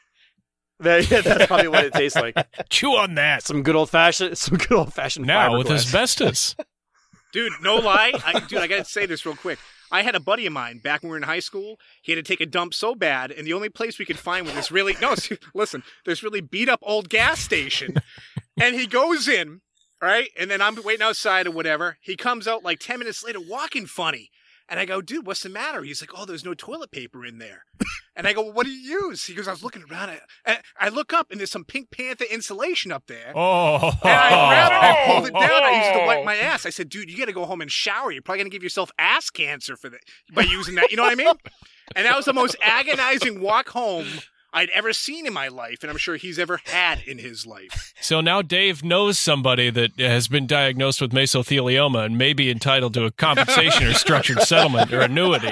That- 0.81 1.09
yeah, 1.09 1.21
that's 1.21 1.47
probably 1.47 1.69
what 1.69 1.85
it 1.85 1.93
tastes 1.95 2.19
like. 2.19 2.37
Chew 2.69 2.91
on 2.97 3.15
that. 3.15 3.45
Some 3.45 3.63
good 3.63 3.77
old 3.77 3.91
fashioned, 3.91 4.37
some 4.37 4.59
good 4.59 4.73
old 4.73 4.93
fashioned. 4.93 5.25
Now 5.25 5.57
with 5.57 5.69
fiberglass. 5.69 5.75
asbestos. 5.87 6.57
Dude, 7.33 7.53
no 7.63 7.77
lie. 7.77 8.13
I, 8.27 8.41
dude, 8.41 8.59
I 8.59 8.67
gotta 8.67 8.85
say 8.85 9.07
this 9.07 9.25
real 9.25 9.37
quick. 9.37 9.61
I 9.95 10.03
had 10.03 10.17
a 10.17 10.21
buddy 10.21 10.45
of 10.45 10.53
mine 10.53 10.79
back 10.79 11.03
when 11.03 11.11
we 11.11 11.13
were 11.13 11.19
in 11.19 11.23
high 11.23 11.39
school. 11.39 11.79
He 12.03 12.11
had 12.11 12.17
to 12.17 12.29
take 12.29 12.41
a 12.41 12.51
dump 12.51 12.75
so 12.75 12.97
bad, 12.97 13.31
and 13.31 13.47
the 13.47 13.53
only 13.53 13.69
place 13.69 13.97
we 13.97 14.05
could 14.05 14.19
find 14.19 14.45
was 14.45 14.57
this 14.57 14.73
really 14.73 14.97
no, 15.01 15.15
listen, 15.55 15.85
this 16.05 16.21
really 16.21 16.41
beat 16.41 16.69
up 16.69 16.81
old 16.83 17.09
gas 17.09 17.41
station. 17.41 17.95
And 18.57 18.77
he 18.77 18.87
goes 18.87 19.27
in, 19.27 19.63
right? 20.01 20.29
And 20.39 20.49
then 20.49 20.63
I'm 20.63 20.81
waiting 20.85 21.03
outside 21.03 21.49
or 21.49 21.51
whatever. 21.51 21.99
He 22.01 22.15
comes 22.15 22.47
out 22.47 22.63
like 22.63 22.79
ten 22.79 23.01
minutes 23.01 23.25
later, 23.25 23.41
walking 23.41 23.87
funny. 23.87 24.31
And 24.69 24.81
I 24.81 24.87
go, 24.87 25.03
dude, 25.03 25.27
what's 25.27 25.43
the 25.43 25.51
matter? 25.51 25.83
He's 25.83 26.01
like, 26.01 26.11
oh, 26.19 26.25
there's 26.25 26.45
no 26.45 26.55
toilet 26.55 26.91
paper 26.91 27.25
in 27.25 27.39
there. 27.39 27.67
And 28.17 28.27
I 28.27 28.33
go, 28.33 28.43
well, 28.43 28.53
what 28.53 28.67
do 28.67 28.73
you 28.73 29.09
use? 29.09 29.25
He 29.25 29.35
goes, 29.35 29.47
I 29.47 29.51
was 29.51 29.63
looking 29.63 29.85
around. 29.91 30.19
And 30.47 30.59
I 30.79 30.89
look 30.89 31.13
up, 31.13 31.31
and 31.31 31.39
there's 31.39 31.51
some 31.51 31.65
Pink 31.65 31.91
Panther 31.91 32.25
insulation 32.31 32.93
up 32.93 33.07
there. 33.07 33.33
Oh. 33.35 33.93
And 34.03 34.11
I 34.11 34.49
grabbed 34.49 34.73
it, 34.73 34.79
I 34.79 35.13
pulled 35.13 35.27
it 35.27 35.33
down. 35.35 35.63
I 35.63 35.77
used 35.77 35.91
it 35.91 36.01
to 36.01 36.07
wipe 36.07 36.25
my 36.25 36.37
ass. 36.51 36.65
I 36.65 36.71
said, 36.71 36.89
dude, 36.89 37.11
you 37.11 37.19
got 37.19 37.27
to 37.27 37.33
go 37.33 37.45
home 37.45 37.61
and 37.61 37.71
shower. 37.71 38.11
You're 38.11 38.23
probably 38.23 38.39
going 38.39 38.51
to 38.51 38.55
give 38.55 38.63
yourself 38.63 38.91
ass 38.99 39.31
cancer 39.31 39.77
for 39.77 39.91
that 39.91 40.01
by 40.33 40.43
using 40.43 40.77
that. 40.77 40.91
You 40.91 40.97
know 40.97 41.03
what 41.03 41.13
I 41.13 41.17
mean? 41.17 41.35
And 41.97 42.07
that 42.07 42.17
was 42.17 42.25
the 42.25 42.33
most 42.33 42.57
agonizing 42.63 43.41
walk 43.41 43.69
home 43.69 44.07
I'd 44.55 44.71
ever 44.71 44.93
seen 44.95 45.27
in 45.27 45.35
my 45.35 45.49
life, 45.49 45.83
and 45.83 45.91
I'm 45.91 45.99
sure 45.99 46.17
he's 46.17 46.39
ever 46.39 46.61
had 46.65 47.03
in 47.07 47.19
his 47.19 47.45
life. 47.45 47.93
So 48.05 48.21
now 48.21 48.43
Dave 48.43 48.85
knows 48.85 49.19
somebody 49.19 49.71
that 49.71 49.99
has 49.99 50.29
been 50.29 50.47
diagnosed 50.47 51.01
with 51.01 51.13
mesothelioma 51.13 52.05
and 52.05 52.19
may 52.19 52.35
be 52.35 52.51
entitled 52.51 52.93
to 52.95 53.05
a 53.07 53.11
compensation 53.11 53.87
or 53.87 53.95
structured 53.95 54.41
settlement 54.43 54.93
or 54.93 55.01
annuity. 55.01 55.51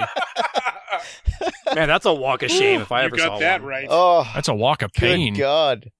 Man, 1.75 1.89
that's 1.89 2.05
a 2.05 2.13
walk 2.13 2.43
of 2.43 2.51
shame 2.51 2.83
if 2.83 2.93
I 2.93 3.01
you 3.01 3.07
ever 3.07 3.17
got 3.17 3.25
saw 3.25 3.39
that 3.39 3.63
one. 3.63 3.71
right. 3.71 3.87
Oh, 3.89 4.31
That's 4.35 4.49
a 4.49 4.55
walk 4.55 4.83
of 4.83 4.93
good 4.93 5.01
pain. 5.01 5.35
God. 5.35 5.91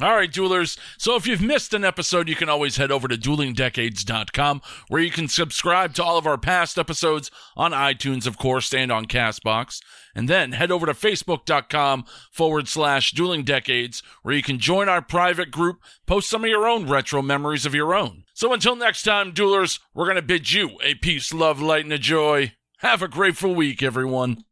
All 0.00 0.16
right, 0.16 0.30
duelers. 0.30 0.76
So 0.98 1.14
if 1.14 1.24
you've 1.24 1.40
missed 1.40 1.72
an 1.72 1.84
episode, 1.84 2.28
you 2.28 2.34
can 2.34 2.48
always 2.48 2.78
head 2.78 2.90
over 2.90 3.06
to 3.06 3.16
duelingdecades.com 3.16 4.60
where 4.88 5.00
you 5.00 5.10
can 5.10 5.28
subscribe 5.28 5.94
to 5.94 6.02
all 6.02 6.18
of 6.18 6.26
our 6.26 6.36
past 6.36 6.78
episodes 6.78 7.30
on 7.56 7.70
iTunes, 7.70 8.26
of 8.26 8.36
course, 8.36 8.74
and 8.74 8.90
on 8.90 9.04
Castbox. 9.06 9.80
And 10.12 10.28
then 10.28 10.50
head 10.50 10.72
over 10.72 10.86
to 10.86 10.94
facebook.com 10.94 12.06
forward 12.32 12.66
slash 12.66 13.12
dueling 13.12 13.44
decades 13.44 14.02
where 14.22 14.34
you 14.34 14.42
can 14.42 14.58
join 14.58 14.88
our 14.88 15.02
private 15.02 15.52
group, 15.52 15.80
post 16.06 16.28
some 16.28 16.42
of 16.42 16.50
your 16.50 16.66
own 16.66 16.88
retro 16.88 17.22
memories 17.22 17.64
of 17.64 17.74
your 17.74 17.94
own. 17.94 18.24
So 18.34 18.52
until 18.52 18.74
next 18.74 19.04
time, 19.04 19.32
duelers, 19.32 19.78
we're 19.94 20.06
going 20.06 20.16
to 20.16 20.22
bid 20.22 20.50
you 20.50 20.76
a 20.82 20.94
peace, 20.94 21.32
love, 21.32 21.60
light, 21.60 21.84
and 21.84 21.92
a 21.92 21.98
joy. 21.98 22.54
Have 22.78 23.00
a 23.00 23.08
grateful 23.08 23.54
week, 23.54 23.80
everyone. 23.80 24.44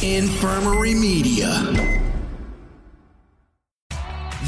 Infirmary 0.00 0.94
Media. 0.94 1.89